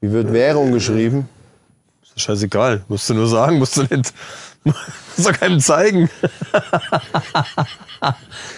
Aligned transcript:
Wie 0.00 0.12
wird 0.12 0.32
Währung 0.32 0.72
geschrieben? 0.72 1.28
Ist 2.02 2.20
scheißegal. 2.20 2.84
Musst 2.88 3.10
du 3.10 3.14
nur 3.14 3.26
sagen, 3.26 3.58
musst 3.58 3.76
du 3.76 3.82
nicht. 3.82 4.12
Musst 4.64 5.28
du 5.28 5.32
keinem 5.32 5.60
zeigen. 5.60 6.10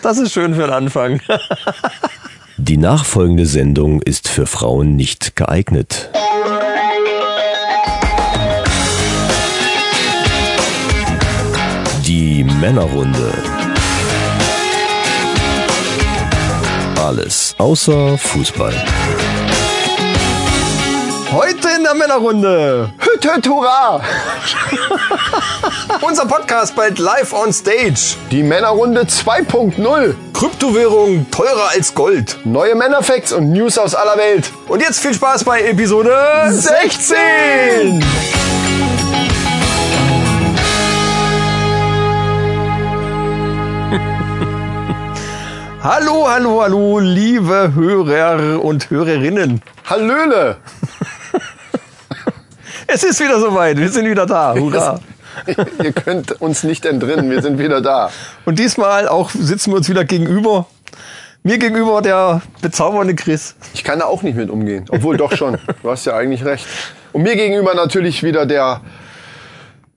Das 0.02 0.18
ist 0.18 0.32
schön 0.32 0.54
für 0.54 0.62
den 0.62 0.70
Anfang. 0.70 1.22
Die 2.58 2.76
nachfolgende 2.76 3.46
Sendung 3.46 4.02
ist 4.02 4.28
für 4.28 4.44
Frauen 4.44 4.94
nicht 4.94 5.34
geeignet. 5.34 6.10
Die 12.04 12.44
Männerrunde. 12.44 13.32
Alles 16.96 17.54
außer 17.56 18.18
Fußball. 18.18 18.74
Männerrunde. 22.10 22.90
Hüt, 22.98 23.24
hüt, 23.24 23.48
hurra! 23.48 24.00
Unser 26.00 26.26
Podcast 26.26 26.74
bald 26.74 26.98
live 26.98 27.32
on 27.32 27.52
stage. 27.52 28.16
Die 28.32 28.42
Männerrunde 28.42 29.02
2.0. 29.02 30.14
Kryptowährung 30.32 31.30
teurer 31.30 31.68
als 31.72 31.94
Gold. 31.94 32.36
Neue 32.44 32.74
Männerfacts 32.74 33.32
und 33.32 33.52
News 33.52 33.78
aus 33.78 33.94
aller 33.94 34.16
Welt. 34.16 34.50
Und 34.66 34.82
jetzt 34.82 34.98
viel 34.98 35.14
Spaß 35.14 35.44
bei 35.44 35.62
Episode 35.62 36.12
16. 36.48 38.04
Hallo, 45.82 46.28
hallo, 46.28 46.60
hallo, 46.60 46.98
liebe 46.98 47.72
Hörer 47.74 48.62
und 48.62 48.90
Hörerinnen. 48.90 49.62
Hallöle! 49.88 50.56
Es 52.92 53.04
ist 53.04 53.20
wieder 53.20 53.38
soweit, 53.38 53.78
wir 53.78 53.88
sind 53.88 54.06
wieder 54.06 54.26
da. 54.26 54.54
Hurra. 54.54 54.98
Ihr 55.46 55.92
könnt 55.92 56.40
uns 56.40 56.64
nicht 56.64 56.84
entrinnen, 56.84 57.30
wir 57.30 57.40
sind 57.40 57.58
wieder 57.58 57.80
da. 57.80 58.10
Und 58.44 58.58
diesmal 58.58 59.06
auch 59.08 59.30
sitzen 59.30 59.70
wir 59.70 59.76
uns 59.76 59.88
wieder 59.88 60.04
gegenüber. 60.04 60.66
Mir 61.44 61.58
gegenüber 61.58 62.02
der 62.02 62.42
bezaubernde 62.60 63.14
Chris. 63.14 63.54
Ich 63.72 63.84
kann 63.84 64.00
da 64.00 64.06
auch 64.06 64.22
nicht 64.22 64.36
mit 64.36 64.50
umgehen. 64.50 64.86
Obwohl 64.90 65.16
doch 65.16 65.32
schon. 65.36 65.56
Du 65.82 65.90
hast 65.90 66.04
ja 66.04 66.16
eigentlich 66.16 66.44
recht. 66.44 66.66
Und 67.12 67.22
mir 67.22 67.36
gegenüber 67.36 67.74
natürlich 67.74 68.22
wieder 68.22 68.44
der 68.44 68.80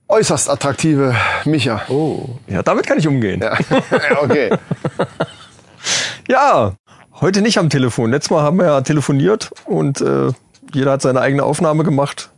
äußerst 0.08 0.48
attraktive 0.48 1.14
Micha. 1.44 1.82
Oh, 1.88 2.28
ja, 2.46 2.62
damit 2.62 2.86
kann 2.86 2.98
ich 2.98 3.08
umgehen. 3.08 3.40
Ja, 3.42 3.58
okay. 4.22 4.50
Ja, 6.26 6.72
heute 7.20 7.42
nicht 7.42 7.58
am 7.58 7.68
Telefon. 7.68 8.10
Letztes 8.10 8.30
Mal 8.30 8.42
haben 8.42 8.56
wir 8.56 8.64
ja 8.64 8.80
telefoniert 8.80 9.50
und 9.66 10.00
äh, 10.00 10.32
jeder 10.72 10.92
hat 10.92 11.02
seine 11.02 11.20
eigene 11.20 11.42
Aufnahme 11.42 11.84
gemacht. 11.84 12.30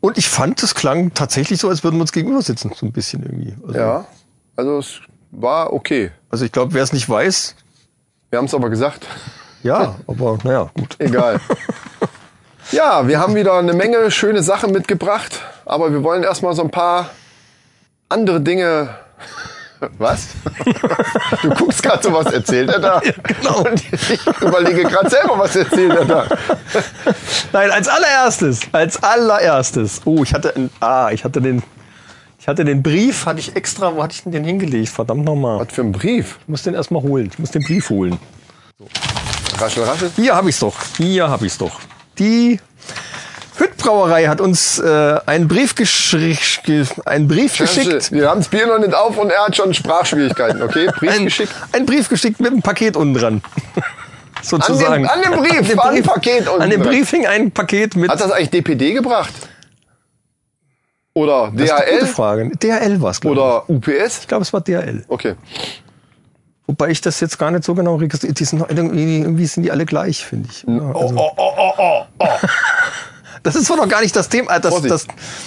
Und 0.00 0.18
ich 0.18 0.28
fand, 0.28 0.62
es 0.62 0.74
klang 0.74 1.12
tatsächlich 1.14 1.60
so, 1.60 1.68
als 1.68 1.84
würden 1.84 1.96
wir 1.96 2.02
uns 2.02 2.12
gegenüber 2.12 2.42
sitzen, 2.42 2.72
so 2.74 2.86
ein 2.86 2.92
bisschen 2.92 3.22
irgendwie. 3.22 3.54
Also, 3.66 3.78
Ja, 3.78 4.04
also 4.56 4.78
es 4.78 5.00
war 5.30 5.72
okay. 5.72 6.10
also 6.30 6.44
ich 6.44 6.52
glaube, 6.52 6.74
wer 6.74 6.82
es 6.82 6.92
nicht 6.92 7.08
weiß, 7.08 7.54
Wir 8.30 8.38
haben 8.38 8.46
es 8.46 8.54
aber 8.54 8.70
gesagt. 8.70 9.06
ja, 9.62 9.96
aber 10.06 10.38
naja, 10.44 10.70
gut. 10.74 10.96
Egal. 10.98 11.40
Ja, 12.72 13.08
wir 13.08 13.18
haben 13.18 13.34
wieder 13.34 13.54
eine 13.58 13.72
Menge 13.72 14.12
schöne 14.12 14.44
Sachen 14.44 14.70
mitgebracht, 14.70 15.40
aber 15.64 15.90
wir 15.92 16.04
wollen 16.04 16.22
erstmal 16.22 16.54
so 16.54 16.62
ein 16.62 16.70
paar 16.70 17.10
andere 18.08 18.40
Dinge. 18.40 18.94
Was? 19.98 20.28
Du 21.42 21.50
guckst 21.50 21.82
gerade 21.82 22.02
so, 22.02 22.12
was 22.12 22.26
erzählt 22.32 22.68
er 22.70 22.78
da? 22.78 23.00
Ja, 23.04 23.12
genau. 23.22 23.64
Und 23.64 23.82
ich 23.92 24.26
überlege 24.42 24.82
gerade 24.82 25.08
selber, 25.08 25.38
was 25.38 25.56
erzählt 25.56 25.92
er 25.92 26.04
da. 26.04 26.26
Nein, 27.52 27.70
als 27.70 27.88
allererstes, 27.88 28.60
als 28.72 29.02
allererstes. 29.02 30.02
Oh, 30.04 30.22
ich 30.22 30.34
hatte, 30.34 30.54
ein, 30.54 30.70
ah, 30.80 31.10
ich 31.12 31.24
hatte 31.24 31.40
den, 31.40 31.62
ich 32.38 32.46
hatte 32.48 32.64
den 32.64 32.82
Brief, 32.82 33.26
hatte 33.26 33.40
ich 33.40 33.56
extra, 33.56 33.94
wo 33.94 34.02
hatte 34.02 34.14
ich 34.14 34.22
denn 34.22 34.32
den 34.32 34.44
hingelegt? 34.44 34.90
Verdammt 34.90 35.24
nochmal. 35.24 35.60
Was 35.60 35.72
für 35.72 35.82
ein 35.82 35.92
Brief? 35.92 36.38
Ich 36.42 36.48
muss 36.48 36.62
den 36.62 36.74
erstmal 36.74 37.02
holen. 37.02 37.30
Ich 37.32 37.38
muss 37.38 37.50
den 37.50 37.62
Brief 37.62 37.88
holen. 37.90 38.18
Raschel, 39.58 39.84
raschel. 39.84 40.10
Hier 40.16 40.34
habe 40.34 40.48
ich's 40.50 40.60
doch. 40.60 40.76
Hier 40.96 41.28
habe 41.28 41.46
ich's 41.46 41.58
doch. 41.58 41.80
Die 42.18 42.60
Hüttbrauerei 43.60 44.26
hat 44.26 44.40
uns 44.40 44.78
äh, 44.78 45.18
einen 45.26 45.46
Brief 45.48 45.74
einen 47.04 47.28
Brief 47.28 47.58
geschickt. 47.58 48.10
Wir 48.12 48.28
haben 48.28 48.40
das 48.40 48.48
Bier 48.48 48.66
noch 48.66 48.78
nicht 48.78 48.94
auf 48.94 49.18
und 49.18 49.30
er 49.30 49.46
hat 49.46 49.54
schon 49.56 49.74
Sprachschwierigkeiten, 49.74 50.62
okay? 50.62 50.88
Brief 50.98 51.10
Ein, 51.10 51.24
geschickt. 51.24 51.52
ein 51.72 51.86
Brief 51.86 52.08
geschickt 52.08 52.40
mit 52.40 52.50
einem 52.52 52.62
Paket 52.62 52.96
unten 52.96 53.14
dran. 53.14 53.42
An 54.40 54.42
Sozusagen. 54.42 55.02
dem, 55.02 55.10
an 55.10 55.20
dem 55.20 55.32
Brief 55.38 55.76
war 55.76 55.90
ein 55.90 56.02
Paket 56.02 56.48
unten 56.48 56.62
An 56.62 56.70
dem 56.70 56.82
dran. 56.82 56.92
Brief 56.92 57.10
hing 57.10 57.26
ein 57.26 57.50
Paket 57.50 57.94
mit. 57.96 58.10
Hat 58.10 58.20
das 58.20 58.30
eigentlich 58.32 58.48
DPD 58.50 58.94
gebracht? 58.94 59.34
Oder 61.12 61.52
Das 61.54 61.64
ist 61.66 61.72
eine 61.72 61.84
gute 61.90 61.98
DHL? 62.00 62.06
Frage. 62.06 62.50
DHL 62.56 63.02
war 63.02 63.10
es, 63.10 63.20
glaube 63.20 63.36
ich. 63.36 63.42
Oder 63.42 63.68
UPS? 63.68 64.20
Ich 64.20 64.28
glaube, 64.28 64.42
es 64.42 64.52
war 64.54 64.62
DHL. 64.62 65.04
Okay. 65.08 65.34
Wobei 66.66 66.88
ich 66.88 67.00
das 67.02 67.20
jetzt 67.20 67.36
gar 67.38 67.50
nicht 67.50 67.64
so 67.64 67.74
genau 67.74 67.96
registriert. 67.96 68.38
Die 68.40 68.44
sind 68.44 68.60
irgendwie, 68.68 69.18
irgendwie 69.18 69.44
sind 69.44 69.64
die 69.64 69.72
alle 69.72 69.84
gleich, 69.84 70.24
finde 70.24 70.48
ich. 70.50 70.62
Ja, 70.66 70.72
also, 70.94 71.14
Oh, 71.16 71.32
oh, 71.36 71.52
oh, 71.58 71.72
oh, 71.76 72.02
oh. 72.20 72.26
das 73.42 73.56
ist 73.56 73.68
doch 73.70 73.88
gar 73.88 74.00
nicht 74.02 74.14
das 74.14 74.28
Thema. 74.28 74.58
Das, 74.58 74.82
das 74.82 75.06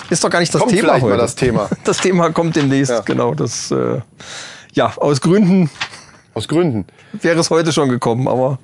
ist 0.10 0.24
doch 0.24 0.30
gar 0.30 0.40
nicht 0.40 0.54
das 0.54 0.62
Kommt 0.62 0.72
Thema 0.74 0.82
vielleicht 0.90 1.04
mal 1.04 1.12
heute. 1.12 1.22
das 1.22 1.36
Thema. 1.36 1.70
Das 1.84 1.98
Thema 1.98 2.30
kommt 2.32 2.56
demnächst. 2.56 2.92
Ja. 2.92 3.02
Genau. 3.02 3.34
Das 3.34 3.72
äh, 3.72 4.00
ja 4.74 4.92
aus 4.98 5.22
Gründen 5.22 5.70
Aus 6.34 6.48
Gründen. 6.48 6.86
wäre 7.14 7.40
es 7.40 7.50
heute 7.50 7.72
schon 7.72 7.90
gekommen, 7.90 8.28
aber 8.28 8.58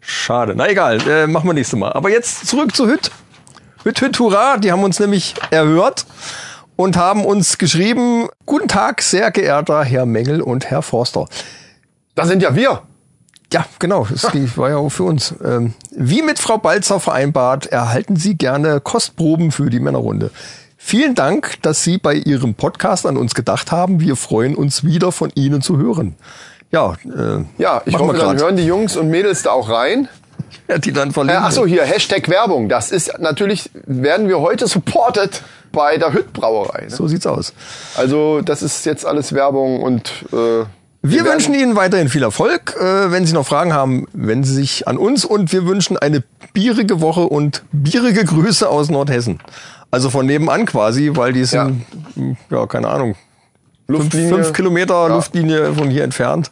schade. 0.00 0.54
Na 0.56 0.68
egal, 0.68 1.00
äh, 1.06 1.26
machen 1.26 1.46
wir 1.48 1.54
nächstes 1.54 1.78
Mal. 1.78 1.92
Aber 1.92 2.10
jetzt 2.10 2.46
zurück 2.46 2.74
zu 2.74 2.86
Hütt. 2.86 3.10
Hütt, 3.84 4.00
Hütt, 4.00 4.18
hurra. 4.18 4.56
Die 4.58 4.70
haben 4.72 4.84
uns 4.84 4.98
nämlich 5.00 5.34
erhört 5.50 6.06
und 6.76 6.96
haben 6.96 7.24
uns 7.26 7.58
geschrieben, 7.58 8.28
guten 8.46 8.68
Tag, 8.68 9.02
sehr 9.02 9.30
geehrter 9.30 9.84
Herr 9.84 10.06
Mengel 10.06 10.40
und 10.40 10.66
Herr 10.70 10.82
Forster. 10.82 11.26
Das 12.14 12.28
sind 12.28 12.42
ja 12.42 12.54
wir. 12.54 12.82
Ja, 13.52 13.66
genau, 13.78 14.06
das 14.10 14.30
die 14.32 14.56
war 14.56 14.70
ja 14.70 14.76
auch 14.78 14.88
für 14.88 15.04
uns. 15.04 15.34
Ähm, 15.44 15.74
wie 15.90 16.22
mit 16.22 16.38
Frau 16.38 16.58
Balzer 16.58 17.00
vereinbart, 17.00 17.66
erhalten 17.66 18.16
Sie 18.16 18.34
gerne 18.36 18.80
Kostproben 18.80 19.50
für 19.52 19.68
die 19.70 19.78
Männerrunde. 19.80 20.30
Vielen 20.78 21.14
Dank, 21.14 21.60
dass 21.62 21.84
Sie 21.84 21.98
bei 21.98 22.14
Ihrem 22.14 22.54
Podcast 22.54 23.06
an 23.06 23.16
uns 23.16 23.34
gedacht 23.34 23.70
haben. 23.70 24.00
Wir 24.00 24.16
freuen 24.16 24.54
uns 24.56 24.84
wieder 24.84 25.12
von 25.12 25.30
Ihnen 25.34 25.62
zu 25.62 25.76
hören. 25.78 26.16
Ja, 26.72 26.94
äh, 27.04 27.44
Ja, 27.58 27.82
ich 27.84 27.96
hoffe, 27.98 28.16
dann 28.16 28.38
hören 28.38 28.56
die 28.56 28.64
Jungs 28.64 28.96
und 28.96 29.08
Mädels 29.08 29.42
da 29.42 29.50
auch 29.50 29.68
rein. 29.68 30.08
Ja, 30.68 30.78
die 30.78 30.92
dann 30.92 31.10
Äh, 31.10 31.12
verlinken. 31.12 31.42
ach 31.44 31.52
so, 31.52 31.66
hier, 31.66 31.84
Hashtag 31.84 32.28
Werbung. 32.28 32.68
Das 32.68 32.90
ist 32.90 33.18
natürlich, 33.20 33.70
werden 33.84 34.28
wir 34.28 34.40
heute 34.40 34.66
supported 34.66 35.42
bei 35.72 35.98
der 35.98 36.12
Hüttbrauerei. 36.12 36.84
Ne? 36.84 36.90
So 36.90 37.06
sieht's 37.06 37.26
aus. 37.26 37.52
Also, 37.96 38.40
das 38.40 38.62
ist 38.62 38.84
jetzt 38.86 39.06
alles 39.06 39.32
Werbung 39.34 39.82
und 39.82 40.10
äh, 40.32 40.64
Wir 41.04 41.24
werden- 41.24 41.32
wünschen 41.34 41.54
Ihnen 41.54 41.74
weiterhin 41.76 42.08
viel 42.08 42.22
Erfolg. 42.22 42.76
Äh, 42.80 43.10
wenn 43.10 43.26
Sie 43.26 43.32
noch 43.34 43.46
Fragen 43.46 43.72
haben, 43.74 44.06
wenden 44.12 44.44
Sie 44.44 44.54
sich 44.54 44.86
an 44.86 44.96
uns 44.98 45.24
und 45.24 45.52
wir 45.52 45.66
wünschen 45.66 45.96
eine 45.96 46.22
bierige 46.52 47.00
Woche 47.00 47.22
und 47.22 47.62
bierige 47.72 48.24
Grüße 48.24 48.68
aus 48.68 48.88
Nordhessen. 48.88 49.40
Also 49.90 50.10
von 50.10 50.26
nebenan 50.26 50.64
quasi, 50.64 51.10
weil 51.14 51.32
die 51.32 51.44
sind, 51.44 51.84
ja, 52.50 52.66
keine 52.66 52.88
Ahnung, 52.88 53.16
Luftlinie. 53.88 54.28
fünf 54.32 54.52
Kilometer 54.52 55.08
Luftlinie 55.08 55.74
von 55.74 55.90
hier 55.90 56.04
entfernt. 56.04 56.50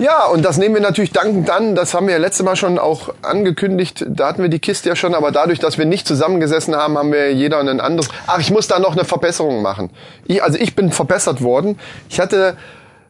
Ja, 0.00 0.26
und 0.26 0.44
das 0.44 0.58
nehmen 0.58 0.74
wir 0.74 0.82
natürlich 0.82 1.12
dankend 1.12 1.48
an. 1.50 1.76
Das 1.76 1.94
haben 1.94 2.08
wir 2.08 2.14
ja 2.14 2.18
letztes 2.20 2.44
Mal 2.44 2.56
schon 2.56 2.80
auch 2.80 3.14
angekündigt. 3.22 4.04
Da 4.08 4.26
hatten 4.26 4.42
wir 4.42 4.48
die 4.48 4.58
Kiste 4.58 4.88
ja 4.88 4.96
schon, 4.96 5.14
aber 5.14 5.30
dadurch, 5.30 5.60
dass 5.60 5.78
wir 5.78 5.84
nicht 5.86 6.08
zusammengesessen 6.08 6.74
haben, 6.74 6.98
haben 6.98 7.12
wir 7.12 7.32
jeder 7.32 7.60
ein 7.60 7.80
anderes. 7.80 8.10
Ach, 8.26 8.40
ich 8.40 8.50
muss 8.50 8.66
da 8.66 8.80
noch 8.80 8.92
eine 8.96 9.04
Verbesserung 9.04 9.62
machen. 9.62 9.90
Ich, 10.26 10.42
also 10.42 10.58
ich 10.58 10.74
bin 10.74 10.90
verbessert 10.90 11.42
worden. 11.42 11.78
Ich 12.08 12.18
hatte 12.18 12.56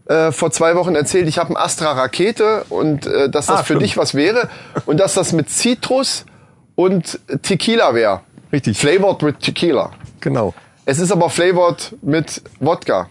äh, 0.07 0.33
vor 0.33 0.51
zwei 0.51 0.75
Wochen 0.77 0.95
erzählt, 0.95 1.29
ich 1.29 1.39
habe 1.39 1.51
ein 1.51 1.57
Astra 1.57 1.93
Rakete 1.93 2.65
und 2.69 3.07
äh, 3.07 3.29
dass 3.31 3.47
das 3.47 3.57
Ah, 3.57 3.59
für 3.59 3.65
stimmt. 3.75 3.83
dich 3.83 3.97
was 3.97 4.15
wäre 4.15 4.49
und 4.87 4.99
dass 4.99 5.15
das 5.15 5.33
mit 5.33 5.49
Citrus 5.51 6.25
und 6.75 7.19
Tequila 7.43 7.95
wäre. 7.95 8.21
Richtig. 8.53 8.79
Flavored 8.79 9.23
with 9.23 9.35
Tequila. 9.41 9.91
Genau. 10.21 10.55
Es 10.87 10.99
ist 10.99 11.11
aber 11.13 11.31
flavored 11.31 11.97
mit 12.03 12.43
Wodka. 12.61 13.09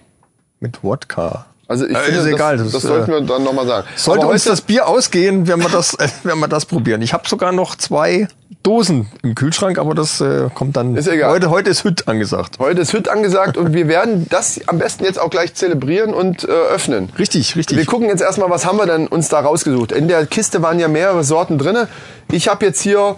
Mit 0.60 0.84
Wodka. 0.84 1.46
Also 1.74 1.88
ich 1.88 1.96
Äh, 1.96 2.02
finde, 2.02 2.20
ist 2.20 2.26
das, 2.28 2.34
egal, 2.36 2.58
das, 2.58 2.72
das, 2.72 2.82
sollten 2.84 3.12
äh, 3.12 3.14
wir 3.16 3.22
dann 3.22 3.44
nochmal 3.44 3.66
sagen. 3.66 3.88
Sollte 3.96 4.28
uns 4.28 4.44
das 4.44 4.62
Bier 4.62 4.88
ausgehen, 4.88 5.48
werden 5.48 5.64
wir 5.64 5.72
das, 5.72 5.96
äh, 5.96 6.08
werden 6.22 6.40
wir 6.40 6.48
das 6.48 6.68
probieren. 6.68 7.02
Ich 7.02 7.14
habe 7.14 7.28
sogar 7.28 7.52
noch 7.52 7.76
zwei 7.76 8.28
Dosen 8.62 9.08
im 9.24 9.34
Kühlschrank, 9.34 9.80
aber 9.80 9.96
das 9.96 10.22
äh, 10.22 10.50
kommt 10.54 10.78
dann. 10.78 10.96
Ist 10.96 11.08
egal. 11.08 11.32
Heute, 11.32 11.50
heute 11.50 11.72
ist 11.72 11.84
Hütt 11.84 12.08
angesagt. 12.08 12.60
Heute 12.60 12.82
ist 12.82 12.94
Hütt 12.94 13.10
angesagt 13.10 13.58
und 13.58 13.74
wir 13.74 13.88
werden 13.88 14.28
das 14.30 14.60
am 14.68 14.78
besten 14.78 15.04
jetzt 15.04 15.20
auch 15.20 15.32
gleich 15.32 15.56
zelebrieren 15.56 16.14
und 16.14 16.44
äh, 16.44 16.52
öffnen. 16.52 17.10
Richtig, 17.18 17.56
richtig. 17.56 17.76
Wir 17.76 17.88
gucken 17.88 18.08
jetzt 18.08 18.22
erstmal, 18.22 18.52
was 18.52 18.68
haben 18.68 18.78
wir 18.78 18.86
denn 18.86 19.08
uns 19.08 19.30
da 19.30 19.40
rausgesucht. 19.40 19.92
In 19.92 20.08
der 20.08 20.28
Kiste 20.28 20.62
waren 20.62 20.78
ja 20.78 20.88
mehrere 20.88 21.24
Sorten 21.24 21.58
drinne. 21.58 21.88
Ich 22.32 22.50
habe 22.50 22.64
jetzt 22.68 22.82
hier 22.82 23.16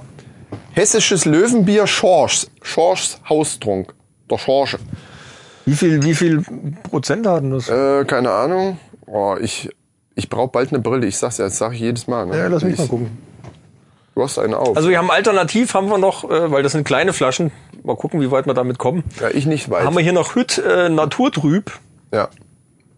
hessisches 0.72 1.26
Löwenbier 1.26 1.88
Schorsch. 1.88 2.48
Schorschs 2.62 3.20
Haustrunk. 3.28 3.94
Der 4.32 4.38
Schorsche. 4.38 4.80
Wie 5.66 5.74
viel, 5.74 6.04
wie 6.04 6.14
viel 6.14 6.44
Prozent 6.90 7.26
hatten 7.28 7.52
das? 7.52 7.70
Äh, 7.70 8.06
keine 8.06 8.32
Ahnung. 8.32 8.78
Oh, 9.08 9.36
ich 9.40 9.70
ich 10.16 10.30
brauche 10.30 10.50
bald 10.50 10.72
eine 10.72 10.80
Brille. 10.80 11.06
Ich 11.06 11.18
sag's 11.18 11.38
ja, 11.38 11.46
das 11.46 11.58
sage 11.58 11.76
ich 11.76 11.82
jedes 11.82 12.08
Mal. 12.08 12.26
Ne? 12.26 12.38
ja, 12.38 12.48
lass 12.48 12.64
mich 12.64 12.74
ich, 12.74 12.80
mal 12.80 12.88
gucken. 12.88 13.18
Du 14.16 14.24
hast 14.24 14.40
eine 14.40 14.58
auf. 14.58 14.78
Also 14.78 14.90
wir 14.90 14.98
haben 14.98 15.12
alternativ, 15.12 15.74
haben 15.74 15.90
wir 15.90 15.98
noch, 15.98 16.24
äh, 16.24 16.50
weil 16.50 16.64
das 16.64 16.72
sind 16.72 16.86
kleine 16.86 17.12
Flaschen, 17.12 17.52
mal 17.84 17.98
gucken, 17.98 18.22
wie 18.22 18.32
weit 18.32 18.46
wir 18.46 18.54
damit 18.54 18.78
kommen, 18.78 19.04
ja, 19.20 19.30
ich 19.30 19.46
nicht 19.46 19.70
weit. 19.70 19.86
haben 19.86 19.96
wir 19.96 20.04
hier 20.04 20.14
noch 20.14 20.36
Hüt 20.36 20.58
äh, 20.58 20.88
Naturtrüb, 20.88 21.80
ja, 22.14 22.30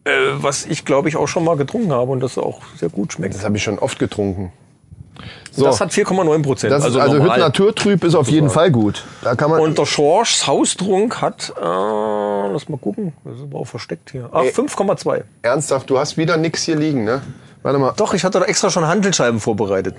äh, 0.03 0.11
was 0.33 0.67
ich 0.67 0.85
glaube 0.85 1.09
ich 1.09 1.15
auch 1.15 1.27
schon 1.27 1.43
mal 1.43 1.57
getrunken 1.57 1.91
habe 1.91 2.11
und 2.11 2.19
das 2.19 2.37
auch 2.37 2.61
sehr 2.75 2.89
gut 2.89 3.13
schmeckt. 3.13 3.33
das 3.33 3.43
habe 3.43 3.57
ich 3.57 3.63
schon 3.63 3.79
oft 3.79 3.97
getrunken. 3.97 4.51
So, 5.51 5.65
Das 5.65 5.81
hat 5.81 5.91
4,9 5.91 6.43
Prozent. 6.43 6.71
das 6.71 6.83
also 6.83 6.99
ist, 6.99 7.03
also 7.03 7.17
normal. 7.17 7.37
Hütt 7.37 7.43
Naturtrüb 7.43 8.03
ist 8.03 8.15
auf 8.15 8.29
jeden 8.29 8.49
Fall 8.49 8.71
gut. 8.71 9.03
Da 9.23 9.35
kann 9.35 9.49
man. 9.49 9.59
Und 9.59 9.77
der 9.77 9.85
Schorschs 9.85 10.45
Haustrunk 10.45 11.21
hat, 11.21 11.53
äh, 11.57 11.63
lass 11.63 12.69
mal 12.69 12.77
gucken, 12.77 13.13
das 13.23 13.37
ist 13.37 13.43
aber 13.43 13.59
auch 13.59 13.67
versteckt 13.67 14.11
hier. 14.11 14.29
Ach, 14.31 14.43
5,2. 14.43 15.23
ernsthaft, 15.41 15.89
du 15.89 15.97
hast 15.97 16.17
wieder 16.17 16.37
nix 16.37 16.63
hier 16.63 16.75
liegen, 16.75 17.03
ne? 17.03 17.21
Warte 17.63 17.79
mal. 17.79 17.93
Doch, 17.97 18.13
ich 18.13 18.23
hatte 18.23 18.39
da 18.39 18.45
extra 18.45 18.69
schon 18.69 18.87
Handelscheiben 18.87 19.39
vorbereitet. 19.39 19.95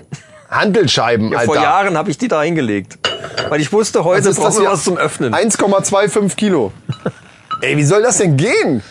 Handelsscheiben, 0.49 1.31
Ja, 1.31 1.39
Alter. 1.39 1.53
vor 1.53 1.61
Jahren 1.61 1.97
habe 1.97 2.09
ich 2.09 2.17
die 2.17 2.27
da 2.27 2.41
hingelegt. 2.41 2.97
Weil 3.49 3.61
ich 3.61 3.71
wusste, 3.71 4.03
heute 4.03 4.33
brauchen 4.33 4.63
wir 4.63 4.71
was 4.71 4.83
zum 4.83 4.97
Öffnen. 4.97 5.33
1,25 5.33 6.35
Kilo. 6.35 6.71
Ey, 7.61 7.77
wie 7.77 7.83
soll 7.83 8.01
das 8.01 8.17
denn 8.17 8.37
gehen? 8.37 8.81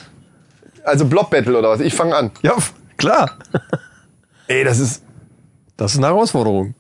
Also 0.84 1.06
Blob 1.06 1.30
Battle 1.30 1.58
oder 1.58 1.70
was? 1.70 1.80
Ich 1.80 1.94
fange 1.94 2.14
an. 2.14 2.30
Ja, 2.42 2.54
klar. 2.96 3.30
Ey, 4.46 4.64
das 4.64 4.78
ist 4.78 5.02
Das 5.78 5.92
ist 5.92 5.98
eine 5.98 6.08
Herausforderung. 6.08 6.74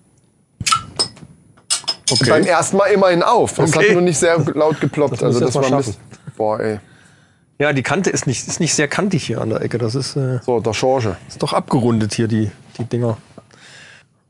beim 2.28 2.42
ersten 2.44 2.76
Mal 2.76 2.86
immerhin 2.86 3.22
auf. 3.22 3.54
Das 3.54 3.70
Okay. 3.74 3.86
hat 3.88 3.92
nur 3.94 4.02
nicht 4.02 4.18
sehr 4.18 4.38
laut 4.54 4.80
geploppt. 4.80 5.14
Das 5.14 5.22
also 5.22 5.40
das 5.40 5.54
war 5.54 5.70
Mist. 5.76 5.98
Boah, 6.36 6.58
ey. 6.60 6.80
Ja, 7.58 7.72
die 7.72 7.82
Kante 7.82 8.10
ist 8.10 8.26
nicht, 8.26 8.46
ist 8.46 8.60
nicht 8.60 8.74
sehr 8.74 8.88
kantig 8.88 9.24
hier 9.24 9.40
an 9.40 9.50
der 9.50 9.60
Ecke. 9.62 9.78
Das 9.78 9.94
ist, 9.94 10.16
äh, 10.16 10.38
So, 10.44 10.60
der 10.60 10.74
Schorge. 10.74 11.16
ist 11.28 11.42
doch 11.42 11.52
abgerundet 11.52 12.12
hier, 12.14 12.28
die, 12.28 12.50
die 12.76 12.84
Dinger. 12.84 13.16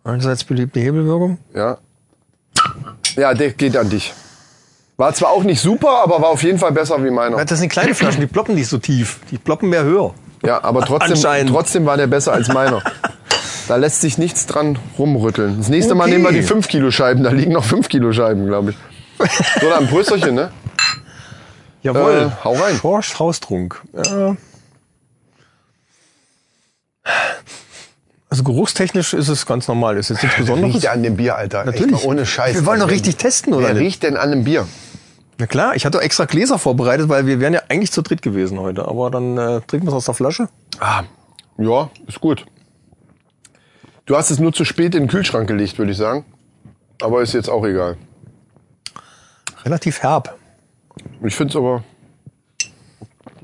Einerseits 0.05 0.45
beliebte 0.45 0.81
Hebelwirkung. 0.81 1.39
Ja. 1.55 1.79
Ja, 3.17 3.35
der 3.35 3.51
geht 3.53 3.77
an 3.77 3.89
dich. 3.91 4.15
War 4.97 5.13
zwar 5.15 5.31
auch 5.31 5.45
nicht 5.45 5.61
super, 5.61 6.03
aber 6.03 6.21
war 6.21 6.29
auf 6.31 6.43
jeden 6.43 6.59
Fall 6.59 6.73
besser 6.73 7.03
wie 7.05 7.11
meiner. 7.11 7.43
Das 7.45 7.59
sind 7.59 7.69
kleine 7.71 7.95
Flaschen, 7.95 8.21
die 8.21 8.27
ploppen 8.35 8.55
nicht 8.55 8.69
so 8.69 8.79
tief. 8.79 9.21
Die 9.31 9.39
ploppen 9.39 9.69
mehr 9.71 9.85
höher. 9.85 10.15
Ja, 10.45 10.63
aber 10.63 10.83
trotzdem, 10.85 11.47
trotzdem 11.49 11.87
war 11.87 11.97
der 11.97 12.07
besser 12.07 12.33
als 12.33 12.49
meiner. 12.49 12.83
Da 13.69 13.77
lässt 13.77 14.01
sich 14.01 14.17
nichts 14.19 14.47
dran 14.47 14.79
rumrütteln. 14.99 15.59
Das 15.59 15.69
nächste 15.69 15.95
Mal 15.95 16.05
Okay. 16.05 16.13
nehmen 16.15 16.25
wir 16.25 16.33
die 16.33 16.43
5 16.43 16.69
Kilo 16.69 16.91
Scheiben. 16.91 17.23
Da 17.23 17.31
liegen 17.31 17.53
noch 17.53 17.65
5 17.65 17.89
Kilo 17.89 18.13
Scheiben, 18.13 18.47
glaube 18.47 18.71
ich. 18.71 18.77
So, 19.61 19.69
dann 19.69 19.89
Prösterchen, 19.89 20.35
ne? 20.35 20.51
Jawohl. 21.83 22.31
Äh, 22.33 22.45
hau 22.45 22.55
rein. 22.55 22.77
Schorsch 22.77 23.19
Haustrunk. 23.19 23.83
Ja. 23.95 24.37
Also 28.31 28.43
geruchstechnisch 28.45 29.15
ist 29.15 29.29
es 29.29 29.47
ganz 29.47 29.69
normal. 29.69 29.97
Ist 29.97 30.11
jetzt 30.11 30.23
nichts 30.23 30.39
Besonderes. 30.39 30.75
Riecht 30.77 30.89
an 30.89 31.03
dem 31.03 31.17
Bier, 31.17 31.37
Alter. 31.37 31.65
Natürlich. 31.65 31.93
Mal 31.93 32.03
ohne 32.05 32.27
Scheiß. 32.27 32.55
Wir 32.55 32.67
wollen 32.67 32.79
doch 32.81 32.87
Also, 32.87 32.95
richtig 32.95 33.17
testen, 33.17 33.55
oder 33.55 33.69
Wer 33.69 33.75
nicht? 33.75 33.83
riecht 33.85 34.03
denn 34.03 34.17
an 34.17 34.31
dem 34.31 34.45
Bier? 34.45 34.67
Na 35.39 35.47
klar, 35.47 35.75
ich 35.77 35.87
hatte 35.87 36.01
extra 36.01 36.25
Gläser 36.27 36.59
vorbereitet, 36.59 37.09
weil 37.09 37.27
wir 37.27 37.41
wären 37.41 37.55
ja 37.55 37.63
eigentlich 37.69 37.93
zu 37.93 38.03
dritt 38.03 38.23
gewesen 38.23 38.59
heute. 38.61 38.87
Aber 38.87 39.11
dann 39.11 39.39
äh, 39.39 39.61
trinken 39.63 39.87
wir 39.87 39.91
es 39.91 39.95
aus 39.95 40.05
der 40.05 40.15
Flasche. 40.15 40.49
Ah, 40.81 41.05
ja, 41.57 41.91
ist 42.07 42.21
gut. 42.21 42.45
Du 44.09 44.17
hast 44.17 44.31
es 44.31 44.39
nur 44.39 44.55
zu 44.55 44.65
spät 44.65 44.95
in 44.95 45.03
den 45.03 45.09
Kühlschrank 45.09 45.47
gelegt, 45.47 45.77
würde 45.77 45.93
ich 45.93 45.99
sagen. 45.99 46.25
Aber 47.03 47.21
ist 47.21 47.35
jetzt 47.35 47.51
auch 47.51 47.63
egal. 47.67 47.99
Relativ 49.67 50.03
herb. 50.03 50.39
Ich 51.23 51.37
finde 51.37 51.51
es 51.51 51.57
aber. 51.57 51.85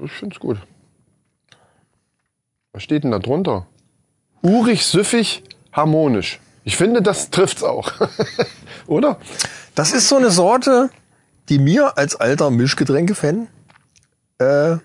Ich 0.03 0.11
finde 0.11 0.35
es 0.35 0.41
gut. 0.41 0.57
Was 2.73 2.83
steht 2.83 3.05
denn 3.05 3.11
da 3.11 3.19
drunter? 3.19 3.67
Urig, 4.41 4.87
süffig, 4.87 5.45
harmonisch. 5.71 6.41
Ich 6.65 6.79
finde, 6.79 7.03
das 7.03 7.29
trifft's 7.29 7.63
auch. 7.63 7.93
Oder? 8.87 9.19
Das 9.75 9.93
ist 9.93 10.09
so 10.09 10.17
eine 10.17 10.31
Sorte, 10.31 10.89
die 11.51 11.59
mir 11.59 11.99
als 11.99 12.17
alter 12.17 12.51
Mischgetränke-Fan 12.51 13.49
äh, 14.39 14.79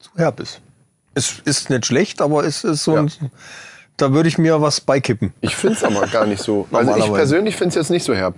zu 0.00 0.10
herb 0.16 0.40
ist. 0.40 0.60
Es 1.14 1.38
ist 1.44 1.70
nicht 1.70 1.86
schlecht, 1.86 2.20
aber 2.20 2.42
es 2.42 2.64
ist 2.64 2.82
so 2.82 2.96
ein, 2.96 3.12
da 3.96 4.12
würde 4.12 4.28
ich 4.28 4.38
mir 4.38 4.60
was 4.60 4.80
beikippen. 4.80 5.32
Ich 5.40 5.56
finde 5.56 5.76
es 5.76 5.84
aber 5.84 6.06
gar 6.06 6.26
nicht 6.26 6.42
so. 6.42 6.66
Also 6.72 6.96
ich 6.96 7.12
persönlich 7.12 7.56
finde 7.56 7.70
es 7.70 7.74
jetzt 7.76 7.90
nicht 7.90 8.04
so 8.04 8.14
herb. 8.14 8.36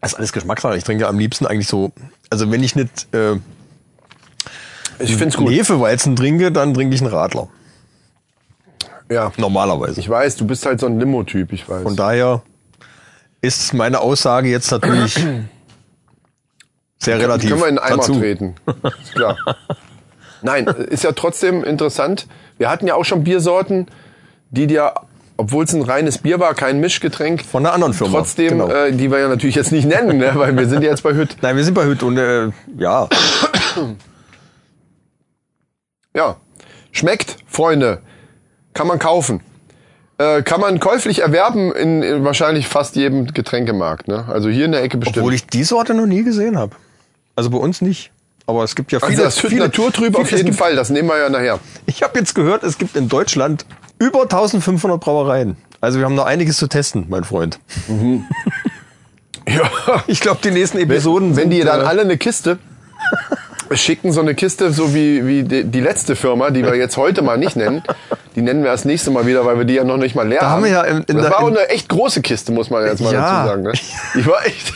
Das 0.00 0.12
ist 0.12 0.18
alles 0.18 0.32
Geschmackssache. 0.32 0.76
Ich 0.76 0.84
trinke 0.84 1.06
am 1.06 1.18
liebsten 1.18 1.46
eigentlich 1.46 1.68
so, 1.68 1.92
also 2.28 2.50
wenn 2.50 2.62
ich 2.64 2.74
nicht 2.74 3.06
äh, 3.14 3.36
Ich 4.98 5.10
finde 5.10 5.28
es 5.28 5.36
gut. 5.36 5.50
Hefeweizen 5.50 6.16
trinke, 6.16 6.50
dann 6.50 6.74
trinke 6.74 6.94
ich 6.94 7.00
einen 7.00 7.12
Radler. 7.12 7.48
Ja. 9.08 9.30
Normalerweise. 9.36 10.00
Ich 10.00 10.08
weiß, 10.08 10.36
du 10.36 10.46
bist 10.46 10.66
halt 10.66 10.80
so 10.80 10.86
ein 10.86 10.98
Limo-Typ, 10.98 11.52
ich 11.52 11.68
weiß. 11.68 11.82
Von 11.82 11.96
daher 11.96 12.42
ist 13.42 13.74
meine 13.74 14.00
Aussage 14.00 14.48
jetzt 14.48 14.70
natürlich 14.72 15.14
sehr 16.98 17.18
relativ. 17.18 17.50
Können 17.50 17.60
wir 17.60 17.68
in 17.68 17.76
den 17.76 17.84
Eimer 17.84 17.96
dazu. 17.98 18.18
treten. 18.18 18.54
Ist 19.02 19.14
klar. 19.14 19.36
Nein, 20.42 20.66
ist 20.66 21.04
ja 21.04 21.12
trotzdem 21.12 21.64
interessant. 21.64 22.26
Wir 22.58 22.68
hatten 22.70 22.86
ja 22.86 22.94
auch 22.94 23.04
schon 23.04 23.24
Biersorten, 23.24 23.86
die 24.50 24.66
dir, 24.66 24.92
obwohl 25.36 25.64
es 25.64 25.72
ein 25.72 25.82
reines 25.82 26.18
Bier 26.18 26.38
war, 26.40 26.54
kein 26.54 26.80
Mischgetränk, 26.80 27.44
Von 27.44 27.64
einer 27.64 27.74
anderen 27.74 27.94
Firma. 27.94 28.18
trotzdem, 28.18 28.48
Genau. 28.58 28.68
äh, 28.68 28.92
die 28.92 29.10
wir 29.10 29.18
ja 29.20 29.28
natürlich 29.28 29.54
jetzt 29.54 29.72
nicht 29.72 29.86
nennen, 29.86 30.18
ne, 30.18 30.32
weil 30.34 30.56
wir 30.56 30.66
sind 30.68 30.82
ja 30.82 30.90
jetzt 30.90 31.02
bei 31.02 31.14
Hütt. 31.14 31.36
Nein, 31.42 31.56
wir 31.56 31.64
sind 31.64 31.74
bei 31.74 31.84
Hüt 31.86 32.02
und 32.02 32.16
äh, 32.18 32.50
ja, 32.76 33.08
Ja, 36.14 36.36
schmeckt, 36.90 37.36
Freunde, 37.46 38.00
kann 38.74 38.86
man 38.86 38.98
kaufen. 38.98 39.40
Äh, 40.18 40.42
kann 40.42 40.60
man 40.60 40.78
käuflich 40.78 41.20
erwerben 41.20 41.72
in, 41.72 42.02
in 42.02 42.24
wahrscheinlich 42.24 42.68
fast 42.68 42.96
jedem 42.96 43.26
Getränkemarkt. 43.28 44.08
Ne? 44.08 44.26
Also 44.28 44.48
hier 44.50 44.66
in 44.66 44.72
der 44.72 44.82
Ecke 44.82 44.98
bestimmt. 44.98 45.18
obwohl 45.18 45.32
ich 45.34 45.46
die 45.46 45.64
Sorte 45.64 45.94
noch 45.94 46.06
nie 46.06 46.22
gesehen 46.22 46.58
habe. 46.58 46.76
Also 47.34 47.48
bei 47.50 47.56
uns 47.58 47.80
nicht. 47.80 48.12
Aber 48.52 48.64
es 48.64 48.74
gibt 48.74 48.92
ja 48.92 48.98
viele. 49.00 49.10
also 49.10 49.22
das 49.24 49.38
viele 49.38 49.56
Naturtrüb 49.64 50.14
auf 50.18 50.30
jeden 50.30 50.44
gibt, 50.46 50.58
Fall, 50.58 50.76
das 50.76 50.90
nehmen 50.90 51.08
wir 51.08 51.18
ja 51.18 51.28
nachher. 51.30 51.58
Ich 51.86 52.02
habe 52.02 52.18
jetzt 52.18 52.34
gehört, 52.34 52.62
es 52.62 52.76
gibt 52.78 52.96
in 52.96 53.08
Deutschland 53.08 53.64
über 53.98 54.22
1500 54.22 55.00
Brauereien. 55.00 55.56
Also 55.80 55.98
wir 55.98 56.04
haben 56.04 56.14
noch 56.14 56.26
einiges 56.26 56.58
zu 56.58 56.66
testen, 56.68 57.06
mein 57.08 57.24
Freund. 57.24 57.58
Ja. 59.48 59.68
Ich 60.06 60.20
glaube, 60.20 60.40
die 60.44 60.50
nächsten 60.52 60.78
Episoden 60.78 61.30
Wenn 61.30 61.44
sind, 61.44 61.50
die 61.50 61.60
dann 61.64 61.80
äh, 61.80 61.84
alle 61.84 62.02
eine 62.02 62.16
Kiste 62.16 62.58
schicken, 63.72 64.12
so 64.12 64.20
eine 64.20 64.34
Kiste, 64.36 64.72
so 64.72 64.94
wie, 64.94 65.26
wie 65.26 65.42
die, 65.42 65.80
letzte 65.80 66.14
Firma, 66.14 66.50
die 66.50 66.62
wir 66.64 66.76
jetzt 66.76 66.96
heute 66.96 67.22
mal 67.22 67.38
nicht 67.38 67.56
nennen, 67.56 67.82
die 68.36 68.42
nennen 68.42 68.62
wir 68.62 68.70
das 68.70 68.84
nächste 68.84 69.10
Mal 69.10 69.26
wieder, 69.26 69.44
weil 69.44 69.58
wir 69.58 69.64
die 69.64 69.74
ja 69.74 69.84
noch 69.84 69.96
nicht 69.96 70.14
mal 70.14 70.28
leer 70.28 70.40
Da 70.40 70.46
haben 70.50 70.52
haben. 70.56 70.64
wir 70.64 70.70
ja 70.70 70.82
in- 70.82 71.02
in 71.04 71.16
das 71.16 71.24
der- 71.24 71.30
war 71.32 71.40
auch 71.42 71.48
in- 71.48 71.56
eine 71.56 71.68
echt 71.70 71.88
große 71.88 72.22
Kiste, 72.22 72.52
muss 72.52 72.70
man 72.70 72.84
jetzt 72.86 73.00
mal 73.00 73.12
Ja. 73.12 73.20
dazu 73.20 73.48
sagen. 73.48 73.62
Ne? 73.64 73.72
Die 74.14 74.26
war 74.26 74.46
echt. 74.46 74.74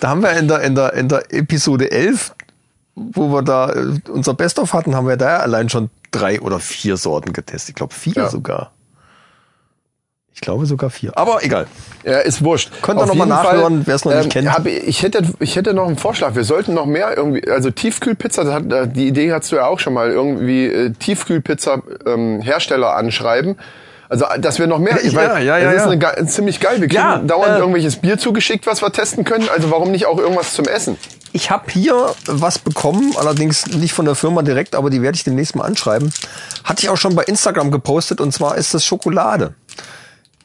Da 0.00 0.08
haben 0.10 0.22
wir 0.22 0.32
in 0.32 0.46
der, 0.48 0.60
in 0.60 0.74
der, 0.74 0.92
in 0.92 1.08
der 1.08 1.32
Episode 1.32 1.90
11, 1.90 2.34
wo 2.96 3.28
wir 3.28 3.42
da 3.42 3.70
äh, 3.72 4.00
unser 4.10 4.34
Best-of 4.34 4.72
hatten, 4.72 4.96
haben 4.96 5.06
wir 5.06 5.16
da 5.16 5.36
allein 5.38 5.68
schon 5.68 5.90
drei 6.10 6.40
oder 6.40 6.58
vier 6.58 6.96
Sorten 6.96 7.32
getestet. 7.32 7.68
Ich 7.70 7.74
glaube 7.76 7.94
vier 7.94 8.14
Ja. 8.16 8.28
sogar. 8.28 8.72
Ich 10.34 10.42
glaube 10.42 10.66
sogar 10.66 10.90
vier. 10.90 11.16
Aber 11.16 11.42
egal. 11.44 11.66
Ja, 12.04 12.18
ist 12.18 12.44
wurscht. 12.44 12.70
Könnt 12.82 12.98
ihr 13.00 13.04
Auf 13.04 13.08
noch 13.08 13.14
mal 13.14 13.24
jeden 13.24 13.36
nachhören, 13.42 13.76
Fall, 13.78 13.86
wer's 13.86 14.04
noch 14.04 14.14
nicht 14.14 14.30
kennt. 14.30 14.52
Hab, 14.52 14.66
ich, 14.66 14.86
ich 14.86 15.02
hätte, 15.02 15.22
ich 15.40 15.56
hätte 15.56 15.72
noch 15.72 15.86
einen 15.86 15.96
Vorschlag. 15.96 16.34
Wir 16.34 16.44
sollten 16.44 16.74
noch 16.74 16.84
mehr 16.84 17.16
irgendwie, 17.16 17.50
also 17.50 17.70
Tiefkühlpizza, 17.70 18.44
das 18.44 18.52
hat, 18.52 18.70
äh, 18.70 18.86
die 18.86 19.08
Idee 19.08 19.32
hast 19.32 19.50
du 19.50 19.56
ja 19.56 19.66
auch 19.66 19.78
schon 19.78 19.94
mal, 19.94 20.10
irgendwie 20.10 20.66
äh, 20.66 20.90
Tiefkühlpizza 20.90 21.80
ähm, 22.04 22.42
Hersteller 22.42 22.94
anschreiben. 22.96 23.56
Also, 24.10 24.26
dass 24.38 24.58
wir 24.58 24.66
noch 24.66 24.78
mehr, 24.78 25.02
Ja, 25.02 25.14
weil 25.14 25.44
ja, 25.44 25.58
ja, 25.58 25.72
das 25.72 25.86
ist 25.86 26.02
ja. 26.02 26.10
eine, 26.10 26.26
ziemlich 26.28 26.60
geil. 26.60 26.80
Wir 26.82 26.88
kriegen 26.88 27.00
Ja, 27.00 27.18
dauernd 27.18 27.56
äh, 27.56 27.58
irgendwelches 27.58 27.96
Bier 27.96 28.18
zugeschickt, 28.18 28.66
was 28.66 28.82
wir 28.82 28.92
testen 28.92 29.24
können. 29.24 29.48
Also 29.48 29.70
warum 29.70 29.90
nicht 29.90 30.04
auch 30.06 30.18
irgendwas 30.18 30.52
zum 30.52 30.66
Essen? 30.66 30.98
Ich 31.36 31.50
habe 31.50 31.70
hier 31.70 32.14
was 32.24 32.58
bekommen, 32.58 33.12
allerdings 33.18 33.66
nicht 33.66 33.92
von 33.92 34.06
der 34.06 34.14
Firma 34.14 34.40
direkt, 34.40 34.74
aber 34.74 34.88
die 34.88 35.02
werde 35.02 35.16
ich 35.16 35.24
demnächst 35.24 35.54
mal 35.54 35.64
anschreiben. 35.64 36.10
Hatte 36.64 36.82
ich 36.82 36.88
auch 36.88 36.96
schon 36.96 37.14
bei 37.14 37.24
Instagram 37.24 37.70
gepostet 37.70 38.22
und 38.22 38.32
zwar 38.32 38.56
ist 38.56 38.72
das 38.72 38.86
Schokolade. 38.86 39.52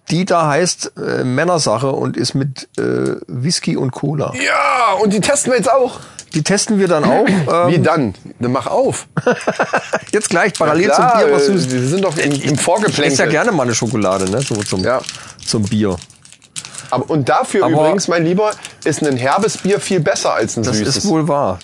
Die 0.09 0.25
da 0.25 0.49
heißt 0.49 0.91
äh, 0.97 1.23
Männersache 1.23 1.89
und 1.93 2.17
ist 2.17 2.33
mit 2.33 2.67
äh, 2.77 3.15
Whisky 3.27 3.77
und 3.77 3.91
Cola. 3.91 4.33
Ja, 4.35 4.95
und 5.01 5.13
die 5.13 5.21
testen 5.21 5.53
wir 5.53 5.57
jetzt 5.57 5.71
auch. 5.71 6.01
Die 6.33 6.43
testen 6.43 6.77
wir 6.77 6.89
dann 6.89 7.05
auch. 7.05 7.25
Wie 7.69 7.75
Ähm, 7.75 7.83
dann? 7.83 8.15
Dann 8.39 8.51
mach 8.51 8.67
auf. 8.67 9.07
jetzt 10.11 10.29
gleich 10.29 10.53
parallel 10.55 10.89
Klar, 10.89 11.11
zum 11.13 11.19
Bier. 11.25 11.33
Was 11.35 11.45
du, 11.45 11.71
wir 11.71 11.87
sind 11.87 12.03
doch 12.03 12.17
im, 12.17 12.31
im 12.33 12.37
ich 12.37 12.45
esse 12.51 12.57
Vorgeplänkel. 12.57 13.17
ja 13.19 13.25
gerne 13.27 13.53
mal 13.53 13.63
eine 13.63 13.75
Schokolade, 13.75 14.29
ne? 14.29 14.41
So 14.41 14.55
zum, 14.63 14.83
Ja. 14.83 14.99
zum 15.45 15.63
Bier. 15.63 15.95
Aber, 16.89 17.09
und 17.09 17.29
dafür 17.29 17.63
Aber- 17.65 17.73
übrigens, 17.73 18.09
mein 18.09 18.25
Lieber, 18.25 18.51
ist 18.85 19.03
ein 19.05 19.17
herbes 19.17 19.57
Bier 19.57 19.79
viel 19.79 19.99
besser 19.99 20.33
als 20.33 20.57
ein 20.57 20.63
Das 20.63 20.77
süßes. 20.77 20.97
ist 20.97 21.07
wohl 21.07 21.27
wahr. 21.27 21.59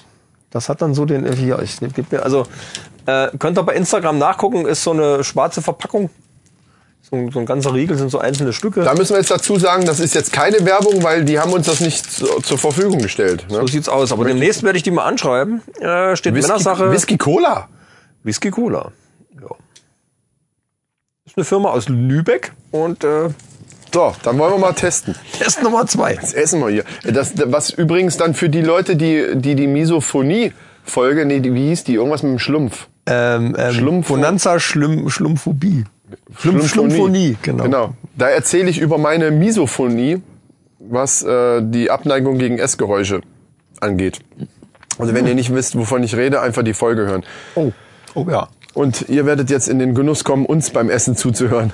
Das 0.51 0.69
hat 0.69 0.81
dann 0.81 0.93
so 0.93 1.05
den 1.05 1.31
hier. 1.33 1.59
Ich 1.61 1.77
gib 1.93 2.11
mir 2.11 2.23
also 2.23 2.45
äh, 3.05 3.29
könnt 3.37 3.57
ihr 3.57 3.63
bei 3.63 3.73
Instagram 3.75 4.17
nachgucken. 4.17 4.65
Ist 4.65 4.83
so 4.83 4.91
eine 4.91 5.23
schwarze 5.23 5.61
Verpackung. 5.61 6.09
So, 7.09 7.15
ein- 7.15 7.31
so 7.31 7.39
ein 7.39 7.45
ganzer 7.45 7.73
Riegel 7.73 7.97
sind 7.97 8.09
so 8.09 8.19
einzelne 8.19 8.51
Stücke. 8.53 8.83
Da 8.83 8.93
müssen 8.93 9.13
wir 9.13 9.19
jetzt 9.19 9.31
dazu 9.31 9.57
sagen, 9.57 9.85
das 9.85 9.99
ist 10.01 10.13
jetzt 10.13 10.33
keine 10.33 10.65
Werbung, 10.65 11.03
weil 11.03 11.23
die 11.23 11.39
haben 11.39 11.53
uns 11.53 11.67
das 11.67 11.79
nicht 11.79 12.11
zu, 12.11 12.25
zur 12.41 12.57
Verfügung 12.57 12.99
gestellt. 13.01 13.45
Ne? 13.49 13.57
So 13.61 13.67
sieht's 13.67 13.87
aus. 13.87 14.11
Aber 14.11 14.25
demnächst 14.25 14.63
werde 14.63 14.77
ich 14.77 14.83
die 14.83 14.91
mal 14.91 15.05
anschreiben. 15.05 15.61
Äh, 15.79 16.15
steht 16.17 16.33
Männersache. 16.33 16.91
Whisky 16.91 17.17
Cola. 17.17 17.69
Whisky 18.23 18.49
Cola. 18.51 18.91
Ja. 19.41 19.47
ist 21.25 21.37
eine 21.37 21.45
Firma 21.45 21.69
aus 21.69 21.87
Lübeck 21.87 22.51
und 22.71 23.03
äh, 23.03 23.29
So, 23.93 24.13
dann 24.23 24.37
wollen 24.37 24.53
wir 24.53 24.59
mal 24.59 24.73
testen. 24.73 25.15
Test 25.37 25.63
Nummer 25.63 25.85
zwei. 25.87 26.15
Das 26.15 26.33
essen 26.33 26.59
wir 26.59 26.69
hier. 26.69 26.83
Das, 27.03 27.33
was 27.45 27.69
übrigens 27.69 28.17
dann 28.17 28.33
für 28.33 28.49
die 28.49 28.61
Leute, 28.61 28.95
die 28.95 29.35
die, 29.35 29.55
die 29.55 29.67
Misophonie-Folge, 29.67 31.25
nee, 31.25 31.39
die, 31.39 31.53
wie 31.53 31.69
hieß 31.69 31.85
die? 31.85 31.95
Irgendwas 31.95 32.23
mit 32.23 32.33
dem 32.33 32.39
Schlumpf. 32.39 32.87
Ähm, 33.05 33.55
ähm, 33.57 33.73
Schlumpf- 33.73 34.07
Bonanza 34.09 34.59
Schlumm, 34.59 35.09
Schlumpphobie. 35.09 35.85
Schlumphonie. 36.37 36.67
Schlumphonie, 36.67 37.37
genau. 37.41 37.63
Genau. 37.63 37.93
Da 38.15 38.29
erzähle 38.29 38.69
ich 38.69 38.79
über 38.79 38.97
meine 38.97 39.31
Misophonie, 39.31 40.21
was 40.79 41.23
äh, 41.23 41.61
die 41.63 41.89
Abneigung 41.89 42.37
gegen 42.37 42.59
Essgeräusche 42.59 43.21
angeht. 43.79 44.19
Also 44.99 45.13
wenn 45.13 45.27
ihr 45.27 45.35
nicht 45.35 45.53
wisst, 45.53 45.77
wovon 45.77 46.03
ich 46.03 46.15
rede, 46.15 46.41
einfach 46.41 46.63
die 46.63 46.73
Folge 46.73 47.05
hören. 47.05 47.23
Oh. 47.55 47.71
Oh 48.15 48.25
ja. 48.29 48.47
Und 48.73 49.09
ihr 49.09 49.25
werdet 49.25 49.49
jetzt 49.49 49.69
in 49.69 49.79
den 49.79 49.95
Genuss 49.95 50.23
kommen, 50.23 50.45
uns 50.45 50.69
beim 50.71 50.89
Essen 50.89 51.15
zuzuhören. 51.15 51.71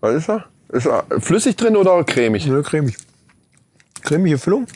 Was 0.00 0.14
ist 0.14 0.28
da? 0.28 0.44
Ist 0.70 0.88
flüssig 1.20 1.56
drin 1.56 1.76
oder 1.76 2.04
cremig? 2.04 2.46
Nö, 2.46 2.62
cremig. 2.62 2.96
Cremige 4.02 4.38
Füllung? 4.38 4.66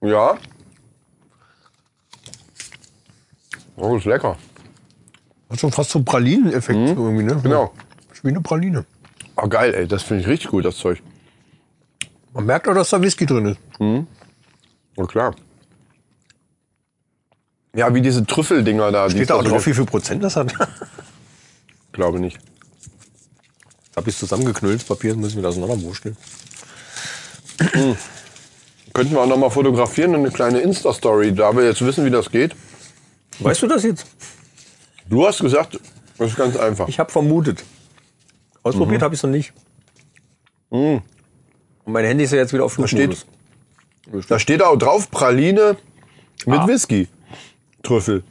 Ja. 0.00 0.38
Oh, 3.76 3.96
ist 3.96 4.06
lecker. 4.06 4.36
Hat 5.50 5.60
schon 5.60 5.72
fast 5.72 5.90
so 5.90 5.98
einen 5.98 6.04
Pralineneffekt 6.04 6.78
irgendwie, 6.78 7.22
ne? 7.22 7.40
Genau. 7.42 7.72
Ist 8.12 8.24
wie 8.24 8.28
eine 8.28 8.40
Praline. 8.40 8.84
Oh, 9.36 9.48
geil, 9.48 9.74
ey. 9.74 9.86
Das 9.86 10.02
finde 10.02 10.22
ich 10.22 10.28
richtig 10.28 10.50
gut, 10.50 10.64
das 10.64 10.76
Zeug. 10.76 11.02
Man 12.32 12.46
merkt 12.46 12.68
auch, 12.68 12.74
dass 12.74 12.90
da 12.90 13.00
Whisky 13.00 13.24
drin 13.26 13.46
ist. 13.46 13.58
Oh, 14.96 15.04
klar. 15.06 15.34
Ja, 17.74 17.94
wie 17.94 18.00
diese 18.02 18.26
Trüffeldinger 18.26 18.90
da. 18.90 19.06
die 19.06 19.12
Steht 19.12 19.22
es 19.22 19.28
da 19.28 19.34
auch 19.34 19.44
so 19.44 19.50
drauf, 19.50 19.66
wie 19.66 19.74
viel 19.74 19.84
Prozent 19.84 20.24
das 20.24 20.36
hat? 20.36 20.52
Glaube 21.98 22.20
nicht. 22.20 22.38
Hab 23.96 24.06
ich 24.06 24.16
zusammengeknüllt, 24.16 24.86
Papier 24.86 25.16
müssen 25.16 25.34
wir 25.34 25.42
das 25.42 25.56
auseinanderwursteln. 25.56 26.16
Könnten 28.94 29.14
wir 29.14 29.20
auch 29.20 29.26
noch 29.26 29.36
mal 29.36 29.50
fotografieren 29.50 30.14
und 30.14 30.20
eine 30.20 30.30
kleine 30.30 30.60
Insta-Story, 30.60 31.34
da 31.34 31.56
wir 31.56 31.64
jetzt 31.64 31.84
wissen, 31.84 32.04
wie 32.04 32.10
das 32.10 32.30
geht. 32.30 32.54
Weißt 33.40 33.62
du 33.62 33.66
das 33.66 33.82
jetzt? 33.82 34.06
Du 35.08 35.26
hast 35.26 35.40
gesagt, 35.40 35.80
das 36.18 36.30
ist 36.30 36.36
ganz 36.36 36.56
einfach. 36.56 36.86
Ich 36.86 37.00
habe 37.00 37.10
vermutet. 37.10 37.64
Ausprobiert 38.62 39.02
habe 39.02 39.16
ich 39.16 39.18
es 39.18 39.24
noch 39.24 39.30
nicht. 39.30 39.52
Und 40.68 41.02
mein 41.84 42.04
Handy 42.04 42.22
ist 42.22 42.30
ja 42.30 42.38
jetzt 42.38 42.52
wieder 42.52 42.64
auf 42.64 42.74
Flugmodus. 42.74 43.26
Da 44.28 44.38
steht 44.38 44.62
auch 44.62 44.76
drauf 44.76 45.10
Praline 45.10 45.76
mit 46.46 46.64
Whisky. 46.68 47.08
Trüffel. 47.82 48.22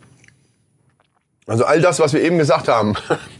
Also 1.47 1.65
all 1.65 1.81
das, 1.81 1.99
was 1.99 2.13
wir 2.13 2.21
eben 2.21 2.37
gesagt 2.37 2.69
haben. 2.69 2.93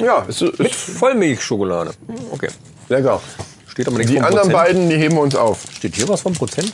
ja, 0.00 0.20
ist, 0.28 0.40
Mit 0.40 0.60
ist 0.60 0.74
Vollmilchschokolade. 0.98 1.92
Okay. 2.30 2.48
lecker. 2.88 3.20
Steht 3.66 3.86
aber 3.88 3.98
nichts 3.98 4.12
Die 4.12 4.18
anderen 4.20 4.50
Prozent. 4.50 4.52
beiden, 4.54 4.88
die 4.90 4.96
heben 4.96 5.14
wir 5.16 5.22
uns 5.22 5.34
auf. 5.36 5.64
Steht 5.72 5.94
hier 5.96 6.08
was 6.08 6.20
vom 6.22 6.32
Prozent? 6.34 6.72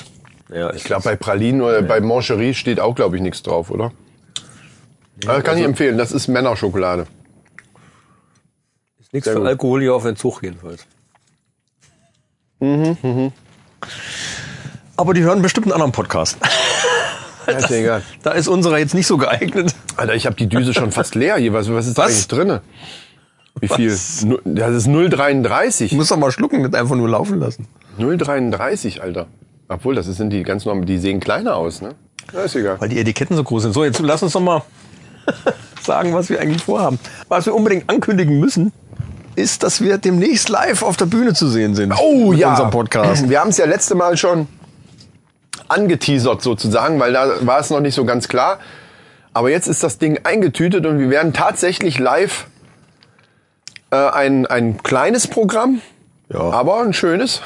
Ja, 0.53 0.73
Ich 0.75 0.85
glaube, 0.85 1.03
bei 1.05 1.17
Pralinen 1.17 1.63
oder 1.63 1.83
bei 1.83 2.01
Mancherie 2.01 2.55
steht 2.55 2.81
auch, 2.81 2.95
glaube 2.95 3.17
ich, 3.17 3.23
nichts 3.23 3.43
drauf, 3.43 3.71
oder? 3.71 3.93
Aber 5.27 5.43
kann 5.43 5.59
ich 5.59 5.65
empfehlen, 5.65 5.97
das 5.97 6.13
ist 6.13 6.29
Männerschokolade. 6.29 7.07
ist 9.01 9.13
nichts 9.13 9.25
sehr 9.25 9.35
für 9.35 9.41
gut. 9.41 9.49
Alkohol 9.49 9.81
hier 9.81 9.95
auf 9.95 10.05
Entzug 10.05 10.43
jedenfalls. 10.43 10.87
Aber 14.97 15.15
die 15.15 15.23
hören 15.23 15.43
bestimmt 15.43 15.67
einen 15.67 15.73
anderen 15.75 15.93
Podcast. 15.93 16.39
Ja, 17.47 17.59
ist 17.59 17.69
ja 17.69 17.77
egal. 17.77 18.03
Da 18.23 18.31
ist 18.31 18.49
unserer 18.49 18.79
jetzt 18.79 18.95
nicht 18.95 19.07
so 19.07 19.19
geeignet. 19.19 19.75
Alter, 19.99 20.15
ich 20.15 20.25
habe 20.25 20.35
die 20.35 20.47
Düse 20.47 20.73
schon 20.73 20.93
fast 20.93 21.15
leer 21.15 21.37
hier. 21.37 21.53
Was, 21.53 21.71
was 21.71 21.87
ist 21.87 21.99
da 21.99 22.05
Was? 22.05 22.13
eigentlich 22.13 22.29
drinne? 22.29 22.63
Wie 23.61 23.69
viel? 23.69 23.91
Was? 23.91 24.27
Das 24.45 24.75
ist 24.75 24.89
0,33. 24.89 25.91
Du 25.91 25.97
musst 25.97 26.11
doch 26.11 26.17
mal 26.17 26.33
schlucken, 26.33 26.63
nicht 26.63 26.75
einfach 26.75 26.97
nur 26.97 27.09
laufen 27.09 27.39
lassen. 27.39 27.67
0,33, 27.99 29.01
Alter. 29.01 29.27
Obwohl, 29.69 29.95
das 29.95 30.07
sind 30.07 30.31
die 30.31 30.43
ganz 30.43 30.65
normal, 30.65 30.85
die 30.85 30.99
sehen 30.99 31.21
kleiner 31.21 31.57
aus, 31.57 31.81
ne? 31.81 31.95
Ja, 32.33 32.43
ist 32.43 32.57
egal. 32.57 32.81
Weil 32.81 32.89
die 32.89 32.99
Etiketten 32.99 33.37
so 33.37 33.45
groß 33.45 33.65
sind. 33.65 33.73
So, 33.73 33.85
jetzt 33.85 34.01
lass 34.01 34.23
uns 34.23 34.33
doch 34.33 34.41
mal 34.41 34.63
sagen, 35.83 36.13
was 36.15 36.29
wir 36.29 36.41
eigentlich 36.41 36.63
vorhaben. 36.63 36.99
Was 37.29 37.47
wir 37.47 37.55
unbedingt 37.55 37.89
ankündigen 37.89 38.41
müssen, 38.41 38.73
ist, 39.37 39.63
dass 39.63 39.81
wir 39.81 39.99
demnächst 39.99 40.49
live 40.49 40.83
auf 40.83 40.97
der 40.97 41.07
Bühne 41.07 41.35
zu 41.35 41.49
sehen 41.49 41.75
sind. 41.75 41.95
Oh 41.99 42.31
mit 42.31 42.41
ja. 42.41 42.51
unserem 42.51 42.71
Podcast. 42.71 43.29
Wir 43.29 43.41
haben 43.41 43.51
es 43.51 43.59
ja 43.59 43.67
letzte 43.67 43.95
Mal 43.95 44.17
schon 44.17 44.47
angeteasert 45.69 46.43
sozusagen, 46.43 47.01
weil 47.01 47.13
da 47.13 47.47
war 47.47 47.61
es 47.61 47.71
noch 47.71 47.81
nicht 47.81 47.95
so 47.95 48.05
ganz 48.05 48.29
klar. 48.29 48.59
Aber 49.33 49.51
jetzt 49.51 49.67
ist 49.67 49.83
das 49.83 49.99
Ding 49.99 50.21
eingetütet 50.25 50.87
und 50.87 50.99
wir 50.99 51.11
werden 51.11 51.33
tatsächlich 51.33 51.99
live 51.99 52.47
äh, 53.95 54.11
ein, 54.17 54.47
ein 54.47 54.83
kleines 54.83 55.27
Programm, 55.29 55.81
Ja. 56.33 56.41
aber 56.41 56.81
ein 56.83 56.93
schönes 56.93 57.41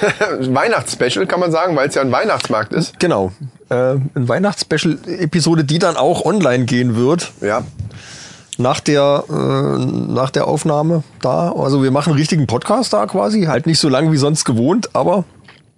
Weihnachtsspecial 0.40 1.26
kann 1.26 1.40
man 1.40 1.50
sagen, 1.52 1.76
weil 1.76 1.88
es 1.88 1.94
ja 1.94 2.02
ein 2.02 2.12
Weihnachtsmarkt 2.12 2.72
ist. 2.72 2.98
Genau. 3.00 3.32
Äh, 3.70 3.94
ein 4.14 4.28
Weihnachtsspecial-Episode, 4.28 5.64
die 5.64 5.78
dann 5.78 5.96
auch 5.96 6.24
online 6.24 6.64
gehen 6.64 6.96
wird. 6.96 7.32
Ja, 7.40 7.62
Nach 8.58 8.80
der, 8.80 9.24
äh, 9.28 9.32
nach 9.32 10.30
der 10.30 10.46
Aufnahme 10.46 11.02
da. 11.20 11.52
Also 11.52 11.82
wir 11.82 11.90
machen 11.90 12.10
einen 12.10 12.18
richtigen 12.18 12.46
Podcast 12.46 12.92
da 12.92 13.06
quasi. 13.06 13.44
Halt 13.44 13.66
nicht 13.66 13.78
so 13.80 13.88
lang 13.88 14.12
wie 14.12 14.16
sonst 14.16 14.44
gewohnt, 14.44 14.90
aber 14.94 15.24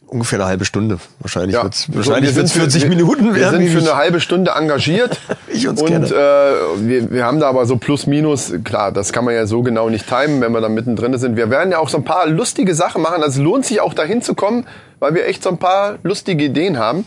ungefähr 0.06 0.38
eine 0.38 0.48
halbe 0.48 0.64
Stunde. 0.64 0.98
Wahrscheinlich 1.20 1.54
Ja, 1.54 1.62
wird's, 1.64 1.82
so, 1.84 1.94
wahrscheinlich 1.94 2.30
wir 2.30 2.36
wird's 2.36 2.52
sind 2.52 2.62
für- 2.62 2.70
40 2.70 2.82
wir, 2.84 2.88
Minuten 2.90 3.34
Wir 3.34 3.40
werden. 3.42 3.60
sind 3.60 3.70
für 3.70 3.78
eine 3.90 3.96
halbe 3.98 4.20
Stunde 4.20 4.52
engagiert. 4.56 5.20
Ich 5.48 5.66
uns 5.66 5.80
und 5.80 5.90
äh, 5.90 6.14
wir, 6.14 7.10
wir 7.10 7.24
haben 7.24 7.40
da 7.40 7.48
aber 7.48 7.64
so 7.64 7.76
plus 7.78 8.06
minus, 8.06 8.52
klar, 8.64 8.92
das 8.92 9.12
kann 9.12 9.24
man 9.24 9.34
ja 9.34 9.46
so 9.46 9.62
genau 9.62 9.88
nicht 9.88 10.06
timen, 10.06 10.40
wenn 10.42 10.52
wir 10.52 10.60
da 10.60 10.68
mittendrin 10.68 11.16
sind. 11.18 11.36
Wir 11.36 11.48
werden 11.48 11.72
ja 11.72 11.78
auch 11.78 11.88
so 11.88 11.96
ein 11.96 12.04
paar 12.04 12.26
lustige 12.26 12.74
Sachen 12.74 13.00
machen. 13.00 13.22
Also 13.22 13.40
es 13.40 13.44
lohnt 13.44 13.64
sich 13.64 13.80
auch 13.80 13.94
dahin 13.94 14.20
zu 14.20 14.34
kommen, 14.34 14.66
weil 14.98 15.14
wir 15.14 15.26
echt 15.26 15.42
so 15.42 15.48
ein 15.48 15.56
paar 15.58 15.94
lustige 16.02 16.44
Ideen 16.44 16.78
haben. 16.78 17.04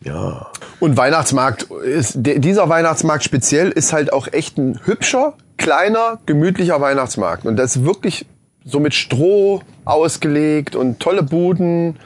ja. 0.00 0.46
Und 0.80 0.96
Weihnachtsmarkt 0.98 1.68
ist, 1.84 2.12
dieser 2.16 2.68
Weihnachtsmarkt 2.68 3.24
speziell 3.24 3.70
ist 3.70 3.92
halt 3.94 4.12
auch 4.12 4.26
echt 4.32 4.58
ein 4.58 4.78
hübscher, 4.84 5.32
kleiner, 5.56 6.18
gemütlicher 6.26 6.80
Weihnachtsmarkt. 6.80 7.46
Und 7.46 7.56
das 7.56 7.76
ist 7.76 7.84
wirklich 7.86 8.26
so 8.64 8.80
mit 8.80 8.94
Stroh 8.94 9.60
ausgelegt 9.84 10.74
und 10.76 11.00
tolle 11.00 11.22
Buden, 11.22 11.98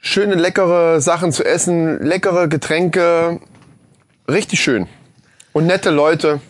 schöne 0.00 0.34
leckere 0.34 1.00
Sachen 1.00 1.32
zu 1.32 1.44
essen, 1.44 2.02
leckere 2.02 2.48
Getränke, 2.48 3.40
richtig 4.28 4.60
schön. 4.60 4.88
Und 5.52 5.66
nette 5.66 5.90
Leute. 5.90 6.40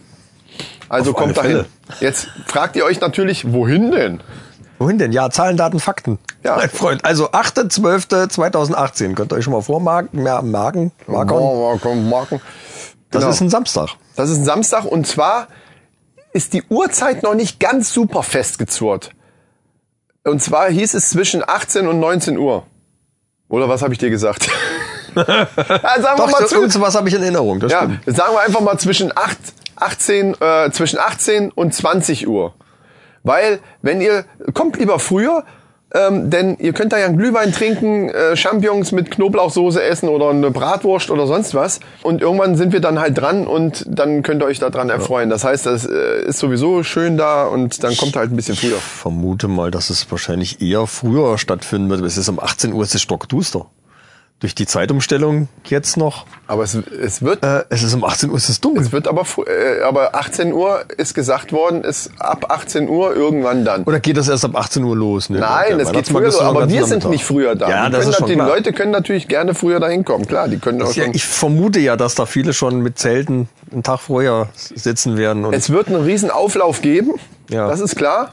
Also 0.88 1.10
Auf 1.10 1.16
kommt 1.16 1.36
dahin. 1.36 1.50
Fälle. 1.50 1.66
Jetzt 2.00 2.28
fragt 2.46 2.76
ihr 2.76 2.84
euch 2.84 3.00
natürlich, 3.00 3.52
wohin 3.52 3.90
denn? 3.90 4.20
Wohin 4.78 4.98
denn? 4.98 5.12
Ja, 5.12 5.30
Zahlen, 5.30 5.56
Daten, 5.56 5.80
Fakten. 5.80 6.18
Ja. 6.44 6.56
Mein 6.56 6.70
Freund. 6.70 7.04
Also 7.04 7.30
8.12.2018. 7.30 9.14
Könnt 9.14 9.32
ihr 9.32 9.36
euch 9.36 9.44
schon 9.44 9.52
mal 9.52 9.62
vormarken, 9.62 10.24
ja, 10.24 10.42
marken, 10.42 10.92
komm, 11.06 12.08
Marken. 12.08 12.40
Das 13.10 13.20
Genau. 13.20 13.32
ist 13.32 13.40
ein 13.40 13.50
Samstag. 13.50 13.90
Das 14.16 14.30
ist 14.30 14.38
ein 14.38 14.44
Samstag 14.44 14.84
und 14.84 15.06
zwar 15.06 15.48
ist 16.32 16.52
die 16.52 16.62
Uhrzeit 16.68 17.22
noch 17.22 17.34
nicht 17.34 17.60
ganz 17.60 17.92
super 17.92 18.22
festgezurrt. 18.22 19.10
Und 20.24 20.42
zwar 20.42 20.70
hieß 20.70 20.94
es 20.94 21.10
zwischen 21.10 21.42
18 21.46 21.86
und 21.86 21.98
19 22.00 22.38
Uhr. 22.38 22.66
Oder 23.48 23.68
was 23.68 23.82
habe 23.82 23.92
ich 23.92 23.98
dir 23.98 24.10
gesagt? 24.10 24.48
ja, 25.14 25.24
sagen 25.24 25.46
wir 25.46 26.16
Doch, 26.16 26.30
mal 26.30 26.46
so, 26.46 26.62
zu, 26.62 26.70
sowas 26.70 26.94
habe 26.94 27.08
ich 27.08 27.14
in 27.14 27.22
Erinnerung. 27.22 27.60
Das 27.60 27.72
ja, 27.72 27.82
stimmt. 27.82 28.16
sagen 28.16 28.34
wir 28.34 28.40
einfach 28.40 28.60
mal 28.60 28.78
zwischen 28.78 29.12
8, 29.14 29.36
18, 29.76 30.40
äh, 30.40 30.70
zwischen 30.70 30.98
18 30.98 31.50
und 31.50 31.74
20 31.74 32.28
Uhr. 32.28 32.54
Weil, 33.24 33.60
wenn 33.82 34.00
ihr, 34.00 34.24
kommt 34.54 34.78
lieber 34.78 34.98
früher, 34.98 35.44
ähm, 35.94 36.30
denn 36.30 36.56
ihr 36.58 36.72
könnt 36.72 36.92
da 36.92 36.98
ja 36.98 37.06
einen 37.06 37.16
Glühwein 37.16 37.52
trinken, 37.52 38.08
äh, 38.08 38.36
Champignons 38.36 38.92
mit 38.92 39.10
Knoblauchsoße 39.10 39.82
essen 39.82 40.08
oder 40.08 40.30
eine 40.30 40.50
Bratwurst 40.50 41.10
oder 41.10 41.26
sonst 41.26 41.54
was. 41.54 41.80
Und 42.02 42.20
irgendwann 42.22 42.56
sind 42.56 42.72
wir 42.72 42.80
dann 42.80 42.98
halt 43.00 43.18
dran 43.18 43.46
und 43.46 43.84
dann 43.88 44.22
könnt 44.22 44.42
ihr 44.42 44.46
euch 44.46 44.58
daran 44.58 44.90
erfreuen. 44.90 45.30
Das 45.30 45.44
heißt, 45.44 45.66
das 45.66 45.86
äh, 45.86 46.24
ist 46.24 46.38
sowieso 46.38 46.82
schön 46.82 47.16
da 47.16 47.44
und 47.44 47.82
dann 47.84 47.96
kommt 47.96 48.16
halt 48.16 48.30
ein 48.30 48.36
bisschen 48.36 48.56
früher. 48.56 48.76
vermute 48.76 49.48
mal, 49.48 49.70
dass 49.70 49.90
es 49.90 50.10
wahrscheinlich 50.10 50.60
eher 50.62 50.86
früher 50.86 51.38
stattfinden 51.38 51.90
wird. 51.90 52.00
Es 52.02 52.16
ist 52.16 52.28
um 52.28 52.40
18 52.40 52.72
Uhr, 52.72 52.82
es 52.82 52.94
ist 52.94 53.02
stockduster. 53.02 53.66
Durch 54.42 54.56
die 54.56 54.66
Zeitumstellung 54.66 55.46
jetzt 55.66 55.96
noch. 55.96 56.26
Aber 56.48 56.64
es, 56.64 56.74
es 56.74 57.22
wird 57.22 57.44
Äh, 57.44 57.62
es 57.68 57.84
ist 57.84 57.94
um 57.94 58.02
18 58.02 58.28
Uhr, 58.28 58.36
es 58.36 58.48
ist 58.48 58.64
dunkel. 58.64 58.82
Es 58.82 58.90
wird 58.90 59.06
aber, 59.06 59.24
äh, 59.46 59.82
aber 59.84 60.16
18 60.16 60.52
Uhr 60.52 60.84
ist 60.96 61.14
gesagt 61.14 61.52
worden, 61.52 61.84
ist 61.84 62.10
ab 62.18 62.46
18 62.50 62.88
Uhr 62.88 63.14
irgendwann 63.14 63.64
dann. 63.64 63.84
Oder 63.84 64.00
geht 64.00 64.16
das 64.16 64.26
erst 64.28 64.44
ab 64.44 64.56
18 64.56 64.82
Uhr 64.82 64.96
los? 64.96 65.30
Ne? 65.30 65.38
Nein, 65.38 65.78
es 65.78 65.92
geht 65.92 66.08
früher 66.08 66.32
so, 66.32 66.40
aber 66.42 66.68
wir 66.68 66.84
sind 66.86 67.08
nicht 67.08 67.24
früher 67.24 67.54
da. 67.54 67.70
Ja, 67.70 67.86
die, 67.86 67.92
das 67.92 68.08
ist 68.08 68.16
schon 68.16 68.26
die 68.26 68.34
klar. 68.34 68.48
Leute 68.48 68.72
können 68.72 68.90
natürlich 68.90 69.28
gerne 69.28 69.54
früher 69.54 69.78
dahin 69.78 70.04
kommen. 70.04 70.26
Klar, 70.26 70.48
die 70.48 70.58
können 70.58 70.82
auch 70.82 70.92
Ja, 70.92 71.04
ich 71.12 71.24
vermute 71.24 71.78
ja, 71.78 71.96
dass 71.96 72.16
da 72.16 72.26
viele 72.26 72.52
schon 72.52 72.80
mit 72.80 72.98
Zelten 72.98 73.48
einen 73.70 73.84
Tag 73.84 74.00
vorher 74.00 74.48
sitzen 74.56 75.16
werden. 75.16 75.44
Und 75.44 75.54
Es 75.54 75.70
wird 75.70 75.86
einen 75.86 76.02
riesen 76.02 76.32
Auflauf 76.32 76.82
geben. 76.82 77.12
Ja. 77.48 77.68
Das 77.68 77.78
ist 77.78 77.94
klar. 77.94 78.32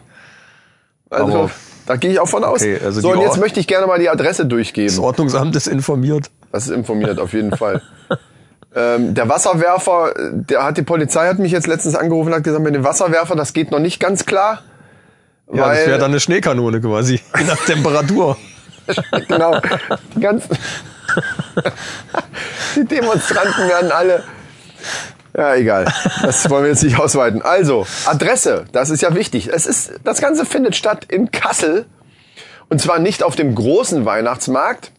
Also, 1.11 1.25
Aber- 1.25 1.51
da 1.89 1.95
gehe 1.95 2.11
ich 2.11 2.19
auch 2.19 2.29
von 2.29 2.43
aus. 2.43 2.61
Okay, 2.61 2.79
also 2.85 3.01
so, 3.01 3.11
und 3.11 3.19
jetzt 3.21 3.31
Or- 3.33 3.37
möchte 3.39 3.59
ich 3.59 3.65
gerne 3.67 3.87
mal 3.87 3.97
die 3.97 4.09
Adresse 4.09 4.43
das 4.43 4.49
durchgeben. 4.49 4.99
Ordnungsamt 4.99 5.55
ist 5.55 5.65
informiert. 5.67 6.29
Das 6.51 6.65
ist 6.67 6.71
informiert 6.71 7.19
auf 7.19 7.33
jeden 7.33 7.55
Fall. 7.57 7.81
Ähm, 8.75 9.15
der 9.15 9.27
Wasserwerfer, 9.27 10.13
der 10.31 10.63
hat 10.63 10.77
die 10.77 10.83
Polizei 10.83 11.27
hat 11.27 11.39
mich 11.39 11.51
jetzt 11.51 11.65
letztens 11.65 11.95
angerufen 11.95 12.27
und 12.29 12.35
hat 12.35 12.43
gesagt, 12.43 12.63
mit 12.63 12.75
dem 12.75 12.83
Wasserwerfer, 12.83 13.35
das 13.35 13.53
geht 13.53 13.71
noch 13.71 13.79
nicht 13.79 13.99
ganz 13.99 14.27
klar. 14.27 14.61
Ja, 15.51 15.69
das 15.69 15.79
weil- 15.79 15.87
wäre 15.87 15.97
dann 15.97 16.11
eine 16.11 16.19
Schneekanone 16.19 16.79
quasi. 16.79 17.19
Je 17.39 17.45
nach 17.45 17.57
Temperatur. 17.65 18.37
genau. 19.27 19.59
Die 20.15 20.19
ganzen 20.19 20.51
die 22.75 22.85
Demonstranten 22.85 23.67
werden 23.67 23.91
alle. 23.91 24.23
Ja, 25.35 25.55
egal. 25.55 25.85
Das 26.21 26.49
wollen 26.49 26.63
wir 26.63 26.71
jetzt 26.71 26.83
nicht 26.83 26.99
ausweiten. 26.99 27.41
Also, 27.41 27.85
Adresse, 28.05 28.65
das 28.71 28.89
ist 28.89 29.01
ja 29.01 29.13
wichtig. 29.15 29.49
Es 29.51 29.65
ist, 29.65 29.93
das 30.03 30.21
Ganze 30.21 30.45
findet 30.45 30.75
statt 30.75 31.05
in 31.09 31.31
Kassel. 31.31 31.85
Und 32.69 32.81
zwar 32.81 32.99
nicht 32.99 33.23
auf 33.23 33.35
dem 33.35 33.55
großen 33.55 34.05
Weihnachtsmarkt, 34.05 34.91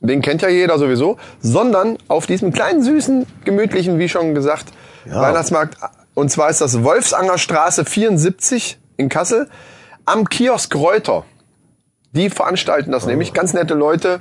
den 0.00 0.22
kennt 0.22 0.42
ja 0.42 0.48
jeder 0.48 0.78
sowieso, 0.78 1.18
sondern 1.40 1.98
auf 2.08 2.26
diesem 2.26 2.52
kleinen, 2.52 2.82
süßen, 2.82 3.26
gemütlichen, 3.44 3.98
wie 3.98 4.08
schon 4.08 4.34
gesagt, 4.34 4.66
Weihnachtsmarkt. 5.04 5.76
Und 6.14 6.30
zwar 6.30 6.50
ist 6.50 6.60
das 6.60 6.82
Wolfsanger 6.82 7.38
Straße 7.38 7.84
74 7.84 8.78
in 8.96 9.08
Kassel 9.08 9.48
am 10.04 10.28
Kiosk 10.28 10.74
Reuter. 10.74 11.24
Die 12.12 12.30
veranstalten 12.30 12.90
das 12.92 13.06
nämlich, 13.06 13.34
ganz 13.34 13.52
nette 13.52 13.74
Leute. 13.74 14.20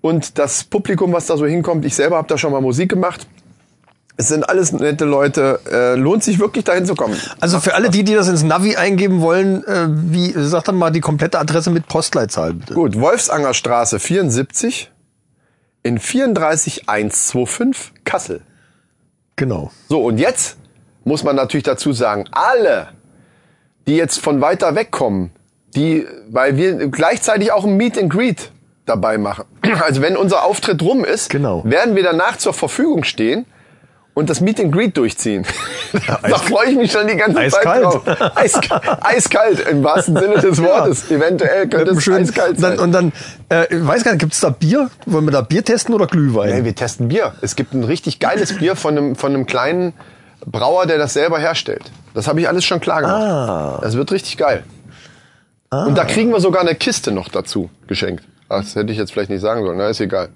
Und 0.00 0.38
das 0.38 0.64
Publikum, 0.64 1.12
was 1.12 1.26
da 1.26 1.36
so 1.36 1.46
hinkommt, 1.46 1.84
ich 1.84 1.94
selber 1.94 2.16
habe 2.16 2.28
da 2.28 2.38
schon 2.38 2.52
mal 2.52 2.60
Musik 2.60 2.88
gemacht. 2.88 3.26
Es 4.16 4.28
sind 4.28 4.48
alles 4.48 4.72
nette 4.72 5.04
Leute. 5.04 5.60
Äh, 5.70 5.94
lohnt 5.96 6.22
sich 6.22 6.38
wirklich 6.38 6.64
dahin 6.64 6.84
zu 6.86 6.94
kommen. 6.94 7.16
Also 7.40 7.60
für 7.60 7.74
alle 7.74 7.88
die, 7.90 8.04
die 8.04 8.14
das 8.14 8.28
ins 8.28 8.42
Navi 8.42 8.76
eingeben 8.76 9.20
wollen, 9.20 9.64
äh, 9.64 9.86
wie 9.88 10.32
sag 10.36 10.64
dann 10.64 10.76
mal 10.76 10.90
die 10.90 11.00
komplette 11.00 11.38
Adresse 11.38 11.70
mit 11.70 11.86
Postleitzahl 11.88 12.52
bitte. 12.54 12.74
Gut, 12.74 13.00
Wolfsanger 13.00 13.54
Straße 13.54 13.98
74 13.98 14.90
in 15.82 15.98
34125 15.98 17.92
Kassel. 18.04 18.42
Genau. 19.36 19.70
So, 19.88 20.02
und 20.04 20.18
jetzt 20.18 20.56
muss 21.04 21.24
man 21.24 21.36
natürlich 21.36 21.64
dazu 21.64 21.92
sagen, 21.92 22.26
alle, 22.32 22.88
die 23.86 23.96
jetzt 23.96 24.20
von 24.20 24.40
weiter 24.40 24.74
weg 24.74 24.90
kommen, 24.90 25.30
die, 25.74 26.06
weil 26.28 26.56
wir 26.56 26.88
gleichzeitig 26.88 27.50
auch 27.50 27.64
ein 27.64 27.76
Meet 27.76 27.98
and 27.98 28.10
Greet 28.12 28.52
dabei 28.86 29.18
machen. 29.18 29.44
Also 29.80 30.02
wenn 30.02 30.16
unser 30.18 30.44
Auftritt 30.44 30.82
rum 30.82 31.02
ist, 31.04 31.30
Genau. 31.30 31.64
werden 31.64 31.96
wir 31.96 32.02
danach 32.02 32.36
zur 32.36 32.52
Verfügung 32.52 33.04
stehen 33.04 33.46
und 34.14 34.28
das 34.28 34.40
Meet 34.40 34.60
and 34.60 34.72
Greet 34.72 34.96
durchziehen. 34.96 35.46
da 36.06 36.38
freue 36.38 36.70
ich 36.70 36.76
mich 36.76 36.92
schon 36.92 37.06
die 37.06 37.16
ganze 37.16 37.38
Eiskalt. 37.38 37.82
Zeit 37.82 38.18
drauf. 38.18 38.36
Eis, 38.36 38.60
eiskalt, 39.00 39.60
im 39.68 39.82
wahrsten 39.82 40.16
Sinne 40.16 40.38
des 40.38 40.62
Wortes. 40.62 41.10
Eventuell 41.10 41.68
könnte 41.68 41.92
es 41.92 42.08
eiskalt 42.08 42.60
sein. 42.60 42.76
Dann, 42.76 42.84
und 42.84 42.92
dann, 42.92 43.12
äh, 43.50 43.74
ich 43.74 43.86
weiß 43.86 44.04
gar 44.04 44.12
nicht, 44.12 44.20
gibt's 44.20 44.40
da 44.40 44.50
Bier? 44.50 44.90
Wollen 45.06 45.24
wir 45.24 45.32
da 45.32 45.40
Bier 45.40 45.64
testen 45.64 45.94
oder 45.94 46.06
Glühwein? 46.06 46.52
Hey, 46.52 46.64
wir 46.64 46.74
testen 46.74 47.08
Bier. 47.08 47.34
Es 47.40 47.56
gibt 47.56 47.72
ein 47.72 47.84
richtig 47.84 48.18
geiles 48.18 48.56
Bier 48.58 48.76
von 48.76 48.96
einem, 48.96 49.16
von 49.16 49.34
einem 49.34 49.46
kleinen 49.46 49.94
Brauer, 50.44 50.86
der 50.86 50.98
das 50.98 51.14
selber 51.14 51.38
herstellt. 51.38 51.90
Das 52.14 52.28
habe 52.28 52.40
ich 52.40 52.48
alles 52.48 52.64
schon 52.64 52.80
klar 52.80 53.00
gemacht. 53.00 53.22
Ah. 53.22 53.78
Das 53.82 53.96
wird 53.96 54.12
richtig 54.12 54.36
geil. 54.36 54.64
Und 55.70 55.96
da 55.96 56.04
kriegen 56.04 56.30
wir 56.30 56.40
sogar 56.40 56.60
eine 56.60 56.74
Kiste 56.74 57.12
noch 57.12 57.28
dazu 57.28 57.70
geschenkt. 57.86 58.24
Ach, 58.50 58.60
Das 58.60 58.74
hätte 58.76 58.92
ich 58.92 58.98
jetzt 58.98 59.12
vielleicht 59.12 59.30
nicht 59.30 59.40
sagen 59.40 59.64
sollen. 59.64 59.78
Na, 59.78 59.88
ist 59.88 60.00
egal. 60.00 60.28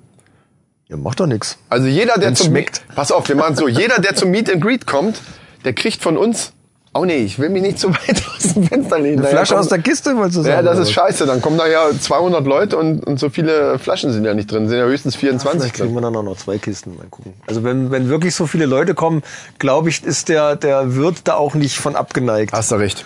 Ja, 0.88 0.96
macht 0.96 1.18
doch 1.18 1.26
nix. 1.26 1.58
Also 1.68 1.88
jeder, 1.88 2.14
der 2.14 2.28
Wenn's 2.28 2.38
zum 2.38 2.48
schmeckt. 2.48 2.82
Pass 2.94 3.10
auf, 3.10 3.28
wir 3.28 3.34
machen 3.34 3.56
so. 3.56 3.66
Jeder, 3.66 3.98
der 3.98 4.14
zum 4.14 4.30
Meet 4.30 4.52
and 4.52 4.62
Greet 4.62 4.86
kommt, 4.86 5.20
der 5.64 5.72
kriegt 5.72 6.02
von 6.02 6.16
uns. 6.16 6.52
Oh 6.94 7.04
nee, 7.04 7.18
ich 7.18 7.38
will 7.38 7.50
mich 7.50 7.60
nicht 7.60 7.78
zu 7.78 7.90
weit 7.92 8.22
aus 8.34 8.54
dem 8.54 8.62
Fenster 8.64 8.98
lehnen. 8.98 9.18
Eine 9.18 9.28
Flasche 9.28 9.58
aus 9.58 9.68
der 9.68 9.80
Kiste, 9.80 10.16
wolltest 10.16 10.38
du 10.38 10.42
sagen? 10.42 10.54
Ja, 10.54 10.62
das 10.62 10.78
ist 10.78 10.92
scheiße. 10.92 11.26
Dann 11.26 11.42
kommen 11.42 11.58
da 11.58 11.66
ja 11.66 11.90
200 11.90 12.46
Leute 12.46 12.78
und, 12.78 13.04
und 13.04 13.18
so 13.18 13.28
viele 13.28 13.78
Flaschen 13.78 14.12
sind 14.12 14.24
ja 14.24 14.32
nicht 14.32 14.50
drin. 14.50 14.68
Sind 14.68 14.78
ja 14.78 14.84
höchstens 14.84 15.16
24 15.16 15.60
Vielleicht 15.60 15.74
kriegen 15.74 15.94
wir 15.94 16.00
dann 16.00 16.16
auch 16.16 16.22
noch 16.22 16.36
zwei 16.36 16.58
Kisten. 16.58 16.96
Mal 16.96 17.06
gucken. 17.10 17.34
Also 17.46 17.64
wenn, 17.64 17.90
wenn 17.90 18.08
wirklich 18.08 18.34
so 18.34 18.46
viele 18.46 18.64
Leute 18.64 18.94
kommen, 18.94 19.22
glaube 19.58 19.88
ich, 19.90 20.04
ist 20.04 20.28
der, 20.28 20.56
der 20.56 20.94
Wirt 20.94 21.22
da 21.24 21.34
auch 21.34 21.54
nicht 21.54 21.76
von 21.76 21.96
abgeneigt. 21.96 22.52
Hast 22.52 22.70
du 22.70 22.76
recht. 22.76 23.04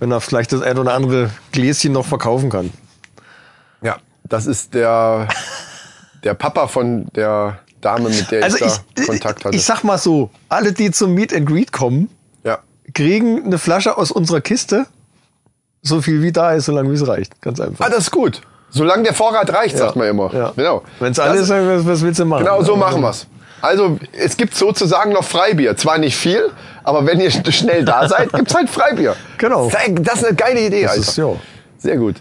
Wenn 0.00 0.10
er 0.10 0.20
vielleicht 0.20 0.52
das 0.52 0.62
ein 0.62 0.78
oder 0.78 0.94
andere 0.94 1.30
Gläschen 1.52 1.92
noch 1.92 2.06
verkaufen 2.06 2.50
kann. 2.50 2.70
Ja, 3.82 3.98
das 4.24 4.46
ist 4.46 4.74
der, 4.74 5.28
der 6.24 6.34
Papa 6.34 6.66
von 6.68 7.06
der 7.14 7.58
Dame, 7.80 8.08
mit 8.10 8.30
der 8.30 8.42
Also 8.44 8.56
ich 8.64 8.72
da 8.94 9.02
ich, 9.02 9.06
Kontakt 9.08 9.44
hatte. 9.44 9.56
ich 9.56 9.64
sag 9.64 9.84
mal 9.84 9.98
so, 9.98 10.30
alle, 10.48 10.72
die 10.72 10.90
zum 10.90 11.14
Meet 11.14 11.32
and 11.34 11.46
Greet 11.48 11.72
kommen, 11.72 12.10
ja. 12.44 12.58
kriegen 12.94 13.44
eine 13.44 13.58
Flasche 13.58 13.96
aus 13.96 14.10
unserer 14.10 14.40
Kiste. 14.40 14.86
So 15.82 16.02
viel 16.02 16.22
wie 16.22 16.32
da 16.32 16.52
ist, 16.54 16.64
solange 16.66 16.90
wie 16.90 16.94
es 16.96 17.06
reicht. 17.06 17.40
Ganz 17.40 17.60
einfach. 17.60 17.86
Ah, 17.86 17.88
das 17.88 17.98
ist 18.04 18.10
gut. 18.10 18.40
Solange 18.70 19.04
der 19.04 19.14
Vorrat 19.14 19.50
reicht, 19.52 19.78
sagt 19.78 19.94
man 19.96 20.08
immer. 20.08 20.32
Ja. 20.34 20.52
Genau. 20.56 20.82
Wenn 20.98 21.12
es 21.12 21.16
Das- 21.18 21.26
alles 21.28 21.42
ist, 21.42 21.50
was, 21.50 21.86
was 21.86 22.02
willst 22.02 22.18
du 22.20 22.24
machen? 22.26 22.44
Genau 22.44 22.62
so 22.62 22.76
machen 22.76 23.00
wir's. 23.00 23.26
Also 23.60 23.98
es 24.12 24.36
gibt 24.36 24.54
sozusagen 24.54 25.12
noch 25.12 25.24
Freibier. 25.24 25.76
Zwar 25.76 25.98
nicht 25.98 26.16
viel, 26.16 26.50
aber 26.84 27.06
wenn 27.06 27.18
ihr 27.20 27.30
schnell 27.30 27.84
da 27.84 28.08
seid, 28.08 28.32
gibt's 28.32 28.54
halt 28.54 28.68
Freibier. 28.68 29.16
Genau. 29.38 29.70
Das 30.02 30.16
ist 30.20 30.24
eine 30.26 30.36
geile 30.36 30.66
Idee, 30.66 30.82
Das 30.82 30.90
Alter. 30.92 31.02
ist, 31.02 31.16
ja. 31.16 31.32
Sehr 31.78 31.96
gut. 31.96 32.16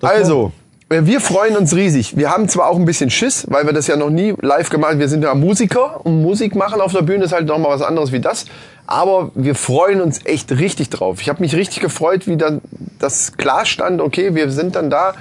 Also, 0.00 0.52
äh, 0.56 0.61
wir 1.00 1.20
freuen 1.20 1.56
uns 1.56 1.74
riesig. 1.74 2.16
Wir 2.16 2.30
haben 2.30 2.48
zwar 2.48 2.68
auch 2.68 2.76
ein 2.76 2.84
bisschen 2.84 3.10
Schiss, 3.10 3.46
weil 3.48 3.66
wir 3.66 3.72
das 3.72 3.86
ja 3.86 3.96
noch 3.96 4.10
nie 4.10 4.34
live 4.40 4.70
gemacht 4.70 4.92
haben. 4.92 5.00
Wir 5.00 5.08
sind 5.08 5.22
ja 5.22 5.34
Musiker 5.34 6.04
und 6.04 6.22
Musik 6.22 6.54
machen 6.54 6.80
auf 6.80 6.92
der 6.92 7.02
Bühne 7.02 7.24
ist 7.24 7.32
halt 7.32 7.46
nochmal 7.46 7.72
was 7.72 7.82
anderes 7.82 8.12
wie 8.12 8.20
das. 8.20 8.46
Aber 8.86 9.30
wir 9.34 9.54
freuen 9.54 10.00
uns 10.00 10.20
echt 10.24 10.52
richtig 10.52 10.90
drauf. 10.90 11.20
Ich 11.20 11.28
habe 11.28 11.40
mich 11.40 11.54
richtig 11.54 11.80
gefreut, 11.80 12.26
wie 12.26 12.36
dann 12.36 12.60
das 12.98 13.36
klar 13.36 13.64
stand, 13.64 14.00
okay, 14.00 14.34
wir 14.34 14.50
sind 14.50 14.76
dann 14.76 14.90
da. 14.90 15.14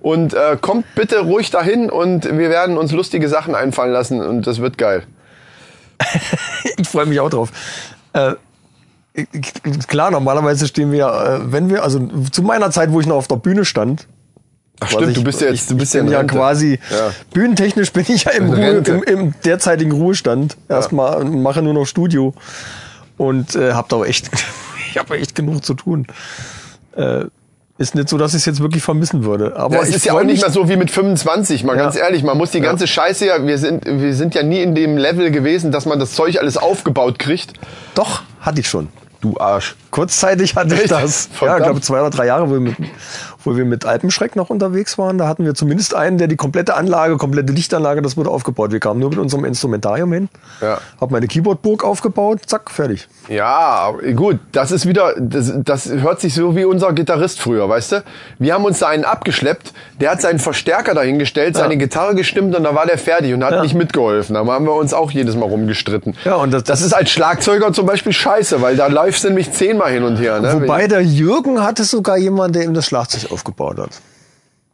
Und 0.00 0.34
äh, 0.34 0.58
kommt 0.60 0.84
bitte 0.94 1.20
ruhig 1.20 1.50
dahin 1.50 1.88
und 1.88 2.24
wir 2.26 2.50
werden 2.50 2.76
uns 2.76 2.92
lustige 2.92 3.28
Sachen 3.28 3.54
einfallen 3.54 3.92
lassen 3.92 4.20
und 4.20 4.46
das 4.46 4.60
wird 4.60 4.78
geil. 4.78 5.04
Ich 6.76 6.88
freue 6.88 7.06
mich 7.06 7.20
auch 7.20 7.30
drauf. 7.30 7.50
Äh, 8.12 8.34
klar, 9.86 10.10
normalerweise 10.10 10.66
stehen 10.66 10.92
wir, 10.92 11.06
äh, 11.06 11.52
wenn 11.52 11.70
wir, 11.70 11.82
also 11.84 12.00
zu 12.30 12.42
meiner 12.42 12.70
Zeit, 12.70 12.92
wo 12.92 13.00
ich 13.00 13.06
noch 13.06 13.16
auf 13.16 13.28
der 13.28 13.36
Bühne 13.36 13.64
stand. 13.64 14.06
Ach 14.80 14.90
stimmt, 14.90 15.16
du 15.16 15.22
bist 15.24 15.40
ja 15.40 15.48
jetzt, 15.50 15.70
du 15.70 15.76
bist 15.76 15.94
ja, 15.94 16.02
ja 16.04 16.24
quasi 16.24 16.78
Ja. 16.90 17.10
bühnentechnisch 17.32 17.92
bin 17.92 18.04
ich 18.08 18.24
ja 18.24 18.32
im, 18.32 18.52
In 18.52 18.54
Ruhe, 18.54 18.82
im, 18.86 19.02
im 19.04 19.34
derzeitigen 19.44 19.92
Ruhestand 19.92 20.56
erstmal 20.68 21.22
und 21.22 21.42
mache 21.42 21.62
nur 21.62 21.74
noch 21.74 21.86
Studio 21.86 22.34
und 23.16 23.54
äh, 23.54 23.72
habe 23.72 23.86
da 23.88 23.96
auch 23.96 24.04
echt, 24.04 24.30
ich 24.90 24.98
habe 24.98 25.16
echt 25.18 25.34
genug 25.34 25.64
zu 25.64 25.74
tun. 25.74 26.06
Äh, 26.96 27.24
ist 27.76 27.96
nicht 27.96 28.08
so, 28.08 28.18
dass 28.18 28.32
ich 28.34 28.38
es 28.38 28.44
jetzt 28.46 28.60
wirklich 28.60 28.84
vermissen 28.84 29.24
würde. 29.24 29.56
Aber 29.56 29.76
Ja, 29.76 29.82
es 29.82 29.88
ist 29.96 30.04
ja 30.04 30.12
auch 30.12 30.22
nicht 30.22 30.40
mehr 30.42 30.50
so 30.52 30.68
wie 30.68 30.76
mit 30.76 30.92
25, 30.92 31.64
mal 31.64 31.76
Ja. 31.76 31.82
ganz 31.82 31.96
ehrlich. 31.96 32.22
Man 32.22 32.38
muss 32.38 32.52
die 32.52 32.60
ganze 32.60 32.86
Scheiße 32.86 33.26
ja, 33.26 33.44
wir 33.44 33.58
sind, 33.58 33.84
wir 33.84 34.14
sind 34.14 34.34
ja 34.36 34.44
nie 34.44 34.60
in 34.62 34.76
dem 34.76 34.96
Level 34.96 35.32
gewesen, 35.32 35.72
dass 35.72 35.84
man 35.84 35.98
das 35.98 36.12
Zeug 36.12 36.38
alles 36.38 36.56
aufgebaut 36.56 37.18
kriegt. 37.18 37.54
Doch, 37.96 38.22
hatte 38.40 38.60
ich 38.60 38.68
schon. 38.68 38.88
Du 39.20 39.36
Arsch. 39.40 39.74
Kurzzeitig 39.90 40.54
hatte 40.54 40.74
ich 40.76 40.88
das. 40.88 41.28
Ja, 41.32 41.36
Verdammt. 41.38 41.58
ich 41.60 41.64
glaube 41.64 41.80
zwei 41.80 42.00
oder 42.02 42.10
drei 42.10 42.26
Jahre, 42.26 42.48
wo 42.48 42.52
wir, 42.52 42.60
mit, 42.60 42.76
wo 43.44 43.56
wir 43.56 43.64
mit 43.64 43.84
Alpenschreck 43.84 44.36
noch 44.36 44.50
unterwegs 44.50 44.98
waren. 44.98 45.18
Da 45.18 45.28
hatten 45.28 45.44
wir 45.44 45.54
zumindest 45.54 45.94
einen, 45.94 46.18
der 46.18 46.26
die 46.28 46.36
komplette 46.36 46.74
Anlage, 46.74 47.16
komplette 47.16 47.52
Lichtanlage, 47.52 48.02
das 48.02 48.16
wurde 48.16 48.30
aufgebaut. 48.30 48.72
Wir 48.72 48.80
kamen 48.80 49.00
nur 49.00 49.10
mit 49.10 49.18
unserem 49.18 49.44
Instrumentarium 49.44 50.12
hin. 50.12 50.28
Ja. 50.60 50.78
Hab 51.00 51.10
meine 51.10 51.26
Keyboardburg 51.26 51.84
aufgebaut, 51.84 52.40
zack, 52.46 52.70
fertig. 52.70 53.08
Ja, 53.28 53.92
gut, 54.14 54.38
das 54.52 54.70
ist 54.72 54.86
wieder, 54.86 55.14
das, 55.18 55.52
das 55.56 55.88
hört 55.90 56.20
sich 56.20 56.34
so 56.34 56.54
wie 56.56 56.64
unser 56.64 56.92
Gitarrist 56.92 57.40
früher, 57.40 57.68
weißt 57.68 57.92
du? 57.92 58.04
Wir 58.38 58.54
haben 58.54 58.64
uns 58.64 58.78
da 58.80 58.88
einen 58.88 59.04
abgeschleppt, 59.04 59.72
der 60.00 60.10
hat 60.10 60.20
seinen 60.20 60.38
Verstärker 60.38 60.94
dahingestellt, 60.94 61.56
seine 61.56 61.76
Gitarre 61.76 62.14
gestimmt 62.14 62.54
und 62.56 62.64
da 62.64 62.74
war 62.74 62.86
der 62.86 62.98
fertig 62.98 63.32
und 63.34 63.42
hat 63.44 63.52
Ja. 63.52 63.62
nicht 63.62 63.74
mitgeholfen. 63.74 64.34
Da 64.34 64.44
haben 64.44 64.64
wir 64.66 64.74
uns 64.74 64.92
auch 64.92 65.10
jedes 65.10 65.36
Mal 65.36 65.46
rumgestritten. 65.48 66.14
Ja, 66.24 66.36
und 66.36 66.52
das- 66.52 66.64
das 66.64 66.82
ist 66.82 66.92
als 66.92 67.10
Schlagzeuger 67.10 67.72
zum 67.72 67.86
Beispiel 67.86 68.12
scheiße, 68.12 68.60
weil 68.62 68.76
da 68.76 68.86
läufst 68.88 69.24
du 69.24 69.28
nämlich 69.28 69.52
zehnmal 69.52 69.92
hin 69.92 70.02
und 70.04 70.16
her. 70.16 70.40
Ne? 70.40 70.52
Wobei 70.60 70.86
der 70.86 71.02
Jürgen 71.02 71.62
hatte 71.62 71.84
sogar 71.84 72.16
jemanden, 72.16 72.54
der 72.54 72.64
ihm 72.64 72.74
das 72.74 72.86
Schlagzeug 72.86 73.30
aufgebaut 73.34 73.78
hat. 73.78 73.90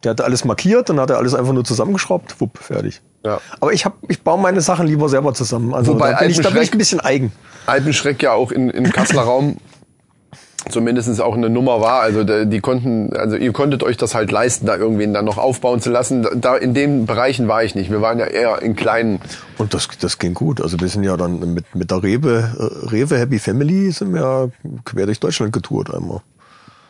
Der 0.05 0.11
hatte 0.12 0.25
alles 0.25 0.44
markiert, 0.44 0.88
dann 0.88 0.99
hat 1.01 1.11
er 1.11 1.18
alles 1.18 1.35
einfach 1.35 1.53
nur 1.53 1.64
zusammengeschraubt, 1.64 2.40
wupp, 2.40 2.59
fertig. 2.59 3.03
Ja. 3.25 3.40
Aber 3.61 3.73
ich 3.73 3.85
hab, 3.85 3.96
ich 4.09 4.23
baue 4.23 4.40
meine 4.40 4.61
Sachen 4.62 4.87
lieber 4.87 5.09
selber 5.11 5.35
zusammen. 5.35 5.75
Also 5.75 5.92
Wobei 5.94 6.12
da, 6.12 6.18
bin 6.20 6.31
ich, 6.31 6.40
da 6.40 6.49
bin 6.51 6.62
ich 6.62 6.73
ein 6.73 6.79
bisschen 6.79 7.01
eigen. 7.01 7.33
Alpenschreck 7.66 8.23
ja 8.23 8.33
auch 8.33 8.51
in, 8.51 8.70
in 8.70 8.90
Kasseler 8.90 9.23
Raum 9.23 9.59
zumindest 10.70 11.20
auch 11.20 11.35
eine 11.35 11.51
Nummer 11.51 11.81
war. 11.83 12.01
Also 12.01 12.25
die 12.25 12.61
konnten, 12.61 13.14
also 13.14 13.37
ihr 13.37 13.53
konntet 13.53 13.83
euch 13.83 13.96
das 13.99 14.14
halt 14.14 14.31
leisten, 14.33 14.64
da 14.66 14.77
irgendwen 14.77 15.12
dann 15.12 15.25
noch 15.27 15.37
aufbauen 15.38 15.81
zu 15.83 15.90
lassen. 15.90 16.23
Da- 16.23 16.31
Da 16.35 16.57
in 16.57 16.73
den 16.75 17.05
Bereichen 17.07 17.46
war 17.49 17.62
ich 17.64 17.75
nicht. 17.75 17.90
Wir 17.90 18.01
waren 18.01 18.18
ja 18.18 18.27
eher 18.27 18.62
in 18.62 18.77
kleinen. 18.77 19.20
Und 19.59 19.75
das, 19.75 19.88
das 20.01 20.18
ging 20.18 20.33
gut. 20.33 20.61
Also 20.62 20.81
wir 20.81 20.88
sind 20.88 21.03
ja 21.03 21.16
dann 21.18 21.55
mit, 21.55 21.75
mit 21.75 21.90
der 21.90 22.03
Rewe, 22.03 22.51
äh, 22.59 22.88
Rewe 22.88 23.18
Happy 23.18 23.38
Family 23.38 23.90
sind 23.90 24.14
wir 24.14 24.20
ja 24.20 24.49
quer 24.85 25.05
durch 25.07 25.20
Deutschland 25.20 25.53
getourt 25.53 25.92
einmal. 25.94 26.20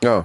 Ja. 0.02 0.24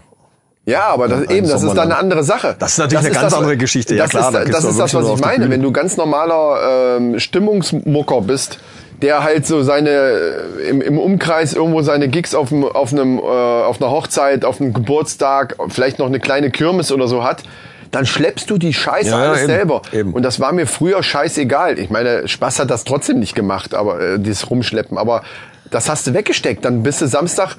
Ja, 0.66 0.88
aber 0.88 1.08
das, 1.08 1.30
eben, 1.30 1.48
das 1.48 1.62
ist 1.62 1.74
dann 1.74 1.92
eine 1.92 1.98
andere 1.98 2.24
Sache. 2.24 2.56
Das 2.58 2.72
ist 2.72 2.78
natürlich 2.80 3.06
eine 3.06 3.14
ganz 3.14 3.34
andere 3.34 3.56
Geschichte. 3.56 3.96
Ja, 3.96 4.04
Das 4.04 4.12
klar, 4.12 4.32
da 4.32 4.40
ist, 4.40 4.46
gehst 4.46 4.58
das, 4.58 4.66
ist 4.66 4.80
das, 4.80 4.94
was 4.96 5.08
ich 5.08 5.20
meine. 5.20 5.50
Wenn 5.50 5.62
du 5.62 5.72
ganz 5.72 5.96
normaler 5.96 6.98
ähm, 6.98 7.20
Stimmungsmucker 7.20 8.22
bist, 8.22 8.60
der 9.02 9.24
halt 9.24 9.46
so 9.46 9.62
seine 9.62 9.90
äh, 9.90 10.70
im, 10.70 10.82
im 10.82 10.98
Umkreis 10.98 11.54
irgendwo 11.54 11.82
seine 11.82 12.08
Gigs 12.08 12.34
auf, 12.34 12.50
dem, 12.50 12.64
auf, 12.64 12.92
einem, 12.92 13.20
äh, 13.20 13.22
auf 13.22 13.80
einer 13.80 13.92
Hochzeit, 13.92 14.44
auf 14.44 14.60
einem 14.60 14.74
Geburtstag, 14.74 15.56
vielleicht 15.70 16.00
noch 16.00 16.08
eine 16.08 16.20
kleine 16.20 16.50
Kirmes 16.50 16.92
oder 16.92 17.08
so 17.08 17.24
hat, 17.24 17.44
dann 17.92 18.06
schleppst 18.06 18.50
du 18.50 18.58
die 18.58 18.74
Scheiße 18.74 19.10
ja, 19.10 19.18
alles 19.18 19.40
eben, 19.40 19.48
selber. 19.48 19.82
eben. 19.94 20.14
Und 20.14 20.24
das 20.24 20.40
war 20.40 20.52
mir 20.52 20.66
früher 20.66 21.04
scheißegal. 21.04 21.78
Ich 21.78 21.90
meine, 21.90 22.28
Spaß 22.28 22.60
hat 22.60 22.72
das 22.72 22.84
trotzdem 22.84 23.20
nicht 23.20 23.36
gemacht, 23.36 23.76
aber 23.76 24.02
äh, 24.02 24.20
dieses 24.20 24.50
Rumschleppen. 24.50 24.98
Aber 24.98 25.24
das 25.70 25.90
hast 25.90 26.08
du 26.08 26.14
weggesteckt. 26.14 26.66
Dann 26.66 26.84
bist 26.84 27.02
du 27.02 27.08
Samstag, 27.08 27.56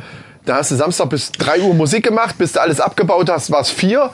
da 0.47 0.57
hast 0.57 0.71
du 0.71 0.77
Samstag 0.77 1.11
bis 1.11 1.31
3 1.33 1.61
Uhr 1.61 1.75
Musik 1.75 2.05
gemacht, 2.05 2.37
bis 2.39 2.53
du 2.53 2.61
alles 2.61 2.81
abgebaut 2.81 3.29
hast, 3.31 3.51
war 3.51 3.61
es 3.61 3.69
4 3.71 4.11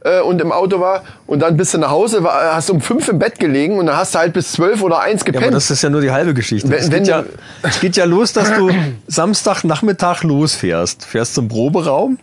äh, 0.00 0.20
und 0.20 0.40
im 0.40 0.50
Auto 0.52 0.80
war. 0.80 1.02
Und 1.26 1.40
dann 1.40 1.56
bist 1.56 1.74
du 1.74 1.78
nach 1.78 1.90
Hause, 1.90 2.22
war, 2.24 2.54
hast 2.54 2.70
um 2.70 2.80
5 2.80 3.08
im 3.08 3.18
Bett 3.18 3.38
gelegen 3.38 3.78
und 3.78 3.86
dann 3.86 3.96
hast 3.96 4.14
du 4.14 4.18
halt 4.18 4.32
bis 4.32 4.52
12 4.52 4.82
oder 4.82 5.00
1 5.00 5.20
Ja, 5.20 5.26
aber 5.28 5.32
gepennt. 5.32 5.54
das 5.54 5.70
ist 5.70 5.82
ja 5.82 5.90
nur 5.90 6.00
die 6.00 6.10
halbe 6.10 6.34
Geschichte. 6.34 6.68
Wenn- 6.68 6.78
es, 6.78 6.90
wenn 6.90 7.04
geht 7.04 7.08
ja, 7.08 7.24
es 7.62 7.80
geht 7.80 7.96
ja 7.96 8.04
los, 8.04 8.32
dass 8.32 8.52
du 8.54 8.70
Samstagnachmittag 9.06 10.22
losfährst. 10.22 11.04
Fährst 11.04 11.34
zum 11.34 11.48
Proberaum. 11.48 12.18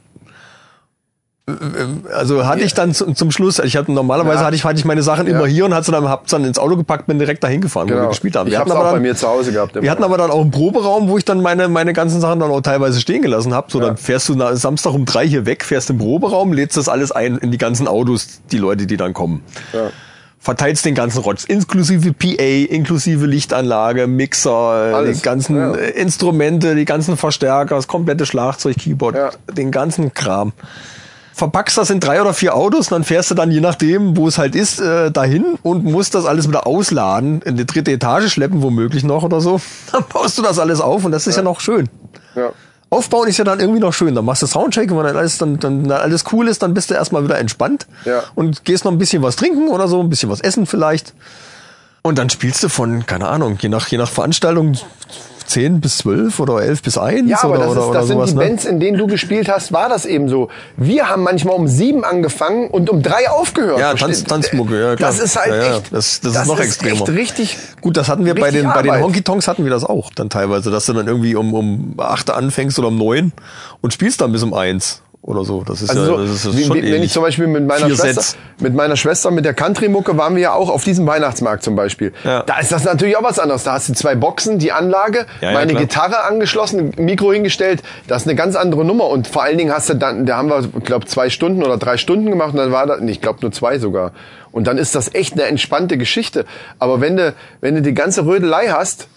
Also 2.16 2.46
hatte 2.46 2.62
ich 2.64 2.74
dann 2.74 2.94
zum, 2.94 3.16
zum 3.18 3.30
Schluss, 3.30 3.60
ich 3.60 3.76
hatte 3.76 3.92
normalerweise 3.92 4.40
Ja. 4.40 4.46
hatte 4.46 4.56
ich 4.56 4.64
hatte 4.64 4.80
ich 4.80 4.86
meine 4.86 5.04
Sachen 5.04 5.28
immer 5.28 5.46
hier 5.46 5.66
und 5.66 5.74
hatte 5.74 5.92
dann 5.92 6.08
hab's 6.08 6.32
dann 6.32 6.46
ins 6.46 6.58
Auto 6.58 6.78
gepackt, 6.78 7.06
bin 7.08 7.20
direkt 7.20 7.44
dahin 7.44 7.60
gefahren, 7.60 7.90
wo 7.90 7.96
wir 7.96 8.08
gespielt 8.08 8.38
haben. 8.38 8.46
Genau. 8.50 8.54
Ich 8.54 8.54
Wir 8.54 8.60
hab's 8.60 8.72
hatten 8.72 8.80
aber 8.80 8.90
bei 8.92 8.96
dann, 8.96 9.02
mir 9.02 9.14
zu 9.16 9.28
Hause 9.28 9.52
gehabt. 9.52 9.76
wir 9.82 9.92
hatten 9.92 10.04
aber 10.06 10.18
dann 10.18 10.32
auch 10.32 10.40
einen 10.40 10.52
Proberaum, 10.52 11.10
wo 11.10 11.18
ich 11.18 11.26
dann 11.26 11.42
meine 11.42 11.68
meine 11.68 11.92
ganzen 11.92 12.22
Sachen 12.22 12.40
dann 12.40 12.50
auch 12.50 12.62
teilweise 12.62 13.02
stehen 13.02 13.22
gelassen 13.22 13.54
habe. 13.54 13.68
So 13.70 13.82
dann 13.82 13.98
fährst 13.98 14.30
du 14.30 14.36
na, 14.36 14.56
Samstag 14.56 14.94
um 14.94 15.04
drei 15.04 15.28
hier 15.28 15.46
weg, 15.46 15.66
fährst 15.66 15.90
im 15.90 15.98
Proberaum, 15.98 16.54
lädst 16.54 16.78
das 16.78 16.88
alles 16.88 17.12
ein 17.12 17.38
in 17.40 17.52
die 17.52 17.58
ganzen 17.58 17.90
Autos, 17.90 18.40
die 18.52 18.58
Leute, 18.58 18.88
die 18.88 18.96
dann 18.96 19.12
kommen 19.14 19.42
ja. 19.74 19.90
verteilst 20.40 20.86
den 20.86 20.96
ganzen 20.96 21.20
Rotz, 21.20 21.44
inklusive 21.44 22.14
PA, 22.14 22.42
inklusive 22.74 23.26
Lichtanlage, 23.26 24.08
Mixer, 24.08 24.50
Alles, 24.52 25.18
die 25.18 25.24
ganzen 25.24 25.58
ja. 25.58 25.74
Instrumente, 25.74 26.74
die 26.76 26.86
ganzen 26.86 27.18
Verstärker, 27.18 27.76
das 27.76 27.88
komplette 27.88 28.26
Schlagzeug, 28.26 28.78
Keyboard, 28.78 29.16
Ja. 29.16 29.30
den 29.54 29.72
ganzen 29.72 30.14
Kram. 30.14 30.54
Verpackst 31.36 31.78
das 31.78 31.90
in 31.90 32.00
drei 32.00 32.22
oder 32.22 32.34
vier 32.34 32.56
Autos, 32.56 32.88
und 32.88 32.92
dann 32.92 33.04
fährst 33.04 33.32
du 33.32 33.36
dann 33.36 33.52
je 33.52 33.60
nachdem, 33.60 34.16
wo 34.16 34.28
es 34.28 34.38
halt 34.38 34.56
ist, 34.56 34.80
äh, 34.80 35.10
dahin 35.12 35.58
und 35.64 35.84
musst 35.84 36.14
das 36.14 36.26
alles 36.26 36.48
wieder 36.48 36.68
ausladen, 36.68 37.42
in 37.42 37.58
die 37.58 37.66
dritte 37.66 37.92
Etage 37.92 38.32
schleppen, 38.32 38.62
womöglich 38.62 39.04
noch 39.04 39.24
oder 39.24 39.42
so. 39.42 39.60
Dann 39.92 40.04
baust 40.12 40.38
du 40.38 40.44
das 40.44 40.60
alles 40.60 40.80
auf 40.80 41.06
und 41.06 41.12
das 41.12 41.26
ist 41.26 41.38
ja, 41.38 41.42
noch 41.42 41.60
schön. 41.60 41.90
Ja. 42.36 42.52
Aufbauen 42.92 43.28
ist 43.28 43.38
ja 43.38 43.44
dann 43.44 43.60
irgendwie 43.60 43.80
noch 43.80 43.94
schön. 43.94 44.14
Dann 44.14 44.24
machst 44.26 44.44
du 44.44 44.46
Soundcheck 44.48 44.92
und 44.92 44.98
wenn 45.00 45.06
dann 45.06 45.18
alles, 45.18 45.40
dann, 45.40 45.60
dann 45.60 45.88
dann 45.88 46.00
alles 46.00 46.26
cool 46.32 46.48
ist, 46.48 46.62
dann 46.62 46.76
bist 46.76 46.92
du 46.92 46.94
erstmal 46.94 47.24
wieder 47.24 47.40
entspannt 47.40 47.88
Ja. 48.06 48.22
und 48.36 48.64
gehst 48.66 48.86
noch 48.86 48.92
ein 48.92 49.00
bisschen 49.00 49.24
was 49.24 49.36
trinken 49.36 49.70
oder 49.70 49.88
so, 49.88 50.00
ein 50.00 50.10
bisschen 50.10 50.30
was 50.30 50.40
essen 50.42 50.68
vielleicht. 50.68 51.14
Und 52.04 52.20
dann 52.20 52.30
spielst 52.30 52.62
du 52.62 52.70
von, 52.70 53.08
keine 53.08 53.30
Ahnung, 53.30 53.58
je 53.60 53.70
nach, 53.70 53.88
je 53.88 53.98
nach 53.98 54.10
Veranstaltung 54.10 54.74
10 55.46 55.82
bis 55.82 55.98
12 56.00 56.40
oder 56.40 56.62
11 56.62 56.82
bis 56.82 56.98
1 56.98 57.30
Ja, 57.30 57.44
aber 57.44 57.56
oder, 57.56 57.60
das, 57.60 57.72
oder, 57.72 57.80
ist, 57.82 57.88
oder 57.88 58.00
das 58.00 58.08
sind 58.08 58.16
sowas. 58.16 58.30
die 58.30 58.36
ne? 58.36 58.46
Bands, 58.46 58.66
in 58.66 58.80
denen 58.80 58.98
du 58.98 59.08
gespielt 59.08 59.50
hast, 59.50 59.72
war 59.72 59.90
das 59.90 60.06
eben 60.06 60.30
so. 60.30 60.50
Wir 60.78 61.10
haben 61.10 61.24
manchmal 61.24 61.56
um 61.56 61.68
sieben 61.68 62.04
angefangen 62.04 62.70
und 62.70 62.90
um 62.90 63.02
drei 63.02 63.30
aufgehört. 63.30 63.80
Ja, 63.80 63.94
Tanz, 63.94 64.24
Tanzmucke, 64.24 64.80
ja 64.80 64.96
klar. 64.96 65.10
Das 65.10 65.20
ist 65.20 65.36
halt 65.36 65.54
ja, 65.54 65.56
ja. 65.56 65.78
echt, 65.78 65.94
Das, 65.94 66.22
das, 66.22 66.36
ist 66.36 66.48
noch 66.48 66.60
extremer. 66.60 66.94
echt 66.94 67.10
richtig. 67.10 67.58
Gut, 67.82 67.98
das 67.98 68.10
hatten 68.10 68.26
wir 68.26 68.36
bei 68.36 68.52
den, 68.52 68.66
bei 68.66 68.82
den. 68.82 69.02
Honky 69.02 69.22
Tonks 69.22 69.48
hatten 69.48 69.64
wir 69.64 69.72
das 69.72 69.84
auch 69.84 70.12
dann 70.14 70.30
teilweise, 70.30 70.72
dass 70.72 70.86
du 70.86 70.94
dann 70.94 71.08
irgendwie 71.08 71.36
um, 71.36 71.54
um 71.54 71.94
8 71.98 72.30
anfängst 72.30 72.80
oder 72.80 72.90
um 72.90 72.98
9 72.98 73.32
und 73.82 73.94
spielst 73.94 74.22
dann 74.22 74.32
bis 74.32 74.44
um 74.44 74.54
1 74.54 75.02
oder 75.24 75.46
so. 75.46 75.64
Das 75.64 75.82
ist 75.82 75.90
Also 75.90 76.02
ja, 76.02 76.08
so, 76.08 76.18
das 76.18 76.46
ist 76.46 76.58
wie, 76.58 76.64
schon 76.66 76.76
wenn 76.78 76.84
ähnlich. 76.84 77.04
ich 77.06 77.12
zum 77.14 77.24
Beispiel 77.24 77.48
mit 77.48 77.66
meiner 77.66 77.86
Vier 77.88 77.96
Schwester, 77.96 78.22
Sets. 78.22 78.38
mit 78.60 78.76
meiner 78.76 78.98
Schwester, 78.98 79.32
mit 79.32 79.46
der 79.46 79.54
Country-Mucke 79.54 80.18
waren 80.18 80.36
wir 80.36 80.42
ja 80.44 80.54
auch 80.54 80.70
auf 80.70 80.84
diesem 80.84 81.08
Weihnachtsmarkt 81.08 81.64
zum 81.64 81.76
Beispiel. 81.78 82.12
Ja. 82.26 82.44
Da 82.44 82.60
ist 82.60 82.74
das 82.74 82.84
natürlich 82.84 83.16
auch 83.16 83.24
was 83.24 83.40
anderes. 83.40 83.64
Da 83.64 83.72
hast 83.74 83.88
du 83.88 83.94
zwei 83.94 84.16
Boxen, 84.16 84.60
die 84.60 84.74
Anlage, 84.74 85.26
Ja, 85.40 85.48
ja, 85.50 85.54
meine 85.54 85.72
klar. 85.72 85.82
Gitarre 85.84 86.24
angeschlossen, 86.26 86.92
Mikro 86.98 87.32
hingestellt. 87.32 87.82
Das 88.08 88.24
ist 88.24 88.28
eine 88.28 88.36
ganz 88.36 88.58
andere 88.58 88.84
Nummer. 88.84 89.08
Und 89.08 89.28
vor 89.30 89.44
allen 89.44 89.58
Dingen 89.58 89.74
hast 89.74 89.90
du 89.90 89.94
dann, 89.94 90.26
da 90.26 90.36
haben 90.38 90.50
wir, 90.50 90.60
ich 90.78 90.84
glaube, 90.84 91.06
zwei 91.06 91.30
Stunden 91.30 91.64
oder 91.64 91.78
drei 91.78 91.96
Stunden 91.96 92.30
gemacht 92.30 92.52
und 92.52 92.58
dann 92.58 92.74
war 92.74 92.86
das, 92.86 93.00
nee, 93.00 93.12
ich 93.12 93.22
glaube 93.22 93.40
nur 93.42 93.54
zwei 93.54 93.80
sogar. 93.80 94.12
Und 94.52 94.68
dann 94.68 94.78
ist 94.78 94.94
das 94.94 95.16
echt 95.16 95.34
eine 95.34 95.44
entspannte 95.44 95.98
Geschichte. 95.98 96.46
Aber 96.80 97.00
wenn 97.00 97.16
du, 97.16 97.34
wenn 97.62 97.76
du 97.76 97.82
die 97.82 97.94
ganze 97.94 98.26
Rödelei 98.26 98.68
hast, 98.68 99.08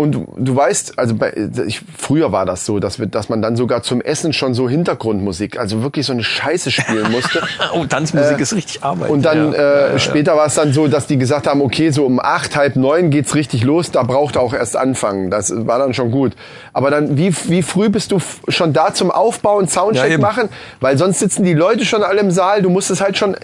und 0.00 0.12
du, 0.12 0.32
du 0.36 0.54
weißt, 0.54 0.96
also 0.96 1.16
bei, 1.16 1.32
ich, 1.66 1.82
früher 1.98 2.30
war 2.30 2.46
das 2.46 2.64
so, 2.64 2.78
dass, 2.78 3.00
wir, 3.00 3.06
dass 3.06 3.28
man 3.28 3.42
dann 3.42 3.56
sogar 3.56 3.82
zum 3.82 4.00
Essen 4.00 4.32
schon 4.32 4.54
so 4.54 4.68
Hintergrundmusik, 4.68 5.58
also 5.58 5.82
wirklich 5.82 6.06
so 6.06 6.12
eine 6.12 6.22
Scheiße 6.22 6.70
spielen 6.70 7.10
musste. 7.10 7.42
oh, 7.74 7.84
Tanzmusik 7.84 8.38
ist 8.38 8.54
richtig 8.54 8.84
Arbeit. 8.84 9.10
Und 9.10 9.22
dann 9.24 9.52
ja. 9.52 9.88
äh, 9.88 9.98
später 9.98 10.36
war 10.36 10.46
es 10.46 10.54
dann 10.54 10.72
so, 10.72 10.86
dass 10.86 11.08
die 11.08 11.18
gesagt 11.18 11.48
haben, 11.48 11.60
okay, 11.60 11.90
so 11.90 12.06
um 12.06 12.20
acht, 12.20 12.54
halb 12.54 12.76
neun 12.76 13.10
geht's 13.10 13.34
richtig 13.34 13.64
los, 13.64 13.90
da 13.90 14.04
braucht 14.04 14.36
er 14.36 14.42
auch 14.42 14.54
erst 14.54 14.76
anfangen. 14.76 15.32
Das 15.32 15.52
war 15.66 15.80
dann 15.80 15.92
schon 15.94 16.12
gut. 16.12 16.34
Aber 16.72 16.92
dann, 16.92 17.16
wie, 17.16 17.34
wie 17.48 17.62
früh 17.62 17.88
bist 17.88 18.12
du 18.12 18.20
schon 18.46 18.72
da 18.72 18.94
zum 18.94 19.10
Aufbau 19.10 19.56
und 19.56 19.64
Ja, 19.64 19.82
Soundcheck 19.82 20.12
eben. 20.12 20.22
machen? 20.22 20.48
Weil 20.78 20.96
sonst 20.96 21.18
sitzen 21.18 21.42
die 21.42 21.54
Leute 21.54 21.84
schon 21.84 22.04
alle 22.04 22.20
im 22.20 22.30
Saal, 22.30 22.62
du 22.62 22.70
musstest 22.70 23.00
halt 23.00 23.18
schon 23.18 23.36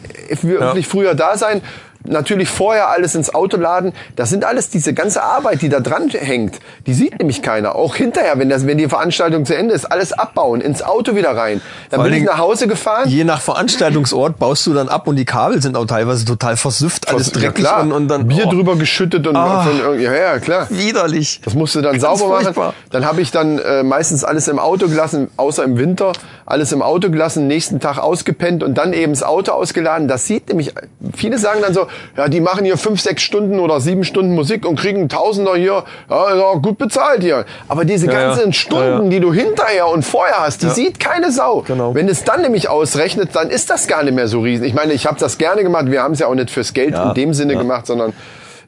wirklich 0.42 0.86
früher 0.86 1.16
da 1.16 1.36
sein. 1.36 1.62
Natürlich 2.04 2.48
vorher 2.48 2.88
alles 2.90 3.14
ins 3.14 3.34
Auto 3.34 3.56
laden. 3.56 3.92
Das 4.14 4.28
sind 4.30 4.44
alles 4.44 4.68
diese 4.68 4.92
ganze 4.94 5.22
Arbeit, 5.22 5.62
die 5.62 5.68
da 5.68 5.80
dran 5.80 6.08
hängt. 6.10 6.56
Die 6.86 6.92
sieht 6.94 7.18
nämlich 7.18 7.40
keiner. 7.42 7.74
Auch 7.76 7.96
hinterher, 7.96 8.38
wenn, 8.38 8.50
das, 8.50 8.66
wenn 8.66 8.76
die 8.78 8.88
Veranstaltung 8.88 9.46
zu 9.46 9.56
Ende 9.56 9.74
ist, 9.74 9.86
alles 9.86 10.12
abbauen, 10.12 10.60
ins 10.60 10.82
Auto 10.82 11.16
wieder 11.16 11.36
rein. 11.36 11.62
Dann 11.90 12.00
Vor 12.00 12.04
bin 12.10 12.14
ich 12.18 12.24
nach 12.24 12.38
Hause 12.38 12.66
gefahren. 12.68 13.08
Je 13.08 13.24
nach 13.24 13.40
Veranstaltungsort 13.40 14.38
baust 14.38 14.66
du 14.66 14.74
dann 14.74 14.88
ab 14.88 15.08
und 15.08 15.16
die 15.16 15.24
Kabel 15.24 15.62
sind 15.62 15.76
auch 15.76 15.86
teilweise 15.86 16.24
total 16.24 16.56
versüfft, 16.56 17.08
alles 17.08 17.32
Ja, 17.34 17.40
dreckig 17.40 17.66
und, 17.80 17.92
und 17.92 18.08
dann 18.08 18.28
Bier 18.28 18.44
oh, 18.46 18.50
drüber 18.50 18.76
geschüttet 18.76 19.26
und 19.26 19.36
Ah. 19.36 19.66
irgend- 19.66 20.02
ja, 20.02 20.12
ja, 20.14 20.38
klar. 20.38 20.66
widerlich. 20.70 21.40
Das 21.44 21.54
musst 21.54 21.74
du 21.74 21.80
dann 21.80 21.98
Ganz 21.98 22.02
sauber 22.20 22.32
machen. 22.34 22.44
furchtbar. 22.44 22.74
Dann 22.90 23.06
habe 23.06 23.20
ich 23.22 23.30
dann 23.30 23.58
äh, 23.58 23.82
meistens 23.82 24.24
alles 24.24 24.46
im 24.48 24.58
Auto 24.58 24.88
gelassen, 24.88 25.28
außer 25.36 25.64
im 25.64 25.78
Winter, 25.78 26.12
alles 26.46 26.70
im 26.72 26.82
Auto 26.82 27.10
gelassen, 27.10 27.46
nächsten 27.46 27.80
Tag 27.80 27.98
ausgepennt 27.98 28.62
und 28.62 28.74
dann 28.76 28.92
eben 28.92 29.12
das 29.12 29.22
Auto 29.22 29.52
ausgeladen. 29.52 30.06
Das 30.08 30.26
sieht 30.26 30.48
nämlich, 30.48 30.74
viele 31.16 31.38
sagen 31.38 31.60
dann 31.62 31.72
so, 31.72 31.86
ja, 32.16 32.28
die 32.28 32.40
machen 32.40 32.64
hier 32.64 32.76
fünf, 32.76 33.00
sechs 33.00 33.22
Stunden 33.22 33.58
oder 33.60 33.80
sieben 33.80 34.04
Stunden 34.04 34.34
Musik 34.34 34.66
und 34.66 34.78
kriegen 34.78 35.08
Tausender 35.08 35.54
hier, 35.56 35.84
ja, 36.10 36.36
ja 36.36 36.54
gut 36.54 36.78
bezahlt 36.78 37.22
hier. 37.22 37.44
Aber 37.68 37.84
diese 37.84 38.06
Ja, 38.06 38.12
ganzen 38.12 38.52
Stunden, 38.52 38.84
Ja, 38.84 39.02
ja. 39.02 39.08
die 39.08 39.20
du 39.20 39.32
hinterher 39.32 39.88
und 39.88 40.04
vorher 40.04 40.40
hast, 40.40 40.62
die 40.62 40.68
sieht 40.70 41.00
keine 41.00 41.30
Sau. 41.32 41.62
Genau. 41.66 41.94
Wenn 41.94 42.08
es 42.08 42.24
dann 42.24 42.42
nämlich 42.42 42.68
ausrechnet, 42.68 43.30
dann 43.34 43.50
ist 43.50 43.70
das 43.70 43.86
gar 43.86 44.02
nicht 44.02 44.14
mehr 44.14 44.28
so 44.28 44.40
riesen. 44.40 44.64
Ich 44.64 44.74
meine, 44.74 44.92
ich 44.92 45.06
habe 45.06 45.18
das 45.18 45.38
gerne 45.38 45.62
gemacht. 45.62 45.86
Wir 45.90 46.02
haben 46.02 46.12
es 46.14 46.20
ja 46.20 46.26
auch 46.26 46.34
nicht 46.34 46.50
fürs 46.50 46.72
Geld 46.74 46.94
in 46.96 47.14
dem 47.14 47.34
Sinne 47.34 47.56
gemacht, 47.56 47.86
sondern 47.86 48.12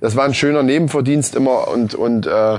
das 0.01 0.17
war 0.17 0.25
ein 0.25 0.35
schöner 0.35 0.62
Nebenverdienst 0.62 1.35
immer 1.37 1.69
und 1.69 1.95
und 1.95 2.27
äh, 2.27 2.59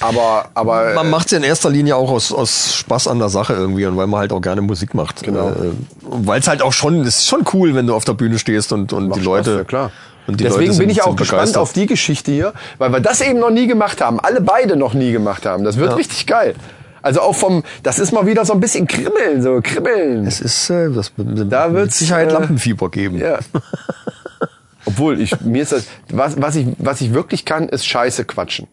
aber 0.00 0.50
aber 0.54 0.94
Man 0.94 1.08
macht 1.10 1.26
es 1.26 1.32
ja 1.32 1.38
in 1.38 1.44
erster 1.44 1.70
Linie 1.70 1.96
auch 1.96 2.10
aus, 2.10 2.32
aus 2.32 2.74
Spaß 2.74 3.08
an 3.08 3.18
der 3.18 3.28
Sache 3.30 3.54
irgendwie 3.54 3.86
und 3.86 3.96
weil 3.96 4.06
man 4.06 4.20
halt 4.20 4.32
auch 4.32 4.40
gerne 4.42 4.60
Musik 4.60 4.92
macht. 4.94 5.22
Genau. 5.22 5.48
Äh, 5.50 5.72
weil 6.02 6.40
es 6.40 6.48
halt 6.48 6.60
auch 6.62 6.72
schon, 6.72 7.00
es 7.02 7.16
ist 7.18 7.26
schon 7.28 7.44
cool, 7.54 7.74
wenn 7.74 7.86
du 7.86 7.94
auf 7.94 8.04
der 8.04 8.12
Bühne 8.14 8.38
stehst 8.38 8.72
und, 8.72 8.92
und 8.92 9.06
die 9.08 9.14
Spaß, 9.14 9.24
Leute. 9.24 9.56
ja 9.56 9.64
klar. 9.64 9.90
Und 10.26 10.40
die 10.40 10.44
Deswegen 10.44 10.62
Leute 10.62 10.72
sind, 10.74 10.82
bin 10.82 10.90
ich 10.90 11.02
auch 11.02 11.14
gespannt 11.16 11.40
begeistert. 11.42 11.62
auf 11.62 11.72
die 11.72 11.86
Geschichte 11.86 12.32
hier, 12.32 12.52
weil 12.78 12.90
wir 12.92 13.00
das 13.00 13.20
eben 13.20 13.38
noch 13.38 13.50
nie 13.50 13.66
gemacht 13.68 14.00
haben. 14.00 14.18
Alle 14.20 14.40
beide 14.40 14.76
noch 14.76 14.92
nie 14.92 15.12
gemacht 15.12 15.46
haben. 15.46 15.62
Das 15.64 15.76
wird 15.76 15.90
Ja. 15.90 15.96
richtig 15.96 16.26
geil. 16.26 16.54
Also 17.00 17.20
auch 17.20 17.34
vom, 17.36 17.62
das 17.84 18.00
ist 18.00 18.10
mal 18.12 18.26
wieder 18.26 18.44
so 18.44 18.52
ein 18.52 18.58
bisschen 18.58 18.88
kribbeln, 18.88 19.40
so 19.40 19.60
kribbeln. 19.62 20.26
Es 20.26 20.40
ist, 20.40 20.68
äh, 20.70 20.90
das 20.90 21.12
wird 21.16 21.50
Da 21.52 21.68
mit 21.68 21.76
wird's, 21.76 21.98
Sicherheit 22.00 22.30
äh, 22.30 22.32
Lampenfieber 22.32 22.90
geben. 22.90 23.18
Ja. 23.18 23.38
Obwohl, 24.84 25.20
ich, 25.20 25.40
mir 25.40 25.62
ist 25.62 25.72
das, 25.72 25.86
was, 26.10 26.40
was 26.40 26.54
ich, 26.56 26.66
was 26.78 27.00
ich 27.00 27.12
wirklich 27.14 27.44
kann, 27.44 27.68
ist 27.68 27.86
Scheiße 27.86 28.24
quatschen. 28.24 28.66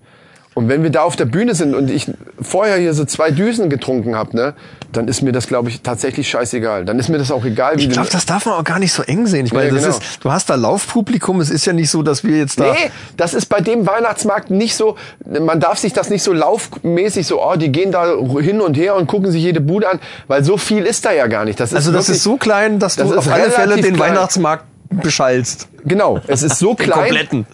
Und 0.56 0.70
wenn 0.70 0.84
wir 0.84 0.89
da 0.92 1.02
auf 1.02 1.16
der 1.16 1.26
Bühne 1.26 1.56
sind 1.56 1.74
und 1.74 1.89
ich 1.89 2.12
vorher 2.42 2.78
hier 2.78 2.94
so 2.94 3.06
zwei 3.06 3.32
Düsen 3.32 3.70
getrunken 3.70 4.16
habe, 4.16 4.36
ne, 4.36 4.54
dann 4.92 5.08
ist 5.08 5.22
mir 5.24 5.32
das, 5.32 5.48
glaube 5.48 5.70
ich, 5.70 5.82
tatsächlich 5.82 6.30
scheißegal. 6.30 6.86
Dann 6.86 7.00
ist 7.00 7.10
mir 7.10 7.18
das 7.18 7.32
auch 7.32 7.44
egal, 7.44 7.78
wie 7.78 7.84
Ich 7.84 7.89
glaube, 7.89 8.10
das 8.12 8.26
darf 8.28 8.46
man 8.46 8.56
auch 8.56 8.63
gar 8.63 8.78
nicht 8.78 8.94
so 8.94 9.02
eng 9.04 9.26
sehen. 9.26 9.46
Ich 9.48 9.54
meine, 9.54 9.70
Nee, 9.72 9.76
das 9.80 9.84
genau. 9.86 9.98
ist, 9.98 10.24
du 10.24 10.32
hast 10.32 10.50
da 10.50 10.56
Laufpublikum. 10.56 11.39
Es 11.42 11.50
ist 11.50 11.66
ja 11.66 11.74
nicht 11.74 11.89
so, 11.89 12.04
dass 12.04 12.24
wir 12.24 12.38
jetzt 12.38 12.60
da. 12.60 12.66
Nee, 12.72 12.92
das 13.18 13.34
ist 13.34 13.48
bei 13.48 13.62
dem 13.62 13.88
Weihnachtsmarkt 13.88 14.52
nicht 14.52 14.76
so, 14.76 14.96
man 15.26 15.60
darf 15.60 15.80
sich 15.80 15.94
das 15.94 16.10
nicht 16.12 16.22
so 16.22 16.34
laufmäßig 16.34 17.26
so, 17.26 17.44
oh, 17.44 17.56
die 17.56 17.72
gehen 17.72 17.92
da 17.92 18.06
hin 18.39 18.62
und 18.62 18.78
her 18.78 18.96
und 18.96 19.08
gucken 19.08 19.32
sich 19.32 19.42
jede 19.42 19.62
Bude 19.62 19.89
an, 19.89 20.00
weil 20.28 20.44
so 20.44 20.58
viel 20.58 20.84
ist 20.84 21.06
da 21.06 21.12
ja 21.12 21.28
gar 21.28 21.46
nicht. 21.46 21.60
Das 21.60 21.72
ist 21.72 21.76
Also 21.78 21.92
das 21.92 22.06
wirklich- 22.08 22.18
ist 22.18 22.24
so 22.24 22.38
klein, 22.38 22.78
dass 22.80 22.96
das 22.96 23.10
du 23.10 23.18
auf 23.18 23.28
alle 23.28 23.50
Fälle 23.50 23.76
den 23.78 23.96
klein. 23.96 24.12
Weihnachtsmarkt 24.12 24.66
beschallst. 25.01 25.67
Genau, 25.86 26.19
es 26.27 26.43
ist 26.43 26.60
so 26.60 26.75
klein. 26.75 26.99
kompletten. 26.99 27.45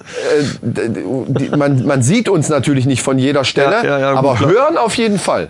Äh, 0.71 1.55
man, 1.55 1.85
man 1.85 2.01
sieht 2.01 2.29
uns 2.29 2.49
natürlich 2.49 2.85
nicht 2.85 3.01
von 3.01 3.17
jeder 3.19 3.43
Stelle, 3.43 3.77
Ja, 3.77 3.83
ja, 3.83 3.99
ja, 3.99 4.13
aber 4.13 4.35
gut, 4.35 4.47
hören 4.47 4.77
auf 4.77 4.95
jeden 4.95 5.19
Fall. 5.19 5.49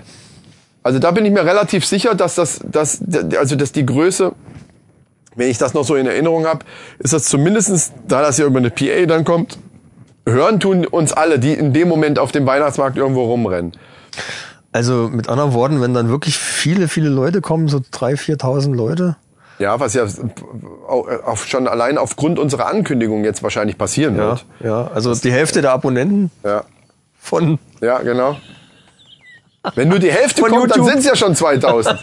Also 0.84 1.00
da 1.00 1.12
bin 1.12 1.26
ich 1.26 1.32
mir 1.32 1.46
relativ 1.46 1.86
sicher, 1.86 2.16
dass 2.16 2.36
das, 2.36 2.62
dass, 2.64 3.00
also 3.38 3.56
dass 3.56 3.72
die 3.72 3.86
Größe, 3.86 4.32
wenn 5.36 5.50
ich 5.50 5.58
das 5.58 5.74
noch 5.74 5.84
so 5.84 5.96
in 5.96 6.08
Erinnerung 6.08 6.46
habe, 6.46 6.66
ist 7.00 7.14
das 7.14 7.26
zumindestens, 7.26 7.92
da 8.08 8.22
das 8.22 8.38
ja 8.38 8.46
über 8.46 8.60
eine 8.60 8.70
PA 8.70 9.06
dann 9.06 9.26
kommt, 9.26 9.58
hören 10.26 10.60
tun 10.60 10.86
uns 10.86 11.14
alle, 11.14 11.40
die 11.40 11.54
in 11.54 11.74
dem 11.74 11.90
Moment 11.90 12.20
auf 12.20 12.32
dem 12.32 12.46
Weihnachtsmarkt 12.46 12.98
irgendwo 12.98 13.24
rumrennen. 13.26 13.74
Also 14.72 15.10
mit 15.12 15.30
anderen 15.30 15.54
Worten, 15.54 15.82
wenn 15.82 15.94
dann 15.94 16.10
wirklich 16.10 16.38
viele, 16.38 16.88
viele 16.88 17.10
Leute 17.10 17.42
kommen, 17.42 17.68
so 17.68 17.78
3.000, 17.80 18.38
4.000 18.40 18.76
Leute. 18.76 19.16
Ja, 19.60 19.80
was 19.80 19.94
ja 19.94 20.06
auch, 20.88 21.08
auch 21.26 21.38
schon 21.38 21.68
allein 21.68 21.98
aufgrund 21.98 22.40
unserer 22.40 22.68
Ankündigung 22.68 23.24
jetzt 23.26 23.44
wahrscheinlich 23.44 23.78
passieren 23.78 24.16
Ja, 24.16 24.28
wird. 24.30 24.46
ja. 24.64 24.88
Also 24.94 25.14
die 25.14 25.32
Hälfte 25.32 25.62
der 25.62 25.72
Abonnenten 25.74 26.32
Ja, 26.44 26.64
von 27.20 27.60
ja, 27.82 28.00
genau. 28.00 28.38
Wenn 29.76 29.90
nur 29.90 30.00
die 30.00 30.12
Hälfte 30.12 30.42
Von 30.42 30.52
kommt, 30.52 30.72
dann 30.72 30.78
YouTube. 30.80 30.88
sind 30.90 31.00
es 31.00 31.06
ja 31.06 31.16
schon 31.18 31.36
2000. 31.36 32.00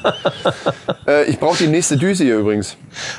äh, 1.07 1.25
ich 1.25 1.40
brauche 1.40 1.57
die 1.57 1.69
nächste 1.69 1.97
Düse 1.97 2.23
hier 2.25 2.37
übrigens. 2.38 2.77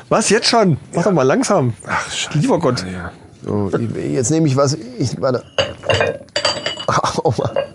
Was, 0.10 0.30
jetzt 0.30 0.48
schon? 0.48 0.78
Mach 0.94 1.04
doch 1.04 1.12
mal 1.12 1.24
langsam. 1.24 1.74
Ach, 1.88 2.12
scheiße. 2.12 2.38
Lieber 2.38 2.60
Gott. 2.60 2.86
Ja. 2.94 3.12
So, 3.44 3.72
jetzt 3.98 4.30
nehme 4.30 4.48
ich 4.48 4.56
was. 4.56 4.76
Ich, 5.00 5.20
warte. 5.20 5.44
Oh, 7.24 7.34
warte. 7.36 7.68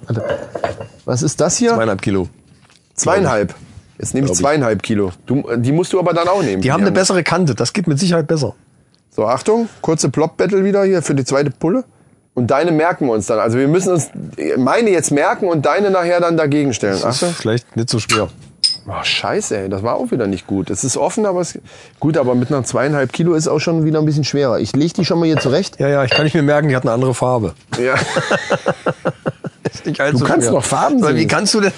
Was 1.05 1.23
ist 1.23 1.41
das 1.41 1.57
hier? 1.59 1.75
Zweieinhalb 1.75 2.01
Kilo. 2.01 2.29
Zweieinhalb. 2.95 3.55
Jetzt 4.03 4.15
nehme 4.15 4.27
ich 4.27 4.33
zweieinhalb 4.33 4.83
Kilo. 4.83 5.13
Du, 5.27 5.45
die 5.57 5.71
musst 5.71 5.93
du 5.93 6.01
aber 6.01 6.13
dann 6.13 6.27
auch 6.27 6.43
nehmen. 6.43 6.61
Die 6.61 6.73
haben 6.73 6.81
eine 6.81 6.91
bessere 6.91 7.23
Kante. 7.23 7.55
Das 7.55 7.73
geht 7.73 7.87
mit 7.87 8.01
Sicherheit 8.01 8.27
besser. 8.27 8.57
So, 9.15 9.27
Achtung, 9.27 9.69
kurze 9.81 10.11
Plop-Battle 10.11 10.65
wieder 10.65 10.83
hier 10.83 11.03
für 11.03 11.15
die 11.15 11.25
zweite 11.25 11.51
Pulle. 11.53 11.85
Und 12.35 12.51
deine 12.51 12.73
merken 12.73 13.07
wir 13.07 13.13
uns 13.13 13.27
dann. 13.27 13.39
Also 13.39 13.59
wir 13.59 13.69
müssen 13.69 13.93
uns 13.93 14.11
meine 14.57 14.91
jetzt 14.91 15.13
merken 15.13 15.47
und 15.47 15.65
deine 15.67 15.91
nachher 15.91 16.19
dann 16.21 16.37
dagegen 16.37 16.75
stellen. 16.75 16.95
Ist 16.97 17.23
ja 17.23 17.29
vielleicht 17.29 17.77
nicht 17.77 17.91
so 17.91 18.01
schwer. 18.01 18.29
Oh, 18.89 18.93
scheiße, 19.05 19.57
ey, 19.57 19.69
das 19.69 19.85
war 19.85 19.95
auch 19.95 20.11
wieder 20.11 20.27
nicht 20.27 20.49
gut. 20.49 20.69
Es 20.69 20.83
ist 20.83 20.97
offen, 20.97 21.25
aber 21.25 21.41
es, 21.41 21.57
gut, 22.01 22.17
aber 22.17 22.35
mit 22.35 22.51
einer 22.51 22.65
zweieinhalb 22.65 23.13
Kilo 23.13 23.35
ist 23.35 23.47
auch 23.47 23.61
schon 23.61 23.85
wieder 23.85 24.01
ein 24.01 24.05
bisschen 24.05 24.25
schwerer. 24.25 24.59
Ich 24.59 24.75
leg 24.75 24.93
die 24.95 25.05
schon 25.05 25.21
mal 25.21 25.27
hier 25.27 25.37
zurecht. 25.37 25.79
Ja, 25.79 25.87
ja, 25.89 26.03
ich 26.03 26.11
kann 26.11 26.25
nicht 26.25 26.35
mir 26.35 26.43
merken, 26.43 26.69
die 26.69 26.75
hat 26.75 26.83
eine 26.83 26.91
andere 26.91 27.15
Farbe. 27.15 27.55
Ja. 27.79 27.95
Ist 29.73 29.87
Du 29.87 29.93
kannst 29.93 30.47
schwer. 30.47 30.51
noch 30.51 30.65
Farben 30.65 31.01
sehen. 31.01 31.15
Wie 31.17 31.27
kannst 31.29 31.55
du 31.55 31.61
denn, 31.61 31.73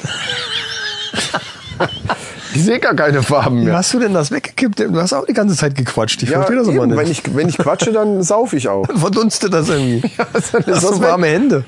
Ich 2.57 2.63
sehe 2.63 2.79
gar 2.79 2.95
keine 2.95 3.21
Farben 3.25 3.63
wie 3.63 3.65
mehr. 3.65 3.75
hast 3.77 3.93
du 3.95 3.99
denn 3.99 4.15
das 4.15 4.31
weggekippt? 4.31 4.79
Du 4.79 4.95
hast 5.01 5.13
auch 5.13 5.27
die 5.27 5.33
ganze 5.33 5.57
Zeit 5.57 5.75
gequatscht. 5.75 6.23
Ich 6.23 6.29
Ja, 6.29 6.37
verstehe 6.37 6.59
das 6.59 6.69
immer 6.69 6.87
nicht. 6.87 6.97
wenn 6.97 7.11
ich, 7.11 7.23
wenn 7.35 7.49
ich 7.49 7.59
quatsche, 7.59 7.91
dann 7.91 8.23
sauf 8.23 8.53
ich 8.53 8.69
auch. 8.69 8.87
Verdunstet 8.95 9.53
das 9.53 9.69
irgendwie. 9.69 10.09
das 10.33 10.53
Hast 10.55 10.85
ist 10.85 10.85
du 10.85 11.01
warme 11.01 11.27
Hände? 11.27 11.65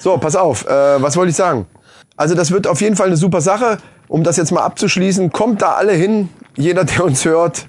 So, 0.00 0.18
pass 0.18 0.34
auf. 0.34 0.66
Äh, 0.66 1.00
was 1.00 1.16
wollte 1.16 1.30
ich 1.30 1.36
sagen? 1.36 1.66
Also 2.16 2.34
das 2.34 2.50
wird 2.50 2.66
auf 2.66 2.80
jeden 2.80 2.96
Fall 2.96 3.06
eine 3.06 3.16
super 3.16 3.40
Sache. 3.40 3.78
Um 4.08 4.24
das 4.24 4.36
jetzt 4.38 4.50
mal 4.50 4.62
abzuschließen, 4.64 5.30
kommt 5.30 5.62
da 5.62 5.74
alle 5.74 5.92
hin. 5.92 6.30
Jeder, 6.56 6.82
der 6.84 7.04
uns 7.04 7.24
hört. 7.24 7.66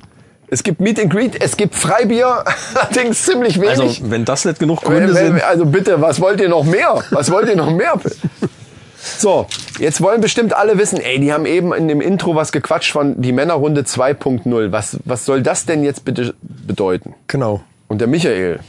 Es 0.47 0.63
gibt 0.63 0.81
Meet 0.81 1.01
and 1.01 1.11
Greet, 1.13 1.39
es 1.43 1.55
gibt 1.55 1.75
Freibier, 1.75 2.43
allerdings 2.73 3.21
ziemlich 3.25 3.61
Also, 3.61 3.83
wenig. 3.83 4.01
wenn 4.09 4.25
das 4.25 4.45
nicht 4.45 4.57
genug 4.57 4.81
Wenn- 4.81 4.89
Gründe 4.97 5.13
wenn- 5.13 5.33
sind. 5.33 5.43
also 5.43 5.67
bitte, 5.67 6.01
was 6.01 6.19
wollt 6.19 6.41
ihr 6.41 6.49
noch 6.49 6.63
mehr? 6.63 7.03
Was 7.11 7.29
wollt 7.29 7.47
ihr 7.47 7.55
noch 7.55 7.69
mehr? 7.71 7.93
So, 9.17 9.47
jetzt 9.79 10.01
wollen 10.01 10.21
bestimmt 10.21 10.53
alle 10.53 10.77
wissen, 10.77 10.99
ey, 10.99 11.19
die 11.19 11.33
haben 11.33 11.45
eben 11.45 11.73
in 11.73 11.87
dem 11.87 12.01
Intro 12.01 12.35
was 12.35 12.51
gequatscht 12.51 12.91
von 12.91 13.21
die 13.21 13.31
Männerrunde 13.31 13.81
2.0. 13.81 14.71
Was, 14.71 14.97
was 15.05 15.25
soll 15.25 15.41
das 15.41 15.65
denn 15.65 15.83
jetzt 15.83 16.05
bitte 16.05 16.33
bedeuten? 16.41 17.15
Genau. 17.27 17.61
Und 17.87 17.99
der 18.01 18.07
Michael 18.07 18.59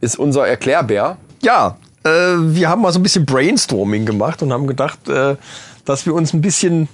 ist 0.00 0.18
unser 0.18 0.46
Erklärbär. 0.46 1.16
Ja, 1.42 1.76
äh, 2.04 2.08
wir 2.08 2.68
haben 2.68 2.82
mal 2.82 2.92
so 2.92 2.98
ein 2.98 3.02
bisschen 3.02 3.26
Brainstorming 3.26 4.06
gemacht 4.06 4.42
und 4.42 4.52
haben 4.52 4.66
gedacht, 4.66 5.08
äh, 5.08 5.36
dass 5.84 6.06
wir 6.06 6.14
uns 6.14 6.32
ein 6.32 6.40
bisschen, 6.40 6.88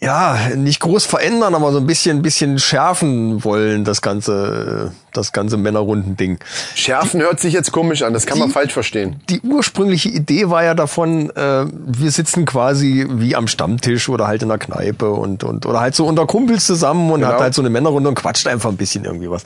ja, 0.00 0.38
nicht 0.54 0.78
groß 0.78 1.06
verändern, 1.06 1.56
aber 1.56 1.72
so 1.72 1.78
ein 1.78 1.86
bisschen, 1.86 2.22
bisschen 2.22 2.60
schärfen 2.60 3.42
wollen, 3.42 3.84
das 3.84 4.00
ganze, 4.00 4.92
das 5.12 5.32
ganze 5.32 5.56
Männerrunden-Ding. 5.56 6.38
Schärfen 6.76 7.20
hört 7.20 7.40
sich 7.40 7.52
jetzt 7.52 7.72
komisch 7.72 8.02
an, 8.02 8.12
das 8.12 8.24
kann 8.24 8.38
man 8.38 8.48
Die- 8.48 8.54
falsch 8.54 8.72
verstehen. 8.72 9.16
Die 9.28 9.40
ursprüngliche 9.40 10.08
Idee 10.10 10.50
war 10.50 10.62
ja 10.62 10.74
davon, 10.74 11.30
äh, 11.30 11.64
wir 11.66 12.10
sitzen 12.12 12.44
quasi 12.44 13.06
wie 13.10 13.34
am 13.34 13.48
Stammtisch 13.48 14.08
oder 14.08 14.28
halt 14.28 14.42
in 14.44 14.48
der 14.50 14.58
Kneipe 14.58 15.10
und, 15.10 15.42
und 15.42 15.66
oder 15.66 15.80
halt 15.80 15.96
so 15.96 16.06
unter 16.06 16.26
Kumpels 16.26 16.64
zusammen 16.66 17.10
und 17.10 17.20
Genau. 17.22 17.32
hat 17.32 17.40
halt 17.40 17.54
so 17.54 17.62
eine 17.62 17.70
Männerrunde 17.70 18.08
und 18.08 18.14
quatscht 18.14 18.46
einfach 18.46 18.70
ein 18.70 18.76
bisschen 18.76 19.04
irgendwie 19.04 19.30
was. 19.30 19.42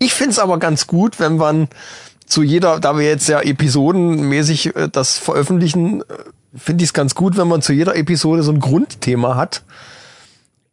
Ich 0.00 0.14
find's 0.14 0.40
aber 0.40 0.58
ganz 0.58 0.88
gut, 0.88 1.20
wenn 1.20 1.36
man 1.36 1.68
zu 2.26 2.42
jeder, 2.42 2.80
da 2.80 2.98
wir 2.98 3.06
jetzt 3.06 3.28
ja 3.28 3.40
episodenmäßig 3.40 4.74
äh, 4.74 4.88
das 4.90 5.18
veröffentlichen, 5.18 6.00
äh, 6.00 6.04
finde 6.56 6.82
ich 6.82 6.90
es 6.90 6.92
ganz 6.94 7.14
gut, 7.14 7.36
wenn 7.36 7.46
man 7.46 7.62
zu 7.62 7.72
jeder 7.72 7.94
Episode 7.96 8.42
so 8.42 8.50
ein 8.52 8.58
Grundthema 8.60 9.36
hat, 9.36 9.62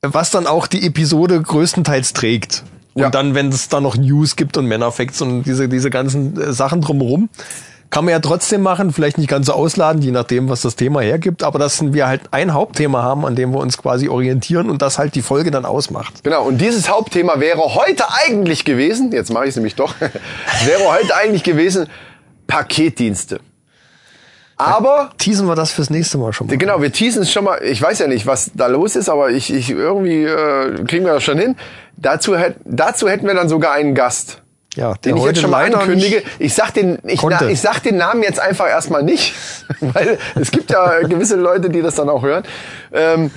was 0.02 0.32
dann 0.32 0.48
auch 0.48 0.68
die 0.68 0.86
Episode 0.86 1.42
größtenteils 1.42 2.14
trägt. 2.14 2.64
Und 2.94 3.04
Ja. 3.04 3.10
dann, 3.10 3.36
wenn 3.36 3.50
es 3.50 3.70
da 3.70 3.82
noch 3.82 3.98
News 3.98 4.36
gibt 4.36 4.58
und 4.58 4.66
Männerfacts 4.66 5.22
und 5.22 5.44
diese, 5.44 5.70
diese 5.70 5.90
ganzen 5.90 6.40
äh, 6.40 6.54
Sachen 6.54 6.82
drumherum, 6.82 7.30
kann 7.90 8.06
man 8.06 8.12
ja 8.12 8.20
trotzdem 8.20 8.62
machen, 8.62 8.94
vielleicht 8.94 9.18
nicht 9.18 9.30
ganz 9.30 9.48
so 9.48 9.54
ausladen, 9.54 10.02
je 10.04 10.12
nachdem, 10.12 10.48
was 10.48 10.62
das 10.62 10.76
Thema 10.76 11.02
hergibt, 11.02 11.44
aber 11.44 11.58
dass 11.58 11.82
wir 11.94 12.06
halt 12.08 12.22
ein 12.32 12.54
Hauptthema 12.54 13.02
haben, 13.02 13.26
an 13.26 13.36
dem 13.36 13.52
wir 13.52 13.60
uns 13.60 13.78
quasi 13.80 14.10
orientieren 14.10 14.70
und 14.70 14.82
das 14.84 15.00
halt 15.00 15.16
die 15.16 15.24
Folge 15.24 15.50
dann 15.50 15.66
ausmacht. 15.66 16.24
Genau, 16.24 16.44
und 16.44 16.60
dieses 16.60 16.88
Hauptthema 16.90 17.40
wäre 17.40 17.74
heute 17.74 18.04
eigentlich 18.26 18.64
gewesen, 18.64 19.12
jetzt 19.12 19.34
mache 19.34 19.46
ich 19.46 19.50
es 19.52 19.56
nämlich 19.56 19.74
doch, 19.76 19.96
wäre 20.66 20.84
heute 20.88 21.16
eigentlich 21.16 21.44
gewesen 21.44 21.88
Paketdienste. 22.46 23.40
Aber 24.60 25.12
Teasen 25.18 25.48
wir 25.48 25.56
das 25.56 25.72
fürs 25.72 25.90
nächste 25.90 26.18
Mal 26.18 26.34
schon 26.34 26.48
mal. 26.48 26.58
Genau, 26.58 26.82
wir 26.82 26.92
teasen 26.92 27.22
es 27.22 27.32
schon 27.32 27.46
mal. 27.46 27.64
Ich 27.64 27.82
weiß 27.82 28.00
ja 28.00 28.08
nicht, 28.08 28.28
was 28.28 28.52
da 28.54 28.68
los 28.68 28.98
ist, 28.98 29.08
aber 29.08 29.30
ich, 29.30 29.54
ich 29.54 29.70
irgendwie 29.70 30.26
äh, 30.26 30.84
kriegen 30.86 31.06
wir 31.06 31.14
das 31.14 31.24
schon 31.24 31.38
hin. 31.38 31.56
Dazu, 31.96 32.38
hätt, 32.38 32.56
dazu 32.66 33.08
hätten 33.08 33.26
wir 33.26 33.34
dann 33.34 33.48
sogar 33.48 33.72
einen 33.72 33.96
Gast, 33.96 34.42
Ja, 34.76 34.96
den 34.96 35.16
ich 35.16 35.22
heute 35.22 35.32
jetzt 35.32 35.42
schon 35.42 35.52
mal 35.52 35.64
ankündige. 35.66 36.24
Ich 36.40 36.54
sag 36.54 36.74
den, 36.74 37.00
ich, 37.06 37.22
na, 37.22 37.48
ich 37.48 37.62
sag 37.62 37.80
den 37.80 37.96
Namen 37.96 38.22
jetzt 38.22 38.42
einfach 38.42 38.68
erstmal 38.68 39.02
nicht, 39.02 39.34
weil 39.80 40.18
es 40.36 40.52
gibt 40.52 40.72
ja 40.72 41.00
gewisse 41.04 41.38
Leute, 41.38 41.70
die 41.70 41.82
das 41.82 41.96
dann 41.96 42.10
auch 42.10 42.24
hören. 42.24 42.44
Ähm, 42.92 43.32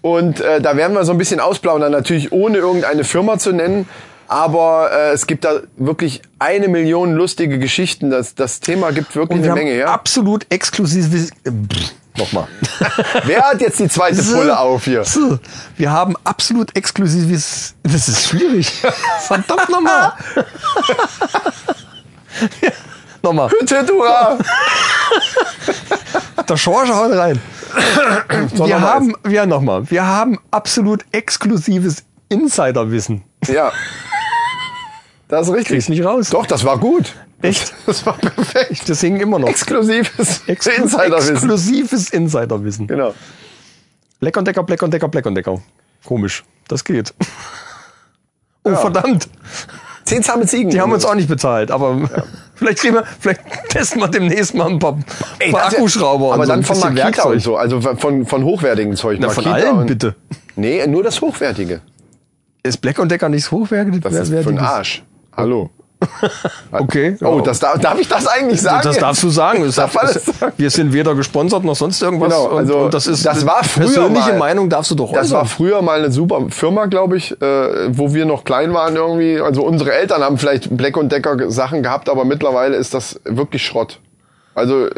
und 0.00 0.40
äh, 0.40 0.62
da 0.62 0.76
werden 0.78 0.94
wir 0.94 1.04
so 1.04 1.12
ein 1.12 1.18
bisschen 1.18 1.40
ausplaudern, 1.40 1.92
natürlich 1.92 2.32
ohne 2.32 2.56
irgendeine 2.58 3.04
Firma 3.04 3.38
zu 3.38 3.52
nennen. 3.52 3.86
Aber 4.28 4.90
äh, 4.92 5.12
es 5.12 5.26
gibt 5.26 5.44
da 5.44 5.60
wirklich 5.76 6.22
eine 6.38 6.68
Million 6.68 7.14
lustige 7.14 7.58
Geschichten. 7.58 8.10
Das, 8.10 8.34
das 8.34 8.60
Thema 8.60 8.92
gibt 8.92 9.14
wirklich 9.14 9.38
Und 9.38 9.44
wir 9.44 9.52
eine 9.52 9.60
haben 9.60 9.66
Menge 9.66 9.76
her. 9.76 9.88
absolut 9.90 10.46
exklusives. 10.50 11.30
Äh, 11.44 11.50
pff, 11.50 11.92
Nochmal. 12.16 12.46
Wer 13.24 13.42
hat 13.42 13.60
jetzt 13.60 13.80
die 13.80 13.88
zweite 13.88 14.22
Pulle 14.22 14.56
auf 14.56 14.84
hier? 14.84 15.02
Wir 15.76 15.90
haben 15.90 16.14
absolut 16.22 16.76
exklusives. 16.76 17.74
Das 17.82 18.06
ist 18.08 18.28
schwierig. 18.28 18.70
Verdammt 19.26 19.68
nochmal. 19.68 20.12
ja, 22.62 22.70
nochmal. 23.22 23.50
Hüttetura! 23.50 24.38
Der 26.48 26.56
Schorsch 26.56 26.90
haut 26.90 27.12
rein. 27.12 27.40
So, 28.54 28.66
wir 28.66 28.80
haben, 28.80 29.16
ja 29.28 29.44
nochmal, 29.44 29.90
wir 29.90 30.06
haben 30.06 30.38
absolut 30.52 31.04
exklusives 31.10 32.04
Insiderwissen. 32.28 33.24
Ja. 33.48 33.72
Das 35.34 35.48
ist 35.48 35.54
Krieg's 35.54 35.70
richtig. 35.70 35.88
nicht 35.90 36.04
raus. 36.04 36.30
Doch, 36.30 36.46
das 36.46 36.64
war 36.64 36.78
gut. 36.78 37.12
Echt? 37.42 37.72
Das 37.86 38.04
war 38.06 38.16
perfekt. 38.16 38.88
Das 38.88 39.00
hingen 39.00 39.20
immer 39.20 39.38
noch. 39.38 39.48
Exklusives 39.48 40.42
Exklu- 40.48 40.70
Insiderwissen. 40.82 41.34
Exklusives 41.34 42.10
Insiderwissen. 42.10 42.86
Genau. 42.86 43.14
Black 44.20 44.36
und 44.36 44.46
Decker, 44.48 44.62
Black 44.62 44.82
und 44.82 44.92
Decker, 44.94 45.08
Black 45.08 45.26
und 45.26 45.34
Decker. 45.34 45.60
Komisch. 46.04 46.44
Das 46.68 46.84
geht. 46.84 47.12
Oh, 48.64 48.70
Ja. 48.70 48.76
verdammt. 48.76 49.28
Zehn 50.04 50.22
zahme 50.22 50.46
Ziegen. 50.46 50.70
Die 50.70 50.80
haben 50.80 50.92
uns 50.92 51.04
auch 51.04 51.14
nicht 51.14 51.28
bezahlt, 51.28 51.70
aber 51.70 52.08
vielleicht 52.54 52.78
kriegen 52.78 52.94
wir, 52.94 53.04
vielleicht 53.20 53.40
testen 53.70 54.00
wir 54.00 54.08
demnächst 54.08 54.54
mal 54.54 54.68
ein 54.68 54.78
paar, 54.78 54.98
Ey, 55.38 55.50
paar 55.50 55.66
Akkuschrauber 55.66 56.32
Aber 56.34 56.42
und 56.42 56.46
so 56.46 56.52
dann 56.52 56.60
ein 56.60 56.64
von 56.64 56.78
Makita 56.78 57.04
Werkzeug. 57.04 57.32
und 57.34 57.40
so. 57.40 57.56
Also 57.56 57.80
von, 57.80 58.26
von 58.26 58.44
hochwertigen 58.44 58.96
Zeug. 58.96 59.18
Na, 59.20 59.28
von 59.30 59.46
allem 59.46 59.86
bitte. 59.86 60.14
Nee, 60.56 60.86
nur 60.86 61.02
das 61.02 61.20
Hochwertige. 61.20 61.80
Ist 62.62 62.78
Black 62.82 62.98
und 62.98 63.10
Decker 63.10 63.28
nicht 63.28 63.50
hochwertig? 63.50 64.00
Das 64.02 64.14
ist 64.14 64.28
für 64.28 64.42
den 64.44 64.58
Arsch. 64.58 65.02
Hallo. 65.36 65.70
Okay. 66.70 67.16
Oh, 67.24 67.40
das 67.40 67.60
darf, 67.60 67.78
darf 67.80 67.98
ich 67.98 68.08
das 68.08 68.26
eigentlich 68.26 68.60
sagen? 68.60 68.82
Das 68.84 68.98
darfst 68.98 69.22
du 69.22 69.30
sagen. 69.30 69.64
Darf 69.74 69.92
das 69.94 70.16
es- 70.16 70.24
sagen? 70.38 70.52
Wir 70.58 70.68
sind 70.70 70.92
weder 70.92 71.14
gesponsert 71.14 71.64
noch 71.64 71.76
sonst 71.76 72.02
irgendwas. 72.02 72.28
Genau, 72.32 72.46
und, 72.50 72.58
also 72.58 72.78
und 72.80 72.94
das 72.94 73.06
ist 73.06 73.24
das 73.24 73.46
war 73.46 73.64
früher 73.64 73.84
persönliche 73.86 74.30
mal. 74.32 74.38
Meinung 74.38 74.68
darfst 74.68 74.90
du 74.90 74.96
doch 74.96 75.12
Das 75.12 75.30
war 75.30 75.42
äußern. 75.42 75.48
früher 75.56 75.80
mal 75.82 76.00
eine 76.00 76.10
super 76.12 76.42
Firma, 76.50 76.86
glaube 76.86 77.16
ich, 77.16 77.40
äh, 77.40 77.96
wo 77.96 78.12
wir 78.12 78.26
noch 78.26 78.44
klein 78.44 78.74
waren 78.74 78.96
irgendwie. 78.96 79.40
Also 79.40 79.62
unsere 79.64 79.92
Eltern 79.94 80.22
haben 80.22 80.36
vielleicht 80.36 80.76
Black 80.76 80.96
und 80.98 81.10
Decker 81.10 81.50
Sachen 81.50 81.82
gehabt, 81.82 82.10
aber 82.10 82.24
mittlerweile 82.26 82.76
ist 82.76 82.92
das 82.92 83.18
wirklich 83.24 83.64
Schrott. 83.64 84.00
Also 84.54 84.88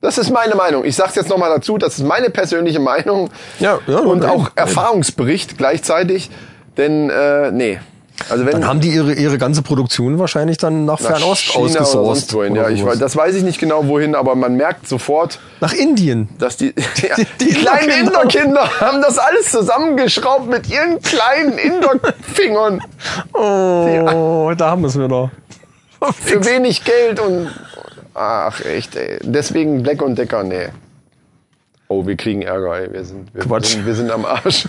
das 0.00 0.18
ist 0.18 0.30
meine 0.32 0.56
Meinung. 0.56 0.84
Ich 0.84 0.96
sag's 0.96 1.14
jetzt 1.14 1.28
noch 1.28 1.38
mal 1.38 1.50
dazu, 1.50 1.78
das 1.78 1.98
ist 1.98 2.04
meine 2.04 2.30
persönliche 2.30 2.80
Meinung 2.80 3.30
Ja, 3.60 3.78
ja, 3.86 3.98
und 3.98 4.24
auch. 4.24 4.50
Erfahrungsbericht 4.56 5.58
gleichzeitig, 5.58 6.30
denn 6.76 7.08
äh, 7.08 7.52
nee. 7.52 7.78
Also 8.30 8.44
wenn 8.46 8.52
Dann 8.52 8.66
haben 8.66 8.80
die 8.80 8.88
ihre, 8.90 9.12
ihre 9.14 9.38
ganze 9.38 9.62
Produktion 9.62 10.18
wahrscheinlich 10.18 10.56
dann 10.58 10.84
nach, 10.84 11.00
nach 11.00 11.10
Fernost 11.16 11.42
China 11.44 11.80
ausgesourced. 11.80 12.34
oder 12.34 12.70
ja, 12.70 12.92
ich 12.92 12.98
das 12.98 13.16
weiß 13.16 13.34
ich 13.34 13.42
nicht 13.42 13.58
genau 13.58 13.86
wohin, 13.88 14.14
aber 14.14 14.34
man 14.34 14.56
merkt 14.56 14.88
sofort, 14.88 15.38
Nach 15.60 15.72
Indien. 15.72 16.28
dass 16.38 16.56
die, 16.56 16.74
ja, 17.08 17.14
Die- 17.16 17.26
die, 17.40 17.46
die 17.46 17.54
kleinen 17.54 17.88
Inderkinder. 17.90 18.62
Inderkinder 18.62 18.80
haben 18.80 19.02
das 19.02 19.18
alles 19.18 19.50
zusammengeschraubt 19.50 20.48
mit 20.48 20.68
ihren 20.70 21.00
kleinen 21.02 21.58
Inderfingern 21.58 22.80
Oh, 23.34 24.52
da 24.56 24.70
haben 24.70 24.82
wir 24.82 24.88
es 24.88 24.98
wieder. 24.98 25.30
für 26.20 26.44
wenig 26.44 26.84
Geld 26.84 27.20
und 27.20 27.48
ach 28.14 28.60
echt, 28.64 28.96
ey. 28.96 29.18
Deswegen 29.22 29.82
Black 29.82 30.02
und 30.02 30.16
Decker, 30.18 30.42
nee. 30.44 30.68
Oh, 31.88 32.06
wir 32.06 32.16
kriegen 32.16 32.42
Ärger, 32.42 32.74
ey. 32.80 32.92
Wir 32.92 33.04
sind, 33.04 33.34
wir, 33.34 33.42
Quatsch. 33.42 33.66
Sind, 33.66 33.84
wir 33.86 33.94
sind 33.94 34.10
am 34.10 34.24
Arsch. 34.24 34.66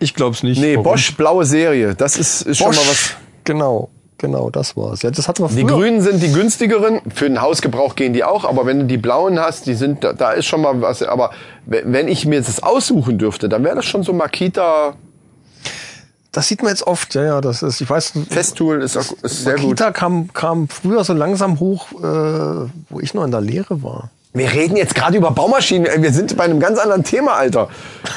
Ich 0.00 0.14
glaub's 0.14 0.42
nicht. 0.42 0.60
Nee, 0.60 0.74
Warum? 0.74 0.84
Bosch 0.84 1.16
blaue 1.16 1.44
Serie, 1.44 1.94
das 1.94 2.16
ist, 2.16 2.42
ist 2.42 2.58
schon 2.58 2.68
mal 2.68 2.76
was. 2.76 3.10
Genau. 3.44 3.88
Genau, 4.20 4.50
das 4.50 4.76
war's. 4.76 5.02
Ja, 5.02 5.12
das 5.12 5.28
hatten 5.28 5.44
wir 5.44 5.48
Die 5.48 5.60
früher. 5.62 5.76
grünen 5.78 6.00
sind 6.00 6.20
die 6.20 6.32
günstigeren. 6.32 7.00
Für 7.14 7.28
den 7.28 7.40
Hausgebrauch 7.40 7.94
gehen 7.94 8.12
die 8.12 8.24
auch. 8.24 8.44
Aber 8.44 8.66
wenn 8.66 8.80
du 8.80 8.86
die 8.86 8.96
blauen 8.96 9.38
hast, 9.38 9.66
die 9.66 9.74
sind, 9.74 10.02
da, 10.02 10.12
da 10.12 10.32
ist 10.32 10.46
schon 10.46 10.60
mal 10.60 10.80
was. 10.80 11.04
Aber 11.04 11.30
we- 11.66 11.82
wenn 11.86 12.08
ich 12.08 12.26
mir 12.26 12.34
jetzt 12.36 12.48
das 12.48 12.60
aussuchen 12.62 13.18
dürfte, 13.18 13.48
dann 13.48 13.62
wäre 13.62 13.76
das 13.76 13.84
schon 13.84 14.02
so 14.02 14.12
Makita 14.12 14.94
Das 16.32 16.48
sieht 16.48 16.62
man 16.62 16.70
jetzt 16.70 16.84
oft. 16.86 17.14
Ja, 17.14 17.24
ja, 17.24 17.40
das 17.40 17.62
ist, 17.62 17.80
ich 17.80 17.88
weiß, 17.88 18.12
Festool 18.28 18.82
ist, 18.82 18.96
auch- 18.96 19.12
ist 19.22 19.44
sehr 19.44 19.54
gut. 19.54 19.76
Kita 19.76 19.92
kam, 19.92 20.32
kam 20.32 20.68
früher 20.68 21.04
so 21.04 21.12
langsam 21.12 21.60
hoch, 21.60 21.86
äh, 21.92 22.68
wo 22.90 23.00
ich 23.00 23.14
noch 23.14 23.24
in 23.24 23.30
der 23.30 23.40
Lehre 23.40 23.82
war. 23.84 24.10
Wir 24.38 24.52
reden 24.52 24.76
jetzt 24.76 24.94
gerade 24.94 25.16
über 25.16 25.30
Baumaschinen. 25.30 26.02
Wir 26.02 26.12
sind 26.12 26.36
bei 26.36 26.44
einem 26.44 26.60
ganz 26.60 26.78
anderen 26.78 27.04
Thema, 27.04 27.34
Alter. 27.34 27.68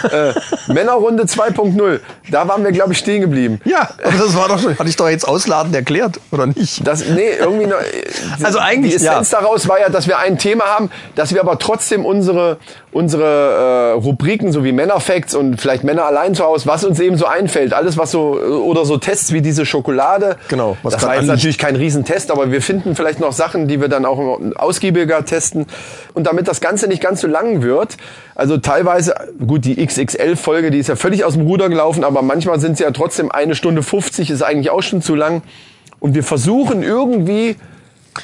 Äh, 0.03 0.33
Männerrunde 0.71 1.23
2.0. 1.23 1.99
Da 2.29 2.47
waren 2.47 2.63
wir, 2.63 2.71
glaube 2.71 2.93
ich, 2.93 2.99
stehen 2.99 3.21
geblieben. 3.21 3.59
Ja, 3.65 3.89
aber 4.03 4.17
das 4.17 4.35
war 4.35 4.47
doch 4.47 4.59
schon, 4.59 4.77
hatte 4.77 4.89
ich 4.89 4.95
doch 4.95 5.09
jetzt 5.09 5.27
ausladend 5.27 5.75
erklärt, 5.75 6.19
oder 6.31 6.47
nicht? 6.47 6.85
Das, 6.85 7.05
nee, 7.05 7.31
irgendwie 7.39 7.65
noch, 7.65 7.77
Also 8.43 8.59
eigentlich, 8.59 8.91
Die 8.91 8.97
Essenz 8.97 9.31
ja. 9.31 9.39
daraus 9.39 9.67
war 9.67 9.79
ja, 9.79 9.89
dass 9.89 10.07
wir 10.07 10.19
ein 10.19 10.37
Thema 10.37 10.65
haben, 10.65 10.89
dass 11.15 11.33
wir 11.33 11.41
aber 11.41 11.59
trotzdem 11.59 12.05
unsere, 12.05 12.57
unsere 12.91 13.93
äh, 13.95 13.99
Rubriken, 13.99 14.51
so 14.51 14.63
wie 14.63 14.71
Männerfacts 14.71 15.35
und 15.35 15.59
vielleicht 15.59 15.83
Männer 15.83 16.05
allein 16.05 16.35
zu 16.35 16.43
Hause, 16.43 16.67
was 16.67 16.83
uns 16.83 16.99
eben 16.99 17.17
so 17.17 17.25
einfällt, 17.25 17.73
alles 17.73 17.97
was 17.97 18.11
so, 18.11 18.33
oder 18.65 18.85
so 18.85 18.97
Tests 18.97 19.33
wie 19.33 19.41
diese 19.41 19.65
Schokolade. 19.65 20.37
Genau, 20.47 20.77
was 20.83 20.93
Das 20.93 21.03
war 21.03 21.15
jetzt 21.15 21.27
natürlich 21.27 21.57
kein 21.57 21.75
Riesentest, 21.75 22.31
aber 22.31 22.51
wir 22.51 22.61
finden 22.61 22.95
vielleicht 22.95 23.19
noch 23.19 23.33
Sachen, 23.33 23.67
die 23.67 23.81
wir 23.81 23.87
dann 23.87 24.05
auch 24.05 24.39
ausgiebiger 24.55 25.25
testen. 25.25 25.67
Und 26.13 26.27
damit 26.27 26.47
das 26.47 26.61
Ganze 26.61 26.87
nicht 26.87 27.01
ganz 27.01 27.21
so 27.21 27.27
lang 27.27 27.61
wird, 27.61 27.97
also 28.35 28.57
teilweise, 28.57 29.15
gut, 29.45 29.65
die 29.65 29.85
XXL-Folge, 29.85 30.71
die 30.71 30.79
ist 30.79 30.87
ja 30.87 30.95
völlig 30.95 31.23
aus 31.23 31.33
dem 31.33 31.43
Ruder 31.43 31.69
gelaufen, 31.69 32.03
aber 32.03 32.21
manchmal 32.21 32.59
sind 32.59 32.77
sie 32.77 32.83
ja 32.83 32.91
trotzdem 32.91 33.31
eine 33.31 33.55
Stunde 33.55 33.83
50, 33.83 34.29
ist 34.29 34.41
eigentlich 34.41 34.69
auch 34.71 34.81
schon 34.83 35.01
zu 35.01 35.15
lang. 35.15 35.41
Und 35.99 36.15
wir 36.15 36.23
versuchen 36.23 36.83
irgendwie 36.83 37.55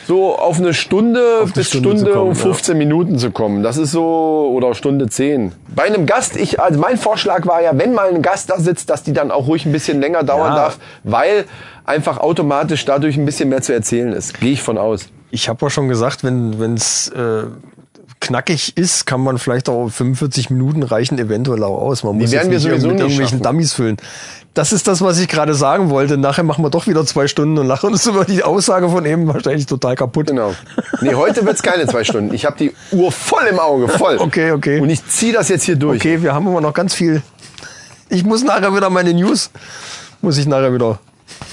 so 0.05 0.35
auf 0.35 0.57
eine 0.57 0.73
Stunde 0.73 1.21
eine 1.43 1.51
bis 1.51 1.67
Stunde 1.67 1.91
Stunde, 1.91 2.11
kommen, 2.11 2.29
und 2.29 2.35
15 2.35 2.77
Minuten 2.77 3.17
zu 3.17 3.31
kommen. 3.31 3.63
Das 3.63 3.77
ist 3.77 3.91
so, 3.91 4.51
oder 4.53 4.73
Stunde 4.73 5.07
10. 5.07 5.53
Bei 5.73 5.83
einem 5.83 6.05
Gast, 6.05 6.35
ich, 6.35 6.59
also 6.59 6.77
mein 6.79 6.97
Vorschlag 6.97 7.45
war 7.45 7.61
ja, 7.61 7.71
wenn 7.77 7.93
mal 7.93 8.09
ein 8.09 8.21
Gast 8.21 8.49
da 8.49 8.59
sitzt, 8.59 8.89
dass 8.89 9.03
die 9.03 9.13
dann 9.13 9.31
auch 9.31 9.47
ruhig 9.47 9.65
ein 9.65 9.71
bisschen 9.71 10.01
länger 10.01 10.23
dauern 10.23 10.49
Ja. 10.51 10.55
darf, 10.55 10.79
weil 11.03 11.45
einfach 11.85 12.17
automatisch 12.17 12.83
dadurch 12.83 13.15
ein 13.15 13.25
bisschen 13.25 13.47
mehr 13.47 13.61
zu 13.61 13.73
erzählen 13.73 14.11
ist. 14.11 14.39
Gehe 14.41 14.51
ich 14.51 14.61
von 14.61 14.77
aus. 14.77 15.07
Ich 15.31 15.47
habe 15.47 15.65
ja 15.65 15.69
schon 15.69 15.87
gesagt, 15.87 16.23
wenn 16.23 16.73
es 16.73 17.09
äh, 17.09 17.43
knackig 18.27 18.77
ist, 18.77 19.05
kann 19.05 19.21
man 19.21 19.37
vielleicht 19.37 19.69
auch 19.69 19.89
45 19.89 20.49
Minuten 20.49 20.83
reichen 20.83 21.17
eventuell 21.17 21.63
auch 21.63 21.81
aus. 21.81 22.03
Man 22.03 22.17
muss 22.17 22.31
werden 22.31 22.51
wir 22.51 22.57
nicht 22.57 22.63
sowieso 22.63 22.87
mit 22.87 22.99
irgendwelchen 22.99 23.39
schaffen. 23.39 23.43
Dummies 23.43 23.73
füllen. 23.73 23.97
Das 24.53 24.73
ist 24.73 24.87
das, 24.87 25.01
was 25.01 25.19
ich 25.19 25.27
gerade 25.27 25.53
sagen 25.53 25.89
wollte. 25.89 26.17
Nachher 26.17 26.43
machen 26.43 26.63
wir 26.63 26.69
doch 26.69 26.87
wieder 26.87 27.05
zwei 27.05 27.27
Stunden 27.27 27.57
und 27.57 27.67
lachen 27.67 27.91
uns 27.91 28.05
über 28.07 28.25
die 28.25 28.43
Aussage 28.43 28.89
von 28.89 29.05
eben 29.05 29.27
wahrscheinlich 29.27 29.65
total 29.65 29.95
kaputt. 29.95 30.27
Genau. 30.27 30.53
Nee, 31.01 31.13
heute 31.15 31.45
wird's 31.45 31.61
keine 31.61 31.87
zwei 31.87 32.03
Stunden. 32.03 32.33
Ich 32.33 32.45
habe 32.45 32.57
die 32.57 32.73
Uhr 32.91 33.11
voll 33.11 33.45
im 33.49 33.59
Auge, 33.59 33.87
voll. 33.87 34.17
Okay, 34.17 34.51
okay. 34.51 34.79
Und 34.79 34.89
ich 34.89 35.05
ziehe 35.07 35.33
das 35.33 35.49
jetzt 35.49 35.63
hier 35.63 35.75
durch. 35.75 35.99
Okay, 35.99 36.21
wir 36.21 36.33
haben 36.33 36.47
aber 36.47 36.61
noch 36.61 36.73
ganz 36.73 36.93
viel. 36.93 37.21
Ich 38.09 38.23
muss 38.23 38.43
nachher 38.43 38.75
wieder 38.75 38.89
meine 38.89 39.13
News, 39.13 39.51
muss 40.21 40.37
ich 40.37 40.47
nachher 40.47 40.73
wieder. 40.73 40.99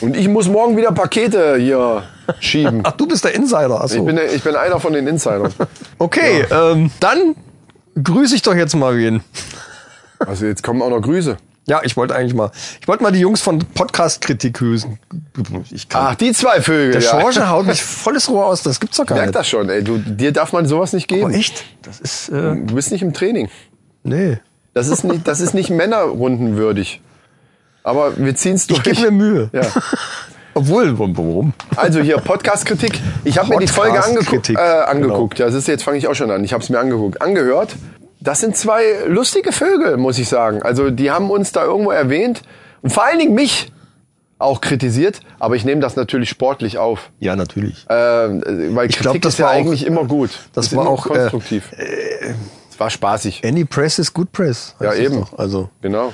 Und 0.00 0.16
ich 0.16 0.28
muss 0.28 0.48
morgen 0.48 0.76
wieder 0.76 0.92
Pakete 0.92 1.56
hier 1.56 2.02
schieben. 2.40 2.80
Ach, 2.84 2.92
du 2.92 3.06
bist 3.06 3.24
der 3.24 3.34
Insider. 3.34 3.80
Ach 3.82 3.88
so. 3.88 3.98
Ich 3.98 4.04
bin, 4.04 4.18
ich 4.34 4.42
bin 4.42 4.56
einer 4.56 4.80
von 4.80 4.92
den 4.92 5.06
Insidern. 5.06 5.52
okay, 5.98 6.44
ähm, 6.50 6.90
dann 7.00 7.34
grüße 8.02 8.34
ich 8.34 8.42
doch 8.42 8.54
jetzt 8.54 8.74
mal 8.74 8.96
wen. 8.96 9.22
Also 10.18 10.46
jetzt 10.46 10.62
kommen 10.62 10.82
auch 10.82 10.90
noch 10.90 11.00
Grüße. 11.00 11.36
Ja, 11.66 11.80
ich 11.82 11.96
wollte 11.96 12.14
eigentlich 12.14 12.34
mal, 12.34 12.50
ich 12.80 12.86
wollte 12.86 13.02
mal 13.02 13.10
die 13.12 13.20
Jungs 13.20 13.40
von 13.40 13.58
Podcast-Kritik 13.58 14.54
grüßen. 14.54 14.98
Ich 15.70 15.88
kann. 15.88 16.08
Ach, 16.08 16.14
die 16.14 16.32
zwei 16.32 16.60
Vögel. 16.60 16.92
der 16.92 17.00
ja. 17.00 17.20
Schorche 17.20 17.48
haut 17.50 17.66
mich 17.66 17.82
volles 17.82 18.28
Rohr 18.28 18.46
aus, 18.46 18.62
das 18.62 18.80
gibt's 18.80 18.98
doch 18.98 19.06
gar 19.06 19.16
Merk 19.16 19.28
nicht. 19.28 19.38
das 19.38 19.48
schon, 19.48 19.68
ey. 19.70 19.82
Du, 19.82 19.96
dir 19.98 20.32
darf 20.32 20.52
man 20.52 20.66
sowas 20.66 20.92
nicht 20.92 21.08
geben. 21.08 21.30
Oh, 21.32 21.34
echt? 21.34 21.64
Das 21.82 22.00
ist, 22.00 22.28
äh, 22.28 22.56
Du 22.56 22.74
bist 22.74 22.92
nicht 22.92 23.02
im 23.02 23.12
Training. 23.12 23.48
nee. 24.02 24.38
Das 24.74 24.88
ist 24.88 25.04
nicht, 25.04 25.28
das 25.28 25.38
ist 25.40 25.54
nicht 25.54 25.70
Männerrundenwürdig. 25.70 27.00
Aber 27.84 28.16
wir 28.16 28.34
ziehen's 28.34 28.66
durch. 28.66 28.78
Ich 28.80 28.84
gebe 28.84 29.00
mir 29.02 29.10
Mühe. 29.12 29.50
Ja. 29.52 29.62
Obwohl, 30.54 30.98
warum? 30.98 31.52
Also 31.76 32.00
hier 32.00 32.16
Podcast-Kritik. 32.18 32.98
Ich 33.24 33.38
habe 33.38 33.48
mir 33.50 33.58
die 33.58 33.66
Folge 33.66 34.02
angeguckt. 34.02 34.50
Äh, 34.50 34.56
angeguckt. 34.56 35.38
Ja, 35.38 35.46
das 35.46 35.54
ist 35.54 35.68
jetzt 35.68 35.82
fange 35.82 35.98
ich 35.98 36.06
auch 36.08 36.14
schon 36.14 36.30
an. 36.30 36.42
Ich 36.44 36.52
habe 36.52 36.62
es 36.62 36.70
mir 36.70 36.78
angeguckt, 36.78 37.20
angehört. 37.20 37.74
Das 38.20 38.40
sind 38.40 38.56
zwei 38.56 38.82
lustige 39.06 39.52
Vögel, 39.52 39.96
muss 39.96 40.18
ich 40.18 40.28
sagen. 40.28 40.62
Also 40.62 40.90
die 40.90 41.10
haben 41.10 41.30
uns 41.30 41.52
da 41.52 41.64
irgendwo 41.64 41.90
erwähnt 41.90 42.42
und 42.82 42.90
vor 42.90 43.04
allen 43.04 43.18
Dingen 43.18 43.34
mich 43.34 43.70
auch 44.38 44.60
kritisiert. 44.60 45.20
Aber 45.40 45.56
ich 45.56 45.64
nehme 45.64 45.80
das 45.80 45.96
natürlich 45.96 46.30
sportlich 46.30 46.78
auf, 46.78 47.10
Ja, 47.18 47.34
äh, 47.34 47.36
natürlich. 47.36 47.84
weil 47.88 48.88
Ich 48.88 48.96
Kritik 48.96 49.00
glaub, 49.02 49.20
das 49.22 49.34
ist 49.34 49.38
ja 49.40 49.46
war 49.46 49.52
auch- 49.52 49.56
eigentlich 49.56 49.84
immer 49.84 50.04
gut. 50.04 50.30
das 50.54 50.66
ist 50.68 50.76
war 50.76 50.86
auch, 50.88 51.04
äh, 51.06 51.08
konstruktiv. 51.10 51.70
es 52.70 52.78
war 52.80 52.88
spaßig. 52.90 53.42
Any 53.44 53.64
press 53.64 53.98
is 53.98 54.14
good 54.14 54.30
press. 54.32 54.74
Ja, 54.80 54.92
es 54.92 55.00
eben. 55.00 55.26
Also. 55.36 55.68
Genau. 55.82 56.12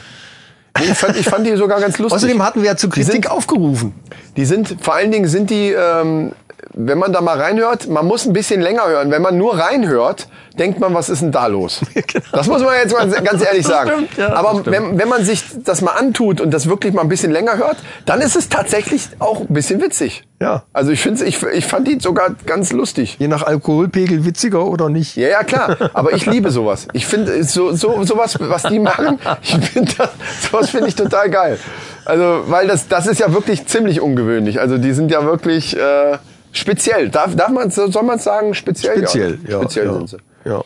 Ich, 0.79 0.91
fand, 0.95 1.17
ich 1.17 1.27
fand 1.27 1.47
die 1.47 1.57
sogar 1.57 1.81
ganz 1.81 1.99
lustig. 1.99 2.17
Außerdem 2.17 2.43
hatten 2.43 2.63
wir 2.63 2.71
ja 2.71 2.77
zur 2.77 2.91
Die 2.91 3.03
sind- 3.03 3.15
Kritik 3.15 3.31
aufgerufen. 3.31 3.93
Die 4.37 4.45
sind, 4.45 4.77
vor 4.81 4.95
allen 4.95 5.11
Dingen 5.11 5.29
sind 5.29 5.51
die, 5.51 5.73
ähm, 5.73 6.33
wenn 6.75 6.99
man 6.99 7.13
da 7.13 7.21
mal 7.21 7.41
reinhört, 7.41 7.89
man 7.89 8.07
muss 8.07 8.27
ein 8.27 8.33
bisschen 8.33 8.61
länger 8.61 8.87
hören. 8.87 9.11
Wenn 9.11 9.23
man 9.23 9.37
nur 9.37 9.59
reinhört, 9.59 10.29
denkt 10.59 10.81
man, 10.81 10.95
was 10.95 11.09
ist 11.09 11.23
denn 11.23 11.33
da 11.33 11.47
los? 11.47 11.81
Das 12.33 12.47
muss 12.47 12.63
man 12.63 12.75
jetzt 12.75 12.93
mal 12.93 13.09
ganz 13.23 13.45
ehrlich 13.45 13.67
sagen. 13.67 13.91
stimmt, 13.91 14.17
ja, 14.17 14.33
Aber 14.35 14.65
wenn, 14.67 14.99
wenn 14.99 15.09
man 15.09 15.25
sich 15.25 15.45
das 15.65 15.81
mal 15.81 15.93
antut 15.93 16.41
und 16.41 16.53
das 16.53 16.69
wirklich 16.69 16.93
mal 16.95 17.03
ein 17.03 17.09
bisschen 17.09 17.33
länger 17.33 17.57
hört, 17.57 17.77
dann 18.07 18.21
ist 18.21 18.37
es 18.37 18.49
tatsächlich 18.49 19.09
auch 19.19 19.41
ein 19.41 19.49
bisschen 19.49 19.81
witzig. 19.83 20.25
Ja. 20.41 20.65
Also 20.73 20.93
ich 20.93 21.01
finde, 21.01 21.25
ich, 21.25 21.43
ich 21.43 21.67
fand 21.67 21.87
die 21.87 21.99
sogar 22.01 22.35
ganz 22.47 22.73
lustig. 22.73 23.17
Je 23.19 23.29
nach 23.29 23.43
Alkoholpegel 23.43 24.25
witziger 24.25 24.67
oder 24.67 24.89
nicht. 24.89 25.17
Ja, 25.17 25.29
ja, 25.29 25.45
klar. 25.45 25.77
Aber 25.93 26.13
ich 26.13 26.27
liebe 26.27 26.51
sowas. 26.51 26.89
Ich 26.93 27.07
finde 27.07 27.43
so, 27.45 27.73
so, 27.73 28.03
sowas, 28.05 28.37
was 28.41 28.63
die 28.63 28.79
machen, 28.79 29.19
ich 29.43 29.57
finde 29.57 29.93
das, 29.99 30.11
sowas 30.51 30.71
finde 30.71 30.89
ich 30.89 30.95
total 30.95 31.31
geil. 31.31 31.59
Also, 32.05 32.45
weil 32.47 32.67
das, 32.67 32.89
das 32.89 33.07
ist 33.07 33.21
ja 33.21 33.33
wirklich 33.33 33.67
ziemlich 33.67 34.01
ungewöhnlich. 34.01 34.61
Also, 34.61 34.79
die 34.79 34.93
sind 34.93 35.11
ja 35.11 35.25
wirklich 35.25 35.77
äh, 35.77 36.19
speziell. 36.53 37.09
Darf, 37.09 37.35
darf 37.37 37.51
man, 37.51 37.71
soll 37.71 37.91
man 38.03 38.19
sagen, 38.19 38.55
speziell? 38.55 38.99
Speziell, 38.99 39.39
ja. 39.47 39.59
Speziell 39.61 39.87
ja, 39.87 39.93
sind 39.95 40.09
sie. 40.09 40.17
Ja. 40.45 40.63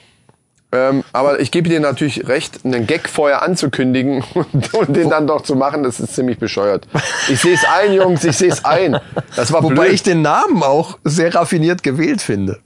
Ähm, 0.73 1.05
aber 1.13 1.39
ich 1.39 1.53
gebe 1.53 1.69
dir 1.69 1.79
natürlich 1.79 2.27
recht, 2.27 2.65
einen 2.65 2.89
Gag 2.89 3.09
vorher 3.09 3.43
anzukündigen 3.43 4.25
und, 4.35 4.75
und 4.75 4.97
den 4.97 5.09
dann 5.09 5.27
doch 5.27 5.43
zu 5.43 5.55
machen, 5.55 5.85
das 5.85 6.01
ist 6.01 6.15
ziemlich 6.15 6.39
bescheuert. 6.39 6.89
Ich 7.29 7.41
sehe 7.41 7.55
es 7.55 7.65
ein, 7.65 7.93
Jungs, 7.93 8.25
ich 8.25 8.37
sehe 8.37 8.51
es 8.51 8.65
ein. 8.65 8.99
Das 9.37 9.53
war 9.53 9.63
Wobei 9.63 9.75
blöd. 9.75 9.93
ich 9.93 10.03
den 10.03 10.23
Namen 10.23 10.63
auch 10.65 10.99
sehr 11.05 11.33
raffiniert 11.35 11.85
gewählt 11.85 12.21
finde. 12.21 12.59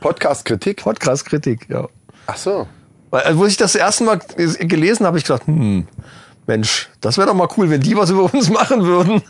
Podcast-Kritik. 0.00 0.82
Podcast-Kritik, 0.82 1.66
ja. 1.68 1.88
Ach 2.26 2.36
so. 2.36 2.68
Weil, 3.10 3.22
also, 3.22 3.38
wo 3.40 3.46
ich 3.46 3.56
das 3.56 3.74
erste 3.74 4.04
Mal 4.04 4.20
gelesen 4.36 5.06
habe, 5.06 5.18
ich 5.18 5.24
gedacht, 5.24 5.46
hm, 5.46 5.88
Mensch, 6.46 6.90
das 7.00 7.16
wäre 7.16 7.28
doch 7.28 7.34
mal 7.34 7.48
cool, 7.56 7.70
wenn 7.70 7.80
die 7.80 7.96
was 7.96 8.10
über 8.10 8.32
uns 8.32 8.48
machen 8.50 8.84
würden. 8.84 9.22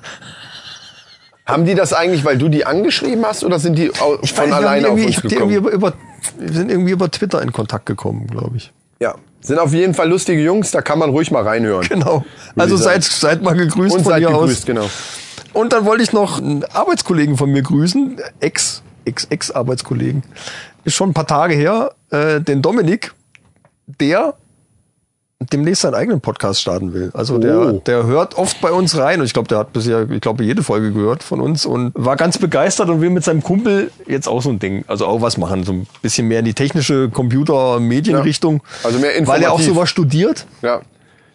Haben 1.47 1.67
die 1.67 1.75
das 1.75 1.93
eigentlich, 1.93 2.25
weil 2.25 2.39
du 2.39 2.49
die 2.49 2.65
angeschrieben 2.65 3.25
hast 3.27 3.45
oder 3.45 3.59
sind 3.59 3.77
die 3.77 3.91
au- 4.01 4.19
Ich 4.23 4.33
von 4.33 4.45
weiß, 4.47 4.53
alleine 4.55 4.89
auf 4.89 4.95
uns 4.99 5.17
gekommen? 5.17 5.33
irgendwie 5.33 5.55
über, 5.57 5.71
über, 5.71 5.93
wir 6.39 6.53
sind 6.53 6.71
irgendwie 6.71 6.93
über 6.93 7.11
Twitter 7.11 7.43
in 7.43 7.53
Kontakt 7.53 7.85
gekommen, 7.87 8.27
glaube 8.27 8.57
ich. 8.57 8.73
Ja, 9.01 9.17
sind 9.43 9.59
auf 9.59 9.75
jeden 9.75 9.93
Fall 9.93 10.09
lustige 10.09 10.43
Jungs, 10.43 10.71
da 10.71 10.81
kann 10.81 10.99
man 10.99 11.11
ruhig 11.11 11.31
mal 11.31 11.43
reinhören. 11.43 11.87
Genau. 11.87 12.25
Also 12.57 12.77
seid, 12.79 13.05
seid 13.05 13.43
mal 13.43 13.55
gegrüßt 13.55 13.95
Und 13.95 14.03
von 14.05 14.13
seid 14.13 14.21
hier 14.21 14.29
gegrüßt, 14.29 14.61
aus. 14.63 14.67
genau. 14.67 14.87
Und 15.53 15.73
dann 15.75 15.85
wollte 15.85 16.03
ich 16.03 16.13
noch 16.13 16.39
einen 16.41 16.65
Arbeitskollegen 16.65 17.37
von 17.37 17.51
mir 17.51 17.63
grüßen, 17.63 18.19
Ex, 18.41 18.83
Ex, 19.05 19.25
Ex-Arbeitskollegen. 19.27 20.23
Ist 20.85 20.95
schon 20.95 21.11
ein 21.11 21.15
paar 21.15 21.27
Tage 21.27 21.55
her, 21.55 21.93
äh, 22.11 22.41
den 22.41 22.63
Dominik, 22.63 23.13
der 24.01 24.35
demnächst 25.53 25.83
seinen 25.83 25.95
eigenen 25.95 26.21
Podcast 26.21 26.61
starten 26.61 26.93
will. 26.95 27.11
Also 27.15 27.39
der, 27.39 27.59
Oh. 27.59 27.83
der 27.87 28.05
hört 28.07 28.37
oft 28.37 28.61
bei 28.61 28.73
uns 28.73 28.97
rein 28.97 29.21
und 29.21 29.27
ich 29.27 29.33
glaube, 29.33 29.49
der 29.49 29.59
hat 29.59 29.73
bisher, 29.73 30.09
ich 30.11 30.21
glaube, 30.21 30.45
jede 30.45 30.63
Folge 30.63 30.93
gehört 30.93 31.23
von 31.23 31.41
uns 31.41 31.67
und 31.67 31.93
war 31.95 32.17
ganz 32.17 32.39
begeistert 32.39 32.89
und 32.89 33.01
will 33.01 33.11
mit 33.11 33.25
seinem 33.25 33.43
Kumpel 33.43 33.91
jetzt 34.07 34.29
auch 34.29 34.43
so 34.43 34.51
ein 34.51 34.59
Ding, 34.59 34.85
also 34.89 35.07
auch 35.07 35.21
was 35.23 35.37
machen, 35.39 35.65
so 35.65 35.73
ein 35.73 35.87
bisschen 36.03 36.29
mehr 36.29 36.41
in 36.41 36.45
die 36.45 36.55
technische 36.55 37.09
Computer-Medienrichtung. 37.11 38.63
Ja. 38.83 38.87
Also 38.89 38.99
mehr 38.99 39.11
Weil 39.27 39.43
er 39.43 39.53
auch 39.53 39.59
informativ. 39.59 39.67
sowas 39.67 39.89
studiert. 39.91 40.47
Ja. 40.63 40.81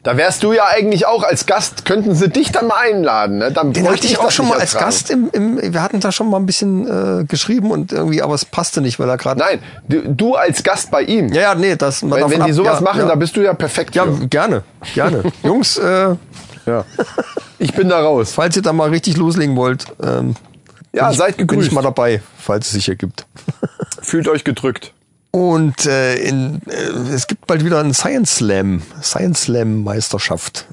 Da 0.01 0.15
wärst 0.15 0.43
du 0.43 0.53
ja 0.53 0.63
eigentlich 0.65 1.05
auch 1.05 1.23
als 1.23 1.45
Gast, 1.45 1.83
könnten 1.83 2.15
sie 2.15 2.29
dich 2.29 2.53
dann 2.53 2.67
mal 2.67 2.77
einladen. 2.77 3.37
Ne? 3.39 3.51
Dann 3.51 3.73
Den 3.73 3.85
hatte 3.89 4.05
ich 4.07 4.17
auch 4.17 4.31
schon 4.31 4.47
mal 4.47 4.57
als 4.59 4.73
ertragen. 4.73 4.91
Gast 4.91 5.09
im, 5.11 5.29
im, 5.33 5.73
wir 5.73 5.81
hatten 5.83 5.99
da 5.99 6.11
schon 6.13 6.29
mal 6.29 6.37
ein 6.37 6.45
bisschen 6.45 6.87
äh, 7.21 7.25
geschrieben 7.25 7.69
und 7.71 7.91
irgendwie, 7.91 8.21
aber 8.21 8.33
es 8.33 8.45
passte 8.45 8.79
nicht, 8.79 8.97
weil 8.99 9.09
er 9.09 9.17
gerade. 9.17 9.39
Nein, 9.41 9.59
du, 9.89 10.01
du 10.13 10.35
als 10.35 10.63
Gast 10.63 10.89
bei 10.89 11.01
ihm. 11.01 11.33
Ja, 11.33 11.41
ja, 11.41 11.55
nee, 11.55 11.75
das 11.75 11.99
davon 11.99 12.11
wenn 12.11 12.29
die 12.29 12.41
ab- 12.41 12.51
sowas 12.53 12.75
ja, 12.79 12.81
machen, 12.81 13.01
ja. 13.01 13.07
da 13.07 13.15
bist 13.15 13.35
du 13.35 13.41
ja 13.41 13.53
perfekt 13.53 13.93
Ja, 13.95 14.05
für. 14.05 14.27
gerne, 14.27 14.63
gerne. 14.93 15.23
Jungs, 15.43 15.77
äh, 15.77 16.15
Ja. 16.65 16.85
Ich 17.57 17.73
bin 17.73 17.89
da 17.89 17.99
raus. 17.99 18.31
falls 18.33 18.55
ihr 18.55 18.61
da 18.61 18.71
mal 18.71 18.89
richtig 18.89 19.17
loslegen 19.17 19.57
wollt, 19.57 19.85
ähm, 20.01 20.35
Ja, 20.93 21.03
bin 21.05 21.11
ich, 21.11 21.17
seid 21.17 21.35
bin 21.45 21.59
ich 21.59 21.71
mal 21.73 21.81
dabei, 21.81 22.21
falls 22.37 22.67
es 22.67 22.71
sich 22.73 22.87
ergibt. 22.87 23.25
Fühlt 24.01 24.29
euch 24.29 24.45
gedrückt. 24.45 24.93
Und 25.31 25.85
äh, 25.85 26.15
in, 26.15 26.61
äh, 26.67 27.13
es 27.13 27.27
gibt 27.27 27.45
bald 27.45 27.63
wieder 27.63 27.79
einen 27.79 27.93
Science 27.93 28.37
Slam, 28.37 28.81
Science 29.01 29.43
Slam 29.43 29.83
Meisterschaft. 29.83 30.65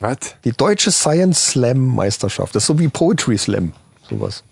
Was? 0.00 0.16
Die 0.44 0.52
deutsche 0.52 0.90
Science 0.90 1.46
Slam 1.52 1.78
Meisterschaft. 1.94 2.54
Das 2.54 2.64
ist 2.64 2.66
so 2.66 2.78
wie 2.78 2.88
Poetry 2.88 3.38
Slam. 3.38 3.72
sowas. 4.08 4.44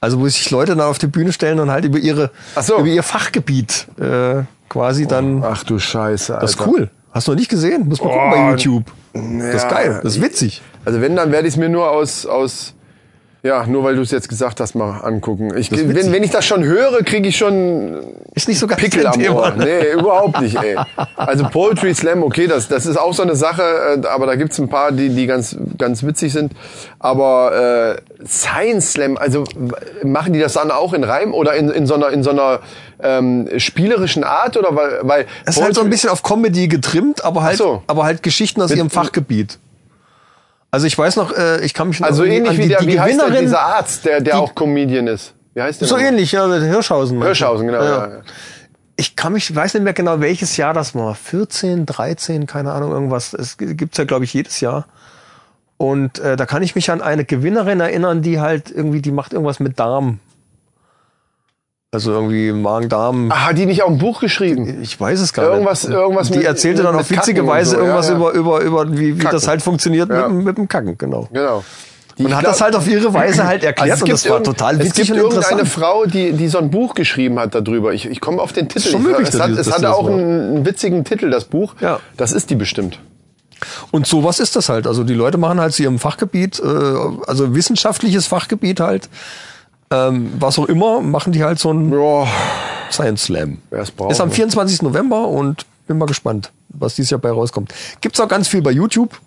Also 0.00 0.18
wo 0.18 0.26
sich 0.26 0.50
Leute 0.50 0.74
dann 0.74 0.86
auf 0.86 0.98
die 0.98 1.06
Bühne 1.08 1.32
stellen 1.32 1.60
und 1.60 1.70
halt 1.70 1.84
über 1.84 1.98
ihre 1.98 2.30
so. 2.60 2.78
über 2.78 2.88
ihr 2.88 3.02
Fachgebiet 3.02 3.86
äh, 4.00 4.42
quasi 4.70 5.06
dann. 5.06 5.44
Ach 5.44 5.62
du 5.62 5.78
Scheiße, 5.78 6.32
Alter. 6.34 6.46
das 6.46 6.52
ist 6.56 6.66
cool. 6.66 6.90
Hast 7.12 7.26
du 7.28 7.32
noch 7.32 7.38
nicht 7.38 7.50
gesehen? 7.50 7.86
Muss 7.86 8.00
man 8.00 8.08
gucken 8.10 8.28
Oh, 8.28 8.36
bei 8.36 8.50
YouTube. 8.50 8.84
Das 9.12 9.54
ist 9.56 9.62
ja. 9.64 9.68
geil. 9.70 10.00
Das 10.02 10.16
ist 10.16 10.22
witzig. 10.22 10.62
Also 10.84 11.00
wenn, 11.02 11.16
dann 11.16 11.32
werde 11.32 11.46
ich 11.48 11.54
es 11.54 11.58
mir 11.58 11.68
nur 11.68 11.90
aus, 11.90 12.24
aus 12.24 12.74
ja, 13.42 13.66
nur 13.66 13.84
weil 13.84 13.96
du 13.96 14.02
es 14.02 14.10
jetzt 14.10 14.28
gesagt 14.28 14.60
hast, 14.60 14.74
mal 14.74 14.98
angucken. 15.00 15.56
Ich, 15.56 15.70
wenn, 15.72 16.12
wenn 16.12 16.22
ich 16.22 16.30
das 16.30 16.44
schon 16.44 16.62
höre, 16.62 17.02
kriege 17.02 17.28
ich 17.28 17.36
schon 17.38 17.98
Ist 18.34 18.48
nicht 18.48 18.58
so 18.58 18.66
ganz 18.66 18.80
Pickel 18.80 19.06
am 19.06 19.14
Thema. 19.14 19.34
Ohr. 19.34 19.54
Nee, 19.56 19.92
überhaupt 19.92 20.40
nicht, 20.40 20.56
ey. 20.56 20.76
Also 21.16 21.44
Poetry 21.48 21.94
Slam, 21.94 22.22
okay, 22.22 22.46
das, 22.46 22.68
das 22.68 22.84
ist 22.86 22.98
auch 22.98 23.14
so 23.14 23.22
eine 23.22 23.36
Sache, 23.36 23.62
äh, 24.02 24.06
aber 24.06 24.26
da 24.26 24.36
gibt's 24.36 24.58
ein 24.58 24.68
paar, 24.68 24.92
die, 24.92 25.08
die 25.08 25.26
ganz, 25.26 25.56
ganz 25.78 26.02
witzig 26.02 26.32
sind. 26.32 26.52
Aber 26.98 27.96
äh, 28.20 28.26
Science 28.26 28.92
Slam, 28.92 29.16
also 29.16 29.44
machen 30.04 30.32
die 30.34 30.38
das 30.40 30.52
dann 30.52 30.70
auch 30.70 30.92
in 30.92 31.04
Reim 31.04 31.32
oder 31.32 31.54
in, 31.54 31.70
in 31.70 31.86
so 31.86 31.94
einer, 31.94 32.10
in 32.10 32.22
so 32.22 32.30
einer 32.30 32.60
ähm, 33.02 33.48
spielerischen 33.56 34.22
Art? 34.24 34.56
Oder 34.58 34.76
weil, 34.76 34.98
weil 35.02 35.26
Es 35.46 35.56
ist 35.56 35.62
halt 35.62 35.74
so 35.74 35.80
ein 35.80 35.88
bisschen 35.90 36.10
auf 36.10 36.22
Comedy 36.22 36.68
getrimmt, 36.68 37.24
aber 37.24 37.42
halt, 37.42 37.56
so. 37.56 37.82
aber 37.86 38.04
halt 38.04 38.22
Geschichten 38.22 38.60
aus 38.60 38.68
Mit- 38.70 38.78
ihrem 38.78 38.90
Fachgebiet. 38.90 39.58
Also 40.70 40.86
ich 40.86 40.96
weiß 40.96 41.16
noch, 41.16 41.32
äh, 41.36 41.64
ich 41.64 41.74
kann 41.74 41.88
mich 41.88 42.00
noch 42.00 42.06
also 42.06 42.24
ähnlich 42.24 42.50
an 42.50 42.56
wie 42.58 42.62
die, 42.62 42.68
der, 42.68 42.80
die 42.80 42.86
wie 42.88 43.00
heißt 43.00 43.20
der, 43.20 43.40
dieser 43.40 43.60
Arzt, 43.60 44.04
der, 44.04 44.20
der 44.20 44.34
die- 44.34 44.40
auch 44.40 44.54
Comedian 44.54 45.06
ist. 45.08 45.34
Wie 45.54 45.62
heißt 45.62 45.80
der? 45.80 45.88
so 45.88 45.96
nochmal? 45.96 46.12
ähnlich, 46.12 46.30
ja, 46.32 46.46
der 46.46 46.60
Hirschhausen. 46.60 47.20
Hirschhausen, 47.20 47.66
genau. 47.66 47.82
Ja. 47.82 48.08
Ja. 48.08 48.20
Ich 48.96 49.16
kann 49.16 49.32
mich, 49.32 49.52
weiß 49.54 49.74
nicht 49.74 49.82
mehr 49.82 49.94
genau, 49.94 50.20
welches 50.20 50.56
Jahr 50.56 50.74
das 50.74 50.94
war. 50.94 51.14
14, 51.14 51.86
13, 51.86 52.46
keine 52.46 52.70
Ahnung, 52.72 52.92
irgendwas. 52.92 53.32
Es 53.32 53.56
gibt's 53.58 53.96
ja, 53.98 54.04
glaube 54.04 54.24
ich, 54.24 54.32
jedes 54.34 54.60
Jahr. 54.60 54.86
Und 55.76 56.18
äh, 56.18 56.36
da 56.36 56.44
kann 56.46 56.62
ich 56.62 56.74
mich 56.74 56.90
an 56.90 57.00
eine 57.00 57.24
Gewinnerin 57.24 57.80
erinnern, 57.80 58.20
die 58.22 58.38
halt 58.40 58.70
irgendwie, 58.70 59.00
die 59.00 59.10
macht 59.10 59.32
irgendwas 59.32 59.58
mit 59.58 59.80
Darm. 59.80 60.18
Also 61.92 62.12
irgendwie 62.12 62.52
Magen-Darm. 62.52 63.32
Ah, 63.32 63.46
hat 63.46 63.58
die 63.58 63.66
nicht 63.66 63.82
auch 63.82 63.88
ein 63.88 63.98
Buch 63.98 64.20
geschrieben? 64.20 64.80
Ich 64.80 65.00
weiß 65.00 65.18
es 65.18 65.32
gar 65.32 65.46
Irgendwas- 65.52 65.88
nicht. 65.88 65.96
irgendwas 65.96 66.30
die 66.30 66.38
mit- 66.38 66.46
erzählte 66.46 66.84
dann 66.84 66.94
auf 66.94 67.10
witzige 67.10 67.44
Weise 67.44 67.70
so, 67.72 67.76
ja, 67.78 67.82
irgendwas 67.82 68.08
ja. 68.08 68.14
über, 68.14 68.30
über, 68.32 68.60
über 68.60 68.92
wie, 68.96 69.18
wie 69.20 69.24
das 69.24 69.48
halt 69.48 69.60
funktioniert 69.60 70.08
Ja. 70.08 70.28
mit, 70.28 70.38
dem- 70.38 70.44
mit 70.44 70.58
dem 70.58 70.68
Kacken, 70.68 70.96
genau. 70.96 71.28
Genau. 71.32 71.64
Die- 72.16 72.26
Und 72.26 72.34
hat 72.34 72.42
glaub- 72.42 72.52
das 72.52 72.60
halt 72.60 72.76
auf 72.76 72.86
ihre 72.86 73.12
Weise 73.12 73.44
halt 73.44 73.64
erklärt 73.64 73.90
Also 73.90 74.04
und 74.04 74.12
das 74.12 74.28
war 74.30 74.40
total 74.40 74.74
Es 74.80 74.86
witzig 74.86 75.08
gibt 75.08 75.20
und 75.20 75.32
irgendeine. 75.32 75.66
Frau, 75.66 76.04
die, 76.06 76.32
die 76.32 76.46
so 76.46 76.58
ein 76.58 76.70
Buch 76.70 76.94
geschrieben 76.94 77.40
hat 77.40 77.56
darüber. 77.56 77.92
Ich, 77.92 78.06
ich 78.06 78.20
komme 78.20 78.40
auf 78.40 78.52
den 78.52 78.68
Titel. 78.68 78.88
schon 78.88 79.02
möglich, 79.02 79.28
es 79.28 79.40
hat, 79.40 79.50
es 79.50 79.72
hatte 79.72 79.92
auch 79.92 80.06
einen, 80.06 80.20
einen 80.58 80.66
witzigen 80.66 81.02
Titel, 81.02 81.28
das 81.28 81.46
Buch. 81.46 81.74
Ja. 81.80 81.98
Das 82.16 82.30
ist 82.30 82.50
die 82.50 82.54
bestimmt. 82.56 83.00
Und 83.90 84.06
sowas 84.06 84.38
ist 84.38 84.54
das 84.54 84.68
halt. 84.68 84.86
Also 84.86 85.02
die 85.02 85.14
Leute 85.14 85.38
machen 85.38 85.60
halt 85.60 85.72
zu 85.74 85.82
ihrem 85.82 85.98
Fachgebiet, 85.98 86.60
äh, 86.60 86.66
also 87.26 87.52
wissenschaftliches 87.56 88.28
Fachgebiet 88.28 88.78
halt, 88.78 89.08
ähm, 89.90 90.32
was 90.38 90.58
auch 90.58 90.66
immer, 90.66 91.00
machen 91.00 91.32
die 91.32 91.42
halt 91.42 91.58
so 91.58 91.72
ein 91.72 91.92
Ja, 91.92 92.26
Science 92.90 93.24
Slam. 93.24 93.58
Ist 93.70 94.20
am 94.20 94.28
ne? 94.28 94.34
24. 94.34 94.82
November 94.82 95.28
und 95.28 95.66
bin 95.86 95.98
mal 95.98 96.06
gespannt, 96.06 96.52
was 96.68 96.94
dieses 96.94 97.10
Jahr 97.10 97.20
bei 97.20 97.30
rauskommt. 97.30 97.74
Gibt's 98.00 98.20
auch 98.20 98.28
ganz 98.28 98.48
viel 98.48 98.62
bei 98.62 98.70
YouTube. 98.70 99.20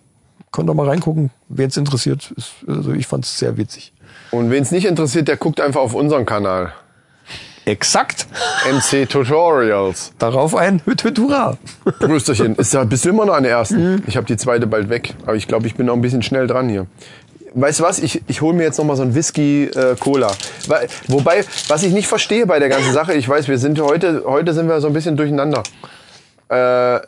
Könnt 0.51 0.69
ihr 0.69 0.73
mal 0.73 0.87
reingucken, 0.87 1.31
wen 1.49 1.67
es 1.67 1.77
interessiert. 1.77 2.31
Ist, 2.37 2.51
also 2.67 2.93
ich 2.93 3.07
fand 3.07 3.25
es 3.25 3.39
sehr 3.39 3.57
witzig. 3.57 3.91
Und 4.31 4.51
wen 4.51 4.63
es 4.63 4.71
nicht 4.71 4.85
interessiert, 4.85 5.27
der 5.27 5.37
guckt 5.37 5.59
einfach 5.59 5.81
auf 5.81 5.93
unseren 5.93 6.25
Kanal. 6.25 6.73
Exakt. 7.65 8.27
MC 8.69 9.07
Tutorials. 9.07 10.13
Darauf 10.19 10.55
ein 10.55 10.81
Hüt 10.85 11.03
Hüt 11.03 11.17
Hurra. 11.17 11.57
Brüsterchen. 11.99 12.55
Ist 12.55 12.73
ja, 12.73 12.83
bist 12.83 13.05
du 13.05 13.09
immer 13.09 13.25
noch 13.25 13.35
an 13.35 13.43
der 13.43 13.53
ersten? 13.53 13.93
Mhm. 13.93 14.03
Ich 14.05 14.17
habe 14.17 14.27
die 14.27 14.37
zweite 14.37 14.67
bald 14.67 14.89
weg. 14.89 15.15
Aber 15.25 15.35
ich 15.35 15.47
glaube, 15.47 15.67
ich 15.67 15.75
bin 15.75 15.85
noch 15.85 15.93
ein 15.93 16.01
bisschen 16.01 16.21
schnell 16.21 16.47
dran 16.47 16.69
hier. 16.69 16.87
Weißt 17.55 17.79
du 17.79 17.83
was? 17.83 17.99
Ich, 17.99 18.21
ich 18.27 18.41
hole 18.41 18.55
mir 18.55 18.63
jetzt 18.63 18.77
noch 18.77 18.85
mal 18.85 18.95
so 18.95 19.03
ein 19.03 19.13
Whisky 19.13 19.65
äh, 19.65 19.95
Cola. 19.99 20.31
Wobei, 21.07 21.45
was 21.67 21.83
ich 21.83 21.93
nicht 21.93 22.07
verstehe 22.07 22.47
bei 22.47 22.59
der 22.59 22.69
ganzen 22.69 22.93
Sache, 22.99 23.13
ich 23.13 23.29
weiß, 23.29 23.47
wir 23.47 23.59
sind 23.59 23.79
heute, 23.79 24.23
heute 24.25 24.53
sind 24.53 24.67
wir 24.67 24.81
so 24.81 24.87
ein 24.87 24.93
bisschen 24.93 25.17
durcheinander. 25.17 25.61
Äh, 26.49 26.99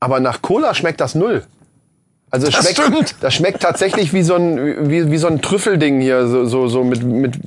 aber 0.00 0.18
nach 0.20 0.42
Cola 0.42 0.74
schmeckt 0.74 1.00
das 1.00 1.14
null. 1.14 1.44
Also 2.30 2.46
Das 2.46 2.62
schmeckt, 2.64 2.78
stimmt. 2.80 3.14
das 3.20 3.34
schmeckt 3.34 3.60
tatsächlich 3.60 4.14
wie 4.14 4.22
so 4.22 4.34
ein 4.34 4.88
wie, 4.88 5.10
wie 5.10 5.18
so 5.18 5.26
ein 5.26 5.42
Trüffelding 5.42 6.00
hier, 6.00 6.26
so 6.26 6.46
so, 6.46 6.66
so 6.66 6.82
mit 6.82 7.02
mit 7.02 7.38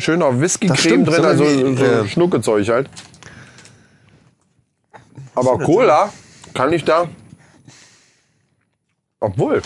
schöner 0.00 0.40
Whisky-Creme 0.40 1.04
drin, 1.04 1.22
so 1.22 1.28
also 1.28 1.44
wie, 1.44 1.76
so 1.76 1.84
äh, 1.84 2.06
Schnuckezeug 2.08 2.68
halt. 2.68 2.88
Aber 5.34 5.58
Cola 5.58 6.12
kann 6.54 6.72
ich 6.72 6.84
da. 6.84 7.08
Obwohl. 9.18 9.62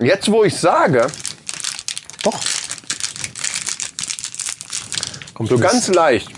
Jetzt, 0.00 0.30
wo 0.30 0.44
ich 0.44 0.56
sage, 0.56 1.06
Doch. 2.24 2.38
Kommt 5.34 5.48
so 5.50 5.56
das- 5.56 5.72
ganz 5.72 5.88
leicht. 5.88 6.28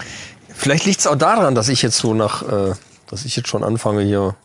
Vielleicht 0.54 0.84
liegt's 0.84 1.06
auch 1.06 1.16
daran, 1.16 1.54
dass 1.54 1.68
ich 1.68 1.80
jetzt 1.82 1.96
so 1.96 2.12
nach, 2.12 2.42
äh, 2.42 2.74
dass 3.08 3.24
ich 3.24 3.34
jetzt 3.36 3.48
schon 3.48 3.64
anfange 3.64 4.02
hier 4.02 4.36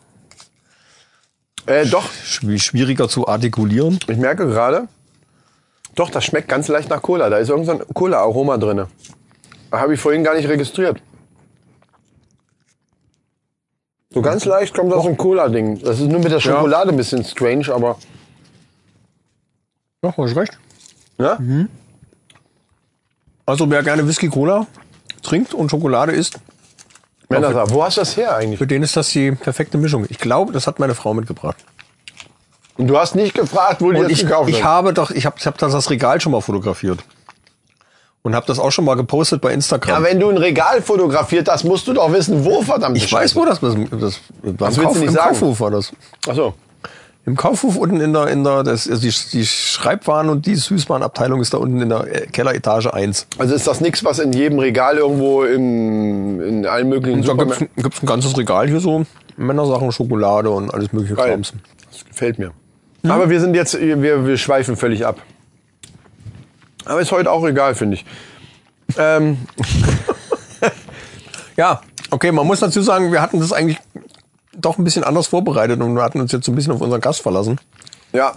Äh, 1.66 1.84
doch, 1.86 2.08
schwi- 2.26 2.58
schwieriger 2.60 3.08
zu 3.08 3.28
artikulieren. 3.28 3.98
ich 4.08 4.16
merke 4.16 4.46
gerade, 4.46 4.88
doch, 5.94 6.08
das 6.10 6.24
schmeckt 6.24 6.48
ganz 6.48 6.68
leicht 6.68 6.88
nach 6.88 7.02
Cola. 7.02 7.28
Da 7.28 7.36
ist 7.38 7.48
irgend 7.50 7.66
so 7.66 7.72
ein 7.72 7.82
Cola-Aroma 7.92 8.56
drinne. 8.56 8.88
Habe 9.72 9.94
ich 9.94 10.00
vorhin 10.00 10.24
gar 10.24 10.34
nicht 10.34 10.48
registriert. 10.48 11.00
So 14.10 14.22
ganz 14.22 14.44
leicht 14.46 14.74
kommt 14.74 14.90
das 14.92 15.02
so 15.02 15.08
ein 15.08 15.16
Cola-Ding. 15.18 15.80
Das 15.82 16.00
ist 16.00 16.06
nur 16.08 16.20
mit 16.20 16.32
der 16.32 16.40
Schokolade 16.40 16.90
ein 16.90 16.96
bisschen 16.96 17.24
strange, 17.24 17.68
aber. 17.74 17.98
Ja, 20.06 20.14
hast 20.16 20.36
recht. 20.36 20.58
Ja? 21.18 21.38
Also 23.44 23.70
wer 23.70 23.82
gerne 23.82 24.06
Whisky 24.06 24.28
Cola 24.28 24.66
trinkt 25.22 25.54
und 25.54 25.70
Schokolade 25.70 26.12
isst, 26.12 26.38
Männer, 27.28 27.70
wo 27.70 27.82
hast 27.82 27.96
du 27.96 28.02
das 28.02 28.16
her 28.16 28.36
eigentlich? 28.36 28.58
für 28.58 28.66
den 28.68 28.84
ist 28.84 28.96
das 28.96 29.08
die 29.08 29.32
perfekte 29.32 29.78
Mischung. 29.78 30.06
Ich 30.08 30.18
glaube, 30.18 30.52
das 30.52 30.68
hat 30.68 30.78
meine 30.78 30.94
Frau 30.94 31.12
mitgebracht. 31.12 31.56
Und 32.76 32.86
du 32.86 32.98
hast 32.98 33.16
nicht 33.16 33.34
gefragt, 33.34 33.80
wo 33.80 33.90
die 33.90 34.00
das 34.00 34.12
ich, 34.12 34.20
gekauft 34.20 34.48
ich 34.48 34.62
habe 34.62 34.92
doch, 34.92 35.10
ich 35.10 35.26
habe 35.26 35.36
ich 35.38 35.46
hab 35.46 35.58
das, 35.58 35.72
das 35.72 35.90
Regal 35.90 36.20
schon 36.20 36.32
mal 36.32 36.40
fotografiert. 36.40 37.00
Und 38.22 38.34
habe 38.34 38.46
das 38.46 38.58
auch 38.58 38.70
schon 38.70 38.84
mal 38.84 38.96
gepostet 38.96 39.40
bei 39.40 39.52
Instagram. 39.52 40.02
Ja, 40.02 40.08
wenn 40.08 40.20
du 40.20 40.28
ein 40.28 40.36
Regal 40.36 40.82
fotografiert 40.82 41.48
hast, 41.48 41.64
musst 41.64 41.86
du 41.86 41.92
doch 41.94 42.12
wissen, 42.12 42.44
wo 42.44 42.62
verdammt. 42.62 42.96
ich 42.96 43.10
weiß, 43.10 43.34
wo 43.34 43.44
das, 43.44 43.60
das, 43.60 43.74
das 43.74 44.20
beim 44.42 44.58
willst 44.58 44.78
du 44.78 44.82
Kauf, 44.82 44.98
nicht 44.98 45.08
im 45.08 45.14
sagen? 45.14 45.28
Kaufhof 45.30 45.60
war 45.60 45.70
das. 45.70 45.92
Ach 46.28 46.34
so. 46.34 46.54
Im 47.26 47.36
Kaufhof 47.36 47.76
unten 47.76 48.00
in 48.00 48.12
der, 48.12 48.28
in 48.28 48.44
der, 48.44 48.62
das, 48.62 48.88
also 48.88 49.02
die, 49.02 49.12
die 49.32 49.44
Schreibwaren 49.44 50.28
und 50.28 50.46
die 50.46 50.54
Süßwarenabteilung 50.54 51.40
ist 51.40 51.52
da 51.52 51.58
unten 51.58 51.82
in 51.82 51.88
der 51.88 52.06
äh, 52.06 52.26
Kelleretage 52.26 52.94
1. 52.94 53.26
Also 53.38 53.54
ist 53.54 53.66
das 53.66 53.80
nichts, 53.80 54.04
was 54.04 54.20
in 54.20 54.32
jedem 54.32 54.60
Regal 54.60 54.96
irgendwo 54.96 55.42
im, 55.42 56.40
in 56.40 56.66
allen 56.66 56.88
möglichen 56.88 57.18
Und 57.18 57.28
da 57.28 57.34
gibt's, 57.34 57.58
gibt's 57.76 58.02
ein 58.02 58.06
ganzes 58.06 58.38
Regal 58.38 58.68
hier 58.68 58.80
so. 58.80 59.04
Männersachen, 59.36 59.90
Schokolade 59.90 60.50
und 60.50 60.72
alles 60.72 60.92
mögliche 60.92 61.16
Geil. 61.16 61.30
Krams. 61.32 61.52
Das 61.90 62.04
gefällt 62.04 62.38
mir. 62.38 62.52
Aber 63.08 63.28
wir 63.28 63.40
sind 63.40 63.54
jetzt, 63.54 63.78
wir, 63.78 64.26
wir 64.26 64.38
schweifen 64.38 64.76
völlig 64.76 65.04
ab. 65.04 65.20
Aber 66.84 67.00
ist 67.00 67.10
heute 67.10 67.30
auch 67.30 67.44
egal, 67.44 67.74
finde 67.74 67.96
ich. 67.96 68.06
Ähm, 68.96 69.38
Ja, 71.56 71.80
okay, 72.10 72.32
man 72.32 72.46
muss 72.46 72.60
dazu 72.60 72.82
sagen, 72.82 73.12
wir 73.12 73.22
hatten 73.22 73.40
das 73.40 73.52
eigentlich 73.52 73.78
doch 74.56 74.78
ein 74.78 74.84
bisschen 74.84 75.04
anders 75.04 75.26
vorbereitet 75.28 75.80
und 75.80 75.94
wir 75.94 76.02
hatten 76.02 76.20
uns 76.20 76.32
jetzt 76.32 76.44
so 76.46 76.52
ein 76.52 76.54
bisschen 76.54 76.72
auf 76.72 76.80
unseren 76.80 77.00
Gast 77.00 77.22
verlassen, 77.22 77.58
ja, 78.12 78.34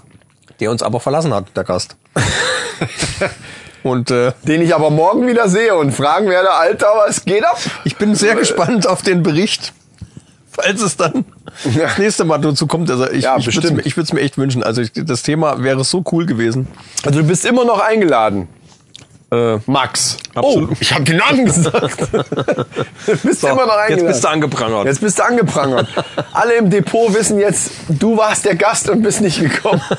der 0.59 0.71
uns 0.71 0.83
aber 0.83 0.99
verlassen 0.99 1.33
hat, 1.33 1.45
der 1.55 1.63
Gast. 1.63 1.95
und 3.83 4.11
äh, 4.11 4.33
den 4.43 4.61
ich 4.61 4.75
aber 4.75 4.89
morgen 4.89 5.27
wieder 5.27 5.47
sehe 5.49 5.75
und 5.75 5.91
fragen 5.91 6.27
werde, 6.29 6.51
Alter, 6.51 6.87
was 7.05 7.25
geht 7.25 7.45
ab? 7.45 7.57
ich 7.85 7.95
bin 7.97 8.15
sehr 8.15 8.35
gespannt 8.35 8.87
auf 8.87 9.01
den 9.01 9.23
Bericht, 9.23 9.73
falls 10.51 10.81
es 10.81 10.97
dann 10.97 11.25
Ja. 11.75 11.87
das 11.87 11.97
nächste 11.97 12.25
Mal 12.25 12.37
dazu 12.39 12.67
kommt. 12.67 12.89
Also 12.91 13.09
ich, 13.09 13.23
Ja, 13.23 13.37
ich 13.37 13.45
würde 13.55 13.83
würd's 13.95 14.13
mir 14.13 14.21
echt 14.21 14.37
wünschen. 14.37 14.63
Also 14.63 14.81
ich, 14.81 14.91
das 14.93 15.23
Thema 15.23 15.63
wäre 15.63 15.83
so 15.83 16.03
cool 16.11 16.25
gewesen. 16.25 16.67
Also 17.03 17.21
du 17.21 17.27
bist 17.27 17.43
immer 17.45 17.65
noch 17.65 17.79
eingeladen. 17.79 18.47
Äh, 19.31 19.57
Max. 19.67 20.17
Absolut. 20.33 20.71
Oh, 20.71 20.75
ich 20.79 20.91
habe 20.91 21.03
den 21.03 21.17
Namen 21.17 21.45
gesagt. 21.45 22.11
bist 23.23 23.43
immer 23.43 23.65
noch 23.67 23.89
jetzt 23.89 24.05
bist 24.05 24.23
du 24.23 24.27
angeprangert. 24.27 24.85
Jetzt 24.85 25.01
bist 25.01 25.19
du 25.19 25.23
angeprangert. 25.23 25.87
Alle 26.33 26.55
im 26.55 26.69
Depot 26.69 27.13
wissen 27.13 27.39
jetzt, 27.39 27.71
du 27.89 28.17
warst 28.17 28.45
der 28.45 28.55
Gast 28.55 28.89
und 28.89 29.03
bist 29.03 29.21
nicht 29.21 29.39
gekommen. 29.39 29.81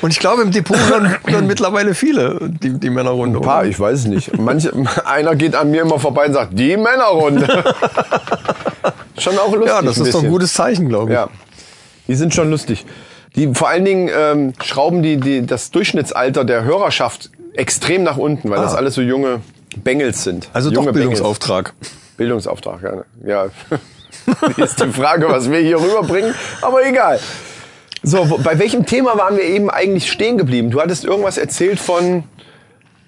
Und 0.00 0.10
ich 0.10 0.18
glaube, 0.18 0.42
im 0.42 0.50
Depot 0.50 0.76
hören, 0.76 1.16
hören 1.26 1.46
mittlerweile 1.46 1.94
viele 1.94 2.38
die, 2.40 2.70
die 2.70 2.90
Männerrunde. 2.90 3.38
Ein 3.38 3.42
paar, 3.42 3.66
ich 3.66 3.78
weiß 3.78 4.00
es 4.00 4.06
nicht. 4.06 4.36
Manche, 4.38 4.72
einer 5.04 5.36
geht 5.36 5.54
an 5.54 5.70
mir 5.70 5.82
immer 5.82 5.98
vorbei 5.98 6.26
und 6.26 6.32
sagt, 6.32 6.58
die 6.58 6.76
Männerrunde. 6.76 7.46
schon 9.18 9.38
auch 9.38 9.52
lustig. 9.52 9.68
Ja, 9.68 9.82
das 9.82 9.98
ein 9.98 10.06
ist 10.06 10.14
doch 10.14 10.22
ein 10.22 10.30
gutes 10.30 10.54
Zeichen, 10.54 10.88
glaube 10.88 11.10
ich. 11.10 11.14
Ja, 11.14 11.28
die 12.08 12.14
sind 12.14 12.34
schon 12.34 12.50
lustig. 12.50 12.86
Die 13.36 13.54
vor 13.54 13.68
allen 13.68 13.84
Dingen 13.84 14.10
ähm, 14.16 14.52
schrauben 14.62 15.02
die, 15.02 15.18
die 15.18 15.46
das 15.46 15.70
Durchschnittsalter 15.70 16.44
der 16.44 16.64
Hörerschaft 16.64 17.30
extrem 17.54 18.02
nach 18.02 18.16
unten, 18.16 18.50
weil 18.50 18.60
das 18.60 18.74
alles 18.74 18.94
so 18.94 19.02
junge 19.02 19.40
Bengels 19.76 20.24
sind. 20.24 20.46
Ah. 20.46 20.56
Also 20.56 20.70
junge 20.70 20.86
doch 20.86 20.92
Bildungsauftrag. 20.92 21.74
Bengels. 21.74 21.96
Bildungsauftrag, 22.16 22.82
ja. 22.82 23.04
ja. 23.26 23.46
Ist 24.64 24.82
die 24.82 24.90
Frage, 24.90 25.28
was 25.28 25.50
wir 25.50 25.58
hier 25.58 25.80
rüberbringen, 25.80 26.34
aber 26.60 26.86
egal. 26.86 27.18
So, 28.02 28.30
wo, 28.30 28.38
bei 28.38 28.58
welchem 28.58 28.86
Thema 28.86 29.18
waren 29.18 29.36
wir 29.36 29.44
eben 29.44 29.70
eigentlich 29.70 30.10
stehen 30.10 30.38
geblieben? 30.38 30.70
Du 30.70 30.80
hattest 30.80 31.04
irgendwas 31.04 31.36
erzählt 31.38 31.80
von 31.80 32.24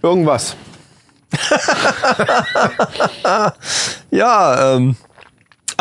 irgendwas. 0.02 0.56
Ja, 4.12 4.76
ähm, 4.76 4.94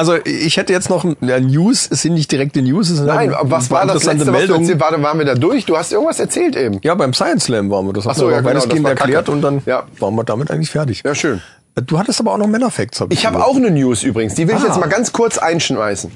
also 0.01 0.15
ich 0.25 0.57
hätte 0.57 0.73
jetzt 0.73 0.89
noch 0.89 1.05
ja, 1.21 1.39
News, 1.39 1.87
es 1.91 2.01
sind 2.01 2.15
nicht 2.15 2.31
direkte 2.31 2.63
News, 2.63 2.89
es 2.89 2.97
sind 2.97 3.05
Nein, 3.05 3.35
halt 3.35 3.51
was 3.51 3.69
war 3.69 3.85
das 3.85 4.03
letzte, 4.03 4.33
was 4.33 4.45
du? 4.47 4.79
Warte, 4.79 5.03
waren 5.03 5.19
wir 5.19 5.25
da 5.25 5.35
durch? 5.35 5.65
Du 5.65 5.77
hast 5.77 5.91
irgendwas 5.91 6.19
erzählt 6.19 6.55
eben. 6.55 6.79
Ja, 6.81 6.95
beim 6.95 7.13
Science 7.13 7.43
Slam 7.43 7.69
waren 7.69 7.85
wir. 7.85 7.93
Das 7.93 8.07
Ach 8.07 8.15
so, 8.15 8.31
ja, 8.31 8.41
genau, 8.41 8.53
das 8.53 8.67
war 8.67 8.89
erklärt 8.89 9.25
Kacke. 9.25 9.31
und 9.31 9.41
dann 9.43 9.61
Ja. 9.67 9.83
waren 9.99 10.15
wir 10.15 10.23
damit 10.23 10.49
eigentlich 10.49 10.71
fertig. 10.71 11.03
Ja, 11.05 11.13
schön. 11.13 11.39
Du 11.85 11.99
hattest 11.99 12.19
aber 12.19 12.33
auch 12.33 12.37
noch 12.39 12.47
Männerfacts. 12.47 12.99
Hab 12.99 13.13
Ich 13.13 13.25
habe 13.27 13.35
gehört. 13.37 13.51
auch 13.51 13.55
eine 13.55 13.69
News 13.69 14.01
übrigens, 14.03 14.33
die 14.33 14.47
will 14.47 14.55
ich 14.55 14.63
Ah. 14.63 14.67
jetzt 14.67 14.79
mal 14.79 14.89
ganz 14.89 15.13
kurz 15.13 15.37
einschmeißen. 15.37 16.11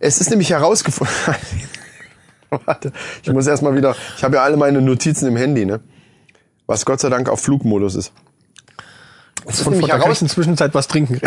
Es 0.00 0.20
ist 0.20 0.30
nämlich 0.30 0.50
herausgefunden. 0.50 1.14
Warte, 2.66 2.92
ich 3.22 3.30
muss 3.32 3.46
erstmal 3.46 3.74
wieder. 3.76 3.94
Ich 4.16 4.24
habe 4.24 4.36
ja 4.36 4.42
alle 4.42 4.56
meine 4.56 4.82
Notizen 4.82 5.28
im 5.28 5.36
Handy, 5.36 5.64
ne? 5.64 5.80
Was 6.66 6.84
Gott 6.84 7.00
sei 7.00 7.08
Dank 7.08 7.28
auf 7.28 7.40
Flugmodus 7.40 7.94
ist. 7.94 8.12
Es 9.46 9.58
ist 9.58 9.64
Von 9.64 9.74
kann 9.74 9.82
ich 9.82 9.88
heraus, 9.92 10.20
in 10.20 10.28
der 10.28 10.34
Zwischenzeit 10.34 10.74
was 10.74 10.88
trinken. 10.88 11.20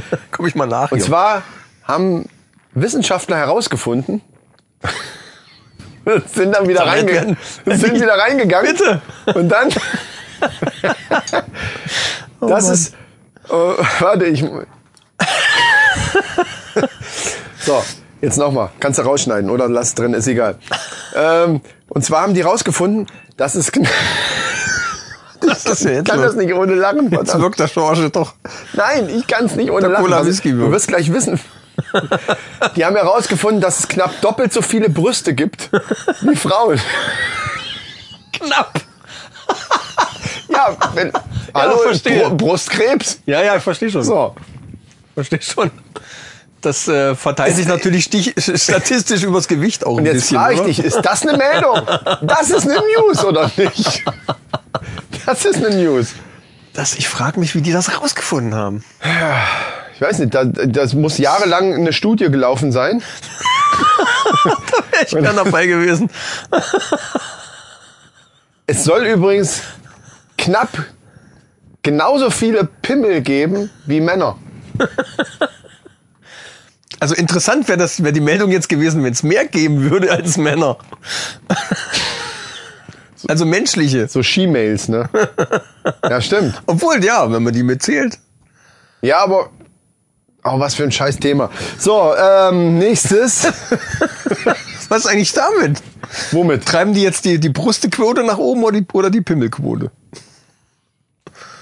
Komm 0.30 0.46
ich 0.46 0.54
mal 0.54 0.66
nach. 0.66 0.92
und 0.92 0.98
hier. 0.98 1.06
zwar 1.06 1.42
haben 1.84 2.26
Wissenschaftler 2.72 3.36
herausgefunden, 3.36 4.22
sind 6.32 6.54
dann 6.54 6.68
wieder 6.68 6.86
reingegangen, 6.86 7.36
sind 7.64 7.94
wieder 7.94 8.18
reingegangen. 8.18 8.72
Bitte. 8.72 9.02
Und 9.34 9.48
dann, 9.48 9.70
das 12.40 12.64
Mann. 12.64 12.74
ist, 12.74 12.94
äh, 13.48 13.52
warte, 14.00 14.24
ich, 14.26 14.44
so, 17.60 17.84
jetzt 18.20 18.38
nochmal, 18.38 18.70
kannst 18.80 18.98
du 18.98 19.02
rausschneiden 19.02 19.50
oder 19.50 19.68
lass 19.68 19.94
drin, 19.94 20.14
ist 20.14 20.26
egal. 20.26 20.58
Ähm, 21.14 21.60
und 21.88 22.04
zwar 22.04 22.22
haben 22.22 22.34
die 22.34 22.42
rausgefunden, 22.42 23.06
dass 23.36 23.54
es, 23.54 23.72
Was 25.64 25.64
ist 25.64 25.68
das 25.70 25.78
denn 25.80 25.90
ich 25.92 25.96
jetzt 25.98 26.08
kann 26.10 26.20
das 26.22 26.34
nicht 26.34 26.52
ohne 26.54 26.74
lachen, 26.74 27.04
Jetzt 27.04 27.14
verdammt. 27.14 27.42
wirkt 27.42 27.60
der 27.60 27.68
Schorsch 27.68 28.00
doch. 28.12 28.34
Nein, 28.74 29.08
ich 29.08 29.26
kann 29.26 29.46
es 29.46 29.56
nicht 29.56 29.70
ohne 29.70 29.88
lachen. 29.88 30.04
Cola 30.04 30.24
Whisky 30.26 30.52
du 30.52 30.58
wirkt. 30.58 30.72
wirst 30.72 30.88
gleich 30.88 31.12
wissen. 31.12 31.40
Die 32.76 32.84
haben 32.84 32.96
herausgefunden, 32.96 33.60
dass 33.60 33.78
es 33.80 33.88
knapp 33.88 34.20
doppelt 34.20 34.52
so 34.52 34.62
viele 34.62 34.88
Brüste 34.90 35.34
gibt 35.34 35.70
wie 36.22 36.34
Frauen. 36.36 36.80
Knapp. 38.32 38.80
Ja, 40.50 40.74
wenn, 40.94 41.12
hallo, 41.54 41.76
verstehe. 41.78 42.28
Br 42.30 42.34
Brustkrebs. 42.34 43.20
Ja, 43.26 43.42
ja, 43.42 43.56
ich 43.56 43.62
verstehe 43.62 43.90
schon. 43.90 44.02
So. 44.02 44.34
Verstehe 45.14 45.40
schon. 45.42 45.70
Das 46.62 46.88
äh, 46.88 47.14
verteilt 47.14 47.54
sich 47.54 47.66
natürlich 47.68 48.04
stich, 48.04 48.34
statistisch 48.38 49.22
übers 49.22 49.46
Gewicht 49.46 49.86
auch 49.86 49.92
Und 49.92 50.00
ein 50.00 50.06
jetzt 50.06 50.14
bisschen. 50.22 50.38
frage 50.38 50.54
ich 50.54 50.58
oder? 50.60 50.68
dich, 50.68 50.78
ist 50.82 51.00
das 51.02 51.22
eine 51.26 51.36
Meldung? 51.36 51.82
Das 52.22 52.50
ist 52.50 52.66
eine 52.68 52.80
News 52.96 53.22
oder 53.24 53.48
nicht? 53.56 54.04
Das 55.26 55.44
ist 55.44 55.56
eine 55.64 55.74
News. 55.76 56.14
Das, 56.74 56.94
ich 56.94 57.08
frage 57.08 57.40
mich, 57.40 57.54
wie 57.54 57.60
die 57.62 57.72
das 57.72 58.00
rausgefunden 58.00 58.54
haben. 58.54 58.84
Ich 59.94 60.00
weiß 60.00 60.18
nicht, 60.20 60.34
da- 60.34 60.44
das 60.44 60.94
muss 60.94 61.18
jahrelang 61.18 61.74
eine 61.74 61.92
Studie 61.92 62.30
gelaufen 62.30 62.72
sein. 62.72 63.02
Ich 65.06 65.12
wäre 65.14 65.32
dabei 65.34 65.66
gewesen. 65.66 66.10
Es 68.66 68.84
soll 68.84 69.04
übrigens 69.06 69.60
knapp 70.36 70.68
genauso 71.82 72.30
viele 72.30 72.64
Pimmel 72.64 73.20
geben 73.22 73.70
wie 73.86 74.00
Männer. 74.00 74.36
Also 77.00 77.14
interessant 77.14 77.68
wäre 77.68 77.78
das, 77.78 78.02
wäre 78.02 78.12
die 78.12 78.20
Meldung 78.20 78.50
jetzt 78.50 78.68
gewesen, 78.68 79.04
wenn 79.04 79.12
es 79.12 79.22
mehr 79.22 79.46
geben 79.46 79.88
würde 79.90 80.10
als 80.10 80.36
Männer. 80.36 80.76
Also 83.26 83.44
menschliche. 83.44 84.08
So 84.08 84.22
She-Mails, 84.22 84.88
ne? 84.88 85.08
Ja, 86.08 86.20
stimmt. 86.20 86.62
Obwohl, 86.66 87.02
ja, 87.02 87.30
wenn 87.32 87.42
man 87.42 87.52
die 87.52 87.62
mitzählt. 87.62 88.18
Ja, 89.00 89.20
aber. 89.20 89.50
Oh, 90.44 90.58
was 90.60 90.74
für 90.74 90.84
ein 90.84 90.92
scheiß 90.92 91.18
Thema. 91.18 91.50
So, 91.78 92.14
ähm, 92.14 92.78
nächstes. 92.78 93.48
Was 94.88 95.04
ist 95.04 95.06
eigentlich 95.06 95.32
damit? 95.32 95.82
Womit? 96.30 96.64
Treiben 96.64 96.94
die 96.94 97.02
jetzt 97.02 97.26
die, 97.26 97.38
die 97.38 97.50
Brustequote 97.50 98.24
nach 98.24 98.38
oben 98.38 98.64
oder 98.64 98.80
die, 98.80 98.86
oder 98.94 99.10
die 99.10 99.20
Pimmelquote? 99.20 99.90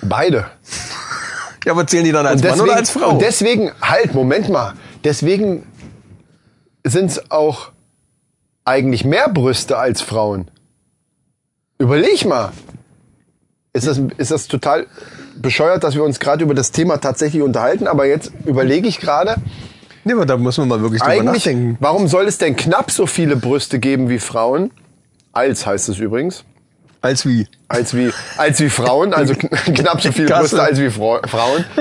Beide. 0.02 0.46
Ja, 1.64 1.72
aber 1.72 1.86
zählen 1.88 2.04
die 2.04 2.12
dann 2.12 2.26
als 2.26 2.42
Mann 2.42 2.60
oder 2.60 2.76
als 2.76 2.90
Frau? 2.90 3.10
Und 3.10 3.22
deswegen, 3.22 3.72
halt, 3.80 4.14
Moment 4.14 4.48
mal. 4.48 4.74
Deswegen 5.02 5.66
sind 6.84 7.10
es 7.10 7.30
auch 7.32 7.72
eigentlich 8.64 9.04
mehr 9.04 9.28
Brüste 9.28 9.76
als 9.76 10.00
Frauen. 10.00 10.48
Überleg 11.78 12.24
mal. 12.24 12.52
Ist 13.72 13.86
das, 13.86 14.00
ist 14.16 14.30
das 14.30 14.48
total 14.48 14.86
bescheuert, 15.36 15.84
dass 15.84 15.94
wir 15.94 16.02
uns 16.02 16.18
gerade 16.18 16.42
über 16.44 16.54
das 16.54 16.70
Thema 16.72 16.96
tatsächlich 16.96 17.42
unterhalten? 17.42 17.86
Aber 17.86 18.06
jetzt 18.06 18.32
überlege 18.46 18.88
ich 18.88 19.00
gerade, 19.00 19.36
nee, 20.04 20.14
aber 20.14 20.24
da 20.24 20.38
muss 20.38 20.56
man 20.56 20.68
mal 20.68 20.80
wirklich 20.80 21.02
drüber 21.02 21.12
eigentlich, 21.12 21.44
nachdenken. 21.44 21.76
warum 21.80 22.08
soll 22.08 22.24
es 22.26 22.38
denn 22.38 22.56
knapp 22.56 22.90
so 22.90 23.06
viele 23.06 23.36
Brüste 23.36 23.78
geben 23.78 24.08
wie 24.08 24.18
Frauen? 24.18 24.70
Als 25.32 25.66
heißt 25.66 25.90
es 25.90 25.98
übrigens. 25.98 26.44
Als 27.02 27.26
wie? 27.26 27.46
Als 27.68 27.94
wie, 27.94 28.10
als 28.38 28.58
wie 28.60 28.70
Frauen, 28.70 29.12
also 29.12 29.34
kn- 29.34 29.74
knapp 29.74 30.00
so 30.00 30.10
viele. 30.10 30.28
Brüste 30.28 30.62
als 30.62 30.80
wie 30.80 30.88
Frauen. 30.90 31.64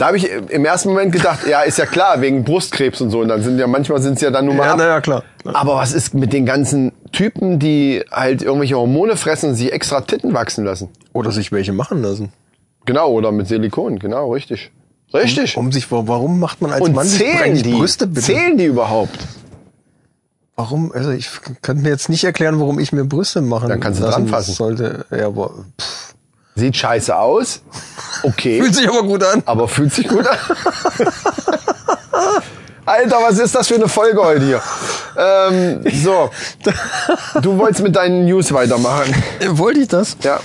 Da 0.00 0.06
habe 0.06 0.16
ich 0.16 0.30
im 0.30 0.64
ersten 0.64 0.88
Moment 0.88 1.12
gedacht, 1.12 1.46
ja, 1.46 1.60
ist 1.60 1.76
ja 1.76 1.84
klar, 1.84 2.22
wegen 2.22 2.42
Brustkrebs 2.42 3.02
und 3.02 3.10
so. 3.10 3.20
Und 3.20 3.28
dann 3.28 3.42
sind 3.42 3.58
ja, 3.58 3.66
manchmal 3.66 4.00
sind 4.00 4.14
es 4.14 4.22
ja 4.22 4.30
dann 4.30 4.46
nur 4.46 4.54
mal 4.54 4.64
Ja, 4.66 4.74
naja, 4.74 5.02
klar. 5.02 5.24
klar. 5.42 5.54
Aber 5.54 5.74
was 5.74 5.92
ist 5.92 6.14
mit 6.14 6.32
den 6.32 6.46
ganzen 6.46 6.92
Typen, 7.12 7.58
die 7.58 8.02
halt 8.10 8.40
irgendwelche 8.40 8.76
Hormone 8.76 9.18
fressen 9.18 9.50
und 9.50 9.56
sich 9.56 9.74
extra 9.74 10.00
Titten 10.00 10.32
wachsen 10.32 10.64
lassen? 10.64 10.88
Oder 11.12 11.32
sich 11.32 11.52
welche 11.52 11.74
machen 11.74 12.00
lassen. 12.00 12.32
Genau, 12.86 13.10
oder 13.10 13.30
mit 13.30 13.48
Silikon, 13.48 13.98
genau, 13.98 14.32
richtig. 14.32 14.70
Richtig. 15.12 15.58
Um 15.58 15.70
sich, 15.70 15.92
warum 15.92 16.40
macht 16.40 16.62
man 16.62 16.72
als 16.72 16.80
und 16.80 16.94
Mann 16.94 17.06
sich 17.06 17.18
zählen 17.18 17.38
eigentlich 17.42 17.64
die? 17.64 17.74
Brüste 17.74 18.06
bitte? 18.06 18.22
Zählen 18.22 18.56
die 18.56 18.64
überhaupt? 18.64 19.18
Warum? 20.56 20.92
Also 20.92 21.10
ich 21.10 21.28
könnte 21.60 21.82
mir 21.82 21.90
jetzt 21.90 22.08
nicht 22.08 22.24
erklären, 22.24 22.58
warum 22.58 22.78
ich 22.78 22.94
mir 22.94 23.04
Brüste 23.04 23.42
machen 23.42 23.68
Dann 23.68 23.80
kannst 23.80 24.00
du 24.00 24.04
lassen 24.04 24.22
dranfassen. 24.22 24.54
Sollte. 24.54 25.04
Ja, 25.10 25.26
aber 25.26 25.50
pff, 25.78 26.14
Sieht 26.60 26.76
scheiße 26.76 27.16
aus. 27.16 27.62
Okay. 28.22 28.60
fühlt 28.60 28.74
sich 28.74 28.88
aber 28.88 29.02
gut 29.02 29.22
an. 29.24 29.42
aber 29.46 29.68
fühlt 29.68 29.92
sich 29.92 30.06
gut 30.08 30.26
an. 30.26 30.36
Alter, 32.86 33.16
was 33.22 33.38
ist 33.38 33.54
das 33.54 33.68
für 33.68 33.74
eine 33.76 33.88
Folge 33.88 34.20
heute 34.22 34.44
hier? 34.44 34.62
Ähm, 35.16 35.82
so, 36.02 36.30
du 37.40 37.56
wolltest 37.58 37.82
mit 37.82 37.94
deinen 37.94 38.24
News 38.24 38.52
weitermachen. 38.52 39.14
Wollte 39.50 39.80
ich 39.80 39.88
das? 39.88 40.16
Ja, 40.22 40.40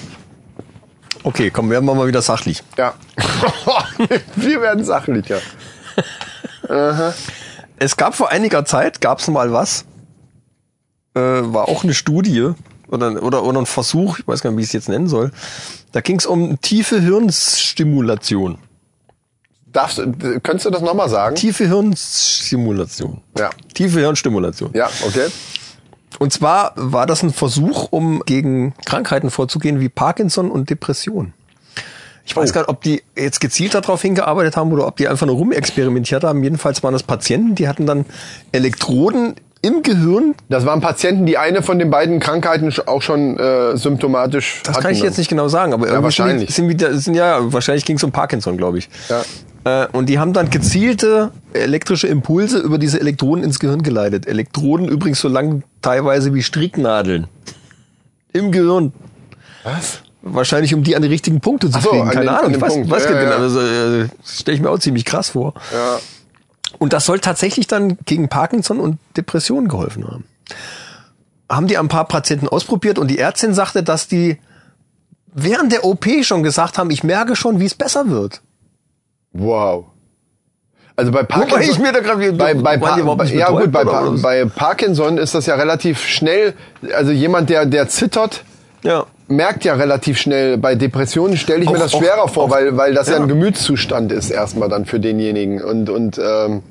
Okay, 1.23 1.49
komm, 1.49 1.71
werden 1.71 1.85
wir 1.85 1.95
mal 1.95 2.05
wieder 2.07 2.21
sachlich. 2.21 2.61
ja. 2.77 2.93
Wir 4.35 4.61
werden 4.61 4.83
sachlich, 4.83 5.25
ja. 5.27 7.13
Es 7.79 7.97
gab 7.97 8.13
vor 8.13 8.29
einiger 8.29 8.63
Zeit, 8.63 9.01
gab 9.01 9.17
es 9.19 9.27
mal 9.27 9.51
was, 9.51 9.85
äh, 11.15 11.19
war 11.19 11.67
auch 11.67 11.83
eine 11.83 11.95
Studie 11.95 12.51
oder, 12.89 13.21
oder, 13.23 13.43
oder 13.43 13.59
ein 13.59 13.65
Versuch, 13.65 14.19
ich 14.19 14.27
weiß 14.27 14.41
gar 14.41 14.51
nicht, 14.51 14.57
wie 14.57 14.61
ich 14.61 14.67
es 14.67 14.73
jetzt 14.73 14.89
nennen 14.89 15.07
soll. 15.07 15.31
Da 15.91 16.01
ging 16.01 16.17
es 16.17 16.25
um 16.25 16.59
tiefe 16.61 16.99
Hirnstimulation. 17.01 18.57
Darfst, 19.67 19.97
könntest 20.43 20.65
du 20.65 20.69
das 20.69 20.81
nochmal 20.81 21.09
sagen? 21.09 21.35
Tiefe 21.35 21.67
Hirnstimulation. 21.67 23.21
Ja. 23.37 23.49
Tiefe 23.73 23.99
Hirnstimulation. 23.99 24.71
Ja, 24.73 24.89
okay. 25.05 25.27
Und 26.17 26.31
zwar 26.31 26.71
war 26.75 27.05
das 27.05 27.23
ein 27.23 27.33
Versuch, 27.33 27.87
um 27.91 28.21
gegen 28.25 28.73
Krankheiten 28.85 29.29
vorzugehen 29.29 29.81
wie 29.81 29.89
Parkinson 29.89 30.49
und 30.49 30.69
Depression. 30.69 31.33
Ich 32.25 32.35
weiß 32.35 32.51
Oh. 32.51 32.53
gar 32.53 32.61
nicht, 32.61 32.69
ob 32.69 32.81
die 32.81 33.03
jetzt 33.17 33.41
gezielt 33.41 33.75
darauf 33.75 34.01
hingearbeitet 34.01 34.55
haben 34.55 34.71
oder 34.71 34.87
ob 34.87 34.95
die 34.95 35.07
einfach 35.09 35.25
nur 35.27 35.35
rumexperimentiert 35.35 36.23
haben. 36.23 36.41
Jedenfalls 36.41 36.81
waren 36.81 36.93
das 36.93 37.03
Patienten, 37.03 37.55
die 37.55 37.67
hatten 37.67 37.85
dann 37.85 38.05
Elektroden 38.53 39.35
im 39.65 39.81
Gehirn. 39.83 40.35
Das 40.49 40.65
waren 40.65 40.81
Patienten, 40.81 41.25
die 41.25 41.37
eine 41.37 41.61
von 41.63 41.79
den 41.79 41.89
beiden 41.89 42.19
Krankheiten 42.19 42.71
auch 42.85 43.01
schon 43.01 43.37
äh, 43.39 43.75
symptomatisch 43.77 44.61
Das 44.63 44.75
hatten. 44.75 44.83
kann 44.83 44.93
ich 44.93 45.01
jetzt 45.01 45.17
nicht 45.17 45.29
genau 45.29 45.47
sagen, 45.47 45.73
aber 45.73 45.87
irgendwie 45.87 46.03
wahrscheinlich. 46.03 46.53
Sind, 46.53 46.69
die, 46.69 46.73
sind, 46.77 46.87
wieder, 46.89 46.97
sind 46.99 47.13
ja 47.15 47.39
wahrscheinlich 47.53 47.85
ging 47.85 47.97
es 47.97 48.03
um 48.03 48.11
Parkinson, 48.11 48.57
glaube 48.57 48.77
ich. 48.77 48.89
Ja. 49.09 49.83
Äh, 49.83 49.87
und 49.91 50.07
die 50.07 50.19
haben 50.19 50.33
dann 50.33 50.49
gezielte 50.51 51.31
elektrische 51.53 52.07
Impulse 52.07 52.59
über 52.59 52.77
diese 52.77 52.99
Elektroden 52.99 53.43
ins 53.43 53.59
Gehirn 53.59 53.81
geleitet. 53.81 54.27
Elektroden 54.27 54.87
übrigens 54.87 55.19
so 55.19 55.27
lang 55.27 55.63
teilweise 55.81 56.33
wie 56.33 56.43
Stricknadeln 56.43 57.27
im 58.33 58.51
Gehirn. 58.51 58.93
Was? 59.63 60.01
Wahrscheinlich, 60.21 60.73
um 60.73 60.83
die 60.83 60.95
an 60.95 61.01
die 61.01 61.07
richtigen 61.07 61.39
Punkte 61.39 61.69
zu 61.69 61.79
so, 61.79 61.89
kriegen. 61.89 62.09
Keine 62.09 62.25
den- 62.25 62.29
Ahnung. 62.29 62.51
Ich 62.51 62.61
weiß, 62.61 62.89
weiß 62.89 63.03
Ja, 63.05 63.21
ja. 63.23 63.29
also, 63.37 63.59
äh, 63.61 64.07
stelle 64.25 64.55
ich 64.55 64.61
mir 64.61 64.69
auch 64.69 64.79
ziemlich 64.79 65.05
krass 65.05 65.29
vor. 65.29 65.53
Ja. 65.73 65.97
Und 66.79 66.93
das 66.93 67.05
soll 67.05 67.19
tatsächlich 67.19 67.67
dann 67.67 67.97
gegen 68.05 68.29
Parkinson 68.29 68.79
und 68.79 68.97
Depressionen 69.17 69.67
geholfen 69.67 70.05
haben. 70.07 70.25
Haben 71.49 71.67
die 71.67 71.77
ein 71.77 71.87
paar 71.87 72.05
Patienten 72.07 72.47
ausprobiert 72.47 72.97
und 72.97 73.07
die 73.09 73.19
Ärztin 73.19 73.53
sagte, 73.53 73.83
dass 73.83 74.07
die 74.07 74.37
während 75.33 75.71
der 75.71 75.83
OP 75.85 76.05
schon 76.23 76.43
gesagt 76.43 76.77
haben, 76.77 76.89
ich 76.89 77.03
merke 77.03 77.35
schon, 77.35 77.59
wie 77.59 77.65
es 77.65 77.75
besser 77.75 78.09
wird. 78.09 78.41
Wow. 79.33 79.85
Also 80.95 81.11
bei 81.11 81.23
Parkinson, 81.23 81.59
Wobei 81.59 81.69
ich 81.69 81.77
mir 81.79 81.91
da 81.91 81.99
gerade 81.99 82.31
bei, 82.33 82.53
bei, 82.53 82.77
Pa- 82.77 82.95
nicht 82.95 83.33
ja 83.33 83.49
gut, 83.49 83.69
bei, 83.71 83.83
Pa- 83.83 84.11
bei 84.21 84.45
Parkinson 84.45 85.17
ist 85.17 85.35
das 85.35 85.45
ja 85.45 85.55
relativ 85.55 85.99
schnell. 86.01 86.53
Also 86.93 87.11
jemand, 87.11 87.49
der 87.49 87.65
der 87.65 87.89
zittert, 87.89 88.43
Ja. 88.81 89.05
Merkt 89.27 89.63
ja 89.65 89.73
relativ 89.73 90.17
schnell. 90.17 90.57
Bei 90.57 90.75
Depressionen 90.75 91.37
stelle 91.37 91.63
ich 91.63 91.69
mir 91.69 91.75
Auch- 91.77 91.81
das 91.81 91.93
auch- 91.93 91.99
schwerer 92.01 92.27
vor, 92.27 92.43
auch- 92.45 92.49
weil 92.51 92.77
weil 92.77 92.93
das 92.93 93.07
ja. 93.07 93.15
ja. 93.15 93.21
ein 93.21 93.27
Gemütszustand 93.27 94.11
ist 94.11 94.29
erstmal 94.29 94.69
dann 94.69 94.85
für 94.85 94.99
denjenigen 94.99 95.61
und 95.63 95.89
und 95.89 96.19
ähm, 96.23 96.63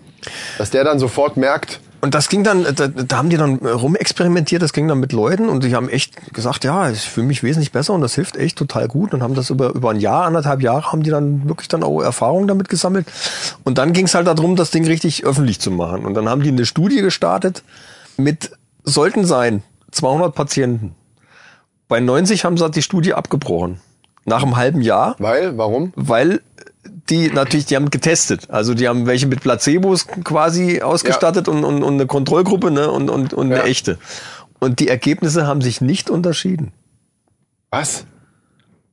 dass 0.58 0.70
der 0.70 0.84
dann 0.84 0.98
sofort 0.98 1.36
merkt. 1.36 1.80
Und 2.00 2.14
das 2.14 2.28
ging 2.28 2.44
dann, 2.44 2.64
da, 2.76 2.86
da 2.88 3.16
haben 3.16 3.30
die 3.30 3.38
dann 3.38 3.54
rumexperimentiert, 3.56 4.60
das 4.60 4.74
ging 4.74 4.86
dann 4.88 5.00
mit 5.00 5.12
Leuten 5.12 5.48
und 5.48 5.64
die 5.64 5.74
haben 5.74 5.88
echt 5.88 6.34
gesagt, 6.34 6.62
ja, 6.62 6.90
ich 6.90 7.00
fühle 7.00 7.26
mich 7.26 7.42
wesentlich 7.42 7.72
besser 7.72 7.94
und 7.94 8.02
das 8.02 8.14
hilft 8.14 8.36
echt 8.36 8.58
total 8.58 8.88
gut 8.88 9.14
und 9.14 9.22
haben 9.22 9.34
das 9.34 9.48
über, 9.48 9.70
über 9.74 9.88
ein 9.90 9.98
Jahr, 10.00 10.26
anderthalb 10.26 10.60
Jahre 10.60 10.92
haben 10.92 11.02
die 11.02 11.08
dann 11.08 11.48
wirklich 11.48 11.68
dann 11.68 11.82
auch 11.82 12.02
Erfahrungen 12.02 12.46
damit 12.46 12.68
gesammelt. 12.68 13.06
Und 13.64 13.78
dann 13.78 13.94
ging 13.94 14.04
es 14.04 14.14
halt 14.14 14.26
darum, 14.26 14.54
das 14.54 14.70
Ding 14.70 14.84
richtig 14.86 15.24
öffentlich 15.24 15.60
zu 15.60 15.70
machen. 15.70 16.04
Und 16.04 16.12
dann 16.12 16.28
haben 16.28 16.42
die 16.42 16.50
eine 16.50 16.66
Studie 16.66 17.00
gestartet 17.00 17.62
mit, 18.18 18.50
sollten 18.82 19.24
sein, 19.24 19.62
200 19.92 20.34
Patienten. 20.34 20.94
Bei 21.94 22.00
90 22.00 22.44
haben 22.44 22.56
sie 22.58 22.68
die 22.72 22.82
Studie 22.82 23.14
abgebrochen. 23.14 23.78
Nach 24.24 24.42
einem 24.42 24.56
halben 24.56 24.80
Jahr 24.80 25.14
Weil, 25.20 25.56
warum? 25.56 25.92
weil 25.94 26.40
die 27.08 27.28
natürlich, 27.28 27.66
die 27.66 27.76
haben 27.76 27.88
getestet. 27.88 28.50
Also 28.50 28.74
die 28.74 28.88
haben 28.88 29.06
welche 29.06 29.28
mit 29.28 29.42
Placebos 29.42 30.08
quasi 30.24 30.82
ausgestattet 30.82 31.46
und, 31.46 31.62
und, 31.62 31.84
und 31.84 31.94
eine 31.94 32.06
Kontrollgruppe 32.06 32.72
ne? 32.72 32.90
und, 32.90 33.10
und, 33.10 33.32
und 33.32 33.48
Ja. 33.52 33.58
eine 33.60 33.68
echte. 33.70 33.98
Und 34.58 34.80
die 34.80 34.88
Ergebnisse 34.88 35.46
haben 35.46 35.60
sich 35.60 35.80
nicht 35.80 36.10
unterschieden. 36.10 36.72
Was? 37.70 38.06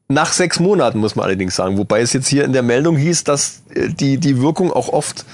Nach 0.08 0.32
sechs 0.32 0.60
Monaten 0.60 1.00
muss 1.00 1.16
man 1.16 1.26
allerdings 1.26 1.56
sagen. 1.56 1.80
Wobei 1.80 2.02
es 2.02 2.14
jetzt 2.14 2.28
hier 2.28 2.44
in 2.46 2.54
der 2.54 2.62
Meldung 2.62 2.98
hieß, 2.98 3.24
dass 3.24 3.64
äh, 3.74 3.90
die, 3.90 4.20
die 4.20 4.40
Wirkung 4.44 4.72
auch 4.72 4.90
oft 4.90 5.26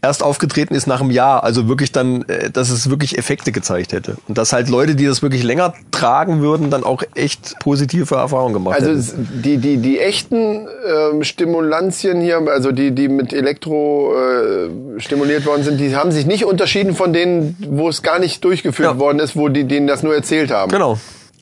erst 0.00 0.22
aufgetreten 0.22 0.74
ist 0.74 0.86
nach 0.86 1.00
einem 1.00 1.10
Jahr. 1.10 1.42
Also 1.44 1.68
wirklich 1.68 1.90
dann, 1.92 2.22
äh, 2.28 2.50
dass 2.50 2.70
es 2.70 2.88
wirklich 2.90 3.18
Effekte 3.18 3.50
gezeigt 3.52 3.92
hätte. 3.92 4.16
Und 4.28 4.38
dass 4.38 4.52
halt 4.52 4.68
Leute, 4.68 4.94
die 4.94 5.06
das 5.06 5.22
wirklich 5.22 5.42
länger 5.42 5.74
tragen 5.90 6.40
würden, 6.40 6.70
dann 6.70 6.84
auch 6.84 7.02
echt 7.14 7.58
positive 7.60 8.14
Erfahrungen 8.14 8.54
gemacht 8.54 8.76
Also 8.76 8.90
hätten. 8.90 8.98
es- 9.00 9.14
die, 9.42 9.56
die, 9.58 9.76
die 9.78 9.98
echten 9.98 10.66
ähm, 10.86 11.24
Stimulantien 11.24 12.20
hier, 12.20 12.40
also 12.48 12.72
die, 12.72 12.92
die 12.92 13.08
mit 13.08 13.32
Elektro 13.32 14.14
äh, 14.14 15.00
stimuliert 15.00 15.46
worden 15.46 15.64
sind, 15.64 15.78
die 15.80 15.94
haben 15.96 16.12
sich 16.12 16.26
nicht 16.26 16.44
unterschieden 16.44 16.94
von 16.94 17.12
denen, 17.12 17.56
wo 17.68 17.88
es 17.88 18.02
gar 18.02 18.18
nicht 18.18 18.44
durchgeführt 18.44 18.92
Ja. 18.94 18.98
worden 18.98 19.18
ist, 19.18 19.36
wo 19.36 19.48
die 19.48 19.64
denen 19.64 19.86
das 19.86 20.02
nur 20.02 20.14
erzählt 20.14 20.50
haben. 20.50 20.70
Genau. 20.70 20.98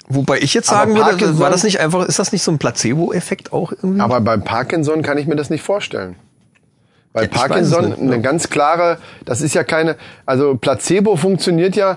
Wobei 0.08 0.38
ich 0.38 0.54
jetzt 0.54 0.68
sagen 0.68 0.94
würde, 0.94 1.38
war 1.40 1.50
das 1.50 1.64
nicht 1.64 1.80
einfach, 1.80 2.06
ist 2.06 2.18
das 2.20 2.30
nicht 2.30 2.42
so 2.42 2.52
ein 2.52 2.58
Placebo-Effekt 2.58 3.52
auch 3.52 3.72
irgendwie? 3.72 4.00
Aber 4.00 4.20
beim 4.20 4.44
Parkinson 4.44 5.02
kann 5.02 5.18
ich 5.18 5.26
mir 5.26 5.34
das 5.34 5.50
nicht 5.50 5.62
vorstellen. 5.62 6.14
Weil 7.16 7.24
Ja, 7.24 7.30
Parkinson 7.30 7.88
nicht, 7.88 7.98
eine 7.98 8.16
ja. 8.16 8.20
ganz 8.20 8.50
klare, 8.50 8.98
das 9.24 9.40
ist 9.40 9.54
ja 9.54 9.64
keine, 9.64 9.96
also 10.26 10.54
Placebo 10.54 11.16
funktioniert 11.16 11.74
ja, 11.74 11.96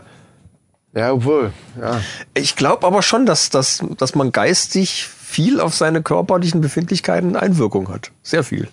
ja, 0.96 1.12
obwohl, 1.12 1.52
ja. 1.80 2.00
ich 2.34 2.56
glaube 2.56 2.88
aber 2.88 3.02
schon, 3.02 3.26
dass, 3.26 3.50
dass, 3.50 3.84
dass 3.98 4.16
man 4.16 4.32
geistig 4.32 5.06
viel 5.06 5.60
auf 5.60 5.76
seine 5.76 6.02
körperlichen 6.02 6.62
Befindlichkeiten 6.62 7.36
Einwirkung 7.36 7.90
hat. 7.90 8.12
Sehr 8.24 8.44
viel. 8.46 8.70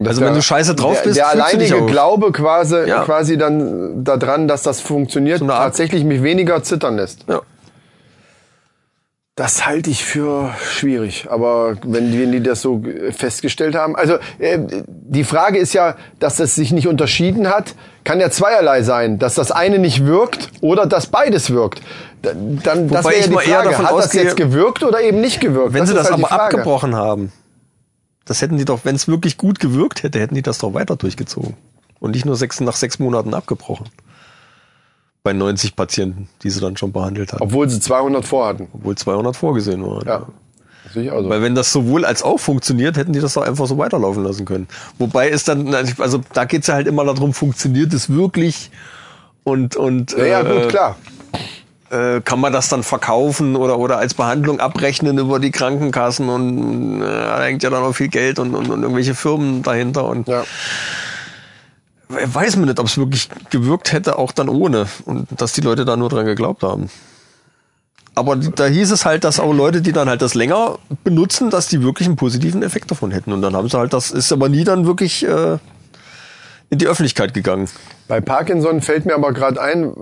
Also 0.00 0.20
wenn 0.22 0.28
Der- 0.28 0.36
du 0.36 0.42
scheiße 0.42 0.74
drauf 0.74 0.96
der, 0.96 1.02
bist, 1.04 1.16
Der 1.18 1.30
dich 1.30 1.42
alleinige 1.42 1.84
Glaube 1.86 2.32
quasi, 2.32 2.88
Ja. 2.88 3.04
quasi 3.04 3.36
dann 3.36 4.02
daran, 4.04 4.48
dass 4.48 4.62
das 4.62 4.80
funktioniert, 4.80 5.42
eine 5.42 5.50
tatsächlich 5.52 6.02
mich 6.04 6.22
weniger 6.22 6.62
zittern 6.62 6.96
lässt. 6.96 7.26
Ja. 7.28 7.42
Das 9.34 9.64
halte 9.64 9.88
ich 9.88 10.04
für 10.04 10.50
schwierig. 10.62 11.26
Aber 11.30 11.76
wenn, 11.84 12.12
wenn 12.20 12.32
die 12.32 12.42
das 12.42 12.60
so 12.60 12.82
festgestellt 13.12 13.74
haben, 13.74 13.96
also 13.96 14.16
äh, 14.38 14.58
die 14.86 15.24
Frage 15.24 15.58
ist 15.58 15.72
ja, 15.72 15.96
dass 16.18 16.38
es 16.38 16.54
sich 16.54 16.70
nicht 16.70 16.86
unterschieden 16.86 17.48
hat, 17.48 17.74
kann 18.04 18.20
ja 18.20 18.30
zweierlei 18.30 18.82
sein, 18.82 19.18
dass 19.18 19.34
das 19.34 19.50
eine 19.50 19.78
nicht 19.78 20.04
wirkt 20.04 20.50
oder 20.60 20.84
dass 20.84 21.06
beides 21.06 21.48
wirkt. 21.50 21.80
Da- 22.20 22.32
Dann, 22.34 22.88
das 22.88 23.04
Wobei 23.04 23.14
wäre 23.16 23.24
ich 23.24 23.26
ja 23.30 23.40
die 23.40 23.50
Frage, 23.50 23.68
davon 23.70 23.86
hat 23.86 23.96
das 23.98 24.10
ausgehe- 24.10 24.22
jetzt 24.24 24.36
gewirkt 24.36 24.82
oder 24.82 25.00
eben 25.00 25.22
nicht 25.22 25.40
gewirkt? 25.40 25.72
Wenn 25.72 25.86
sie 25.86 25.92
ist 25.94 25.98
das 25.98 26.10
halt 26.10 26.22
aber 26.24 26.30
abgebrochen 26.32 26.94
haben, 26.94 27.32
das 28.26 28.42
hätten 28.42 28.58
die 28.58 28.66
doch, 28.66 28.80
wenn 28.84 28.96
es 28.96 29.08
wirklich 29.08 29.38
gut 29.38 29.60
gewirkt 29.60 30.02
hätte, 30.02 30.20
hätten 30.20 30.34
die 30.34 30.42
das 30.42 30.58
doch 30.58 30.74
weiter 30.74 30.96
durchgezogen. 30.96 31.54
Und 32.00 32.10
nicht 32.10 32.26
nur 32.26 32.36
sechs, 32.36 32.60
nach 32.60 32.76
sechs 32.76 32.98
Monaten 32.98 33.32
abgebrochen. 33.32 33.86
Bei 35.24 35.32
90 35.32 35.76
Patienten, 35.76 36.28
die 36.42 36.50
sie 36.50 36.60
dann 36.60 36.76
schon 36.76 36.90
behandelt 36.92 37.32
haben. 37.32 37.42
Obwohl 37.42 37.68
sie 37.68 37.78
200 37.78 38.24
vorhatten. 38.24 38.68
Obwohl 38.72 38.96
200 38.96 39.36
vorgesehen 39.36 39.84
waren. 39.86 40.06
Ja. 40.06 40.26
Das 40.84 40.94
sehe 40.94 41.04
ich 41.04 41.10
auch 41.12 41.22
so. 41.22 41.28
Weil 41.28 41.42
wenn 41.42 41.54
das 41.54 41.72
sowohl 41.72 42.04
als 42.04 42.22
auch 42.24 42.38
funktioniert, 42.38 42.96
hätten 42.96 43.12
die 43.12 43.20
das 43.20 43.34
doch 43.34 43.42
einfach 43.42 43.66
so 43.66 43.78
weiterlaufen 43.78 44.24
lassen 44.24 44.44
können. 44.44 44.66
Wobei 44.98 45.30
es 45.30 45.44
dann, 45.44 45.72
also 45.74 46.20
da 46.32 46.44
geht's 46.44 46.66
ja 46.66 46.74
halt 46.74 46.88
immer 46.88 47.04
darum, 47.04 47.32
funktioniert 47.34 47.92
es 47.94 48.10
wirklich 48.10 48.70
und 49.44 49.76
und 49.76 50.12
ja, 50.12 50.24
ja, 50.24 50.40
äh, 50.42 50.60
gut, 50.62 50.68
klar. 50.70 50.96
äh, 51.90 52.20
kann 52.20 52.40
man 52.40 52.52
das 52.52 52.68
dann 52.68 52.82
verkaufen 52.82 53.54
oder 53.54 53.78
oder 53.78 53.98
als 53.98 54.14
Behandlung 54.14 54.58
abrechnen 54.58 55.18
über 55.18 55.38
die 55.38 55.52
Krankenkassen 55.52 56.28
und 56.28 57.00
äh, 57.00 57.04
da 57.04 57.42
hängt 57.44 57.62
ja 57.62 57.70
dann 57.70 57.84
auch 57.84 57.92
viel 57.92 58.08
Geld 58.08 58.40
und, 58.40 58.54
und, 58.54 58.68
und 58.68 58.82
irgendwelche 58.82 59.14
Firmen 59.14 59.62
dahinter 59.62 60.06
und 60.06 60.26
Ja. 60.26 60.42
Weiß 62.12 62.56
man 62.56 62.66
nicht, 62.66 62.78
ob 62.78 62.86
es 62.86 62.98
wirklich 62.98 63.28
gewirkt 63.50 63.92
hätte, 63.92 64.18
auch 64.18 64.32
dann 64.32 64.48
ohne 64.48 64.86
und 65.04 65.28
dass 65.40 65.52
die 65.52 65.60
Leute 65.60 65.84
da 65.84 65.96
nur 65.96 66.08
dran 66.08 66.26
geglaubt 66.26 66.62
haben. 66.62 66.90
Aber 68.14 68.36
da 68.36 68.66
hieß 68.66 68.90
es 68.90 69.06
halt, 69.06 69.24
dass 69.24 69.40
auch 69.40 69.54
Leute, 69.54 69.80
die 69.80 69.92
dann 69.92 70.08
halt 70.08 70.20
das 70.20 70.34
länger 70.34 70.78
benutzen, 71.02 71.48
dass 71.48 71.68
die 71.68 71.82
wirklich 71.82 72.06
einen 72.06 72.16
positiven 72.16 72.62
Effekt 72.62 72.90
davon 72.90 73.10
hätten. 73.10 73.32
Und 73.32 73.40
dann 73.40 73.56
haben 73.56 73.68
sie 73.68 73.78
halt, 73.78 73.94
das 73.94 74.10
ist 74.10 74.32
aber 74.32 74.50
nie 74.50 74.64
dann 74.64 74.84
wirklich 74.84 75.26
äh, 75.26 75.56
in 76.68 76.78
die 76.78 76.86
Öffentlichkeit 76.86 77.32
gegangen. 77.32 77.68
Bei 78.08 78.20
Parkinson 78.20 78.82
fällt 78.82 79.06
mir 79.06 79.14
aber 79.14 79.32
gerade 79.32 79.60
ein, 79.62 79.94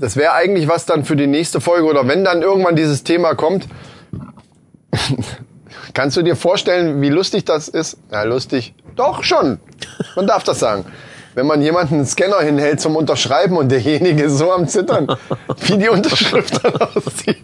das 0.00 0.16
wäre 0.16 0.32
eigentlich 0.32 0.66
was 0.66 0.86
dann 0.86 1.04
für 1.04 1.14
die 1.14 1.28
nächste 1.28 1.60
Folge 1.60 1.86
oder 1.86 2.08
wenn 2.08 2.24
dann 2.24 2.42
irgendwann 2.42 2.74
dieses 2.74 3.04
Thema 3.04 3.34
kommt. 3.34 3.68
Kannst 5.94 6.16
du 6.16 6.22
dir 6.22 6.34
vorstellen, 6.36 7.00
wie 7.00 7.10
lustig 7.10 7.44
das 7.44 7.68
ist? 7.68 7.96
Ja, 8.10 8.24
lustig. 8.24 8.74
Doch 8.96 9.22
schon. 9.22 9.60
Man 10.16 10.26
darf 10.26 10.42
das 10.42 10.58
sagen. 10.58 10.84
Wenn 11.36 11.46
man 11.46 11.60
jemanden 11.60 11.96
einen 11.96 12.06
Scanner 12.06 12.40
hinhält 12.40 12.80
zum 12.80 12.96
Unterschreiben 12.96 13.58
und 13.58 13.68
derjenige 13.68 14.22
ist 14.22 14.38
so 14.38 14.50
am 14.50 14.66
Zittern, 14.66 15.06
wie 15.66 15.76
die 15.76 15.90
Unterschrift 15.90 16.64
dann 16.64 16.74
aussieht. 16.76 17.36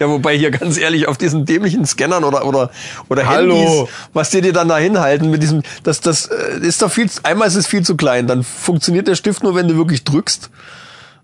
Ja, 0.00 0.08
wobei 0.08 0.38
hier 0.38 0.50
ganz 0.50 0.78
ehrlich 0.78 1.06
auf 1.06 1.18
diesen 1.18 1.44
dämlichen 1.44 1.84
Scannern 1.84 2.24
oder 2.24 2.46
oder 2.46 2.70
oder 3.10 3.26
Hallo. 3.26 3.54
Handys, 3.54 3.94
was 4.14 4.30
die 4.30 4.40
dir 4.40 4.54
dann 4.54 4.68
da 4.68 4.78
hinhalten 4.78 5.30
mit 5.30 5.42
diesem, 5.42 5.62
das 5.82 6.00
das 6.00 6.28
äh, 6.28 6.60
ist 6.62 6.80
doch 6.80 6.90
viel, 6.90 7.10
einmal 7.24 7.46
ist 7.46 7.56
es 7.56 7.66
viel 7.66 7.82
zu 7.82 7.94
klein, 7.94 8.26
dann 8.26 8.42
funktioniert 8.42 9.06
der 9.06 9.16
Stift 9.16 9.42
nur, 9.42 9.54
wenn 9.54 9.68
du 9.68 9.76
wirklich 9.76 10.04
drückst. 10.04 10.48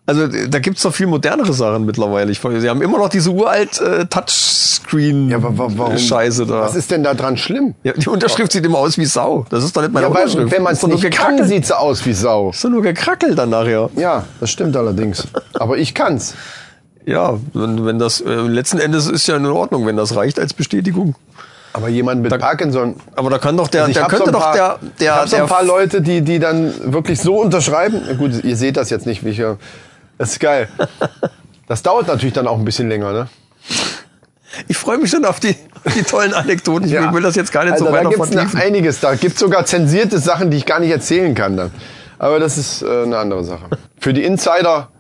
Also 0.05 0.27
da 0.27 0.59
gibt's 0.59 0.83
doch 0.83 0.93
viel 0.93 1.07
modernere 1.07 1.53
Sachen 1.53 1.87
mittlerweile. 1.87 2.31
Ich, 2.33 2.41
sie 2.41 2.69
haben 2.69 2.83
immer 2.83 2.99
noch 2.99 3.09
diese 3.09 3.31
uralt 3.31 3.81
äh, 3.81 4.05
Touchscreen 4.07 5.31
Ja, 5.31 5.39
da. 5.39 6.61
Was 6.61 6.75
ist 6.75 6.91
denn 6.91 7.05
da 7.05 7.15
dran 7.15 7.37
schlimm? 7.37 7.75
ja, 7.85 7.93
die 7.93 8.09
Unterschrift 8.09 8.51
sieht 8.51 8.67
immer 8.67 8.79
aus 8.79 8.99
wie 8.99 9.05
Sau. 9.05 9.47
Das 9.51 9.63
ist 9.63 9.77
doch 9.77 9.83
nicht 9.83 9.93
meine 9.93 10.07
Ja, 10.07 10.11
Unterschrift. 10.11 10.51
wenn 10.53 10.63
man 10.63 10.73
es 10.73 10.83
nicht 10.83 11.01
kann, 11.03 11.11
gekrackelt. 11.37 11.49
sieht 11.49 11.67
sie 11.67 11.79
aus 11.79 12.05
wie 12.05 12.13
Sau. 12.15 12.51
ist 12.51 12.65
doch 12.65 12.71
nur 12.71 12.83
gekrackelt 12.83 13.39
dann 13.39 13.51
nachher. 13.51 13.91
Ja, 13.97 14.25
das 14.41 14.51
stimmt 14.51 14.77
allerdings. 14.77 15.29
Aber 15.55 15.79
ich 15.79 15.95
kann's. 15.95 16.35
Ja, 17.07 17.39
wenn, 17.53 17.85
wenn 17.87 17.99
das 18.01 18.21
äh, 18.21 18.29
letzten 18.29 18.79
Endes 18.79 19.07
ist 19.09 19.27
ja 19.29 19.37
in 19.37 19.47
Ordnung, 19.47 19.87
wenn 19.87 19.97
das 19.97 20.17
reicht 20.17 20.39
als 20.41 20.53
Bestätigung. 20.53 21.15
Aber 21.75 21.89
jemand 21.89 22.23
mit 22.23 22.39
Parkinson, 22.39 22.97
Aber 23.17 23.31
da 23.31 23.39
kann 23.39 23.57
doch 23.57 23.69
der, 23.69 23.85
Also 23.85 23.95
der 23.95 24.07
könnte 24.09 24.25
so 24.27 24.31
ein 24.31 24.33
doch 24.35 24.41
paar, 24.41 24.55
der, 24.55 24.79
ich 24.83 24.91
der, 25.01 25.15
hab 25.15 25.29
so 25.29 25.37
der 25.37 25.45
ein 25.45 25.49
paar 25.49 25.65
Leute, 25.65 26.03
die, 26.03 26.21
die 26.21 26.39
dann 26.39 26.93
wirklich 26.93 27.19
so 27.21 27.41
unterschreiben. 27.41 28.01
Gut, 28.19 28.45
ihr 28.45 28.57
seht 28.57 28.77
das 28.77 28.91
jetzt 28.91 29.07
nicht, 29.07 29.25
wie 29.25 29.31
ich, 29.31 29.39
ja- 29.39 29.57
das 30.19 30.33
ist 30.33 30.41
geil. 30.41 30.69
Das 31.67 31.83
dauert 31.83 32.07
natürlich 32.07 32.35
dann 32.35 32.47
auch 32.47 32.59
ein 32.59 32.65
bisschen 32.65 32.89
länger, 32.89 33.13
ne? 33.13 33.29
Ich 34.69 34.77
freue 34.77 34.99
mich 34.99 35.11
schon 35.11 35.25
auf 35.25 35.41
die, 35.41 35.57
auf 35.85 35.95
die 35.95 36.03
tollen 36.03 36.35
Anekdoten. 36.35 36.87
Ich 36.87 36.93
will 36.95 37.23
das 37.23 37.35
jetzt 37.37 37.53
gar 37.53 37.65
nicht 37.65 37.73
also, 37.73 37.87
so 37.87 37.91
da 37.91 37.97
weiter 37.97 38.11
gibt's 38.11 38.31
noch 38.31 38.35
vertiefen. 38.43 38.61
einiges. 38.61 39.01
Da 39.01 39.15
gibt's 39.15 39.41
sogar 39.41 39.65
zensierte 39.65 40.19
Sachen, 40.19 40.51
die 40.51 40.59
ich 40.59 40.67
gar 40.67 40.79
nicht 40.81 40.91
erzählen 40.91 41.35
kann 41.35 41.57
dann. 41.57 41.71
Aber 42.19 42.39
das 42.39 42.59
ist 42.59 42.83
äh, 42.83 43.03
eine 43.05 43.17
andere 43.19 43.45
Sache. 43.45 43.71
Für 43.99 44.13
die 44.13 44.23
Insider, 44.25 44.91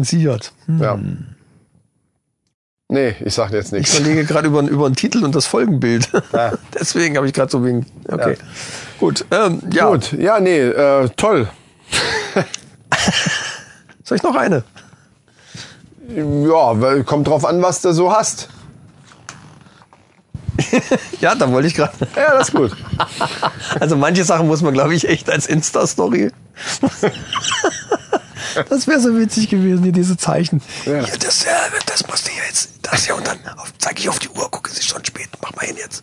Siert. 0.00 0.52
ja. 0.80 0.98
Nee, 2.88 3.14
ich 3.20 3.32
sag 3.34 3.52
jetzt 3.52 3.68
Ich 3.68 3.72
nichts. 3.72 3.98
überlege 3.98 4.24
gerade 4.24 4.48
über, 4.48 4.60
über 4.62 4.86
einen 4.86 4.96
Titel 4.96 5.24
und 5.24 5.34
das 5.34 5.46
Folgenbild. 5.46 6.10
Ja. 6.32 6.52
Deswegen 6.78 7.16
habe 7.16 7.26
ich 7.26 7.32
gerade 7.32 7.50
so 7.50 7.64
wegen. 7.64 7.86
Okay. 8.08 8.36
Ja. 8.38 8.44
Gut. 8.98 9.24
Ähm, 9.30 9.62
ja. 9.72 9.88
Gut, 9.88 10.12
ja, 10.12 10.40
nee, 10.40 10.58
äh, 10.60 11.08
toll. 11.16 11.48
Soll 14.12 14.16
ich 14.16 14.22
noch 14.24 14.36
eine? 14.36 14.62
Ja, 16.08 16.78
weil- 16.80 17.02
kommt 17.04 17.28
drauf 17.28 17.46
an, 17.46 17.62
was 17.62 17.80
du 17.80 17.92
so 17.94 18.12
hast. 18.12 18.48
Ja, 21.20 21.34
da 21.34 21.50
wollte 21.50 21.68
ich 21.68 21.74
gerade. 21.74 21.92
Ja, 22.14 22.32
das 22.36 22.48
ist 22.48 22.54
gut. 22.54 22.76
Also 23.80 23.96
manche 23.96 24.22
Sachen 24.24 24.48
muss 24.48 24.60
man, 24.60 24.74
glaube 24.74 24.94
ich, 24.94 25.08
echt 25.08 25.30
als 25.30 25.46
Insta-Story. 25.46 26.30
Das 28.68 28.86
wäre 28.86 29.00
so 29.00 29.16
witzig 29.16 29.48
gewesen, 29.48 29.82
hier 29.82 29.92
diese 29.92 30.18
Zeichen. 30.18 30.60
Ja. 30.84 31.02
Hier, 31.06 31.16
das, 31.18 31.44
äh, 31.44 31.48
das 31.86 32.06
musst 32.06 32.28
du 32.28 32.32
jetzt, 32.46 32.68
das 32.82 33.06
ja, 33.06 33.14
und 33.14 33.26
dann 33.26 33.38
zeige 33.78 34.00
ich 34.00 34.10
auf 34.10 34.18
die 34.18 34.28
Uhr, 34.28 34.50
gucke, 34.50 34.70
es 34.70 34.78
ist 34.78 34.88
schon 34.90 35.02
spät, 35.06 35.30
mach 35.40 35.54
mal 35.56 35.64
hin 35.64 35.76
jetzt. 35.78 36.02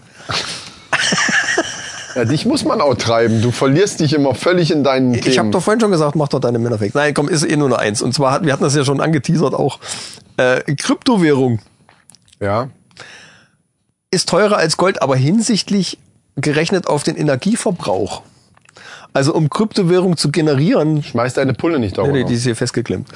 Ja, 2.19 2.25
dich 2.25 2.45
muss 2.45 2.65
man 2.65 2.81
auch 2.81 2.95
treiben. 2.95 3.41
Du 3.41 3.51
verlierst 3.51 4.01
dich 4.01 4.13
immer 4.13 4.35
völlig 4.35 4.71
in 4.71 4.83
deinen 4.83 5.13
Themen. 5.13 5.25
Ich 5.25 5.39
habe 5.39 5.51
doch 5.51 5.61
vorhin 5.63 5.79
schon 5.79 5.91
gesagt, 5.91 6.17
mach 6.17 6.27
doch 6.27 6.41
deine 6.41 6.59
Männer 6.59 6.81
weg. 6.81 6.93
Nein, 6.93 7.13
komm, 7.13 7.29
ist 7.29 7.49
eh 7.49 7.55
nur 7.55 7.67
eine 7.67 7.79
Eins. 7.79 8.01
Und 8.01 8.13
zwar, 8.13 8.33
hat, 8.33 8.45
wir 8.45 8.51
hatten 8.51 8.63
das 8.63 8.75
ja 8.75 8.83
schon 8.83 8.99
angeteasert 8.99 9.53
auch. 9.53 9.79
Äh, 10.35 10.75
Kryptowährung 10.75 11.59
ja. 12.41 12.67
ist 14.11 14.27
teurer 14.27 14.57
als 14.57 14.75
Gold, 14.75 15.01
aber 15.01 15.15
hinsichtlich 15.15 15.97
gerechnet 16.35 16.87
auf 16.87 17.03
den 17.03 17.15
Energieverbrauch. 17.15 18.21
Also 19.13 19.33
um 19.33 19.49
Kryptowährung 19.49 20.17
zu 20.17 20.29
generieren, 20.29 21.01
Schmeiß 21.01 21.35
deine 21.35 21.53
Pulle 21.53 21.79
nicht 21.79 21.91
nee, 21.91 22.03
dauernd. 22.03 22.13
nee, 22.13 22.23
die 22.25 22.33
ist 22.33 22.43
hier 22.43 22.55
festgeklemmt. 22.55 23.07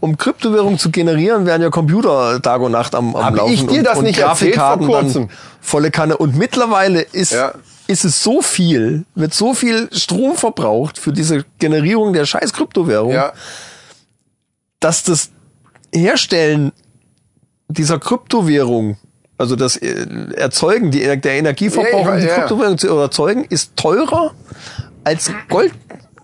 Um 0.00 0.18
Kryptowährung 0.18 0.78
zu 0.78 0.90
generieren, 0.90 1.46
werden 1.46 1.62
ja 1.62 1.70
Computer 1.70 2.42
Tag 2.42 2.60
und 2.60 2.72
Nacht 2.72 2.96
am, 2.96 3.14
am 3.14 3.24
Hab 3.24 3.36
Laufen 3.36 3.52
ich 3.52 3.66
dir 3.66 3.84
das 3.84 3.98
und, 3.98 4.04
nicht 4.04 4.18
und 4.18 4.28
erzählt 4.28 4.56
vor 4.56 4.66
Grafikkarten 4.66 4.86
kurzem? 4.86 5.28
dann 5.28 5.36
volle 5.60 5.90
Kanne. 5.92 6.16
Und 6.16 6.36
mittlerweile 6.36 7.00
ist 7.00 7.32
Ja. 7.32 7.54
Ist 7.88 8.04
es 8.04 8.22
so 8.22 8.42
viel, 8.42 9.04
wird 9.14 9.34
so 9.34 9.54
viel 9.54 9.88
Strom 9.92 10.36
verbraucht 10.36 10.98
für 10.98 11.12
diese 11.12 11.44
Generierung 11.58 12.12
der 12.12 12.26
scheiß 12.26 12.52
Kryptowährung, 12.52 13.12
ja. 13.12 13.32
dass 14.78 15.02
das 15.02 15.30
Herstellen 15.92 16.72
dieser 17.68 17.98
Kryptowährung, 17.98 18.98
also 19.38 19.56
das 19.56 19.76
äh, 19.78 20.06
Erzeugen, 20.36 20.90
die, 20.90 21.00
der 21.00 21.32
Energieverbrauch, 21.32 22.06
Ja, 22.06 22.12
um 22.12 22.20
die 22.20 22.26
ja. 22.26 22.34
Kryptowährung 22.34 22.78
zu 22.78 22.88
erzeugen, 22.88 23.44
ist 23.44 23.74
teurer 23.76 24.32
als 25.04 25.32
Gold 25.48 25.72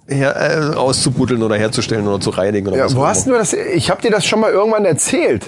her, 0.06 0.36
äh, 0.36 0.76
auszubuddeln 0.76 1.42
oder 1.42 1.56
herzustellen 1.56 2.06
oder 2.06 2.20
zu 2.20 2.28
reinigen 2.28 2.68
oder 2.68 2.76
Ja, 2.76 2.84
was 2.84 2.94
wo 2.94 3.06
hast 3.06 3.26
du 3.26 3.32
das? 3.32 3.54
Ich 3.54 3.88
habe 3.88 4.02
dir 4.02 4.10
das 4.10 4.26
schon 4.26 4.40
mal 4.40 4.52
irgendwann 4.52 4.84
erzählt, 4.84 5.46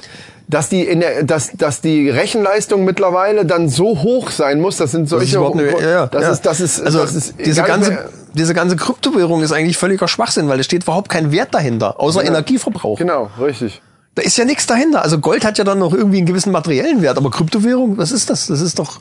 dass 0.49 0.69
die 0.69 0.83
in 0.83 1.01
der, 1.01 1.23
dass, 1.25 1.53
dass 1.57 1.81
die 1.81 2.09
Rechenleistung 2.11 2.85
mittlerweile 2.85 3.45
dann 3.45 3.69
so 3.69 4.03
hoch 4.03 4.31
sein 4.31 4.61
muss. 4.61 4.77
Das 4.77 4.93
sind 4.93 5.05
Das 5.05 5.11
solche. 5.11 5.25
ist 5.27 5.35
überhaupt 5.35 5.59
eine, 5.59 5.71
ja, 5.81 5.91
ja, 5.91 6.07
das 6.07 6.23
ja. 6.23 6.31
ist 6.31 6.47
das 6.47 6.61
ist 6.61 6.81
also 6.81 7.01
das 7.01 7.15
ist 7.15 7.35
diese 7.45 7.63
ganze 7.63 7.91
mehr- 7.91 8.09
diese 8.35 8.53
ganze 8.53 8.77
Kryptowährung 8.77 9.43
ist 9.43 9.53
eigentlich 9.53 9.79
völliger 9.79 10.09
Schwachsinn, 10.09 10.47
weil 10.49 10.61
es 10.61 10.67
steht 10.67 10.83
überhaupt 10.83 11.09
kein 11.09 11.33
Wert 11.33 11.55
dahinter, 11.55 11.99
außer 11.99 12.23
Energieverbrauch. 12.23 12.99
Genau, 12.99 13.31
richtig. 13.41 13.81
Da 14.15 14.23
ist 14.23 14.37
ja 14.37 14.45
nichts 14.45 14.67
dahinter. 14.67 15.03
Also 15.03 15.19
Gold 15.19 15.45
hat 15.45 15.57
ja 15.59 15.65
dann 15.65 15.79
noch 15.79 15.93
irgendwie 15.95 16.19
einen 16.19 16.27
gewissen 16.27 16.53
materiellen 16.53 17.01
Wert, 17.03 17.17
aber 17.17 17.31
Kryptowährung, 17.31 17.97
was 17.99 18.13
ist 18.13 18.29
das? 18.31 18.47
Das 18.49 18.61
ist 18.61 18.79
doch 18.79 19.01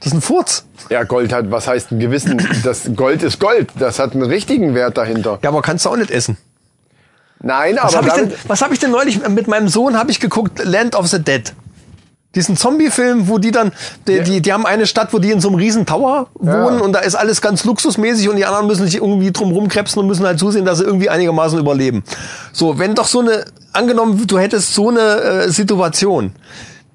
das 0.00 0.08
ist 0.08 0.14
ein 0.14 0.20
Furz. 0.20 0.64
Ja, 0.90 1.02
Gold 1.04 1.32
hat, 1.32 1.50
was 1.50 1.66
heißt 1.66 1.90
einen 1.92 2.00
gewissen, 2.00 2.46
das 2.62 2.82
Gold 2.94 3.22
ist 3.22 3.40
Gold, 3.40 3.70
das 3.78 3.98
hat 3.98 4.12
einen 4.12 4.22
richtigen 4.24 4.74
Wert 4.74 4.98
dahinter. 4.98 5.38
Ja, 5.42 5.48
aber 5.48 5.62
kannst 5.62 5.86
du 5.86 5.88
auch 5.90 5.96
nicht 5.96 6.10
essen. 6.10 6.36
Nein, 7.44 7.76
Was 7.80 7.94
aber 7.94 8.06
habe 8.12 8.22
ich, 8.22 8.28
denn- 8.28 8.38
was 8.48 8.62
hab 8.62 8.72
ich 8.72 8.78
denn 8.78 8.90
neulich 8.90 9.28
mit 9.28 9.46
meinem 9.48 9.68
Sohn 9.68 9.98
habe 9.98 10.10
ich 10.10 10.18
geguckt 10.18 10.64
Land 10.64 10.96
of 10.96 11.06
the 11.08 11.22
Dead. 11.22 11.52
Diesen 12.34 12.56
Zombie-Film, 12.56 13.28
wo 13.28 13.38
die 13.38 13.52
dann, 13.52 13.70
die, 14.08 14.20
die, 14.22 14.40
die 14.42 14.52
haben 14.52 14.66
eine 14.66 14.86
Stadt, 14.86 15.12
wo 15.12 15.20
die 15.20 15.30
in 15.30 15.40
so 15.40 15.46
einem 15.48 15.56
riesen 15.58 15.86
Tower 15.86 16.26
wohnen 16.34 16.80
und 16.80 16.92
da 16.92 16.98
ist 16.98 17.14
alles 17.14 17.40
ganz 17.40 17.64
luxusmäßig 17.64 18.28
und 18.28 18.34
die 18.36 18.44
anderen 18.44 18.66
müssen 18.66 18.86
sich 18.86 18.96
irgendwie 18.96 19.30
drum 19.30 19.52
rumkrebsen 19.52 20.00
und 20.00 20.08
müssen 20.08 20.26
halt 20.26 20.40
zusehen, 20.40 20.64
dass 20.64 20.78
sie 20.78 20.84
irgendwie 20.84 21.08
einigermaßen 21.08 21.56
überleben. 21.60 22.02
So, 22.52 22.76
wenn 22.80 22.96
doch 22.96 23.06
so 23.06 23.20
eine, 23.20 23.44
angenommen, 23.72 24.26
du 24.26 24.38
hättest 24.38 24.74
so 24.74 24.88
eine 24.88 25.00
äh, 25.00 25.48
Situation, 25.50 26.32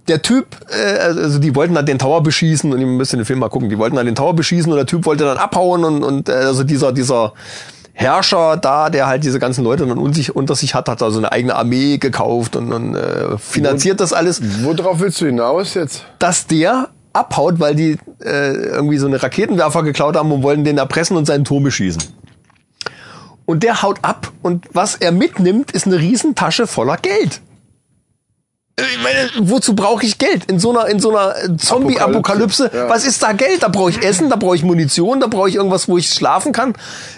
der 0.09 0.21
Typ, 0.21 0.47
äh, 0.71 0.97
also 0.97 1.39
die 1.39 1.55
wollten 1.55 1.73
dann 1.75 1.85
den 1.85 1.99
Tower 1.99 2.21
beschießen 2.21 2.73
und 2.73 2.81
ihr 2.81 2.87
müsst 2.87 3.13
den 3.13 3.23
Film 3.23 3.39
mal 3.39 3.49
gucken, 3.49 3.69
die 3.69 3.77
wollten 3.77 3.95
dann 3.95 4.07
den 4.07 4.15
Tower 4.15 4.33
beschießen 4.33 4.69
und 4.69 4.75
der 4.77 4.87
Typ 4.87 5.05
wollte 5.05 5.23
dann 5.23 5.37
abhauen 5.37 5.85
und, 5.85 6.03
und 6.03 6.27
äh, 6.27 6.33
also 6.33 6.65
dieser, 6.65 6.91
dieser 6.91 7.31
Herrscher 7.99 8.55
da, 8.55 8.89
der 8.89 9.07
halt 9.07 9.25
diese 9.25 9.39
ganzen 9.39 9.61
Leute 9.61 9.85
dann 9.85 9.97
unter 9.97 10.55
sich 10.55 10.73
hat, 10.73 10.87
hat 10.87 11.03
also 11.03 11.17
eine 11.17 11.33
eigene 11.33 11.53
Armee 11.53 11.97
gekauft 11.97 12.55
und, 12.55 12.71
und 12.71 12.95
äh, 12.95 13.37
finanziert 13.37 13.99
das 13.99 14.13
alles, 14.13 14.41
worauf 14.63 15.01
willst 15.01 15.19
du 15.19 15.25
hinaus 15.25 15.73
jetzt? 15.73 16.05
dass 16.17 16.47
der 16.47 16.87
abhaut, 17.11 17.59
weil 17.59 17.75
die 17.75 17.97
äh, 18.23 18.53
irgendwie 18.53 18.97
so 18.97 19.07
eine 19.07 19.21
Raketenwerfer 19.21 19.83
geklaut 19.83 20.15
haben 20.15 20.31
und 20.31 20.43
wollten 20.43 20.63
den 20.63 20.77
erpressen 20.77 21.17
und 21.17 21.25
seinen 21.25 21.43
Turm 21.43 21.63
beschießen. 21.63 22.01
Und 23.45 23.63
der 23.63 23.81
haut 23.81 23.97
ab 24.01 24.31
und 24.43 24.67
was 24.71 24.95
er 24.95 25.11
mitnimmt, 25.11 25.71
ist 25.71 25.85
eine 25.85 25.99
Riesentasche 25.99 26.67
voller 26.67 26.95
Geld. 26.95 27.41
Äh, 28.80 28.95
Ich 28.95 29.03
meine, 29.03 29.49
wozu 29.49 29.75
brauche 29.75 30.03
ich 30.05 30.17
Geld? 30.17 30.45
In 30.51 30.59
so 30.59 30.71
einer, 30.71 30.88
in 30.89 30.99
so 30.99 31.09
einer 31.15 31.36
Zombie-Apokalypse. 31.57 32.69
Ja. 32.73 32.89
Was 32.89 33.05
ist 33.05 33.21
da 33.23 33.32
Geld? 33.34 33.63
Da 33.63 33.67
brauche 33.67 33.89
ich 33.91 34.03
Essen, 34.03 34.30
da 34.30 34.36
brauche 34.36 34.55
ich 34.55 34.63
Munition, 34.63 35.19
da 35.19 35.27
brauche 35.27 35.49
ich 35.49 35.55
irgendwas, 35.55 35.88
wo 35.88 35.97
ich 35.97 36.09
schlafen 36.09 36.51
kann. 36.51 36.73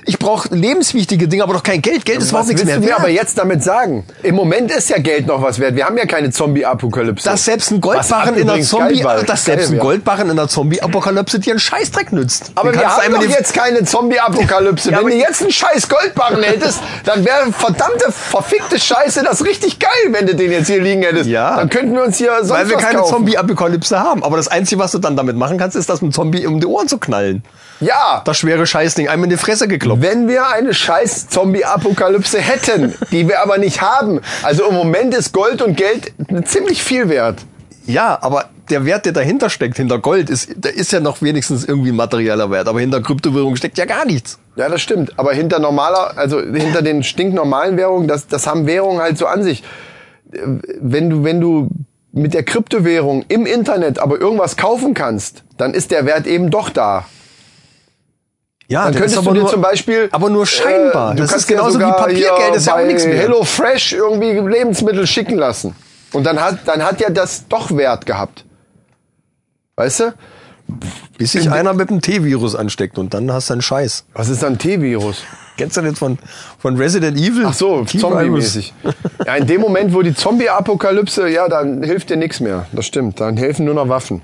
Ich 0.06 0.20
brauche 0.20 0.54
lebenswichtige 0.54 1.28
Dinge, 1.28 1.44
aber 1.44 1.54
doch 1.54 1.64
kein 1.64 1.82
Geld. 1.82 2.06
Geld 2.06 2.20
ist 2.20 2.30
überhaupt 2.30 2.48
Was 2.50 2.54
nichts 2.54 2.66
willst 2.68 2.80
mehr 2.80 2.90
wert. 2.90 3.00
aber 3.00 3.10
jetzt 3.10 3.38
damit 3.38 3.64
sagen? 3.64 4.06
Im 4.24 4.36
Moment 4.36 4.72
ist 4.72 4.90
ja 4.90 4.98
Geld 5.00 5.28
noch 5.28 5.42
was 5.42 5.60
wert. 5.60 5.76
Wir 5.76 5.86
haben 5.86 5.98
ja 5.98 6.06
keine 6.06 6.30
Zombie-Apokalypse. 6.32 7.24
dass 7.28 7.46
selbst 7.46 7.72
ein 7.72 7.82
Goldbarren 7.82 8.36
in 8.36 8.48
der 8.48 8.62
Zombie, 8.62 9.04
dass 9.26 9.46
selbst 9.46 9.72
ein. 9.72 9.80
Goldbarren 9.80 10.30
in 10.30 10.36
der 10.36 10.48
Zombie-Apokalypse 10.48 11.40
dir 11.40 11.52
einen 11.52 11.60
Scheißdreck 11.60 12.12
nützt. 12.12 12.52
Aber 12.56 12.74
wir 12.74 12.88
haben 12.88 13.14
doch 13.14 13.22
jetzt 13.24 13.54
keine 13.54 13.84
Zombie-Apokalypse. 13.84 14.92
Wenn 14.92 15.06
du 15.06 15.16
jetzt 15.16 15.42
einen 15.42 15.52
scheiß 15.52 15.88
Goldbarren 15.90 16.44
hättest, 16.44 16.80
dann 17.06 17.26
wäre 17.26 17.52
verdammte, 17.52 18.12
verfickte 18.12 18.80
Scheiße 18.80 19.24
das 19.24 19.44
richtig 19.46 19.80
geil, 19.80 19.90
wenn 20.10 20.26
du 20.28 20.36
den 20.36 20.52
jetzt 20.52 20.68
hier 20.68 20.82
liegen 20.82 21.02
hättest. 21.04 21.30
Ja. 21.30 21.51
Dann 21.58 21.70
könnten 21.70 21.94
wir 21.94 22.04
uns 22.04 22.18
hier 22.18 22.32
sonst 22.40 22.50
Weil 22.50 22.70
wir 22.70 22.78
keine. 22.78 23.04
Zombie-Apokalypse 23.04 24.00
haben. 24.00 24.24
Aber 24.24 24.38
das 24.38 24.48
Einzige, 24.48 24.82
was 24.82 24.92
du 24.92 25.00
dann 25.00 25.16
damit 25.16 25.36
machen 25.36 25.58
kannst, 25.58 25.76
ist, 25.76 25.90
das 25.90 26.02
mit 26.02 26.14
Zombie 26.14 26.46
um 26.46 26.60
die 26.60 26.66
Ohren 26.66 26.88
zu 26.88 26.98
knallen. 26.98 27.44
Ja. 27.80 28.22
Das 28.26 28.38
schwere 28.38 28.68
Scheißding, 28.68 29.10
einem 29.10 29.26
in 29.26 29.30
die 29.32 29.38
Fresse 29.38 29.68
geklopft. 29.68 30.04
Wenn 30.04 30.28
wir 30.28 30.48
eine 30.48 30.74
scheiß 30.74 31.30
Zombie-Apokalypse 31.30 32.40
hätten, 32.40 32.94
die 33.12 33.28
wir 33.28 33.42
aber 33.42 33.58
nicht 33.58 33.82
haben. 33.82 34.22
Also 34.44 34.68
im 34.68 34.76
Moment 34.76 35.16
ist 35.16 35.34
Gold 35.34 35.62
und 35.62 35.78
Geld 35.78 36.14
ziemlich 36.46 36.84
viel 36.84 37.10
wert. 37.10 37.40
Ja, 37.88 38.20
aber 38.22 38.46
der 38.70 38.86
Wert, 38.86 39.06
der 39.06 39.12
dahinter 39.12 39.50
steckt, 39.50 39.78
hinter 39.78 40.00
Gold, 40.00 40.30
ist, 40.30 40.50
der 40.56 40.76
ist 40.76 40.92
ja 40.92 41.00
noch 41.00 41.22
wenigstens 41.22 41.66
irgendwie 41.66 41.90
ein 41.90 41.96
materieller 41.96 42.52
Wert. 42.52 42.68
Aber 42.68 42.80
hinter 42.80 43.02
Kryptowährung 43.02 43.56
steckt 43.56 43.78
ja 43.78 43.86
gar 43.86 44.06
nichts. 44.06 44.40
Ja, 44.56 44.70
das 44.70 44.82
stimmt. 44.82 45.18
Aber 45.18 45.34
hinter 45.34 45.60
normaler, 45.60 46.18
also 46.18 46.40
hinter 46.40 46.82
den 46.82 47.04
stinknormalen 47.04 47.78
Währungen, 47.78 48.08
das, 48.08 48.28
das 48.28 48.48
haben 48.48 48.68
Währungen 48.68 49.02
halt 49.02 49.18
so 49.18 49.26
an 49.26 49.44
sich. 49.44 49.64
Wenn 50.32 51.10
du, 51.10 51.24
wenn 51.24 51.42
du 51.42 51.70
mit 52.14 52.34
der 52.34 52.44
Kryptowährung 52.44 53.24
im 53.28 53.46
Internet 53.46 54.00
aber 54.00 54.20
irgendwas 54.20 54.58
kaufen 54.58 54.94
kannst, 54.94 55.44
dann 55.58 55.74
ist 55.74 55.92
der 55.92 56.06
Wert 56.06 56.28
eben 56.28 56.50
doch 56.52 56.70
da. 56.70 57.06
Ja, 58.68 58.86
Dann 58.86 58.94
könntest 58.94 59.18
aber 59.18 59.28
du 59.32 59.34
dir 59.34 59.40
nur, 59.42 59.50
zum 59.50 59.62
Beispiel. 59.62 60.08
aber 60.14 60.30
nur 60.30 60.46
scheinbar. 60.46 61.12
Äh, 61.12 61.16
du 61.16 61.22
das 61.24 61.32
kannst 61.32 61.46
ist 61.46 61.50
genauso 61.50 61.78
wie 61.78 61.84
Papiergeld, 61.84 62.56
ist 62.56 62.68
ja 62.68 62.76
auch 62.76 62.86
nichts 62.86 63.06
mehr. 63.06 63.18
Hello 63.18 63.44
Fresh 63.44 63.92
irgendwie 63.92 64.32
Lebensmittel 64.32 65.06
schicken 65.08 65.36
lassen. 65.36 65.76
Und 66.14 66.26
dann 66.26 66.40
hat, 66.42 66.60
dann 66.66 66.82
hat 66.84 67.02
ja 67.02 67.10
das 67.10 67.48
doch 67.50 67.76
Wert 67.76 68.06
gehabt. 68.06 68.46
Weißt 69.76 70.00
du? 70.02 70.14
Bis 71.18 71.34
sich 71.34 71.52
einer 71.52 71.74
mit 71.74 71.90
dem 71.90 72.02
T-Virus 72.02 72.56
ansteckt 72.56 72.98
und 72.98 73.14
dann 73.14 73.32
hast 73.32 73.50
du 73.50 73.54
einen 73.54 73.62
Scheiß. 73.62 74.06
Was 74.14 74.30
ist 74.30 74.44
ein 74.44 74.58
T-Virus? 74.58 75.24
Kennst 75.58 75.78
du 75.78 75.82
den 75.82 75.96
von, 75.96 76.18
von 76.60 76.76
Resident 76.78 77.18
Evil? 77.18 77.46
Ach 77.46 77.54
so. 77.54 77.86
Zombie-mäßig. 77.86 78.74
Ja, 79.26 79.36
in 79.36 79.46
dem 79.48 79.62
Moment, 79.62 79.94
wo 79.94 80.02
die 80.02 80.14
Zombie-Apokalypse, 80.14 81.30
ja, 81.30 81.48
dann 81.48 81.84
hilft 81.84 82.10
dir 82.10 82.18
nichts 82.18 82.40
mehr. 82.40 82.66
Das 82.72 82.86
stimmt. 82.86 83.20
Dann 83.20 83.38
helfen 83.38 83.66
nur 83.66 83.76
noch 83.76 83.90
Waffen. 83.90 84.22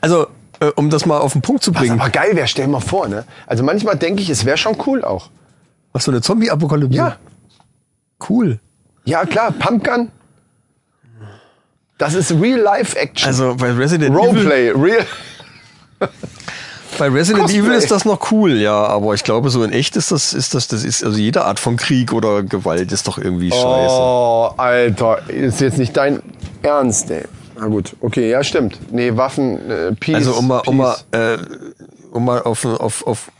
Also, 0.00 0.26
äh, 0.60 0.66
um 0.76 0.90
das 0.90 1.06
mal 1.06 1.18
auf 1.18 1.32
den 1.32 1.42
Punkt 1.42 1.62
zu 1.62 1.74
Was 1.74 1.80
bringen. 1.80 2.00
aber 2.00 2.10
geil 2.10 2.34
wäre, 2.36 2.46
stell 2.48 2.66
mal 2.66 2.80
vor, 2.80 3.08
ne? 3.08 3.24
Also 3.46 3.62
manchmal 3.62 3.96
denke 3.96 4.22
ich, 4.22 4.28
es 4.28 4.44
wäre 4.44 4.58
schon 4.58 4.76
cool 4.86 5.04
auch. 5.04 5.30
Ach 5.92 6.00
so, 6.00 6.10
eine 6.10 6.20
Zombie-Apokalypse? 6.20 6.96
Ja. 6.96 7.16
Cool. 8.28 8.58
Ja, 9.04 9.24
klar, 9.24 9.52
Pumpgun. 9.52 10.10
Das 11.96 12.14
ist 12.14 12.32
Real-Life-Action. 12.32 13.26
Also 13.26 13.54
bei 13.56 13.72
Resident 13.72 14.14
Evil, 14.14 14.28
Roleplay, 14.28 14.70
real. 14.70 15.06
bei 17.00 17.08
Resident 17.08 17.44
Cosplay. 17.44 17.60
Evil 17.60 17.72
ist 17.72 17.90
das 17.90 18.04
noch 18.04 18.30
cool, 18.30 18.52
ja, 18.58 18.74
aber 18.74 19.14
ich 19.14 19.24
glaube 19.24 19.50
so 19.50 19.64
in 19.64 19.72
echt 19.72 19.96
ist 19.96 20.12
das 20.12 20.34
ist 20.34 20.54
das 20.54 20.68
das 20.68 20.84
ist 20.84 21.02
also 21.02 21.18
jede 21.18 21.44
Art 21.44 21.58
von 21.58 21.76
Krieg 21.76 22.12
oder 22.12 22.42
Gewalt 22.42 22.92
ist 22.92 23.08
doch 23.08 23.18
irgendwie 23.18 23.50
scheiße. 23.50 23.64
Oh, 23.64 24.50
Alter, 24.56 25.28
ist 25.28 25.60
jetzt 25.60 25.78
nicht 25.78 25.96
dein 25.96 26.22
Ernst, 26.62 27.10
ey. 27.10 27.24
Na 27.58 27.66
gut, 27.66 27.96
okay, 28.00 28.30
ja, 28.30 28.44
stimmt. 28.44 28.78
Nee, 28.90 29.16
Waffen, 29.16 29.70
äh, 29.70 29.92
Peace. 29.94 30.16
Also 30.16 30.34
um 30.34 30.48
mal 30.48 30.62
um 30.66 30.76
mal 30.76 30.96
äh, 31.12 31.38
um 32.12 32.24
mal 32.24 32.42
auf 32.42 32.64
auf 32.64 33.06
auf 33.06 33.32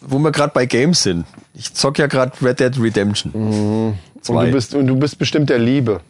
wo 0.00 0.18
wir 0.18 0.32
gerade 0.32 0.52
bei 0.54 0.66
Games 0.66 1.02
sind. 1.02 1.26
Ich 1.54 1.74
zock 1.74 1.98
ja 1.98 2.06
gerade 2.06 2.32
Red 2.42 2.60
Dead 2.60 2.72
Redemption. 2.80 3.32
und, 3.32 3.98
Zwei. 4.22 4.46
du 4.46 4.52
bist, 4.52 4.74
und 4.74 4.86
du 4.86 4.96
bist 4.96 5.18
bestimmt 5.18 5.50
der 5.50 5.58
Liebe, 5.58 6.00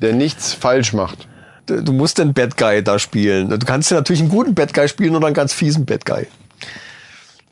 der 0.00 0.14
nichts 0.14 0.52
falsch 0.54 0.92
macht. 0.94 1.28
du 1.66 1.92
musst 1.92 2.18
den 2.18 2.32
Bad 2.32 2.56
Guy 2.56 2.82
da 2.82 2.98
spielen. 2.98 3.50
Du 3.50 3.58
kannst 3.58 3.90
ja 3.90 3.98
natürlich 3.98 4.20
einen 4.20 4.30
guten 4.30 4.54
Bad 4.54 4.72
Guy 4.72 4.88
spielen 4.88 5.14
oder 5.14 5.26
einen 5.26 5.34
ganz 5.34 5.52
fiesen 5.52 5.84
Bad 5.84 6.06
Guy. 6.06 6.26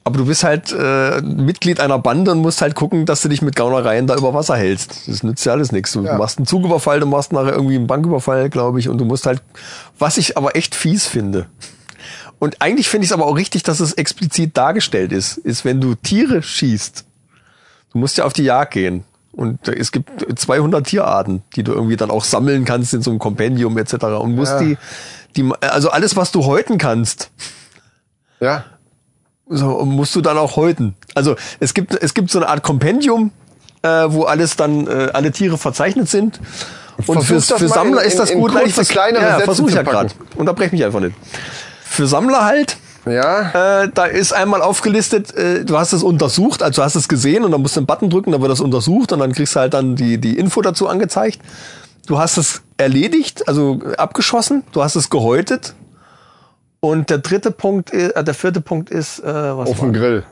Aber 0.06 0.18
du 0.18 0.26
bist 0.26 0.44
halt 0.44 0.70
äh, 0.70 1.22
Mitglied 1.22 1.80
einer 1.80 1.98
Bande 1.98 2.32
und 2.32 2.38
musst 2.40 2.60
halt 2.60 2.74
gucken, 2.74 3.06
dass 3.06 3.22
du 3.22 3.28
dich 3.30 3.40
mit 3.40 3.56
Gaunereien 3.56 4.06
da 4.06 4.14
über 4.16 4.34
Wasser 4.34 4.54
hältst. 4.54 5.08
Das 5.08 5.22
nützt 5.22 5.46
ja 5.46 5.52
alles 5.52 5.72
nichts. 5.72 5.92
Du 5.92 6.04
Ja. 6.04 6.18
machst 6.18 6.36
einen 6.38 6.46
Zugüberfall, 6.46 7.00
du 7.00 7.06
machst 7.06 7.32
nachher 7.32 7.54
irgendwie 7.54 7.76
einen 7.76 7.86
Banküberfall, 7.86 8.50
glaube 8.50 8.80
ich, 8.80 8.90
und 8.90 8.98
du 8.98 9.06
musst 9.06 9.24
halt, 9.24 9.42
was 9.98 10.18
ich 10.18 10.36
aber 10.36 10.56
echt 10.56 10.74
fies 10.74 11.06
finde. 11.06 11.46
Und 12.38 12.60
eigentlich 12.60 12.90
finde 12.90 13.04
ich 13.06 13.10
es 13.10 13.14
aber 13.14 13.24
auch 13.26 13.36
richtig, 13.36 13.62
dass 13.62 13.80
es 13.80 13.94
explizit 13.94 14.54
dargestellt 14.56 15.10
ist, 15.10 15.38
ist, 15.38 15.64
wenn 15.64 15.80
du 15.80 15.94
Tiere 15.94 16.42
schießt. 16.42 17.06
Du 17.94 17.98
musst 17.98 18.18
ja 18.18 18.24
auf 18.26 18.34
die 18.34 18.42
Jagd 18.44 18.74
gehen. 18.74 19.04
Und 19.32 19.66
es 19.68 19.90
gibt 19.90 20.10
200 20.38 20.86
Tierarten, 20.86 21.42
die 21.56 21.62
du 21.64 21.72
irgendwie 21.72 21.96
dann 21.96 22.10
auch 22.10 22.24
sammeln 22.24 22.66
kannst 22.66 22.92
in 22.92 23.00
so 23.02 23.10
einem 23.10 23.18
Kompendium 23.18 23.78
etc. 23.78 23.94
Und 24.20 24.34
musst 24.34 24.52
Ja. 24.52 24.58
die, 24.60 24.76
die, 25.36 25.50
also 25.62 25.88
alles, 25.90 26.14
was 26.14 26.30
du 26.30 26.44
häuten 26.44 26.76
kannst, 26.76 27.30
Ja? 28.40 28.64
So, 29.48 29.84
musst 29.84 30.14
du 30.16 30.20
dann 30.20 30.38
auch 30.38 30.56
häuten. 30.56 30.94
Also 31.14 31.36
es 31.60 31.74
gibt, 31.74 31.94
es 32.02 32.14
gibt 32.14 32.30
so 32.30 32.38
eine 32.38 32.48
Art 32.48 32.62
Kompendium, 32.62 33.30
äh, 33.82 33.88
wo 34.08 34.24
alles 34.24 34.56
dann, 34.56 34.86
äh, 34.86 35.10
alle 35.12 35.32
Tiere 35.32 35.58
verzeichnet 35.58 36.08
sind. 36.08 36.40
Und 37.06 37.22
fürs, 37.24 37.52
für 37.52 37.68
Sammler 37.68 38.02
in- 38.02 38.08
ist 38.08 38.18
das 38.18 38.30
in- 38.30 38.40
gut. 38.40 38.52
kurze, 38.52 38.82
ich 38.82 38.88
kleinere 38.88 39.22
ja, 39.22 39.32
Sätze 39.32 39.44
versuch 39.44 39.68
ich 39.68 39.74
ja 39.74 39.82
gerade. 39.82 40.10
Unterbrech 40.36 40.72
mich 40.72 40.84
einfach 40.84 41.00
nicht. 41.00 41.14
Für 41.82 42.06
Sammler 42.06 42.44
halt, 42.44 42.76
Ja. 43.04 43.82
äh, 43.82 43.88
da 43.92 44.06
ist 44.06 44.32
einmal 44.32 44.62
aufgelistet, 44.62 45.34
äh, 45.36 45.64
du 45.64 45.76
hast 45.76 45.92
es 45.92 46.02
untersucht, 46.02 46.62
also 46.62 46.80
du 46.80 46.84
hast 46.84 46.94
es 46.94 47.08
gesehen 47.08 47.44
und 47.44 47.50
dann 47.50 47.60
musst 47.60 47.76
du 47.76 47.80
einen 47.80 47.86
Button 47.86 48.08
drücken, 48.10 48.32
dann 48.32 48.40
wird 48.40 48.50
das 48.50 48.60
untersucht 48.60 49.12
und 49.12 49.18
dann 49.18 49.32
kriegst 49.32 49.54
du 49.56 49.60
halt 49.60 49.74
dann 49.74 49.96
die, 49.96 50.18
die 50.18 50.38
Info 50.38 50.62
dazu 50.62 50.88
angezeigt. 50.88 51.40
Du 52.06 52.18
hast 52.18 52.36
es 52.38 52.62
erledigt, 52.78 53.46
also 53.48 53.80
abgeschossen, 53.98 54.62
du 54.72 54.82
hast 54.82 54.94
es 54.96 55.10
gehäutet. 55.10 55.74
Und 56.84 57.08
der 57.08 57.16
dritte 57.16 57.50
Punkt, 57.50 57.94
äh, 57.94 58.22
der 58.22 58.34
vierte 58.34 58.60
Punkt 58.60 58.90
ist, 58.90 59.18
äh, 59.20 59.24
was 59.24 59.70
Auf 59.70 59.80
dem 59.80 59.94
Grill. 59.94 60.22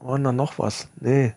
war 0.00 0.16
denn 0.16 0.24
da 0.24 0.32
noch 0.32 0.58
was? 0.58 0.88
Nee. 0.98 1.34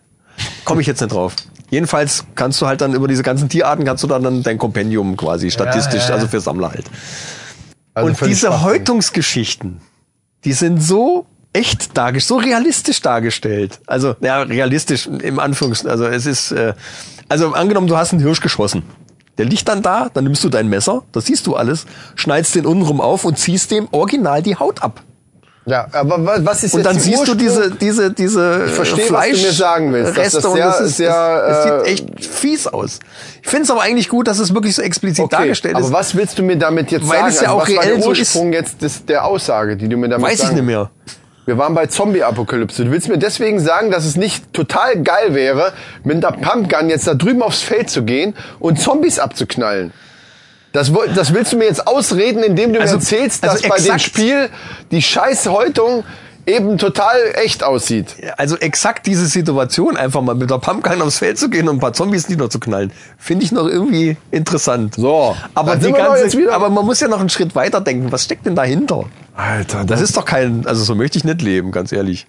Komme 0.64 0.80
ich 0.80 0.88
jetzt 0.88 1.00
nicht 1.00 1.12
drauf. 1.12 1.36
Jedenfalls 1.70 2.24
kannst 2.34 2.60
du 2.60 2.66
halt 2.66 2.80
dann 2.80 2.92
über 2.92 3.06
diese 3.06 3.22
ganzen 3.22 3.48
Tierarten 3.48 3.84
kannst 3.84 4.02
du 4.02 4.08
dann, 4.08 4.24
dann 4.24 4.42
dein 4.42 4.58
Kompendium 4.58 5.16
quasi 5.16 5.52
statistisch, 5.52 6.02
ja, 6.02 6.08
ja. 6.08 6.14
also 6.16 6.26
für 6.26 6.40
Sammler 6.40 6.72
halt. 6.72 6.86
Also 7.94 8.08
und 8.08 8.28
diese. 8.28 8.64
Häutungsgeschichten, 8.64 9.80
die 10.44 10.52
sind 10.52 10.82
so 10.82 11.26
echt 11.52 11.96
dargestellt, 11.96 12.40
so 12.40 12.44
realistisch 12.44 13.00
dargestellt. 13.00 13.78
Also, 13.86 14.16
ja, 14.22 14.42
realistisch 14.42 15.06
im 15.06 15.38
Anführungs, 15.38 15.86
also 15.86 16.06
es 16.06 16.26
ist, 16.26 16.50
äh, 16.50 16.74
also 17.28 17.52
angenommen, 17.52 17.86
du 17.86 17.96
hast 17.96 18.10
einen 18.12 18.22
Hirsch 18.22 18.40
geschossen. 18.40 18.82
Der 19.38 19.46
liegt 19.46 19.68
dann 19.68 19.82
da, 19.82 20.08
dann 20.14 20.24
nimmst 20.24 20.44
du 20.44 20.48
dein 20.48 20.68
Messer, 20.68 21.02
das 21.12 21.26
siehst 21.26 21.46
du 21.46 21.56
alles, 21.56 21.86
schneidest 22.14 22.54
den 22.54 22.66
untenrum 22.66 23.00
auf 23.00 23.24
und 23.24 23.38
ziehst 23.38 23.70
dem 23.72 23.88
original 23.90 24.42
die 24.42 24.56
Haut 24.56 24.82
ab. 24.82 25.00
Ja, 25.66 25.86
aber 25.92 26.24
wa- 26.26 26.36
was 26.40 26.62
ist 26.62 26.74
Und 26.74 26.84
dann 26.84 26.98
siehst 27.00 27.26
du 27.26 27.32
Ursprung- 27.32 27.38
diese, 27.38 27.70
diese, 27.70 28.12
diese 28.12 28.64
Ich 28.66 28.72
verstehe, 28.72 28.98
was 28.98 29.08
du 29.08 29.14
Fleisch 29.14 29.42
mir 29.42 29.52
sagen 29.52 29.92
willst, 29.94 30.16
dass 30.18 30.24
das 30.32 30.34
Reste 30.34 30.48
und 30.50 30.54
sehr- 30.56 30.66
das 30.66 30.80
ist, 30.82 30.96
sehr, 30.98 31.44
es, 31.48 31.56
es 31.56 31.64
äh, 31.64 31.96
sieht 31.96 32.10
echt 32.20 32.24
fies 32.26 32.66
aus. 32.66 32.98
Ich 33.42 33.48
finde 33.48 33.62
es 33.64 33.70
aber 33.70 33.80
eigentlich 33.80 34.10
gut, 34.10 34.28
dass 34.28 34.38
es 34.40 34.52
wirklich 34.52 34.74
so 34.76 34.82
explizit 34.82 35.24
Okay, 35.24 35.36
dargestellt 35.36 35.74
aber 35.76 35.86
ist. 35.86 35.92
was 35.92 36.14
willst 36.14 36.38
du 36.38 36.42
mir 36.42 36.58
damit 36.58 36.90
jetzt 36.90 37.08
Weil 37.08 37.20
sagen? 37.20 37.28
es 37.30 37.40
ja 37.40 37.50
auch 37.52 37.62
was 37.62 37.74
war 37.74 37.82
reell 37.82 37.94
der 37.94 38.02
so 38.04 38.12
ist. 38.12 38.18
Ursprung 38.20 38.52
jetzt 38.52 38.82
des, 38.82 39.06
der 39.06 39.24
Aussage, 39.24 39.76
die 39.78 39.88
du 39.88 39.96
mir 39.96 40.10
damit 40.10 40.26
Weiß 40.28 40.38
sagen? 40.38 40.50
ich 40.50 40.56
nicht 40.56 40.66
mehr. 40.66 40.90
Wir 41.46 41.58
waren 41.58 41.74
bei 41.74 41.86
Zombie-Apokalypse. 41.86 42.84
Du 42.86 42.90
willst 42.90 43.08
mir 43.08 43.18
deswegen 43.18 43.60
sagen, 43.60 43.90
dass 43.90 44.04
es 44.06 44.16
nicht 44.16 44.52
total 44.54 45.02
geil 45.02 45.34
wäre, 45.34 45.72
mit 46.02 46.24
einer 46.24 46.34
Pumpgun 46.36 46.88
jetzt 46.88 47.06
da 47.06 47.14
drüben 47.14 47.42
aufs 47.42 47.60
Feld 47.62 47.90
zu 47.90 48.02
gehen 48.04 48.34
und 48.60 48.80
Zombies 48.80 49.18
abzuknallen. 49.18 49.92
Das, 50.72 50.90
das 51.14 51.34
willst 51.34 51.52
du 51.52 51.58
mir 51.58 51.66
jetzt 51.66 51.86
ausreden, 51.86 52.42
indem 52.42 52.72
du 52.72 52.80
Also- 52.80 52.94
mir 52.96 53.00
erzählst, 53.00 53.44
also 53.44 53.58
dass 53.60 53.68
bei 53.68 53.78
dem 53.78 53.98
Spiel 53.98 54.48
die 54.90 55.02
Scheißhäutung 55.02 56.04
eben 56.46 56.78
total 56.78 57.16
echt 57.34 57.62
aussieht. 57.62 58.16
Also 58.36 58.56
exakt 58.56 59.06
diese 59.06 59.26
Situation, 59.26 59.96
einfach 59.96 60.20
mal 60.20 60.34
mit 60.34 60.50
der 60.50 60.58
Pumpgun 60.58 61.00
aufs 61.02 61.18
Feld 61.18 61.38
zu 61.38 61.48
gehen 61.50 61.68
und 61.68 61.76
ein 61.76 61.80
paar 61.80 61.92
Zombies 61.92 62.28
niederzuknallen, 62.28 62.92
finde 63.18 63.44
ich 63.44 63.52
noch 63.52 63.66
irgendwie 63.66 64.16
interessant. 64.30 64.94
So, 64.94 65.36
aber 65.54 65.76
die 65.76 65.92
ganze, 65.92 66.52
aber 66.52 66.70
man 66.70 66.84
muss 66.84 67.00
ja 67.00 67.08
noch 67.08 67.20
einen 67.20 67.30
Schritt 67.30 67.54
weiter 67.54 67.80
denken. 67.80 68.12
Was 68.12 68.24
steckt 68.24 68.46
denn 68.46 68.54
dahinter? 68.54 69.04
Alter, 69.34 69.84
Das 69.84 70.00
ist 70.00 70.16
doch 70.16 70.24
kein, 70.24 70.66
also 70.66 70.84
so 70.84 70.94
möchte 70.94 71.18
ich 71.18 71.24
nicht 71.24 71.42
leben, 71.42 71.70
ganz 71.72 71.92
ehrlich. 71.92 72.26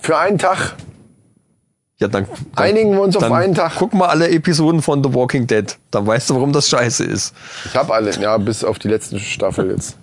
für 0.00 0.16
einen 0.18 0.38
Tag. 0.38 0.74
Ja, 2.00 2.06
dann, 2.06 2.26
dann 2.54 2.64
Einigen 2.64 2.92
wir 2.92 3.00
uns 3.00 3.16
auf 3.16 3.24
einen 3.24 3.54
Tag. 3.54 3.72
Guck 3.76 3.92
mal 3.92 4.06
alle 4.06 4.30
Episoden 4.30 4.82
von 4.82 5.02
The 5.02 5.12
Walking 5.12 5.48
Dead, 5.48 5.76
dann 5.90 6.06
weißt 6.06 6.30
du, 6.30 6.34
warum 6.34 6.52
das 6.52 6.68
scheiße 6.68 7.02
ist. 7.04 7.34
Ich 7.64 7.74
habe 7.74 7.92
alle, 7.92 8.12
ja, 8.20 8.36
bis 8.38 8.62
auf 8.62 8.78
die 8.78 8.86
letzte 8.86 9.18
Staffel 9.18 9.72
jetzt. 9.72 9.96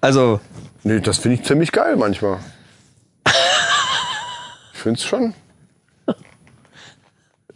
Also, 0.00 0.40
Nee, 0.84 1.00
das 1.00 1.18
finde 1.18 1.36
ich 1.38 1.44
ziemlich 1.44 1.72
geil 1.72 1.96
manchmal. 1.96 2.38
Ich 4.74 4.78
finde 4.80 4.98
es 4.98 5.04
schon. 5.04 5.34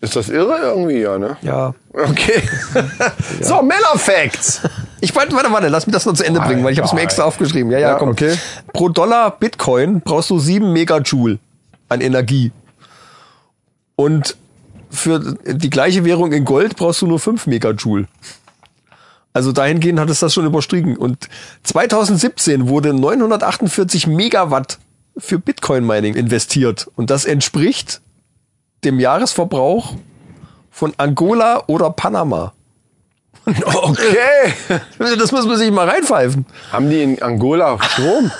Ist 0.00 0.14
das 0.14 0.28
irre 0.28 0.58
irgendwie, 0.60 1.00
ja, 1.00 1.18
ne? 1.18 1.36
ja. 1.42 1.74
Okay. 1.92 2.42
So, 3.40 3.62
Männerfacts. 3.62 4.60
Ich 5.00 5.14
warte, 5.16 5.34
warte, 5.34 5.50
warte, 5.50 5.68
lass 5.68 5.86
mich 5.86 5.94
das 5.94 6.04
noch 6.06 6.12
zu 6.14 6.22
Ende 6.24 6.40
bringen, 6.40 6.62
weil 6.62 6.72
ich 6.72 6.78
habe 6.78 6.86
es 6.86 6.92
mir 6.92 7.00
extra 7.00 7.24
aufgeschrieben. 7.24 7.70
Ja, 7.72 7.78
ja, 7.78 7.88
Ja, 7.90 7.94
komm. 7.96 8.10
okay. 8.10 8.36
Pro 8.72 8.88
Dollar 8.90 9.30
Bitcoin 9.30 10.00
brauchst 10.02 10.30
du 10.30 10.38
sieben 10.38 10.72
Megajoule 10.72 11.38
an 11.88 12.00
Energie. 12.00 12.52
Und 13.96 14.36
für 14.90 15.36
die 15.44 15.70
gleiche 15.70 16.04
Währung 16.04 16.32
in 16.32 16.44
Gold 16.44 16.76
brauchst 16.76 17.02
du 17.02 17.06
nur 17.06 17.18
fünf 17.18 17.46
Megajoule. 17.46 18.06
Also 19.36 19.52
dahingehend 19.52 20.00
hat 20.00 20.08
es 20.08 20.20
das 20.20 20.32
schon 20.32 20.46
überstiegen. 20.46 20.96
Und 20.96 21.28
2017 21.64 22.68
wurde 22.68 22.94
948 22.94 24.06
Megawatt 24.06 24.78
für 25.18 25.38
Bitcoin-Mining 25.38 26.14
investiert. 26.14 26.90
Und 26.96 27.10
das 27.10 27.26
entspricht 27.26 28.00
dem 28.82 28.98
Jahresverbrauch 28.98 29.92
von 30.70 30.94
Angola 30.96 31.64
oder 31.66 31.90
Panama. 31.90 32.54
Okay. 33.46 34.54
Das 34.98 35.30
muss 35.32 35.46
man 35.46 35.58
sich 35.58 35.70
mal 35.70 35.86
reinpfeifen. 35.86 36.46
Haben 36.72 36.88
die 36.88 37.02
in 37.02 37.22
Angola 37.22 37.78
Strom? 37.82 38.32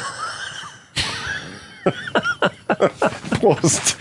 Prost. 3.38 3.96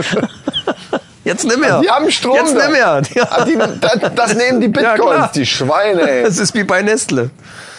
Jetzt 1.25 1.43
nicht 1.43 1.59
mehr. 1.59 1.81
Die 1.81 1.89
haben 1.89 2.09
Strom. 2.11 2.35
Jetzt 2.35 2.53
nicht 2.55 2.71
mehr. 2.71 3.01
Ah, 3.29 3.43
die, 3.43 3.57
das, 3.81 3.99
das 4.15 4.35
nehmen 4.35 4.61
die 4.61 4.67
Ja, 4.81 4.93
Bitcoins, 4.93 5.15
klar. 5.17 5.31
die 5.35 5.45
Schweine, 5.45 6.01
ey. 6.09 6.23
Das 6.23 6.37
ist 6.37 6.53
wie 6.53 6.63
bei 6.63 6.81
Nestle. 6.81 7.31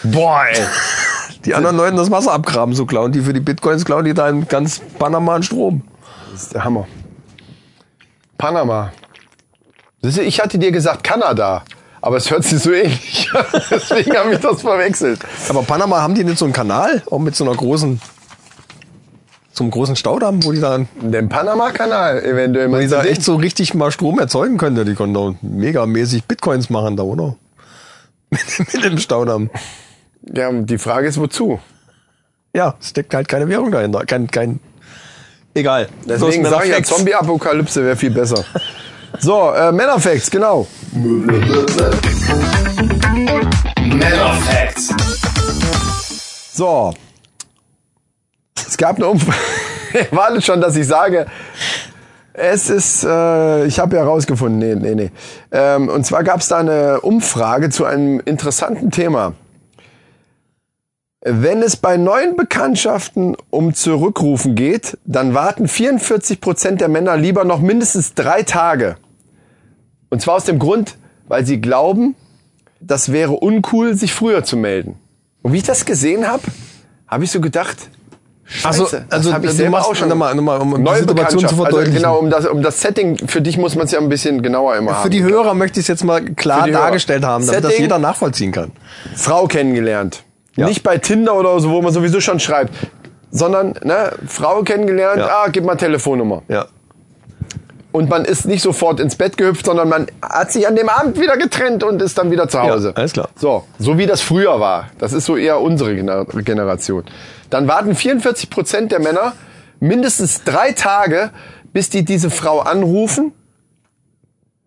Boah, 0.02 0.42
ey. 0.52 0.60
Die 1.44 1.54
anderen 1.54 1.76
Leuten 1.76 1.96
das 1.96 2.10
Wasser 2.10 2.32
abgraben, 2.32 2.74
so 2.74 2.86
klauen 2.86 3.12
die 3.12 3.20
für 3.20 3.32
die 3.32 3.38
Bitcoins, 3.38 3.84
klauen 3.84 4.04
die 4.04 4.14
da 4.14 4.28
in 4.28 4.48
ganz 4.48 4.80
Panama 4.98 5.36
an 5.36 5.44
Strom. 5.44 5.82
Das 6.32 6.42
ist 6.42 6.54
der 6.54 6.64
Hammer. 6.64 6.88
Panama. 8.36 8.92
Du, 10.02 10.08
Ich 10.08 10.40
hatte 10.40 10.58
dir 10.58 10.72
gesagt 10.72 11.04
Kanada, 11.04 11.62
aber 12.00 12.16
es 12.16 12.28
hört 12.32 12.42
sich 12.42 12.58
so 12.60 12.72
ähnlich 12.72 13.30
an. 13.32 13.44
Deswegen 13.70 14.16
habe 14.16 14.32
ich 14.34 14.40
das 14.40 14.60
verwechselt. 14.60 15.20
Aber 15.48 15.62
Panama 15.62 16.00
haben 16.00 16.16
die 16.16 16.24
nicht 16.24 16.38
so 16.38 16.46
einen 16.46 16.54
Kanal, 16.54 17.02
auch 17.12 17.20
mit 17.20 17.36
so 17.36 17.44
einer 17.44 17.54
großen, 17.54 18.00
so 19.56 19.64
einem 19.64 19.70
großen 19.70 19.96
Staudamm, 19.96 20.44
wo 20.44 20.52
die 20.52 20.60
da, 20.60 20.78
Den 21.00 21.28
Panama-Kanal 21.28 22.22
eventuell. 22.22 22.70
wo 22.70 22.76
die 22.76 22.88
da 22.88 23.02
du 23.02 23.08
echt 23.08 23.22
so 23.22 23.36
richtig 23.36 23.72
mal 23.74 23.90
Strom 23.90 24.18
erzeugen 24.18 24.58
können. 24.58 24.84
Die 24.84 24.94
können 24.94 25.14
da 25.14 25.34
megamäßig 25.40 26.24
Bitcoins 26.24 26.68
machen 26.68 26.96
da, 26.96 27.04
oder? 27.04 27.36
mit, 28.30 28.84
dem 28.84 28.98
Staudamm. 28.98 29.50
Ja, 30.22 30.52
die 30.52 30.78
Frage 30.78 31.08
ist, 31.08 31.18
wozu? 31.18 31.58
Ja, 32.54 32.74
es 32.80 32.90
steckt 32.90 33.14
halt 33.14 33.28
keine 33.28 33.48
Währung 33.48 33.70
dahinter. 33.70 34.04
Kein, 34.04 34.30
kein, 34.30 34.60
egal. 35.54 35.88
Deswegen 36.06 36.42
Bloß 36.42 36.52
sage 36.52 36.66
ich 36.66 36.72
ja. 36.72 36.82
Zombie-Apokalypse 36.82 37.84
wäre 37.84 37.96
viel 37.96 38.10
besser. 38.10 38.44
So, 39.18 39.52
äh, 39.54 39.72
Männerfacts, 39.72 40.30
genau. 40.30 40.66
Männerfacts. 43.78 44.92
So. 46.52 46.92
Es 48.66 48.76
gab 48.76 48.96
eine 48.96 49.06
Umfrage. 49.06 49.38
Wartet 50.10 50.44
schon, 50.44 50.60
dass 50.60 50.76
ich 50.76 50.86
sage, 50.86 51.26
es 52.32 52.68
ist, 52.68 53.04
äh, 53.04 53.64
ich 53.66 53.78
habe 53.78 53.96
ja 53.96 54.04
rausgefunden, 54.04 54.58
nee, 54.58 54.74
nee, 54.74 54.94
nee. 54.94 55.10
Ähm, 55.52 55.88
und 55.88 56.04
zwar 56.04 56.22
gab 56.22 56.40
es 56.40 56.48
da 56.48 56.58
eine 56.58 57.00
Umfrage 57.00 57.70
zu 57.70 57.84
einem 57.84 58.20
interessanten 58.20 58.90
Thema. 58.90 59.34
Wenn 61.22 61.62
es 61.62 61.76
bei 61.76 61.96
neuen 61.96 62.36
Bekanntschaften 62.36 63.36
um 63.50 63.74
Zurückrufen 63.74 64.54
geht, 64.54 64.98
dann 65.04 65.34
warten 65.34 65.66
44 65.66 66.40
Prozent 66.40 66.80
der 66.80 66.88
Männer 66.88 67.16
lieber 67.16 67.44
noch 67.44 67.60
mindestens 67.60 68.14
drei 68.14 68.42
Tage. 68.42 68.96
Und 70.10 70.20
zwar 70.20 70.34
aus 70.34 70.44
dem 70.44 70.58
Grund, 70.58 70.98
weil 71.26 71.44
sie 71.46 71.60
glauben, 71.60 72.14
das 72.80 73.10
wäre 73.10 73.32
uncool, 73.32 73.94
sich 73.94 74.12
früher 74.12 74.44
zu 74.44 74.56
melden. 74.56 74.96
Und 75.42 75.52
wie 75.52 75.56
ich 75.56 75.62
das 75.62 75.84
gesehen 75.84 76.28
habe, 76.28 76.42
habe 77.08 77.24
ich 77.24 77.30
so 77.30 77.40
gedacht, 77.40 77.90
Scheiße, 78.48 78.66
Also, 78.68 78.96
also 79.10 79.28
das 79.30 79.34
hab 79.34 79.42
ich 79.44 79.50
du 79.50 79.56
selber 79.56 79.70
machst 79.78 79.90
auch 79.90 79.94
schon 79.96 80.08
nochmal, 80.08 80.34
nochmal, 80.34 80.60
um 80.60 80.80
Neue 80.82 81.00
Situation 81.00 81.40
zu. 81.40 81.46
Also 81.46 81.62
verdeutlichen. 81.64 81.96
genau, 81.96 82.18
um 82.18 82.30
das, 82.30 82.46
um 82.46 82.62
das 82.62 82.80
Setting, 82.80 83.26
für 83.26 83.40
dich 83.42 83.58
muss 83.58 83.74
man 83.74 83.86
es 83.86 83.90
ja 83.92 83.98
ein 83.98 84.08
bisschen 84.08 84.40
genauer 84.42 84.76
immer 84.76 84.94
haben. 84.94 85.02
Für 85.02 85.10
die 85.10 85.22
Hörer 85.24 85.54
möchte 85.54 85.80
ich 85.80 85.84
es 85.84 85.88
jetzt 85.88 86.04
mal 86.04 86.20
klar 86.24 86.68
dargestellt 86.68 87.24
haben, 87.24 87.44
damit 87.44 87.64
das 87.64 87.70
Setting- 87.72 87.84
jeder 87.84 87.98
nachvollziehen 87.98 88.52
kann. 88.52 88.70
Frau 89.16 89.46
kennengelernt. 89.46 90.22
Ja. 90.54 90.66
Nicht 90.66 90.82
bei 90.84 90.96
Tinder 90.98 91.34
oder 91.34 91.58
so, 91.60 91.70
wo 91.70 91.82
man 91.82 91.92
sowieso 91.92 92.20
schon 92.20 92.38
schreibt, 92.40 92.72
sondern 93.32 93.74
ne, 93.82 94.12
Frau 94.28 94.62
kennengelernt, 94.62 95.18
Ja. 95.18 95.26
ah, 95.44 95.48
gib 95.50 95.64
mal 95.64 95.74
Telefonnummer. 95.76 96.42
Ja. 96.48 96.66
Und 97.92 98.10
man 98.10 98.26
ist 98.26 98.44
nicht 98.44 98.62
sofort 98.62 99.00
ins 99.00 99.16
Bett 99.16 99.38
gehüpft, 99.38 99.64
sondern 99.64 99.88
man 99.88 100.06
hat 100.20 100.52
sich 100.52 100.68
an 100.68 100.76
dem 100.76 100.88
Abend 100.90 101.18
wieder 101.18 101.36
getrennt 101.38 101.82
und 101.82 102.02
ist 102.02 102.18
dann 102.18 102.30
wieder 102.30 102.46
zu 102.46 102.60
Hause. 102.60 102.88
Ja, 102.88 102.94
alles 102.94 103.12
klar. 103.12 103.30
So, 103.36 103.64
so 103.78 103.96
wie 103.96 104.04
das 104.06 104.20
früher 104.20 104.60
war. 104.60 104.88
Das 104.98 105.14
ist 105.14 105.24
so 105.24 105.34
eher 105.36 105.60
unsere 105.62 105.92
Gener- 105.92 106.26
Generation. 106.42 107.04
Dann 107.50 107.68
warten 107.68 107.94
44 107.94 108.50
Prozent 108.50 108.92
der 108.92 109.00
Männer 109.00 109.34
mindestens 109.80 110.44
drei 110.44 110.72
Tage, 110.72 111.30
bis 111.72 111.90
die 111.90 112.04
diese 112.04 112.30
Frau 112.30 112.60
anrufen, 112.60 113.32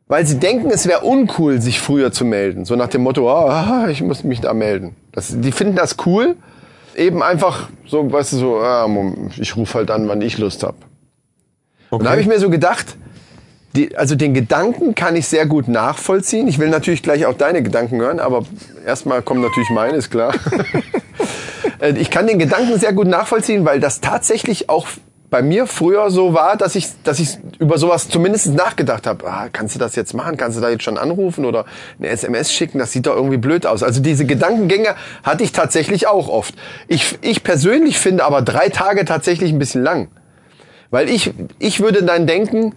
weil 0.08 0.26
sie 0.26 0.40
denken, 0.40 0.70
es 0.72 0.88
wäre 0.88 1.02
uncool, 1.02 1.62
sich 1.62 1.80
früher 1.80 2.12
zu 2.12 2.26
melden. 2.26 2.66
So 2.66 2.76
nach 2.76 2.88
dem 2.88 3.02
Motto, 3.02 3.30
ah, 3.30 3.88
ich 3.90 4.02
muss 4.02 4.24
mich 4.24 4.42
da 4.42 4.54
melden. 4.54 4.96
Das, 5.12 5.34
die 5.40 5.52
finden 5.52 5.76
das 5.76 5.98
cool. 6.06 6.36
eben 6.96 7.24
einfach 7.24 7.70
so, 7.86 8.12
weißt 8.12 8.34
du, 8.34 8.38
so, 8.38 8.58
ah, 8.60 8.88
ich 9.38 9.56
rufe 9.56 9.76
halt 9.76 9.92
an, 9.92 10.08
wann 10.08 10.22
ich 10.22 10.38
Lust 10.38 10.64
hab. 10.64 10.76
Und 11.90 12.04
da 12.04 12.12
habe 12.12 12.22
ich 12.22 12.28
mir 12.28 12.40
so 12.40 12.50
gedacht, 12.50 12.98
die, 13.76 13.96
also 13.96 14.16
den 14.16 14.34
Gedanken 14.34 14.96
kann 14.96 15.16
ich 15.16 15.28
sehr 15.28 15.46
gut 15.46 15.68
nachvollziehen. 15.68 16.48
Ich 16.48 16.60
will 16.60 16.70
natürlich 16.70 17.04
gleich 17.04 17.26
auch 17.26 17.36
deine 17.36 17.62
Gedanken 17.62 18.00
hören, 18.00 18.20
aber 18.20 18.46
erstmal 18.86 19.22
kommen 19.22 19.42
natürlich 19.42 19.70
meine, 19.70 19.98
ist 19.98 20.10
klar. 20.10 20.34
Äh, 21.80 21.92
ich 21.92 22.10
kann 22.10 22.28
den 22.28 22.40
Gedanken 22.40 22.80
sehr 22.80 22.94
gut 22.94 23.08
nachvollziehen, 23.08 23.66
weil 23.66 23.80
das 23.80 24.02
tatsächlich 24.02 24.70
auch 24.70 24.88
bei 25.30 25.42
mir 25.44 25.68
früher 25.68 26.10
so 26.10 26.34
war, 26.34 26.58
dass 26.58 26.76
ich, 26.76 26.88
dass 27.04 27.20
ich 27.20 27.38
über 27.60 27.78
sowas 27.78 28.10
zumindest 28.10 28.54
nachgedacht 28.56 29.06
habe. 29.06 29.28
Ah, 29.28 29.48
kannst 29.52 29.76
du 29.76 29.80
das 29.80 29.96
jetzt 29.96 30.14
machen? 30.14 30.38
Kannst 30.38 30.58
du 30.58 30.62
da 30.62 30.70
jetzt 30.70 30.84
schon 30.84 30.98
anrufen 30.98 31.46
oder 31.46 31.66
eine 32.00 32.08
SMS 32.08 32.52
schicken? 32.52 32.80
Das 32.80 32.92
sieht 32.92 33.06
doch 33.06 33.16
irgendwie 33.16 33.38
blöd 33.38 33.66
aus. 33.66 33.84
Also 33.84 34.02
diese 34.02 34.26
Gedankengänge 34.26 34.96
hatte 35.24 35.44
ich 35.44 35.52
tatsächlich 35.52 36.08
auch 36.08 36.30
oft. 36.30 36.56
Ich, 36.88 37.20
ich 37.22 37.44
persönlich 37.44 38.00
finde 38.00 38.24
aber 38.24 38.42
drei 38.42 38.70
Tage 38.70 39.06
tatsächlich 39.06 39.52
ein 39.52 39.60
bisschen 39.60 39.84
lang. 39.84 40.08
Weil 40.90 41.10
ich, 41.10 41.32
ich 41.60 41.80
würde 41.80 42.02
dann 42.04 42.26
denken, 42.26 42.74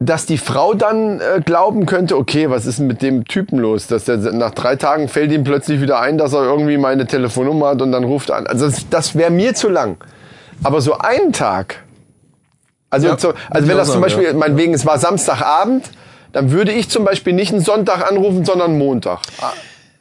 dass 0.00 0.26
die 0.26 0.38
Frau 0.38 0.74
dann 0.74 1.20
äh, 1.20 1.40
glauben 1.44 1.84
könnte, 1.84 2.16
okay, 2.16 2.50
was 2.50 2.66
ist 2.66 2.78
denn 2.78 2.86
mit 2.86 3.02
dem 3.02 3.24
Typen 3.24 3.58
los? 3.58 3.88
Dass 3.88 4.04
der 4.04 4.18
nach 4.18 4.52
drei 4.52 4.76
Tagen 4.76 5.08
fällt 5.08 5.32
ihm 5.32 5.42
plötzlich 5.42 5.80
wieder 5.80 6.00
ein, 6.00 6.18
dass 6.18 6.32
er 6.32 6.44
irgendwie 6.44 6.78
meine 6.78 7.06
Telefonnummer 7.06 7.68
hat 7.70 7.82
und 7.82 7.90
dann 7.90 8.04
ruft 8.04 8.30
an. 8.30 8.46
Also 8.46 8.66
das, 8.66 8.88
das 8.88 9.14
wäre 9.16 9.30
mir 9.30 9.54
zu 9.54 9.68
lang. 9.68 9.96
Aber 10.62 10.80
so 10.80 10.98
einen 10.98 11.32
Tag, 11.32 11.84
also, 12.90 13.08
Ja, 13.08 13.22
würde 13.22 13.38
also 13.50 13.68
wenn 13.68 13.76
das 13.76 13.92
zum 13.92 14.00
Beispiel, 14.00 14.24
ja. 14.24 14.32
meinetwegen, 14.32 14.72
es 14.72 14.86
war 14.86 14.98
Samstagabend, 14.98 15.90
dann 16.32 16.50
würde 16.52 16.72
ich 16.72 16.88
zum 16.88 17.04
Beispiel 17.04 17.32
nicht 17.32 17.52
einen 17.52 17.62
Sonntag 17.62 18.08
anrufen, 18.08 18.44
sondern 18.44 18.78
Montag. 18.78 19.20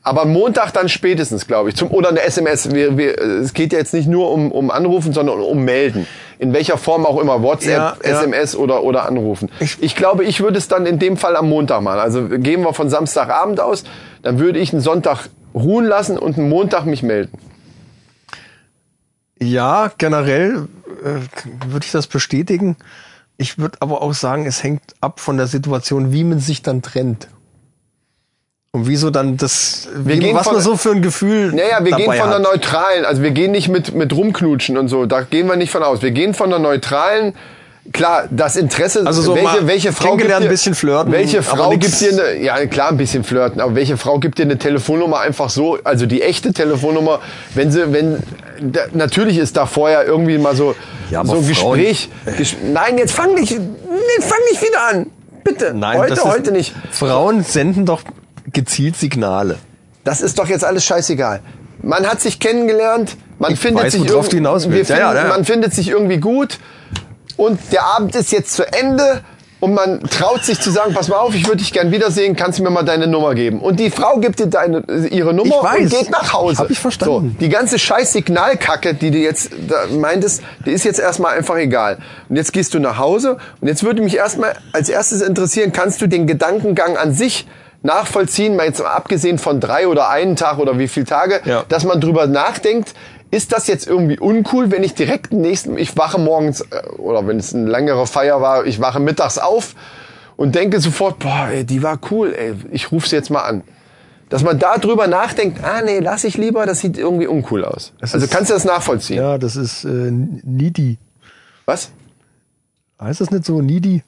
Aber 0.07 0.25
Montag 0.25 0.71
dann 0.71 0.87
spätestens, 0.89 1.47
glaube 1.47 1.69
ich. 1.69 1.75
Zum, 1.75 1.91
oder 1.91 2.09
eine 2.09 2.21
SMS. 2.21 2.73
Wir, 2.73 2.97
wir, 2.97 3.17
es 3.19 3.53
geht 3.53 3.73
ja 3.73 3.79
jetzt 3.79 3.93
nicht 3.93 4.07
nur 4.07 4.31
um, 4.31 4.51
um 4.51 4.71
Anrufen, 4.71 5.11
sondern 5.13 5.39
um 5.41 5.63
Melden. 5.65 6.07
In 6.39 6.53
welcher 6.53 6.77
Form 6.77 7.05
auch 7.05 7.19
immer. 7.19 7.41
WhatsApp, 7.43 7.71
Ja, 7.77 7.97
ja. 8.03 8.21
SMS 8.21 8.55
oder, 8.55 8.83
oder 8.83 9.05
Anrufen. 9.05 9.49
Ich- 9.59 9.81
Ich, 9.81 9.95
glaube, 9.95 10.23
ich 10.23 10.39
würde 10.39 10.57
es 10.57 10.67
dann 10.67 10.85
in 10.85 10.97
dem 10.99 11.17
Fall 11.17 11.35
am 11.35 11.49
Montag 11.49 11.81
machen. 11.81 11.99
Also 11.99 12.27
gehen 12.27 12.61
wir 12.61 12.73
von 12.73 12.89
Samstagabend 12.89 13.59
aus. 13.59 13.83
Dann 14.21 14.39
würde 14.39 14.59
ich 14.59 14.71
einen 14.71 14.81
Sonntag 14.81 15.29
ruhen 15.53 15.85
lassen 15.85 16.17
und 16.17 16.37
einen 16.37 16.47
Montag 16.49 16.85
mich 16.85 17.03
melden. 17.03 17.37
Ja, 19.39 19.91
generell 19.97 20.67
äh, 21.03 21.69
würde 21.71 21.85
ich 21.85 21.91
das 21.91 22.07
bestätigen. 22.07 22.75
Ich 23.37 23.57
würde 23.59 23.77
aber 23.81 24.01
auch 24.01 24.13
sagen, 24.13 24.45
es 24.47 24.63
hängt 24.63 24.81
ab 24.99 25.19
von 25.19 25.37
der 25.37 25.47
Situation, 25.47 26.11
wie 26.11 26.23
man 26.23 26.39
sich 26.39 26.61
dann 26.63 26.81
trennt. 26.81 27.27
Und 28.77 28.87
wieso 28.87 29.09
dann 29.09 29.37
das, 29.37 29.87
wie, 29.95 30.17
gehen 30.19 30.35
was 30.35 30.43
von- 30.45 30.53
man 30.53 30.61
so 30.61 30.75
für 30.77 30.91
ein 30.91 31.01
Gefühl 31.01 31.51
Naja, 31.53 31.83
wir 31.83 31.91
gehen 31.95 32.11
von 32.13 32.29
der 32.29 32.39
neutralen, 32.39 33.05
also 33.05 33.21
wir 33.21 33.31
gehen 33.31 33.51
nicht 33.51 33.67
mit, 33.69 33.93
mit 33.93 34.13
rumknutschen 34.13 34.77
und 34.77 34.87
so, 34.87 35.05
da 35.05 35.21
gehen 35.21 35.47
wir 35.47 35.55
nicht 35.55 35.71
von 35.71 35.83
aus. 35.83 36.01
Wir 36.01 36.11
gehen 36.11 36.33
von 36.33 36.49
der 36.49 36.59
neutralen, 36.59 37.33
klar, 37.93 38.25
das 38.29 38.55
Interesse, 38.55 39.03
Also 39.05 39.21
so 39.21 39.35
welche, 39.35 39.65
welche 39.67 39.93
Frau 39.93 40.15
gibt 40.17 40.29
dir, 40.29 40.37
ein 40.37 40.49
bisschen 40.49 40.75
flirten, 40.75 41.11
welche 41.11 41.41
Frau 41.41 41.69
gibt 41.71 41.99
dir 42.01 42.11
eine, 42.11 42.43
ja 42.43 42.65
klar, 42.67 42.89
ein 42.89 42.97
bisschen 42.97 43.23
flirten, 43.23 43.61
aber 43.61 43.75
welche 43.75 43.97
Frau 43.97 44.19
gibt 44.19 44.37
dir 44.39 44.43
eine 44.43 44.57
Telefonnummer 44.57 45.19
einfach 45.21 45.49
so, 45.49 45.77
also 45.83 46.05
die 46.05 46.21
echte 46.21 46.51
Telefonnummer, 46.53 47.19
wenn 47.55 47.71
sie, 47.71 47.91
wenn, 47.93 48.21
da, 48.61 48.81
natürlich 48.93 49.37
ist 49.37 49.55
da 49.57 49.65
vorher 49.65 50.05
irgendwie 50.05 50.37
mal 50.37 50.55
so, 50.55 50.75
Ja, 51.09 51.23
so 51.23 51.33
ein 51.37 51.43
Frauen- 51.43 51.77
Gespräch, 51.77 52.09
Ges 52.37 52.55
nein, 52.73 52.97
jetzt 52.97 53.13
fang 53.13 53.33
nicht, 53.33 53.51
nee, 53.57 54.21
fang 54.21 54.39
nicht 54.51 54.61
wieder 54.61 54.81
an, 54.91 55.05
bitte, 55.45 55.73
Nein, 55.73 55.97
heute, 55.97 56.09
das 56.09 56.19
ist, 56.19 56.25
heute 56.25 56.51
nicht. 56.51 56.73
Frauen 56.91 57.41
senden 57.43 57.85
doch 57.85 58.01
gezielt 58.53 58.95
Signale. 58.97 59.57
Das 60.03 60.21
ist 60.21 60.39
doch 60.39 60.47
jetzt 60.47 60.63
alles 60.63 60.85
scheißegal. 60.85 61.41
Man 61.81 62.07
hat 62.07 62.21
sich 62.21 62.39
kennengelernt, 62.39 63.17
man 63.39 63.51
Ich 63.53 63.59
findet 63.59 63.85
weiß, 63.85 63.93
sich 63.93 64.01
worauf 64.01 64.13
irgend- 64.15 64.31
du 64.33 64.37
hinaus 64.37 64.69
willst. 64.69 64.89
Ja, 64.89 64.95
finden, 64.97 65.15
ja, 65.15 65.23
ja. 65.23 65.27
man 65.29 65.45
findet 65.45 65.73
sich 65.73 65.89
irgendwie 65.89 66.17
gut 66.17 66.59
und 67.35 67.59
der 67.71 67.83
Abend 67.83 68.15
ist 68.15 68.31
jetzt 68.31 68.53
zu 68.53 68.65
Ende 68.71 69.21
und 69.59 69.73
man 69.73 70.01
traut 70.01 70.43
sich 70.45 70.59
zu 70.59 70.69
sagen, 70.71 70.93
pass 70.93 71.07
mal 71.07 71.17
auf, 71.17 71.33
ich 71.35 71.45
würde 71.45 71.57
dich 71.57 71.73
gern 71.73 71.91
wiedersehen, 71.91 72.35
kannst 72.35 72.59
du 72.59 72.63
mir 72.63 72.69
mal 72.69 72.83
deine 72.83 73.07
Nummer 73.07 73.33
geben? 73.35 73.59
Und 73.59 73.79
die 73.79 73.89
Frau 73.89 74.17
gibt 74.19 74.39
dir 74.39 74.45
deine, 74.47 74.83
ihre 75.11 75.33
Nummer 75.33 75.61
und 75.61 75.89
geht 75.89 76.09
nach 76.11 76.31
Hause. 76.33 76.59
Hab 76.59 76.69
ich 76.69 76.79
verstanden. 76.79 77.31
So, 77.33 77.39
die 77.39 77.49
ganze 77.49 77.77
scheiß 77.79 78.13
Signalkacke, 78.13 78.93
die 78.93 79.09
du 79.11 79.17
jetzt 79.17 79.49
da 79.67 79.87
meintest, 79.95 80.41
die 80.65 80.71
ist 80.71 80.83
jetzt 80.83 80.99
erstmal 80.99 81.35
einfach 81.37 81.57
egal. 81.57 81.97
Und 82.29 82.35
jetzt 82.37 82.53
gehst 82.53 82.73
du 82.75 82.79
nach 82.79 82.97
Hause 82.99 83.37
und 83.59 83.67
jetzt 83.67 83.83
würde 83.83 84.01
mich 84.03 84.15
erstmal 84.15 84.53
als 84.73 84.89
erstes 84.89 85.21
interessieren, 85.21 85.71
kannst 85.71 86.01
du 86.01 86.07
den 86.07 86.27
Gedankengang 86.27 86.95
an 86.95 87.13
sich 87.13 87.47
nachvollziehen, 87.83 88.55
mal 88.55 88.65
jetzt 88.65 88.79
mal 88.81 88.91
abgesehen 88.91 89.37
von 89.39 89.59
drei 89.59 89.87
oder 89.87 90.09
einen 90.09 90.35
Tag 90.35 90.57
oder 90.57 90.77
wie 90.79 90.87
viele 90.87 91.05
Tage, 91.05 91.41
Ja. 91.45 91.63
dass 91.69 91.85
man 91.85 92.01
drüber 92.01 92.27
nachdenkt, 92.27 92.93
ist 93.31 93.51
das 93.51 93.67
jetzt 93.67 93.87
irgendwie 93.87 94.19
uncool, 94.19 94.71
wenn 94.71 94.83
ich 94.83 94.93
direkt 94.93 95.31
den 95.31 95.41
nächsten, 95.41 95.77
ich 95.77 95.95
wache 95.97 96.17
morgens, 96.19 96.61
äh, 96.61 96.87
oder 96.97 97.27
wenn 97.27 97.37
es 97.39 97.53
eine 97.53 97.69
längere 97.69 98.07
Feier 98.07 98.41
war, 98.41 98.65
ich 98.65 98.79
wache 98.79 98.99
mittags 98.99 99.37
auf 99.37 99.75
und 100.37 100.55
denke 100.55 100.79
sofort, 100.79 101.19
boah, 101.19 101.49
ey, 101.51 101.65
die 101.65 101.83
war 101.83 101.99
cool, 102.11 102.33
ey, 102.33 102.55
ich 102.71 102.91
rufe 102.91 103.07
sie 103.09 103.15
jetzt 103.15 103.29
mal 103.29 103.41
an. 103.43 103.63
Dass 104.29 104.43
man 104.43 104.59
da 104.59 104.77
drüber 104.77 105.07
nachdenkt, 105.07 105.63
ah 105.63 105.81
nee, 105.81 105.99
lass 105.99 106.23
ich 106.25 106.37
lieber, 106.37 106.65
das 106.65 106.79
sieht 106.79 106.97
irgendwie 106.97 107.27
uncool 107.27 107.63
aus. 107.63 107.93
Das 107.99 108.13
also 108.13 108.25
ist- 108.25 108.31
kannst 108.31 108.49
du 108.49 108.53
das 108.55 108.65
nachvollziehen? 108.65 109.17
Ja, 109.17 109.37
das 109.37 109.55
ist 109.55 109.83
äh, 109.85 109.89
needy. 109.89 110.97
Was? 111.65 111.91
Heißt 113.01 113.21
das 113.21 113.29
nicht 113.31 113.45
so 113.45 113.61
needy? 113.61 114.03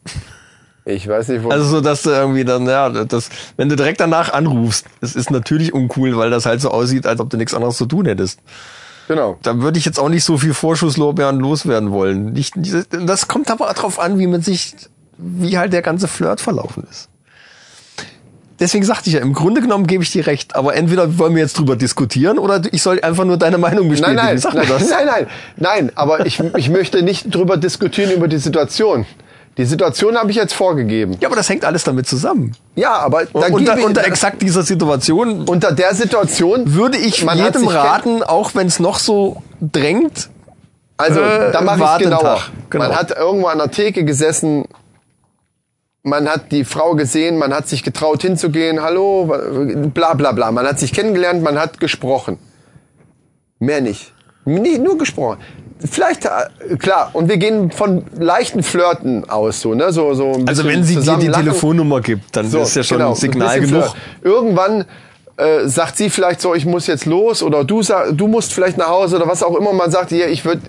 Ich 0.90 1.08
weiß 1.08 1.28
nicht, 1.30 1.44
wo. 1.44 1.50
Also 1.50 1.66
so, 1.66 1.82
dass 1.82 2.02
du 2.04 2.10
irgendwie 2.10 2.44
dann, 2.46 2.66
ja, 2.68 2.90
das, 2.90 3.30
wenn 3.58 3.70
du 3.70 3.76
direkt 3.76 4.00
danach 4.00 4.34
anrufst, 4.34 4.86
es 5.02 5.16
ist 5.16 5.30
natürlich 5.32 5.74
uncool, 5.74 6.18
weil 6.18 6.30
das 6.30 6.46
halt 6.46 6.62
so 6.62 6.72
aussieht, 6.72 7.06
als 7.06 7.20
ob 7.20 7.30
du 7.30 7.38
nichts 7.38 7.54
anderes 7.54 7.78
zu 7.78 7.86
tun 7.86 8.06
hättest. 8.06 8.40
genau. 9.08 9.38
Da 9.44 9.60
würde 9.62 9.78
ich 9.78 9.86
jetzt 9.86 10.00
auch 10.00 10.10
nicht 10.10 10.24
so 10.24 10.38
viel 10.38 10.54
Vorschusslorbeeren 10.54 11.40
loswerden 11.40 11.92
wollen. 11.92 12.34
Nicht, 12.34 12.54
das 12.90 13.28
kommt 13.28 13.52
aber 13.52 13.72
darauf 13.74 14.00
an, 14.00 14.18
wie 14.20 14.28
man 14.28 14.42
sich, 14.42 14.76
wie 15.18 15.58
halt 15.58 15.74
der 15.74 15.82
ganze 15.82 16.08
Flirt 16.08 16.42
verlaufen 16.42 16.88
ist. 16.90 17.10
Deswegen 18.60 18.84
sagte 18.84 19.08
ich 19.10 19.14
ja, 19.16 19.22
im 19.22 19.34
Grunde 19.34 19.62
genommen 19.62 19.88
gebe 19.88 20.04
ich 20.04 20.12
dir 20.12 20.28
recht, 20.28 20.56
aber 20.58 20.76
entweder 20.76 21.18
wollen 21.18 21.34
wir 21.34 21.42
jetzt 21.42 21.58
drüber 21.58 21.78
diskutieren 21.78 22.38
oder 22.38 22.62
ich 22.74 22.82
soll 22.82 23.00
einfach 23.00 23.24
nur 23.24 23.38
deine 23.38 23.58
Meinung 23.58 23.84
Nein, 23.88 23.92
bestätigen. 23.92 24.16
nein, 24.18 24.38
Sag 24.38 24.54
mir 24.54 24.60
nein, 24.62 24.70
das. 24.70 24.90
nein, 24.90 25.06
nein, 25.06 25.28
nein, 25.56 25.92
aber 25.96 26.26
ich, 26.26 26.42
ich 26.58 26.70
möchte 26.70 27.02
nicht 27.02 27.34
drüber 27.34 27.56
diskutieren 27.56 28.12
über 28.12 28.28
die 28.28 28.38
Situation. 28.38 29.06
Die 29.60 29.66
Situation 29.66 30.16
habe 30.16 30.32
ich 30.32 30.38
jetzt 30.38 30.54
vorgegeben. 30.54 31.18
Ja, 31.20 31.28
aber 31.28 31.36
das 31.36 31.50
hängt 31.50 31.66
alles 31.66 31.84
damit 31.84 32.08
zusammen. 32.08 32.56
Ja, 32.76 32.94
aber 32.94 33.24
unter, 33.34 33.78
ich, 33.78 33.84
unter 33.84 34.06
exakt 34.06 34.42
dieser 34.42 34.64
Situation 34.64 35.44
unter 35.50 35.74
der 35.74 35.94
Situation 35.94 36.74
würde 36.76 36.98
ich 36.98 37.20
jedem 37.20 37.68
raten, 37.68 38.24
auch 38.24 38.56
wenn 38.56 38.68
es 38.68 38.80
noch 38.80 39.00
so 39.00 39.44
drängt, 39.60 40.30
Also, 40.96 41.20
Äh, 41.20 41.52
da 41.52 41.60
mache 41.60 41.84
ich 41.84 42.06
genauer. 42.06 42.40
Genau. 42.70 42.86
Man 42.88 42.96
hat 42.96 43.12
irgendwo 43.12 43.48
an 43.48 43.58
der 43.58 43.70
Theke 43.70 44.06
gesessen, 44.06 44.64
man 46.04 46.30
hat 46.30 46.54
die 46.54 46.64
Frau 46.64 46.96
gesehen, 46.96 47.38
man 47.38 47.54
hat 47.54 47.68
sich 47.68 47.84
getraut 47.84 48.22
hinzugehen, 48.22 48.82
hallo, 48.82 49.26
bla 49.94 50.14
bla 50.14 50.32
bla. 50.32 50.54
Man 50.54 50.66
hat 50.68 50.80
sich 50.80 50.94
kennengelernt, 50.94 51.44
man 51.44 51.60
hat 51.60 51.82
gesprochen. 51.82 52.40
Mehr 53.60 53.82
nicht. 53.82 54.14
Nee, 54.46 54.78
nur 54.78 54.98
gesprochen. 54.98 55.40
Vielleicht, 55.80 56.26
äh, 56.26 56.76
klar, 56.78 57.12
und 57.14 57.30
wir 57.30 57.38
gehen 57.38 57.72
von 57.72 58.04
leichten 58.18 58.64
Flirten 58.64 59.30
aus, 59.30 59.62
so, 59.62 59.74
ne, 59.74 59.94
so, 59.94 60.14
so 60.14 60.34
ein 60.34 60.48
also 60.48 60.66
wenn 60.66 60.84
sie 60.84 60.96
dir 60.96 61.18
die 61.18 61.28
lachen. 61.28 61.46
Telefonnummer 61.46 62.02
gibt, 62.02 62.36
dann 62.36 62.50
So, 62.50 62.60
ist 62.62 62.76
ja 62.76 62.84
schon 62.84 62.98
genau, 62.98 63.12
ein 63.12 63.16
Signal 63.16 63.60
bisschen 63.60 63.76
genug. 63.76 63.86
Flirt. 63.86 63.96
Irgendwann 64.24 64.86
äh, 65.38 65.68
sagt 65.68 65.96
sie 65.96 66.10
vielleicht 66.10 66.42
so, 66.42 66.54
ich 66.54 66.66
muss 66.66 66.86
jetzt 66.88 67.06
los 67.06 67.42
oder 67.42 67.64
du 67.64 67.82
sag, 67.82 68.18
du 68.18 68.28
musst 68.28 68.54
vielleicht 68.54 68.78
nach 68.78 68.90
Hause 68.90 69.16
oder 69.16 69.28
was 69.28 69.42
auch 69.42 69.56
immer 69.56 69.72
man 69.72 69.90
sagt, 69.90 70.12
ja, 70.12 70.28
ich 70.28 70.44
würde 70.44 70.62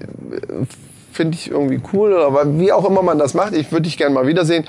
finde 1.13 1.37
ich 1.37 1.51
irgendwie 1.51 1.81
cool 1.93 2.13
oder 2.13 2.59
wie 2.59 2.73
auch 2.73 2.89
immer 2.89 3.03
man 3.03 3.19
das 3.19 3.35
macht, 3.35 3.53
ich 3.53 3.73
würde 3.73 3.83
dich 3.83 3.99
gerne 3.99 4.15
mal 4.15 4.29
wiedersehen. 4.29 4.65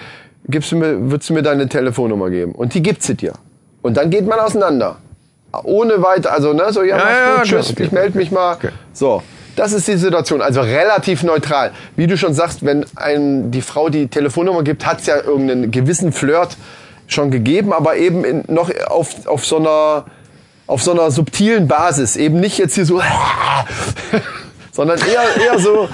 Gibst 0.47 0.71
du 0.71 0.75
mir 0.75 1.11
würdest 1.11 1.29
du 1.29 1.33
mir 1.35 1.43
deine 1.43 1.69
Telefonnummer 1.69 2.31
geben 2.31 2.53
und 2.53 2.73
die 2.73 2.81
gibt 2.81 3.03
sie 3.03 3.13
dir. 3.13 3.33
Und 3.83 3.95
dann 3.95 4.09
geht 4.09 4.25
man 4.25 4.39
auseinander. 4.39 4.97
Ohne 5.63 6.01
weiter, 6.01 6.31
also 6.33 6.53
ne, 6.53 6.71
so 6.71 6.81
ja, 6.81 6.97
Ja, 6.97 7.09
ja, 7.09 7.29
gut, 7.33 7.39
okay, 7.41 7.49
tschüss, 7.49 7.71
okay, 7.71 7.83
ich 7.83 7.91
melde 7.91 8.17
mich 8.17 8.31
mal. 8.31 8.57
So, 8.93 9.21
das 9.55 9.73
ist 9.73 9.87
die 9.87 9.97
Situation, 9.97 10.41
also 10.41 10.61
relativ 10.61 11.23
neutral. 11.23 11.71
Wie 11.95 12.07
du 12.07 12.17
schon 12.17 12.33
sagst, 12.33 12.65
wenn 12.65 12.85
ein, 12.95 13.51
die 13.51 13.61
Frau 13.61 13.89
die 13.89 14.07
Telefonnummer 14.07 14.63
gibt, 14.63 14.85
hat's 14.85 15.05
ja 15.05 15.17
irgendeinen 15.17 15.71
gewissen 15.71 16.11
Flirt 16.11 16.57
schon 17.07 17.31
gegeben, 17.31 17.73
aber 17.73 17.97
eben 17.97 18.23
in, 18.23 18.43
noch 18.47 18.71
auf, 18.87 19.27
auf 19.27 19.45
so 19.45 19.57
einer 19.57 20.05
auf 20.67 20.81
so 20.81 20.91
einer 20.91 21.11
subtilen 21.11 21.67
Basis, 21.67 22.15
eben 22.15 22.39
nicht 22.39 22.57
jetzt 22.57 22.75
hier 22.75 22.85
so, 22.85 23.01
sondern 24.71 24.99
eher 24.99 25.43
eher 25.45 25.59
so 25.59 25.89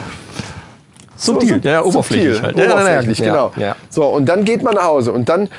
Subtil, 1.17 1.59
ja, 1.63 1.71
ja, 1.71 1.83
oberflächlich 1.83 2.35
subtil, 2.35 2.43
halt. 2.43 2.57
Ja, 2.57 2.63
ja, 2.63 2.69
ja, 2.69 2.75
oberflächlich, 2.75 3.19
ja, 3.19 3.25
genau. 3.25 3.51
ja. 3.57 3.75
So, 3.89 4.05
und 4.05 4.27
dann 4.27 4.45
geht 4.45 4.61
man 4.61 4.75
nach 4.75 4.83
Hause 4.83 5.11
und 5.11 5.27
dann 5.29 5.49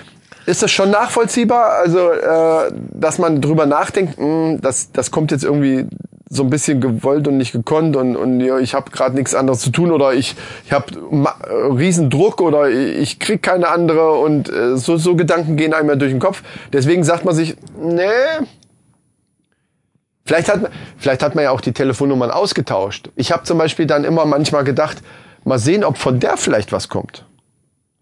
ist 0.46 0.62
das 0.62 0.70
schon 0.70 0.90
nachvollziehbar, 0.90 1.72
also 1.72 2.10
äh, 2.10 2.72
dass 2.92 3.18
man 3.18 3.40
drüber 3.40 3.66
nachdenkt, 3.66 4.18
mh, 4.18 4.58
das, 4.62 4.92
das 4.92 5.10
kommt 5.10 5.32
jetzt 5.32 5.44
irgendwie 5.44 5.86
so 6.30 6.42
ein 6.42 6.50
bisschen 6.50 6.80
gewollt 6.80 7.26
und 7.26 7.38
nicht 7.38 7.52
gekonnt 7.52 7.96
und, 7.96 8.16
und 8.16 8.40
ja, 8.40 8.58
ich 8.58 8.74
habe 8.74 8.90
gerade 8.90 9.14
nichts 9.14 9.34
anderes 9.34 9.60
zu 9.60 9.70
tun 9.70 9.90
oder 9.90 10.12
ich, 10.12 10.36
ich 10.66 10.72
habe 10.72 10.86
äh, 10.94 11.72
riesen 11.74 12.10
Druck 12.10 12.40
oder 12.40 12.68
ich, 12.68 13.18
krieg 13.18 13.42
keine 13.42 13.68
andere 13.68 14.12
und 14.12 14.52
äh, 14.52 14.76
so, 14.76 14.96
so 14.98 15.16
Gedanken 15.16 15.56
gehen 15.56 15.72
einem 15.72 15.88
ja 15.88 15.96
durch 15.96 16.12
den 16.12 16.20
Kopf. 16.20 16.42
Deswegen 16.72 17.04
sagt 17.04 17.24
man 17.24 17.34
sich, 17.34 17.56
nee, 17.80 18.06
Vielleicht 20.28 20.50
hat, 20.50 20.70
vielleicht 20.98 21.22
hat 21.22 21.34
man 21.34 21.44
ja 21.44 21.52
auch 21.52 21.62
die 21.62 21.72
Telefonnummern 21.72 22.30
ausgetauscht. 22.30 23.08
Ich 23.16 23.32
habe 23.32 23.44
zum 23.44 23.56
Beispiel 23.56 23.86
dann 23.86 24.04
immer 24.04 24.26
manchmal 24.26 24.62
gedacht, 24.62 24.98
mal 25.44 25.58
sehen, 25.58 25.84
ob 25.84 25.96
von 25.96 26.20
der 26.20 26.36
vielleicht 26.36 26.70
was 26.70 26.90
kommt. 26.90 27.24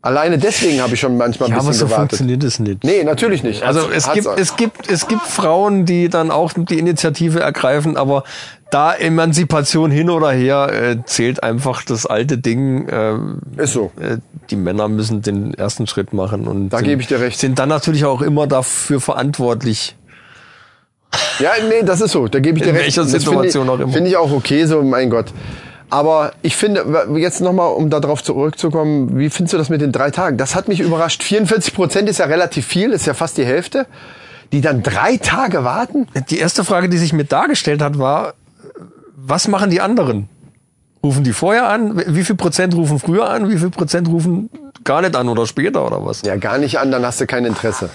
Alleine 0.03 0.39
deswegen 0.39 0.81
habe 0.83 0.95
ich 0.95 1.01
schon 1.01 1.17
manchmal 1.17 1.49
ein 1.49 1.53
Ja, 1.53 1.59
aber 1.59 1.69
bisschen 1.69 1.81
so 1.81 1.87
gewartet. 1.87 2.11
funktioniert 2.19 2.45
es 2.45 2.61
nicht. 2.61 2.85
Nee, 2.85 3.03
natürlich 3.03 3.43
nicht. 3.43 3.65
Also 3.65 3.83
Hat's- 3.91 4.07
es 4.07 4.13
gibt, 4.13 4.27
auch. 4.29 4.37
es 4.39 4.57
gibt, 4.57 4.89
es 4.91 5.09
gibt 5.09 5.23
Frauen, 5.23 5.85
die 5.85 6.09
dann 6.09 6.31
auch 6.31 6.53
die 6.55 6.79
Initiative 6.79 7.41
ergreifen, 7.41 7.97
aber 7.97 8.23
da 8.71 8.95
Emanzipation 8.95 9.91
hin 9.91 10.09
oder 10.11 10.31
her 10.31 10.71
äh, 10.73 10.97
zählt 11.07 11.43
einfach 11.43 11.83
das 11.83 12.07
alte 12.07 12.39
Ding. 12.39 12.89
Äh, 12.89 13.15
Ist 13.57 13.73
so. 13.73 13.91
äh, 14.01 14.19
die 14.51 14.57
Männer 14.57 14.87
müssen 14.87 15.23
den 15.23 15.55
ersten 15.55 15.89
Schritt 15.89 16.13
machen 16.13 16.47
und 16.47 16.69
Da 16.69 16.79
sind, 16.79 16.87
gebe 16.87 17.01
ich 17.03 17.09
dir 17.09 17.19
recht. 17.19 17.41
sind 17.41 17.59
dann 17.59 17.69
natürlich 17.69 18.05
auch 18.05 18.23
immer 18.23 18.47
dafür 18.47 19.01
verantwortlich. 19.01 19.97
Ja, 21.41 21.51
nee, 21.69 21.85
das 21.85 22.01
ist 22.01 22.13
so. 22.13 22.29
Da 22.29 22.39
gebe 22.41 22.59
ich 22.59 22.63
dir 22.65 22.71
In 22.71 22.77
recht. 22.77 22.97
welcher 22.97 23.03
finde 23.05 23.17
ich- 23.19 23.25
Situation 23.25 23.69
auch 23.69 23.79
immer. 23.81 23.93
Finde 23.93 24.11
ich 24.11 24.17
auch 24.17 24.31
okay, 24.31 24.67
so 24.67 24.83
mein 24.83 25.11
Gott. 25.11 25.27
Aber 25.89 26.33
ich 26.43 26.57
finde, 26.57 26.85
jetzt 27.17 27.41
nochmal, 27.41 27.73
um 27.75 27.91
darauf 27.91 28.23
zurückzukommen, 28.23 29.19
wie 29.19 29.31
findest 29.31 29.55
du 29.55 29.59
das 29.59 29.69
mit 29.69 29.81
den 29.81 29.93
drei 29.93 30.11
Tagen? 30.11 30.37
Das 30.37 30.55
hat 30.57 30.67
mich 30.69 30.81
überrascht. 30.81 31.23
44 31.23 31.75
Prozent 31.75 32.09
ist 32.09 32.19
ja 32.19 32.27
relativ 32.27 32.67
viel, 32.67 32.91
ist 32.93 33.07
ja 33.07 33.15
fast 33.15 33.37
die 33.39 33.45
Hälfte. 33.47 33.87
Die 34.53 34.61
dann 34.61 34.83
drei 34.83 35.17
Tage 35.17 35.65
warten? 35.65 36.09
Die 36.31 36.39
erste 36.39 36.65
Frage, 36.65 36.89
die 36.89 36.99
sich 36.99 37.13
mir 37.13 37.25
dargestellt 37.25 37.83
hat, 37.83 37.99
war, 37.99 38.35
was 39.17 39.49
machen 39.49 39.71
die 39.71 39.81
anderen? 39.81 40.29
Rufen 41.05 41.23
die 41.25 41.33
vorher 41.33 41.69
an? 41.69 42.03
Wie 42.07 42.25
viel 42.25 42.37
Prozent 42.37 42.75
rufen 42.75 42.99
früher 42.99 43.29
an? 43.31 43.49
Wie 43.49 43.57
viel 43.59 43.71
Prozent 43.71 44.09
rufen 44.09 44.51
gar 44.85 45.03
nicht 45.03 45.15
an 45.17 45.29
oder 45.29 45.47
später 45.47 45.87
oder 45.87 46.05
was? 46.05 46.23
Ja, 46.23 46.37
gar 46.37 46.59
nicht 46.59 46.79
an, 46.79 46.91
dann 46.91 47.05
hast 47.05 47.21
du 47.21 47.27
kein 47.27 47.45
Interesse. 47.45 47.91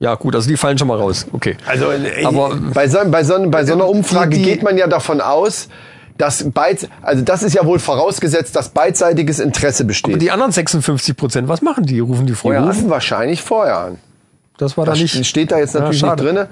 Ja, 0.00 0.14
gut, 0.14 0.34
also 0.34 0.48
die 0.48 0.56
fallen 0.56 0.78
schon 0.78 0.88
mal 0.88 0.96
raus. 0.98 1.26
Okay. 1.32 1.56
Also, 1.66 1.90
äh, 1.90 2.24
Aber- 2.24 2.56
bei, 2.72 2.88
so, 2.88 2.98
bei, 3.06 3.22
so, 3.22 3.34
bei 3.50 3.64
so 3.64 3.74
einer 3.74 3.86
Umfrage 3.88 4.30
Die- 4.30 4.38
die- 4.38 4.44
geht 4.44 4.62
man 4.62 4.76
ja 4.78 4.86
davon 4.86 5.20
aus, 5.20 5.68
dass 6.20 6.44
beid, 6.50 6.88
also 7.02 7.22
das 7.24 7.42
ist 7.42 7.54
ja 7.54 7.64
wohl 7.64 7.78
vorausgesetzt, 7.78 8.54
dass 8.56 8.68
beidseitiges 8.68 9.38
Interesse 9.40 9.84
besteht. 9.84 10.14
Und 10.14 10.20
die 10.20 10.30
anderen 10.30 10.52
56 10.52 11.16
Prozent, 11.16 11.48
was 11.48 11.62
machen 11.62 11.84
die? 11.84 12.00
Rufen 12.00 12.26
die 12.26 12.32
Die 12.32 12.36
vorher 12.36 12.62
rufen 12.62 12.84
an? 12.84 12.90
wahrscheinlich 12.90 13.42
vorher 13.42 13.78
an. 13.78 13.98
Das 14.58 14.76
war 14.76 14.84
da 14.84 14.92
Das 14.92 15.00
nicht. 15.00 15.24
steht 15.26 15.50
da 15.52 15.58
jetzt 15.58 15.74
Ja, 15.74 15.80
natürlich 15.80 16.00
schade. 16.00 16.22
nicht 16.22 16.32
drinne. 16.36 16.48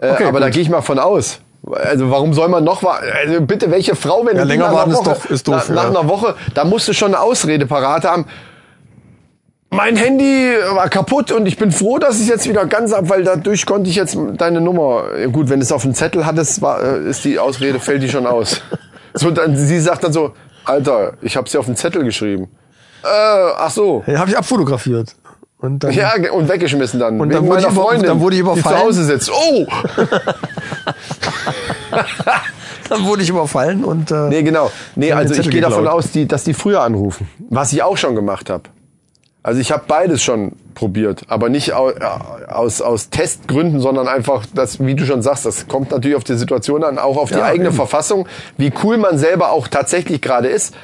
Äh, 0.00 0.10
Okay, 0.12 0.24
aber 0.24 0.40
da 0.40 0.46
gut. 0.46 0.54
gehe 0.54 0.62
ich 0.62 0.68
mal 0.70 0.82
von 0.82 0.98
aus. 0.98 1.38
Also 1.72 2.10
warum 2.10 2.34
soll 2.34 2.48
man 2.48 2.62
noch? 2.64 2.82
Also 2.84 3.40
bitte, 3.40 3.70
welche 3.70 3.94
Frau, 3.94 4.26
wenn 4.26 4.36
Ja, 4.36 4.42
die 4.42 4.48
länger 4.48 4.64
nach 4.64 4.68
einer 4.70 4.76
warten 4.78 4.90
ist 4.90 4.96
Woche, 4.98 5.10
doch- 5.10 5.30
ist 5.30 5.48
doof, 5.48 5.68
nach, 5.70 5.74
nach 5.74 5.82
ja. 5.94 6.00
einer 6.00 6.08
Woche, 6.08 6.34
da 6.52 6.64
musst 6.64 6.88
du 6.88 6.92
schon 6.92 7.14
eine 7.14 7.20
Ausrede 7.20 7.64
parat 7.66 8.04
haben. 8.04 8.26
Mein 9.70 9.96
Handy 9.96 10.52
war 10.72 10.88
kaputt 10.88 11.32
und 11.32 11.46
ich 11.46 11.56
bin 11.56 11.72
froh, 11.72 11.98
dass 11.98 12.20
ich 12.20 12.28
jetzt 12.28 12.48
wieder 12.48 12.64
ganz 12.66 12.92
ab, 12.92 13.08
weil 13.08 13.24
dadurch 13.24 13.66
konnte 13.66 13.90
ich 13.90 13.96
jetzt 13.96 14.16
deine 14.36 14.60
Nummer. 14.60 15.04
Gut, 15.32 15.48
wenn 15.48 15.58
du 15.58 15.64
es 15.64 15.72
auf 15.72 15.82
dem 15.82 15.94
Zettel 15.94 16.24
hattest, 16.26 16.62
war, 16.62 16.80
äh, 16.82 17.08
ist 17.10 17.24
die 17.24 17.38
Ausrede 17.40 17.80
fällt 17.80 18.02
die 18.02 18.08
schon 18.08 18.26
aus. 18.26 18.60
So, 19.14 19.30
dann, 19.30 19.56
sie 19.56 19.80
sagt 19.80 20.04
dann 20.04 20.12
so, 20.12 20.34
Alter, 20.64 21.14
ich 21.22 21.36
habe 21.36 21.48
sie 21.48 21.56
auf 21.58 21.66
den 21.66 21.76
Zettel 21.76 22.04
geschrieben. 22.04 22.48
Äh, 23.02 23.06
ach 23.56 23.70
so. 23.70 24.02
Ja, 24.06 24.18
habe 24.18 24.30
ich 24.30 24.36
abfotografiert. 24.36 25.14
Und 25.58 25.84
dann, 25.84 25.92
Ja, 25.92 26.12
und 26.32 26.48
weggeschmissen 26.48 27.00
dann. 27.00 27.20
Und 27.20 27.32
dann 27.32 27.46
wurde 27.46 27.62
ich 27.62 27.66
Freundin, 27.68 28.06
dann 28.08 28.20
wurde 28.20 28.36
ich 28.36 28.42
Die 28.42 28.48
zu 28.48 28.52
überfallen. 28.58 28.82
Hause 28.82 29.04
sitzt. 29.04 29.30
Oh! 29.32 29.66
dann 32.88 33.04
wurde 33.04 33.22
ich 33.22 33.30
überfallen 33.30 33.84
und 33.84 34.10
äh, 34.10 34.28
Nee, 34.28 34.42
genau. 34.42 34.70
Nee, 34.94 35.12
also 35.12 35.34
ich 35.34 35.48
gehe 35.48 35.60
davon 35.60 35.86
aus, 35.86 36.10
die, 36.10 36.26
dass 36.26 36.44
die 36.44 36.54
früher 36.54 36.82
anrufen. 36.82 37.28
Was 37.50 37.72
ich 37.72 37.82
auch 37.82 37.96
schon 37.96 38.14
gemacht 38.14 38.50
habe. 38.50 38.64
Also 39.44 39.60
ich 39.60 39.70
habe 39.70 39.84
beides 39.86 40.22
schon 40.22 40.52
probiert, 40.74 41.20
aber 41.28 41.50
nicht 41.50 41.74
au- 41.74 41.90
äh, 41.90 42.00
aus, 42.48 42.80
aus 42.80 43.10
Testgründen, 43.10 43.78
sondern 43.78 44.08
einfach, 44.08 44.46
das, 44.54 44.80
wie 44.84 44.94
du 44.94 45.04
schon 45.04 45.20
sagst, 45.22 45.44
das 45.44 45.68
kommt 45.68 45.90
natürlich 45.90 46.16
auf 46.16 46.24
die 46.24 46.34
Situation 46.34 46.82
an, 46.82 46.98
auch 46.98 47.18
auf 47.18 47.28
die 47.30 47.36
Ja, 47.36 47.44
eigene 47.44 47.66
eben. 47.68 47.76
Verfassung, 47.76 48.26
wie 48.56 48.72
cool 48.82 48.96
man 48.96 49.18
selber 49.18 49.52
auch 49.52 49.68
tatsächlich 49.68 50.22
gerade 50.22 50.48
ist. 50.48 50.74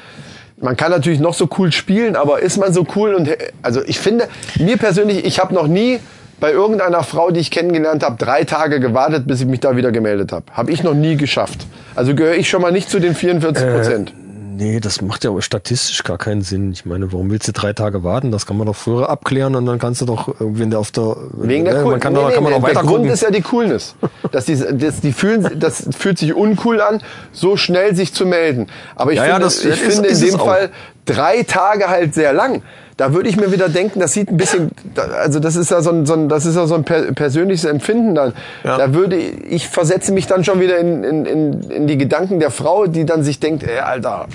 Man 0.61 0.77
kann 0.77 0.91
natürlich 0.91 1.19
noch 1.19 1.33
so 1.33 1.49
cool 1.57 1.71
spielen, 1.71 2.15
aber 2.15 2.39
ist 2.41 2.57
man 2.59 2.71
so 2.71 2.85
cool 2.95 3.15
und 3.15 3.29
also 3.63 3.81
ich 3.83 3.99
finde, 3.99 4.27
mir 4.59 4.77
persönlich, 4.77 5.25
ich 5.25 5.39
habe 5.39 5.55
noch 5.55 5.65
nie 5.67 5.99
bei 6.39 6.51
irgendeiner 6.51 7.01
Frau, 7.03 7.31
die 7.31 7.39
ich 7.39 7.49
kennengelernt 7.49 8.03
habe, 8.03 8.15
drei 8.23 8.43
Tage 8.43 8.79
gewartet, 8.79 9.25
bis 9.25 9.41
ich 9.41 9.47
mich 9.47 9.59
da 9.59 9.75
wieder 9.75 9.91
gemeldet 9.91 10.31
habe. 10.31 10.45
Habe 10.53 10.71
ich 10.71 10.83
noch 10.83 10.93
nie 10.93 11.15
geschafft. 11.17 11.65
Also 11.95 12.13
gehöre 12.13 12.35
ich 12.35 12.47
schon 12.49 12.61
mal 12.61 12.71
nicht 12.71 12.89
zu 12.91 12.99
den 12.99 13.15
44 13.15 13.65
Prozent. 13.73 14.13
Nee, 14.55 14.79
das 14.79 15.01
macht 15.01 15.23
ja 15.23 15.31
statistisch 15.41 16.03
gar 16.03 16.17
keinen 16.17 16.41
Sinn. 16.41 16.71
Ich 16.71 16.85
meine, 16.85 17.11
warum 17.11 17.29
willst 17.31 17.47
du 17.47 17.51
drei 17.53 17.73
Tage 17.73 18.03
warten? 18.03 18.31
Das 18.31 18.45
kann 18.45 18.57
man 18.57 18.67
doch 18.67 18.75
früher 18.75 19.09
abklären 19.09 19.55
und 19.55 19.65
dann 19.65 19.79
kannst 19.79 20.01
du 20.01 20.05
doch, 20.05 20.33
wenn 20.39 20.69
der 20.69 20.79
auf 20.79 20.91
der 20.91 21.15
Wegen 21.33 21.65
der 21.65 21.75
ja, 21.75 21.83
Cool 21.83 21.91
man 21.91 21.99
kann, 21.99 22.13
doch, 22.13 22.31
kann 22.33 22.43
man 22.43 22.53
doch 22.53 22.63
der 22.63 22.73
Grund 22.75 22.87
gucken. 22.87 23.09
ist 23.09 23.23
ja 23.23 23.31
die 23.31 23.41
Coolness. 23.41 23.95
Dass 24.31 24.45
die, 24.45 24.55
das, 24.73 25.01
die 25.01 25.11
fühlen, 25.13 25.59
das 25.59 25.87
fühlt 25.97 26.17
sich 26.17 26.33
uncool 26.33 26.81
an, 26.81 27.01
so 27.31 27.57
schnell 27.57 27.95
sich 27.95 28.13
zu 28.13 28.25
melden. 28.25 28.67
Aber 28.95 29.11
ich 29.11 29.17
Ja, 29.17 29.25
ja, 29.25 29.31
finde, 29.35 29.45
das 29.45 29.59
ich 29.63 29.71
ist- 29.71 29.79
finde 29.79 30.07
in 30.09 30.13
ist 30.15 30.23
es 30.23 30.31
dem. 30.31 30.39
Fall 30.39 30.69
drei 31.13 31.43
Tage 31.43 31.89
halt 31.89 32.13
sehr 32.13 32.33
lang. 32.33 32.61
Da 32.97 33.13
würde 33.13 33.29
ich 33.29 33.37
mir 33.37 33.51
wieder 33.51 33.69
denken, 33.69 33.99
das 33.99 34.13
sieht 34.13 34.29
ein 34.29 34.37
bisschen, 34.37 34.71
also 34.95 35.39
das 35.39 35.55
ist 35.55 35.71
ja 35.71 35.81
so 35.81 35.89
ein, 35.89 36.05
so 36.05 36.13
ein 36.13 36.29
das 36.29 36.45
ist 36.45 36.55
ja 36.55 36.67
so 36.67 36.75
ein 36.75 36.83
per, 36.83 37.11
persönliches 37.13 37.65
Empfinden 37.65 38.15
dann. 38.15 38.33
Ja. 38.63 38.77
Da 38.77 38.93
würde 38.93 39.15
ich, 39.15 39.51
ich 39.51 39.69
versetze 39.69 40.11
mich 40.11 40.27
dann 40.27 40.43
schon 40.43 40.59
wieder 40.59 40.77
in, 40.77 41.03
in, 41.03 41.25
in, 41.25 41.71
in 41.71 41.87
die 41.87 41.97
Gedanken 41.97 42.39
der 42.39 42.51
Frau, 42.51 42.87
die 42.87 43.05
dann 43.05 43.23
sich 43.23 43.39
denkt, 43.39 43.63
ey, 43.63 43.79
Alter. 43.79 44.27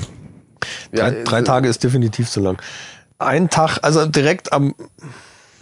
Ja, 0.92 1.10
drei, 1.10 1.22
drei 1.22 1.42
Tage 1.42 1.68
ist 1.68 1.84
definitiv 1.84 2.28
zu 2.28 2.40
lang. 2.40 2.58
Ein 3.18 3.50
Tag, 3.50 3.78
also 3.82 4.04
direkt 4.06 4.52
am 4.52 4.74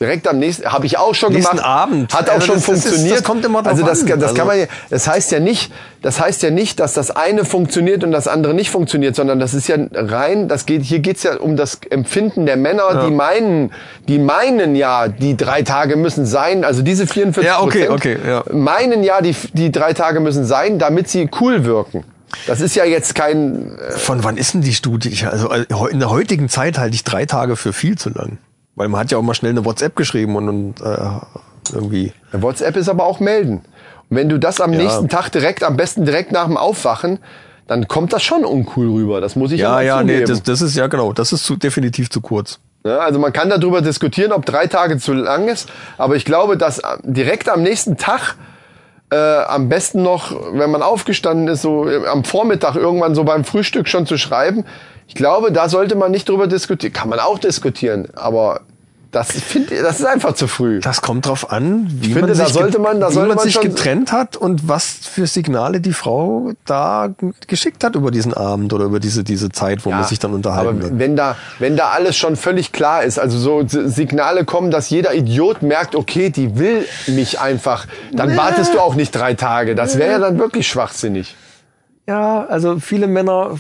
Direkt 0.01 0.27
am 0.27 0.41
nächsten, 0.41 0.67
habe 0.67 0.87
ich 0.87 0.99
auch 0.99 1.15
schon 1.15 1.33
Nächsten 1.33 1.57
gemacht. 1.57 1.65
Abend. 1.69 2.13
Hat 2.13 2.29
auch 2.29 2.35
Also 2.35 2.47
schon 2.47 2.55
das- 2.57 2.67
das 2.67 2.77
ist- 2.79 2.83
funktioniert. 2.85 3.17
das 3.19 3.25
kommt 3.25 3.45
immer 3.45 3.63
drauf 3.63 3.73
Also 3.75 3.87
das, 3.87 4.05
das 4.05 4.23
Also- 4.23 4.35
kann 4.35 4.47
man, 4.49 4.59
ja- 4.59 4.67
das 4.91 5.07
heißt 5.07 5.31
ja 5.31 5.39
nicht, 5.39 5.73
das 6.03 6.19
heißt 6.21 6.43
ja 6.43 6.51
nicht, 6.51 6.81
dass 6.81 6.95
das 6.95 7.13
eine 7.13 7.45
funktioniert 7.45 8.03
und 8.03 8.11
das 8.11 8.27
andere 8.27 8.55
nicht 8.55 8.71
funktioniert, 8.71 9.15
sondern 9.15 9.39
das 9.39 9.55
ist 9.55 9.69
ja 9.69 9.77
rein, 9.93 10.49
das 10.49 10.67
geht, 10.67 10.83
hier 10.83 10.99
geht's 10.99 11.23
ja 11.23 11.37
um 11.37 11.57
das 11.57 11.79
Empfinden 11.91 12.45
der 12.45 12.57
Männer, 12.57 13.05
die 13.07 13.13
meinen, 13.13 13.71
die 14.09 14.19
meinen 14.19 14.75
ja, 14.75 15.07
die 15.07 15.37
drei 15.37 15.63
Tage 15.63 15.95
müssen 15.97 16.27
sein, 16.27 16.65
also 16.65 16.83
diese 16.83 17.07
44 17.07 17.47
Ja, 17.47 17.63
okay, 17.63 17.87
Prozent 17.87 18.17
okay, 18.17 18.19
ja. 18.29 18.45
meinen 18.53 19.05
ja, 19.05 19.21
die, 19.21 19.37
die 19.53 19.71
drei 19.71 19.93
Tage 19.93 20.19
müssen 20.19 20.45
sein, 20.45 20.81
damit 20.81 21.09
sie 21.09 21.31
cool 21.41 21.65
wirken. 21.65 22.03
Das 22.49 22.61
ist 22.61 22.75
ja 22.75 22.85
jetzt 22.85 23.15
kein, 23.15 23.79
äh, 23.79 23.93
Von 23.93 24.25
wann 24.25 24.37
ist 24.37 24.55
denn 24.55 24.61
die 24.61 24.75
Studie? 24.75 25.25
Also 25.31 25.51
äh, 25.53 25.65
in 25.93 26.01
der 26.01 26.11
heutigen 26.11 26.49
Zeit 26.49 26.79
halte 26.79 26.97
ich 26.97 27.05
drei 27.05 27.27
Tage 27.27 27.55
für 27.55 27.73
viel 27.73 27.97
zu 27.97 28.11
lang. 28.11 28.39
Weil 28.77 28.89
man 28.89 29.01
hat 29.01 29.11
ja 29.11 29.19
auch 29.19 29.23
mal 29.23 29.35
schnell 29.35 29.53
eine 29.53 29.65
WhatsApp 29.65 29.95
geschrieben 29.97 30.37
und, 30.37 30.49
und 30.49 30.81
äh, 30.81 30.97
irgendwie. 31.73 32.13
WhatsApp 32.33 32.77
ist 32.77 32.89
aber 32.89 33.05
auch 33.05 33.21
melden. 33.21 33.63
Und 34.11 34.17
wenn 34.17 34.29
du 34.29 34.39
das 34.39 34.61
am 34.61 34.73
Ja. 34.73 34.79
nächsten 34.83 35.09
Tag 35.09 35.31
direkt, 35.31 35.63
am 35.63 35.77
besten 35.77 36.05
direkt 36.05 36.33
nach 36.33 36.47
dem 36.47 36.57
Aufwachen, 36.57 37.19
dann 37.67 37.89
kommt 37.89 38.13
das 38.13 38.23
schon 38.23 38.45
uncool 38.45 38.91
rüber. 38.91 39.21
Das 39.21 39.37
muss 39.37 39.53
ich 39.53 39.61
Ja, 39.61 39.81
ja, 39.81 40.03
nee, 40.03 40.13
zugeben. 40.25 40.29
das, 40.29 40.43
das 40.43 40.61
ist 40.63 40.77
ja 40.77 40.87
genau, 40.89 41.13
das 41.13 41.33
ist 41.33 41.45
zu, 41.45 41.57
definitiv 41.57 42.11
zu 42.11 42.21
kurz. 42.21 42.59
Ja, 42.85 42.99
also 42.99 43.19
man 43.19 43.33
kann 43.33 43.49
darüber 43.49 43.81
diskutieren, 43.81 44.33
ob 44.33 44.45
drei 44.45 44.67
Tage 44.67 44.99
zu 44.99 45.15
lang 45.15 45.49
ist, 45.49 45.71
aber 45.97 46.17
ich 46.17 46.27
glaube, 46.27 46.59
dass 46.59 46.83
direkt 47.03 47.49
am 47.49 47.63
nächsten 47.63 47.97
Tag 47.97 48.35
äh, 49.11 49.17
am 49.17 49.71
besten 49.71 50.03
noch, 50.03 50.33
wenn 50.53 50.71
man 50.71 50.83
aufgestanden 50.83 51.49
ist, 51.49 51.63
so 51.63 51.89
äh, 51.89 52.07
am 52.07 52.25
Vormittag 52.25 52.75
irgendwann 52.77 53.15
so 53.15 53.25
beim 53.25 53.45
Frühstück 53.45 53.89
schon 53.89 54.05
zu 54.07 54.19
schreiben. 54.19 54.67
Ich 55.07 55.15
glaube, 55.15 55.53
da 55.53 55.69
sollte 55.69 55.95
man 55.97 56.11
nicht 56.11 56.29
drüber 56.29 56.47
diskutieren. 56.47 56.93
Kann 56.93 57.09
man 57.09 57.19
auch 57.21 57.39
diskutieren, 57.39 58.09
aber 58.15 58.61
das 59.13 59.31
finde 59.31 59.81
das 59.81 60.01
ist 60.01 60.07
einfach 60.07 60.33
zu 60.33 60.49
früh. 60.49 60.81
Das 60.81 61.01
kommt 61.01 61.27
drauf 61.27 61.53
an, 61.53 61.87
wie 61.89 62.07
finde, 62.15 62.21
man 62.23 62.29
da 62.31 62.45
sich, 62.47 62.53
sollte 62.53 62.79
man- 62.81 62.99
da 63.01 63.11
wie 63.11 63.13
sollte 63.13 63.29
man 63.29 63.37
man 63.37 63.45
sich 63.45 63.61
getrennt 63.61 64.11
hat 64.11 64.37
und 64.37 64.67
was 64.67 64.87
für 64.87 65.29
Signale 65.29 65.81
die 65.81 65.93
Frau 65.93 66.51
da 66.67 67.11
geschickt 67.47 67.85
hat 67.85 67.95
über 67.95 68.11
diesen 68.11 68.35
Abend 68.35 68.73
oder 68.73 68.87
über 68.87 68.99
diese, 68.99 69.23
diese 69.23 69.51
Zeit, 69.51 69.85
wo 69.87 69.91
man 69.91 70.03
sich 70.03 70.19
dann 70.19 70.33
unterhalten 70.35 70.69
aber 70.69 70.83
wird. 70.83 70.99
wenn 70.99 71.15
da, 71.15 71.37
wenn 71.61 71.77
da 71.77 71.91
alles 71.91 72.17
schon 72.17 72.35
völlig 72.35 72.73
klar 72.73 73.05
ist, 73.05 73.21
also 73.21 73.39
so 73.39 73.63
Signale 73.69 74.45
kommen, 74.45 74.73
dass 74.73 74.91
jeder 74.91 75.15
Idiot 75.15 75.63
merkt, 75.63 75.95
okay, 75.95 76.31
die 76.31 76.59
will 76.59 76.85
mich 77.07 77.39
einfach, 77.39 77.87
dann 78.13 78.37
wartest 78.37 78.75
du 78.75 78.81
auch 78.81 78.97
nicht 78.97 79.13
drei 79.15 79.35
Tage. 79.35 79.77
Das 79.77 79.97
wäre 79.97 80.11
ja 80.11 80.19
dann 80.19 80.41
wirklich 80.41 80.67
schwachsinnig. 80.67 81.37
Ja, 82.09 82.45
also 82.47 82.81
viele 82.81 83.07
Männer, 83.07 83.53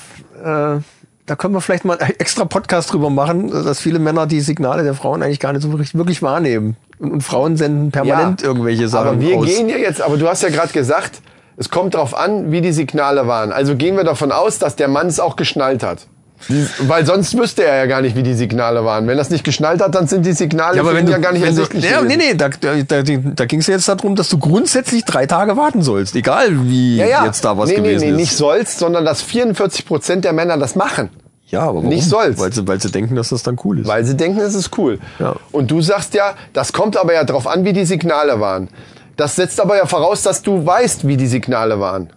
äh, 0.44 0.78
da 1.26 1.36
können 1.36 1.55
wir 1.55 1.60
vielleicht 1.60 1.84
mal 1.84 1.98
einen 1.98 2.14
extra 2.18 2.44
Podcast 2.44 2.92
drüber 2.92 3.10
machen, 3.10 3.51
dass 3.51 3.80
viele 3.80 3.98
Männer 3.98 4.26
die 4.26 4.40
Signale 4.40 4.82
der 4.82 4.94
Frauen 4.94 5.22
eigentlich 5.22 5.40
gar 5.40 5.52
nicht 5.52 5.62
so 5.62 5.70
wirklich, 5.70 5.94
wirklich 5.94 6.22
wahrnehmen. 6.22 6.76
Und, 6.98 7.12
und 7.12 7.20
Frauen 7.22 7.56
senden 7.56 7.90
permanent 7.90 8.42
Ja, 8.42 8.48
irgendwelche 8.48 8.88
Sachen 8.88 9.09
Aber 9.09 9.20
wir 9.20 9.36
aus. 9.36 9.46
gehen 9.46 9.68
ja 9.68 9.76
jetzt, 9.76 10.01
aber 10.02 10.16
du 10.16 10.28
hast 10.28 10.42
ja 10.42 10.48
gerade 10.51 10.72
gesagt, 10.72 11.20
es 11.56 11.70
kommt 11.70 11.94
drauf 11.94 12.16
an, 12.16 12.51
wie 12.51 12.60
die 12.60 12.72
Signale 12.72 13.26
waren. 13.26 13.52
Also 13.52 13.76
gehen 13.76 13.96
wir 13.96 14.05
davon 14.05 14.32
aus, 14.32 14.59
dass 14.59 14.76
der 14.76 14.88
Mann 14.88 15.06
es 15.06 15.20
auch 15.20 15.36
geschnallt 15.36 15.82
hat. 15.82 16.06
Die, 16.49 16.66
weil 16.81 17.07
sonst 17.07 17.37
wüsste 17.37 17.65
er 17.65 17.77
ja 17.77 17.87
gar 17.87 18.03
nicht, 18.03 18.16
wie 18.16 18.23
die 18.23 18.35
Signale 18.35 18.85
waren. 18.85 19.07
Wenn 19.07 19.19
es 19.19 19.31
nicht 19.31 19.45
geschnallt 19.45 19.81
hat, 19.81 19.95
dann 19.95 20.07
sind 20.07 20.27
die 20.27 20.33
Signale 20.33 20.77
ja, 20.77 20.83
aber 20.83 20.95
wenn 20.95 21.07
du, 21.07 21.12
ja 21.12 21.19
gar 21.19 21.33
nicht 21.33 21.43
wenn 21.43 21.55
du, 21.55 21.62
ersichtlich. 21.62 21.91
ja, 21.91 22.03
nee, 22.03 22.16
nee, 22.16 22.35
da, 22.35 22.49
da, 22.49 22.75
da, 22.83 23.03
da 23.03 23.45
ging 23.47 23.61
es 23.61 23.66
jetzt 23.66 23.89
darum, 23.89 24.16
dass 24.16 24.29
du 24.29 24.39
grundsätzlich 24.39 25.05
drei 25.05 25.27
Tage 25.27 25.57
warten 25.57 25.83
sollst, 25.83 26.15
egal 26.16 26.49
wie 26.69 26.97
ja, 26.97 27.07
ja. 27.07 27.25
jetzt 27.25 27.45
da 27.45 27.57
was 27.57 27.71
nee, 27.71 27.77
gewesen 27.77 28.01
nee, 28.01 28.07
nee, 28.07 28.11
ist. 28.12 28.16
nicht 28.16 28.37
sollst, 28.37 28.79
sondern 28.79 29.05
dass 29.05 29.23
44 29.23 29.87
Prozent 29.87 30.25
der 30.25 30.33
Männer 30.33 30.59
das 30.59 30.75
machen. 30.75 31.11
ja, 31.47 31.61
aber 31.61 31.77
warum? 31.77 31.89
nicht 31.89 32.05
sollst. 32.05 32.39
Weil 32.39 32.53
sie, 32.53 32.66
weil 32.66 32.81
sie 32.81 32.91
denken, 32.91 33.15
dass 33.15 33.31
das 33.31 33.43
dann 33.43 33.59
cool 33.65 33.81
ist. 33.81 33.87
Weil 33.87 34.05
sie 34.05 34.16
denken, 34.16 34.41
es 34.41 34.55
ist 34.55 34.77
cool. 34.79 34.99
Ja. 35.19 35.37
Und 35.53 35.71
du 35.71 35.81
sagst 35.81 36.15
ja, 36.15 36.35
das 36.53 36.73
kommt 36.73 36.97
aber 36.97 37.15
ja 37.15 37.25
drauf 37.25 37.47
an, 37.47 37.65
wie 37.65 37.73
die 37.73 37.85
Signale 37.85 38.41
waren. 38.41 38.69
Das 39.16 39.37
setzt 39.37 39.61
aber 39.61 39.77
ja 39.77 39.87
voraus, 39.87 40.23
dass 40.23 40.43
du 40.43 40.66
weißt, 40.66 41.07
wie 41.07 41.16
die 41.16 41.29
Signale 41.29 41.79
waren. 41.81 42.11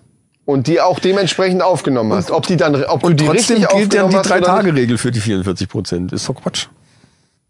Und 0.47 0.67
die 0.67 0.79
auch 0.79 0.99
dementsprechend 0.99 1.61
aufgenommen 1.61 2.13
hast. 2.13 2.31
Ob 2.31 2.47
die 2.47 2.55
dann, 2.55 2.81
ob 2.85 3.01
du 3.01 3.07
Und 3.07 3.19
die 3.19 3.25
trotzdem 3.25 3.57
richtig 3.57 3.57
gilt 3.57 3.99
aufgenommen 3.99 4.23
die. 4.23 4.29
Drei-Tage-Regel 4.29 4.97
für 4.97 5.11
die 5.11 5.19
44 5.19 5.67
Prozent. 5.67 6.13
Ist 6.13 6.29
doch 6.29 6.35
Quatsch. 6.35 6.67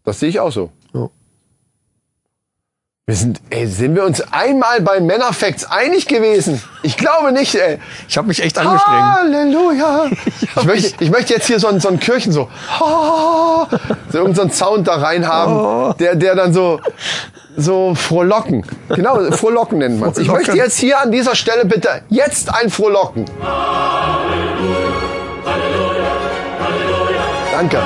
Das 0.02 0.18
sehe 0.18 0.28
ich 0.30 0.40
auch 0.40 0.50
so. 0.50 0.72
Ja. 0.92 1.08
Wir 3.08 3.14
sind, 3.14 3.40
ey, 3.48 3.66
sind 3.66 3.94
wir 3.94 4.04
uns 4.04 4.20
einmal 4.32 4.82
bei 4.82 5.00
Männerfacts 5.00 5.64
einig 5.64 6.08
gewesen? 6.08 6.62
Ich 6.82 6.98
glaube 6.98 7.32
nicht, 7.32 7.54
ey. 7.54 7.78
Ich 8.06 8.18
habe 8.18 8.28
mich 8.28 8.42
echt 8.42 8.58
angestrengt. 8.58 9.02
Halleluja. 9.02 10.10
Ich 10.58 10.64
möchte, 10.64 11.04
ich 11.04 11.10
möchte 11.10 11.32
jetzt 11.32 11.46
hier 11.46 11.58
so 11.58 11.68
einen, 11.68 11.80
so 11.80 11.88
einen 11.88 12.00
Kirchen 12.00 12.32
so, 12.32 12.50
so 12.78 14.18
irgendeinen 14.18 14.34
so 14.34 14.42
einen 14.42 14.50
Sound 14.50 14.88
da 14.88 14.96
rein 14.96 15.26
haben, 15.26 15.96
der, 15.98 16.16
der 16.16 16.34
dann 16.34 16.52
so, 16.52 16.80
so 17.56 17.94
frohlocken. 17.94 18.66
Genau, 18.90 19.30
frohlocken 19.30 19.78
nennt 19.78 20.00
man 20.00 20.10
es. 20.10 20.18
Ich 20.18 20.28
möchte 20.28 20.52
jetzt 20.52 20.78
hier 20.78 21.00
an 21.00 21.10
dieser 21.10 21.34
Stelle 21.34 21.64
bitte 21.64 22.02
jetzt 22.10 22.52
ein 22.52 22.68
frohlocken. 22.68 23.24
Danke. 27.52 27.78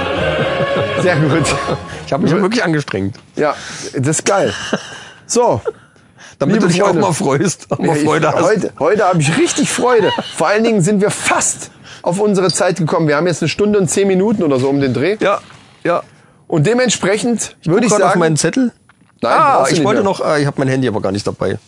Sehr 1.01 1.15
gut. 1.17 1.55
Ich 2.07 2.13
habe 2.13 2.25
mich 2.25 2.33
wirklich 2.33 2.65
angestrengt. 2.65 3.17
Ja, 3.37 3.55
das 3.95 4.19
ist 4.19 4.25
geil. 4.25 4.53
So, 5.33 5.63
Damit 6.39 6.57
Liebe 6.57 6.67
du 6.67 6.73
dich 6.73 6.83
Freunde. 6.83 7.01
auch 7.01 7.09
mal 7.09 7.15
freust, 7.15 7.67
auch 7.73 7.79
mal 7.79 7.97
ich, 7.97 8.05
Freude 8.05 8.31
hast. 8.33 8.43
heute 8.43 8.73
heute 8.79 9.05
habe 9.05 9.23
ich 9.23 9.39
richtig 9.39 9.71
Freude. 9.71 10.11
Vor 10.37 10.47
allen 10.49 10.63
Dingen 10.63 10.83
sind 10.83 11.01
wir 11.01 11.11
fast 11.11 11.71
auf 12.03 12.21
unsere 12.21 12.51
Zeit 12.53 12.77
gekommen. 12.77 13.09
Wir 13.09 13.17
haben 13.17 13.27
jetzt 13.27 13.41
eine 13.41 13.49
Stunde 13.49 13.79
und 13.79 13.89
zehn 13.89 14.09
Minuten 14.09 14.43
oder 14.43 14.59
so 14.59 14.69
um 14.69 14.79
den 14.79 14.93
Dreh. 14.93 15.17
Ja, 15.21 15.41
ja. 15.85 16.03
Und 16.49 16.67
dementsprechend 16.67 17.57
würde 17.65 17.87
Guck 17.87 17.93
ich 17.93 17.93
sagen, 17.93 18.03
auf 18.03 18.17
meinen 18.17 18.37
Zettel. 18.37 18.73
Nein, 19.23 19.33
ah, 19.35 19.67
ich 19.71 19.83
wollte 19.85 20.03
mehr. 20.03 20.11
noch, 20.11 20.21
äh, 20.25 20.41
ich 20.41 20.47
habe 20.47 20.57
mein 20.59 20.69
Handy 20.69 20.89
aber 20.89 21.01
gar 21.01 21.13
nicht 21.13 21.27
dabei. 21.27 21.59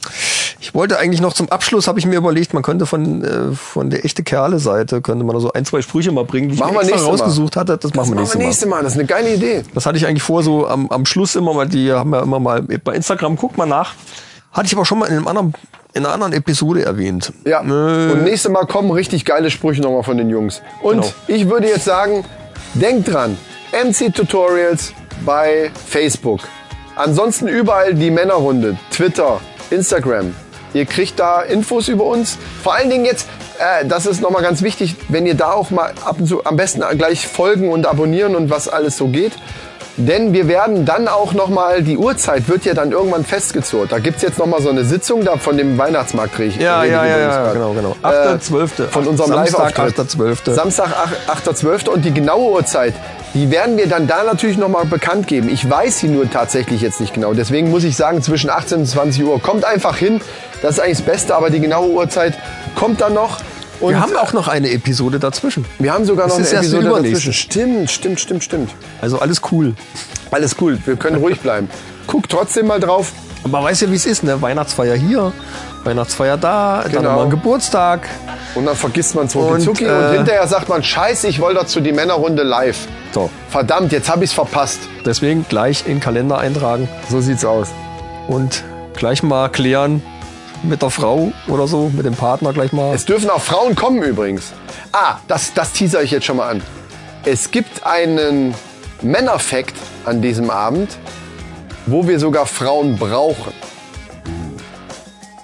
Ich 0.61 0.75
wollte 0.75 0.99
eigentlich 0.99 1.21
noch 1.21 1.33
zum 1.35 1.49
Abschluss, 1.51 1.87
habe 1.89 1.99
ich 1.99 2.07
mir 2.07 2.17
überlegt, 2.17 2.53
man 2.55 2.63
könnte 2.63 2.87
von 2.87 3.23
äh, 3.23 3.55
von 3.55 3.91
der 3.91 4.05
echte 4.05 4.23
Kerle 4.23 4.59
Seite 4.59 5.01
könnte 5.03 5.25
man 5.25 5.39
so 5.41 5.53
ein 5.53 5.65
zwei 5.65 5.83
Sprüche 5.83 6.11
mal 6.11 6.25
bringen, 6.25 6.49
die 6.49 6.57
Machen 6.57 6.71
ich 6.71 6.75
mir 6.75 6.81
extra 6.81 6.97
nächstes 6.97 7.19
Mal. 7.21 7.25
rausgesucht 7.25 7.57
hatte. 7.57 7.77
Das, 7.79 7.95
machen 7.95 8.09
wir 8.11 8.15
machen 8.17 8.21
nächstes 8.23 8.35
wir 8.35 8.39
Mal. 8.41 8.47
nächste 8.47 8.67
Mal. 8.67 8.83
Das 8.83 8.93
ist 8.95 8.99
eine 8.99 9.07
geile 9.07 9.35
Idee. 9.35 9.63
Das 9.75 9.87
hatte 9.87 9.99
ich 9.99 10.07
eigentlich 10.07 10.23
vor, 10.23 10.43
so 10.43 10.67
am, 10.67 10.89
am 10.91 11.07
Schluss 11.07 11.37
immer 11.37 11.53
mal, 11.55 11.69
die 11.69 11.93
haben 11.93 12.13
ja 12.13 12.21
immer 12.23 12.41
mal 12.41 12.63
bei 12.63 12.93
Instagram, 12.95 13.37
guckt 13.37 13.57
mal 13.59 13.67
nach. 13.67 13.95
Hatte 14.53 14.67
ich 14.67 14.75
aber 14.75 14.85
schon 14.85 14.99
mal 15.01 15.07
in 15.07 15.17
einem 15.17 15.29
anderen, 15.29 15.55
in 15.93 16.05
einer 16.05 16.15
anderen 16.15 16.33
Episode 16.33 16.85
erwähnt. 16.85 17.33
Ja. 17.45 17.61
Äh, 17.61 18.13
Und 18.13 18.23
nächstes 18.25 18.51
Mal 18.51 18.67
kommen 18.67 18.91
richtig 18.91 19.25
geile 19.25 19.51
Sprüche 19.51 19.83
nochmal 19.83 20.03
von 20.05 20.17
den 20.17 20.31
Jungs. 20.31 20.63
Und 20.83 21.03
Genau. 21.03 21.13
ich 21.27 21.49
würde 21.51 21.67
jetzt 21.69 21.85
sagen, 21.85 22.25
denkt 22.75 23.13
dran, 23.13 23.37
MC 23.73 24.15
Tutorials 24.15 24.93
bei 25.27 25.71
Facebook. 25.87 26.41
Ansonsten 26.97 27.49
überall 27.49 27.95
die 27.95 28.11
Männerrunde, 28.11 28.79
Twitter, 28.91 29.41
Instagram. 29.71 30.35
Ihr 30.75 30.87
kriegt 30.87 31.19
da 31.19 31.43
Infos 31.43 31.89
über 31.89 32.05
uns. 32.05 32.39
Vor 32.63 32.75
allen 32.75 32.89
Dingen 32.89 33.05
jetzt, 33.05 33.29
äh, 33.59 33.85
das 33.85 34.07
ist 34.07 34.21
nochmal 34.21 34.43
ganz 34.43 34.63
wichtig, 34.63 34.95
wenn 35.09 35.27
ihr 35.27 35.35
da 35.35 35.53
auch 35.53 35.71
mal 35.71 35.93
ab 36.05 36.17
und 36.21 36.27
zu 36.27 36.45
am 36.45 36.57
besten 36.57 36.83
gleich 36.97 37.27
folgen 37.27 37.69
und 37.71 37.87
abonnieren 37.87 38.37
und 38.37 38.49
was 38.49 38.69
alles 38.69 38.97
so 38.97 39.09
geht. 39.09 39.33
Denn 39.97 40.33
wir 40.33 40.49
werden 40.49 40.85
dann 40.85 41.07
auch 41.07 41.35
nochmal, 41.35 41.83
die 41.83 41.97
Uhrzeit 41.97 42.49
wird 42.49 42.65
ja 42.65 42.75
dann 42.75 42.91
irgendwann 42.91 43.25
festgezurrt. 43.25 43.93
Da 43.93 44.01
gibt's 44.01 44.23
jetzt 44.23 44.39
nochmal 44.39 44.61
so 44.61 44.69
eine 44.69 44.85
Sitzung 44.85 45.25
da 45.25 45.37
von 45.37 45.57
dem 45.57 45.79
Weihnachtsmarkt. 45.79 46.37
rede 46.39 46.49
ich 46.49 46.57
Ja, 46.57 46.83
ja, 46.83 47.07
ja, 47.07 47.19
ja, 47.19 47.53
genau, 47.53 47.73
genau. 47.75 47.97
Äh, 48.03 48.07
8.12. 48.37 48.89
Von 48.89 49.07
unserem 49.07 49.31
Samstag, 49.31 49.79
Live-Auftritt. 49.79 50.19
8.12.. 50.19 50.53
Samstag, 50.55 50.89
ach- 51.29 51.37
8.12. 51.47 51.89
Und 51.89 52.05
die 52.05 52.13
genaue 52.13 52.51
Uhrzeit, 52.55 52.93
die 53.35 53.53
werden 53.53 53.77
wir 53.77 53.87
dann 53.87 54.09
da 54.09 54.25
natürlich 54.25 54.59
nochmal 54.59 54.85
bekannt 54.85 55.29
geben. 55.29 55.49
Ich 55.49 55.69
weiß 55.69 56.01
sie 56.01 56.09
nur 56.09 56.29
tatsächlich 56.29 56.81
jetzt 56.81 57.01
nicht 57.01 57.15
genau. 57.15 57.33
Deswegen 57.33 57.71
muss 57.71 57.85
ich 57.85 57.97
sagen, 57.97 58.21
zwischen 58.21 58.51
18 58.51 58.81
und 58.81 58.87
20 58.87 59.23
Uhr. 59.25 59.41
Kommt 59.41 59.65
einfach 59.65 59.97
hin. 59.97 60.21
Das 60.61 60.73
ist 60.73 60.81
eigentlich 60.81 60.99
das 60.99 61.07
Beste, 61.07 61.37
aber 61.37 61.51
die 61.51 61.61
genaue 61.61 61.91
Uhrzeit 61.91 62.35
kommt 62.75 63.01
dann 63.01 63.15
noch. 63.15 63.39
Und 63.85 63.93
Wir 63.95 64.01
haben 64.01 64.17
auch 64.17 64.33
noch 64.33 64.49
eine 64.49 64.71
Episode 64.71 65.19
dazwischen. 65.19 65.65
wir 65.79 65.93
haben 65.93 66.05
sogar 66.05 66.27
noch 66.29 66.39
Das 66.39 66.49
eine 66.51 66.59
Episode 66.61 66.89
dazwischen. 66.89 67.33
Stimmt, 67.33 67.91
stimmt, 67.91 68.21
stimmt, 68.21 68.45
stimmt. 68.45 68.71
Also 69.01 69.19
alles 69.19 69.41
cool. 69.53 69.75
Alles 70.31 70.57
cool. 70.61 70.79
Wir 70.87 70.97
können 70.97 71.17
ruhig 71.17 71.41
bleiben. 71.41 71.69
Guckt 72.07 72.31
trotzdem 72.31 72.67
mal 72.67 72.81
drauf. 72.81 73.13
Und 73.43 73.51
man 73.51 73.63
weiß 73.63 73.83
ja, 73.83 73.91
wie 73.91 73.97
es 73.97 74.07
ist, 74.07 74.25
ne? 74.25 74.41
Weihnachtsfeier 74.41 74.95
hier, 74.95 75.33
Weihnachtsfeier 75.85 76.39
da, 76.39 76.81
dann 76.83 76.93
Genau. 76.93 77.03
nochmal 77.11 77.25
ein 77.25 77.31
Geburtstag. 77.31 78.09
Und 78.55 78.65
dann 78.65 78.75
vergisst 78.77 79.15
man 79.15 79.25
Und, 79.25 79.61
Zucki 79.61 79.85
und, 79.85 79.91
äh, 79.91 80.17
hinterher 80.17 80.47
sagt 80.49 80.69
man, 80.71 80.83
scheiße, 80.83 81.29
ich 81.29 81.41
wollte 81.41 81.61
dazu 81.61 81.81
die 81.81 81.93
Männerrunde 81.93 82.43
live. 82.43 82.79
So. 83.13 83.29
Verdammt, 83.51 83.93
jetzt 83.93 84.09
habe 84.09 84.25
ich 84.25 84.31
es 84.31 84.35
verpasst. 84.35 84.79
Deswegen 85.05 85.45
gleich 85.49 85.83
in 85.87 85.95
den 85.97 86.01
Kalender 86.01 86.39
eintragen 86.39 86.89
So 87.11 87.21
sieht's 87.21 87.45
aus. 87.45 87.69
und 88.29 88.65
gleich 88.97 89.23
mal 89.23 89.51
klären 89.51 90.03
mit 90.65 90.83
der 90.83 90.91
Frau 90.91 91.33
oder 91.49 91.67
so, 91.67 91.91
mit 91.95 92.05
dem 92.07 92.15
Partner 92.15 92.53
gleich 92.53 92.73
mal. 92.73 92.95
Es 92.95 93.05
dürfen 93.05 93.31
auch 93.31 93.41
Frauen 93.41 93.75
kommen 93.75 94.03
übrigens. 94.03 94.53
Ah, 94.93 95.17
das, 95.29 95.53
das 95.55 95.73
teaser 95.73 96.03
ich 96.03 96.11
jetzt 96.11 96.27
schon 96.27 96.37
mal 96.37 96.49
an. 96.51 96.63
Es 97.25 97.51
gibt 97.51 97.87
einen 97.87 98.55
Männerfakt 99.03 99.75
an 100.05 100.23
diesem 100.23 100.51
Abend, 100.51 100.97
wo 101.87 102.07
wir 102.07 102.19
sogar 102.19 102.47
Frauen 102.47 102.97
brauchen. 102.97 103.53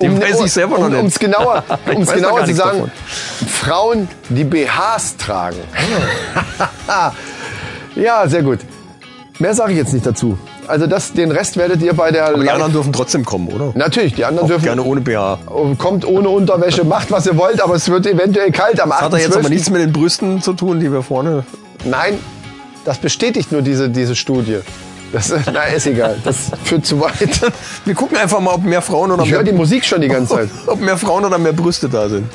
Den 0.01 0.20
weiß 0.20 0.40
ich 0.40 0.52
selber 0.52 0.78
noch 0.78 0.86
um, 0.86 0.92
nicht. 0.92 1.02
um's 1.02 1.18
genauer, 1.18 1.62
Ich 1.86 1.97
um's 1.97 2.09
noch 2.09 2.14
genauer 2.14 2.44
zu 2.47 2.55
sagen, 2.55 2.78
davon. 2.78 2.90
Frauen, 3.48 4.09
die 4.30 4.44
BHs 4.44 5.16
tragen. 5.18 5.59
ja, 7.97 8.26
sehr 8.26 8.42
gut. 8.42 8.60
Mehr 9.38 9.55
sage 9.55 9.72
ich 9.72 9.78
jetzt 9.78 9.92
nicht 9.92 10.06
dazu. 10.06 10.38
Also 10.66 10.86
das, 10.86 11.12
den 11.12 11.32
Rest 11.32 11.56
werdet 11.56 11.82
ihr 11.82 11.94
bei 11.94 12.10
der 12.12 12.26
Aber 12.26 12.38
die 12.38 12.44
Live- 12.44 12.54
anderen 12.54 12.72
dürfen 12.72 12.92
trotzdem 12.92 13.24
kommen, 13.24 13.48
oder? 13.48 13.72
Natürlich, 13.74 14.14
die 14.14 14.24
anderen 14.24 14.46
dürfen 14.48 14.64
Gerne 14.64 14.82
ohne 14.82 15.00
BH. 15.00 15.38
kommt 15.78 16.04
ohne 16.06 16.28
Unterwäsche, 16.28 16.84
macht 16.84 17.10
was 17.10 17.26
ihr 17.26 17.36
wollt, 17.36 17.60
aber 17.60 17.74
es 17.74 17.88
wird 17.90 18.06
eventuell 18.06 18.52
kalt 18.52 18.80
am 18.80 18.92
8. 18.92 19.02
Hat 19.02 19.12
er 19.14 19.18
jetzt 19.20 19.36
aber 19.36 19.48
nichts 19.48 19.68
mit 19.70 19.80
den 19.82 19.92
Brüsten 19.92 20.40
zu 20.42 20.52
tun, 20.52 20.78
die 20.80 20.92
wir 20.92 21.02
vorne. 21.02 21.44
Nein, 21.84 22.18
das 22.84 22.98
bestätigt 22.98 23.50
nur 23.52 23.62
diese, 23.62 23.88
diese 23.88 24.14
Studie. 24.14 24.58
Das, 25.12 25.32
na, 25.52 25.64
ist 25.64 25.86
egal. 25.88 26.18
Das 26.22 26.52
führt 26.62 26.86
zu 26.86 27.00
weit. 27.00 27.40
Wir 27.84 27.94
gucken 27.96 28.16
einfach 28.16 28.38
mal, 28.38 28.54
ob 28.54 28.62
mehr 28.62 28.80
Frauen 28.80 29.10
oder 29.10 29.24
Ich 29.24 29.32
höre 29.32 29.42
mehr, 29.42 29.52
die 29.52 29.58
Musik 29.58 29.84
schon 29.84 30.00
die 30.00 30.06
ganze 30.06 30.34
Zeit. 30.34 30.48
ob 30.66 30.80
mehr 30.80 30.96
Frauen 30.96 31.24
oder 31.24 31.36
mehr 31.36 31.52
Brüste 31.52 31.88
da 31.88 32.08
sind. 32.08 32.26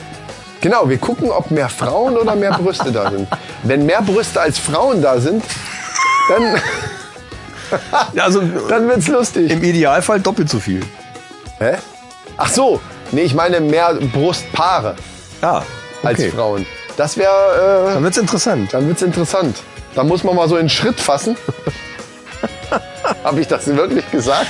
Genau, 0.59 0.89
wir 0.89 0.97
gucken, 0.97 1.29
ob 1.29 1.51
mehr 1.51 1.69
Frauen 1.69 2.17
oder 2.17 2.35
mehr 2.35 2.51
Brüste 2.51 2.91
da 2.91 3.11
sind. 3.11 3.27
Wenn 3.63 3.85
mehr 3.85 4.01
Brüste 4.01 4.41
als 4.41 4.57
Frauen 4.59 5.01
da 5.01 5.19
sind, 5.21 5.43
dann, 6.27 6.43
also 8.17 8.41
dann 8.69 8.87
wird's 8.87 9.07
lustig. 9.07 9.51
im 9.51 9.63
Idealfall 9.63 10.19
doppelt 10.19 10.49
so 10.49 10.59
viel. 10.59 10.81
Hä? 11.59 11.75
Ach 12.37 12.49
so, 12.49 12.81
nee, 13.11 13.21
ich 13.21 13.33
meine 13.33 13.59
mehr 13.61 13.93
Brustpaare 14.13 14.95
Ja, 15.41 15.63
als 16.03 16.19
okay. 16.19 16.31
Frauen. 16.31 16.65
Das 16.97 17.17
wäre, 17.17 17.87
äh, 17.89 17.93
Dann 17.93 18.03
wird's 18.03 18.17
interessant. 18.17 18.73
dann 18.73 18.87
wird's 18.87 19.01
interessant. 19.01 19.57
Da 19.95 20.03
muss 20.03 20.23
man 20.23 20.35
mal 20.35 20.47
so 20.49 20.55
einen 20.55 20.69
Schritt 20.69 20.99
fassen. 20.99 21.37
Habe 23.23 23.39
ich 23.41 23.47
das 23.47 23.67
wirklich 23.67 24.09
gesagt? 24.11 24.47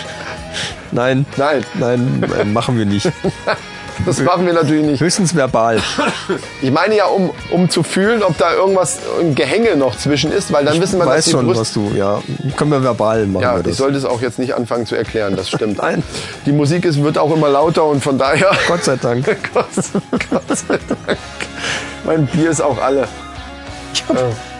Nein, 0.91 1.25
Nein, 1.37 1.65
nein, 1.75 2.23
äh, 2.39 2.45
machen 2.45 2.77
wir 2.77 2.85
nicht. 2.85 3.05
das 4.05 4.21
machen 4.21 4.45
wir 4.45 4.53
natürlich 4.53 4.85
nicht. 4.85 5.01
Höchstens 5.01 5.35
verbal. 5.35 5.79
Ich 6.61 6.71
meine 6.71 6.97
ja, 6.97 7.05
um, 7.05 7.31
um 7.51 7.69
zu 7.69 7.83
fühlen, 7.83 8.23
ob 8.23 8.37
da 8.37 8.53
irgendwas, 8.53 8.99
ein 9.19 9.35
Gehänge 9.35 9.75
noch 9.75 9.95
zwischen 9.97 10.31
ist, 10.31 10.51
weil 10.51 10.65
dann 10.65 10.81
wissen 10.81 10.99
wir, 10.99 11.05
dass 11.05 11.15
Weiß 11.15 11.25
die 11.25 11.31
schon, 11.31 11.45
Brust... 11.45 11.59
was 11.59 11.73
du, 11.73 11.91
ja. 11.95 12.21
Können 12.57 12.71
wir 12.71 12.83
verbal 12.83 13.25
machen 13.25 13.43
Ja, 13.43 13.59
ich 13.65 13.75
sollte 13.75 13.97
es 13.97 14.05
auch 14.05 14.21
jetzt 14.21 14.39
nicht 14.39 14.53
anfangen 14.53 14.85
zu 14.85 14.95
erklären, 14.95 15.35
das 15.35 15.49
stimmt. 15.49 15.77
Nein. 15.81 16.03
Die 16.45 16.51
Musik 16.51 16.85
ist, 16.85 17.01
wird 17.01 17.17
auch 17.17 17.33
immer 17.33 17.49
lauter 17.49 17.85
und 17.85 18.03
von 18.03 18.17
daher... 18.17 18.51
Gott 18.67 18.83
sei 18.83 18.97
Dank. 18.97 19.25
Gott, 19.53 19.67
Gott 20.29 20.57
sei 20.57 20.79
Dank. 20.87 21.17
Mein 22.05 22.25
Bier 22.27 22.49
ist 22.49 22.61
auch 22.61 22.81
alle. 22.81 23.07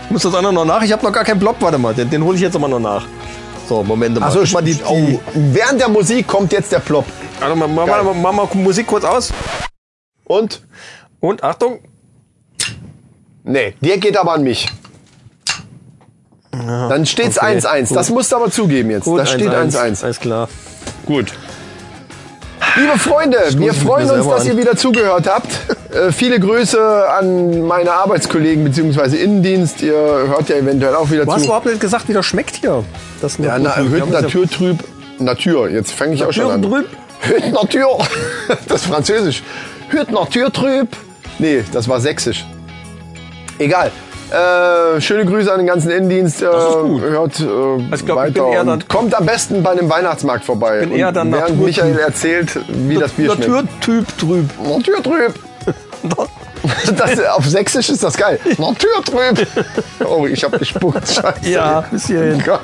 Ich 0.05 0.11
muss 0.11 0.23
das 0.23 0.33
andere 0.33 0.53
noch 0.53 0.65
nach. 0.65 0.81
Ich 0.83 0.91
habe 0.91 1.03
noch 1.03 1.11
gar 1.11 1.23
keinen 1.23 1.39
Block. 1.39 1.57
Warte 1.59 1.77
mal, 1.77 1.93
den, 1.93 2.09
den 2.09 2.23
hole 2.23 2.35
ich 2.35 2.41
jetzt 2.41 2.55
aber 2.55 2.67
noch 2.67 2.79
nach. 2.79 3.05
So, 3.67 3.83
Moment 3.83 4.19
mal. 4.19 4.31
Guck 4.31 4.51
mal 4.51 4.61
die, 4.63 4.77
oh, 4.87 5.19
während 5.33 5.81
der 5.81 5.89
Musik 5.89 6.27
kommt 6.27 6.51
jetzt 6.51 6.71
der 6.71 6.79
Plop. 6.79 7.05
Mal, 7.39 7.55
mach, 7.55 7.67
mal, 7.67 8.13
mach 8.13 8.31
mal 8.31 8.47
Musik 8.53 8.87
kurz 8.87 9.03
aus. 9.03 9.33
Und? 10.25 10.61
Und 11.19 11.43
Achtung. 11.43 11.79
Nee, 13.43 13.75
der 13.81 13.97
geht 13.97 14.17
aber 14.17 14.33
an 14.33 14.43
mich. 14.43 14.67
Dann 16.51 17.05
steht's 17.05 17.37
okay, 17.37 17.57
1-1. 17.57 17.89
gut. 17.89 17.97
Das 17.97 18.09
musst 18.09 18.31
du 18.31 18.37
aber 18.37 18.49
zugeben 18.49 18.89
jetzt. 18.89 19.03
Gut, 19.03 19.19
das 19.19 19.31
steht 19.31 19.49
1-1. 19.49 19.75
1-1. 19.75 20.03
Alles 20.03 20.19
klar. 20.19 20.49
Gut. 21.05 21.33
Liebe 22.77 22.97
Freunde, 22.99 23.37
wir 23.57 23.73
freuen 23.73 24.09
uns, 24.09 24.27
dass 24.27 24.41
an. 24.41 24.47
ihr 24.47 24.57
wieder 24.57 24.75
zugehört 24.75 25.27
habt. 25.27 25.47
Äh, 25.93 26.11
viele 26.11 26.39
Grüße 26.39 27.09
an 27.09 27.61
meine 27.61 27.91
Arbeitskollegen 27.93 28.65
bzw. 28.65 29.15
Innendienst. 29.17 29.81
Ihr 29.81 29.93
hört 29.93 30.49
ja 30.49 30.57
eventuell 30.57 30.93
auch 30.95 31.09
wieder 31.09 31.25
Du 31.25 31.31
hast 31.31 31.41
zu. 31.41 31.45
überhaupt 31.45 31.67
nicht 31.67 31.79
gesagt, 31.79 32.09
wie 32.09 32.13
das 32.13 32.25
schmeckt 32.25 32.57
hier. 32.57 32.83
Das 33.21 33.37
Ja, 33.37 33.57
na, 33.57 33.77
Hüt 33.77 34.09
Naturtrüb. 34.11 34.79
Natur. 35.19 35.69
Jetzt 35.69 35.93
fange 35.93 36.15
ich 36.15 36.23
auch 36.25 36.33
schon 36.33 36.51
an. 36.51 36.63
Hüt 37.21 37.51
Natur. 37.53 38.05
Das 38.67 38.81
ist 38.81 38.87
Französisch. 38.87 39.41
Hüt 39.89 40.11
Naturtrüb. 40.11 40.89
Nee, 41.39 41.63
das 41.71 41.87
war 41.87 42.01
Sächsisch. 42.01 42.45
Egal. 43.57 43.91
Äh, 44.35 45.01
schöne 45.01 45.25
Grüße 45.25 45.51
an 45.51 45.59
den 45.59 45.67
ganzen 45.67 45.91
Innendienst. 45.91 46.41
Äh, 46.41 46.45
ist 46.45 46.79
gut. 46.81 47.01
Hört 47.01 47.39
äh, 47.39 47.43
ich 47.95 48.05
glaub, 48.05 48.27
ich 48.27 48.35
weiter 48.35 48.45
und 48.61 48.67
dann- 48.67 48.87
kommt 48.87 49.15
am 49.15 49.25
besten 49.25 49.63
bei 49.63 49.75
dem 49.75 49.89
Weihnachtsmarkt 49.89 50.43
vorbei. 50.45 50.79
bin 50.81 50.91
eher 50.91 51.11
dann 51.11 51.31
während 51.31 51.57
Naturtyp. 51.57 51.65
Michael 51.65 51.99
erzählt, 51.99 52.59
wie 52.67 52.95
das 52.95 53.11
Bier 53.11 53.31
schmeckt. 53.31 53.49
Naturtyp 53.49 54.17
trüb. 54.17 54.49
Naturtrüb. 54.61 55.33
Das, 56.97 57.19
auf 57.27 57.45
Sächsisch 57.45 57.89
ist 57.89 58.01
das 58.01 58.17
geil. 58.17 58.39
Naturtrüb. 58.57 59.47
Oh, 60.03 60.25
ich 60.25 60.43
hab 60.43 60.57
gespuckt. 60.57 61.07
Scheiße. 61.13 61.47
Ja, 61.47 61.81
bis 61.91 62.07
hierhin. 62.07 62.41
Gott. 62.43 62.61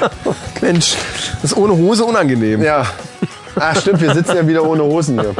Mensch, 0.60 0.94
das 1.42 1.50
ist 1.50 1.56
ohne 1.56 1.72
Hose 1.76 2.04
unangenehm. 2.04 2.62
Ja. 2.62 2.86
Ah, 3.56 3.74
stimmt, 3.74 4.00
wir 4.02 4.14
sitzen 4.14 4.36
ja 4.36 4.46
wieder 4.46 4.64
ohne 4.64 4.84
Hosen 4.84 5.20
hier. 5.20 5.34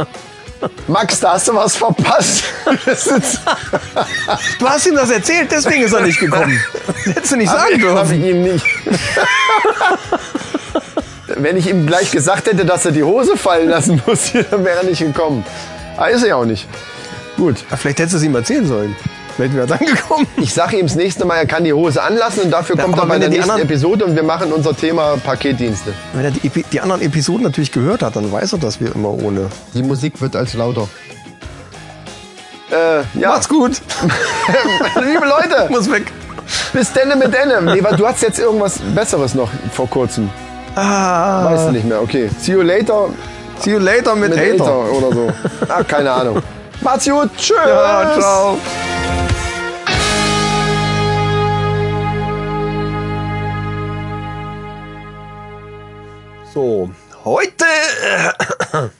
Max, 0.89 1.21
da 1.21 1.33
hast 1.33 1.49
du 1.49 1.55
was 1.55 1.77
verpasst. 1.77 2.45
Du 4.59 4.69
hast 4.69 4.87
ihm 4.87 4.95
das 4.95 5.11
erzählt, 5.11 5.51
deswegen 5.51 5.83
ist 5.85 5.93
er 5.93 6.03
nicht 6.03 6.21
gekommen. 6.21 6.59
Das 6.87 7.07
hättest 7.15 7.33
du 7.33 7.37
nicht 7.37 7.51
sagen 7.51 7.63
Hab 7.63 7.71
ich 7.73 7.81
dürfen. 7.81 8.25
ihm 8.25 8.43
nicht. 8.43 8.65
Wenn 11.37 11.57
ich 11.57 11.69
ihm 11.69 11.87
gleich 11.87 12.11
gesagt 12.11 12.47
hätte, 12.49 12.65
dass 12.65 12.85
er 12.85 12.93
die 12.93 13.03
Hose 13.05 13.37
fallen 13.37 13.69
lassen 13.69 14.03
muss, 14.07 14.33
dann 14.51 14.65
wäre 14.65 14.79
er 14.79 14.85
nicht 14.85 14.99
gekommen. 15.01 15.45
Ah, 15.97 16.07
ist 16.07 16.23
er 16.23 16.29
ja 16.31 16.37
auch 16.37 16.45
nicht. 16.45 16.67
Gut. 17.37 17.57
Ja, 17.71 17.77
vielleicht 17.77 17.99
hättest 18.01 18.15
du 18.15 18.19
es 18.19 18.25
ihm 18.25 18.35
erzählen 18.35 18.67
sollen. 18.67 18.97
Vielleicht 19.41 19.55
wäre 19.55 19.67
er 19.73 19.79
dann 19.79 19.87
gekommen. 19.87 20.27
Ich 20.37 20.53
sage 20.53 20.77
ihm 20.79 20.87
das 20.87 20.97
nächste 20.97 21.25
Mal, 21.25 21.37
er 21.37 21.47
kann 21.47 21.65
die 21.65 21.73
Hose 21.73 22.03
anlassen 22.03 22.43
und 22.43 22.51
dafür 22.51 22.77
Ja, 22.77 22.85
kommt 22.85 22.99
er 22.99 23.07
bei 23.07 23.19
der 23.19 23.29
er 23.29 23.31
die 23.31 23.37
nächsten 23.37 23.51
anderen- 23.53 23.69
Episode 23.71 24.05
und 24.05 24.15
wir 24.15 24.23
machen 24.23 24.53
unser 24.53 24.77
Thema 24.77 25.17
Paketdienste. 25.25 25.95
Wenn 26.13 26.25
er 26.27 26.31
die, 26.31 26.51
die 26.51 26.81
anderen 26.81 27.01
Episoden 27.01 27.43
natürlich 27.45 27.73
gehört 27.73 28.03
hat, 28.03 28.17
dann 28.17 28.31
weiß 28.31 28.53
er, 28.53 28.59
dass 28.59 28.81
wir 28.83 28.95
immer 28.95 29.09
ohne. 29.09 29.47
Die 29.73 29.83
Musik 29.83 30.21
wird 30.21 30.37
als 30.37 30.53
lauter. 30.53 30.89
Äh, 32.71 33.01
ja. 33.19 33.31
Macht's 33.31 33.49
gut. 33.49 33.81
Liebe 34.97 35.25
Leute, 35.27 35.69
Muss 35.71 35.91
weg. 35.91 36.13
bis 36.75 36.93
denne 36.93 37.17
mit 37.17 37.33
denne. 37.33 37.63
Nee, 37.63 37.83
du 37.97 38.07
hast 38.07 38.21
jetzt 38.23 38.39
irgendwas 38.39 38.79
Besseres 38.95 39.35
noch 39.35 39.49
vor 39.73 39.89
kurzem. 39.89 40.29
Ah, 40.77 41.47
Weißt 41.51 41.69
du 41.69 41.73
nicht 41.73 41.87
mehr. 41.87 42.03
Okay. 42.03 42.29
See 42.39 42.53
you 42.53 42.61
later 42.61 43.09
see 43.59 43.73
you 43.73 43.79
later 43.79 44.15
mit, 44.15 44.31
mit 44.31 44.39
Hater. 44.39 44.65
Hater 44.67 44.93
oder 44.93 45.13
so. 45.15 45.33
Ah, 45.69 45.83
keine 45.83 46.13
Ahnung. 46.13 46.43
Macht's 46.83 47.09
gut. 47.09 47.31
Tschüss. 47.39 47.57
Ja, 47.67 48.13
ciao. 48.19 48.59
So, 56.61 56.91
heute. 57.25 57.65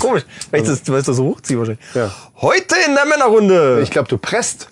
Komisch, 0.00 0.24
weil 0.50 0.62
ich 0.62 0.66
das, 0.68 0.80
weil 0.90 0.98
ich 0.98 1.06
das 1.06 1.14
so 1.14 1.24
hochziehe 1.26 1.56
wahrscheinlich. 1.56 1.84
Ja. 1.94 2.10
Heute 2.40 2.74
in 2.88 2.96
der 2.96 3.06
Männerrunde. 3.06 3.78
Ich 3.84 3.90
glaube, 3.92 4.08
du 4.08 4.18
presst. 4.18 4.66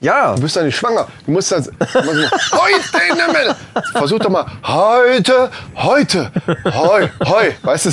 ja. 0.00 0.34
Du 0.34 0.40
bist 0.40 0.56
doch 0.56 0.62
nicht 0.62 0.74
schwanger. 0.74 1.08
Du 1.26 1.32
musst 1.32 1.52
das. 1.52 1.66
heute 1.68 2.98
in 3.10 3.16
der 3.18 3.28
Männer. 3.32 3.56
Versuch 3.92 4.18
doch 4.18 4.30
mal. 4.30 4.46
Heute, 4.66 5.50
heute, 5.76 6.32
heu, 6.64 7.06
heu. 7.22 7.50
Weißt 7.60 7.84
du, 7.86 7.90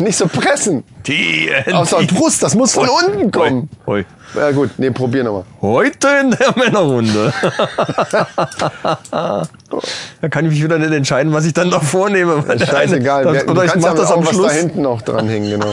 nicht 0.00 0.16
so 0.16 0.26
pressen. 0.26 0.82
Die, 1.06 1.50
Aus 1.72 1.90
der 1.90 1.98
Brust, 2.06 2.42
das 2.42 2.54
muss 2.54 2.72
von 2.74 2.88
unten 2.88 3.30
kommen. 3.30 3.68
Heu. 3.86 4.04
Ja 4.34 4.50
gut, 4.52 4.70
nee, 4.78 4.90
probier 4.90 5.24
nochmal. 5.24 5.44
Heute 5.60 6.08
in 6.22 6.30
der 6.30 6.54
Männerrunde. 6.56 7.32
da 9.10 10.28
kann 10.30 10.44
ich 10.44 10.50
mich 10.52 10.62
wieder 10.62 10.78
nicht 10.78 10.92
entscheiden, 10.92 11.32
was 11.32 11.44
ich 11.46 11.52
dann 11.52 11.68
noch 11.68 11.82
vornehme. 11.82 12.44
eine- 12.48 12.64
Scheißegal. 12.66 13.24
das- 13.24 13.32
Wer- 13.34 13.44
Oder 13.48 13.54
du 13.54 13.62
ich 13.66 13.72
kannst 13.72 13.86
mach 13.86 13.94
ja 13.94 14.00
das 14.00 14.10
auch 14.12 14.18
am 14.18 14.24
was 14.24 14.30
Schluss. 14.30 14.46
da 14.48 14.52
hinten 14.52 14.82
noch 14.82 15.02
dran 15.02 15.28
hängen, 15.28 15.50
genau. 15.50 15.72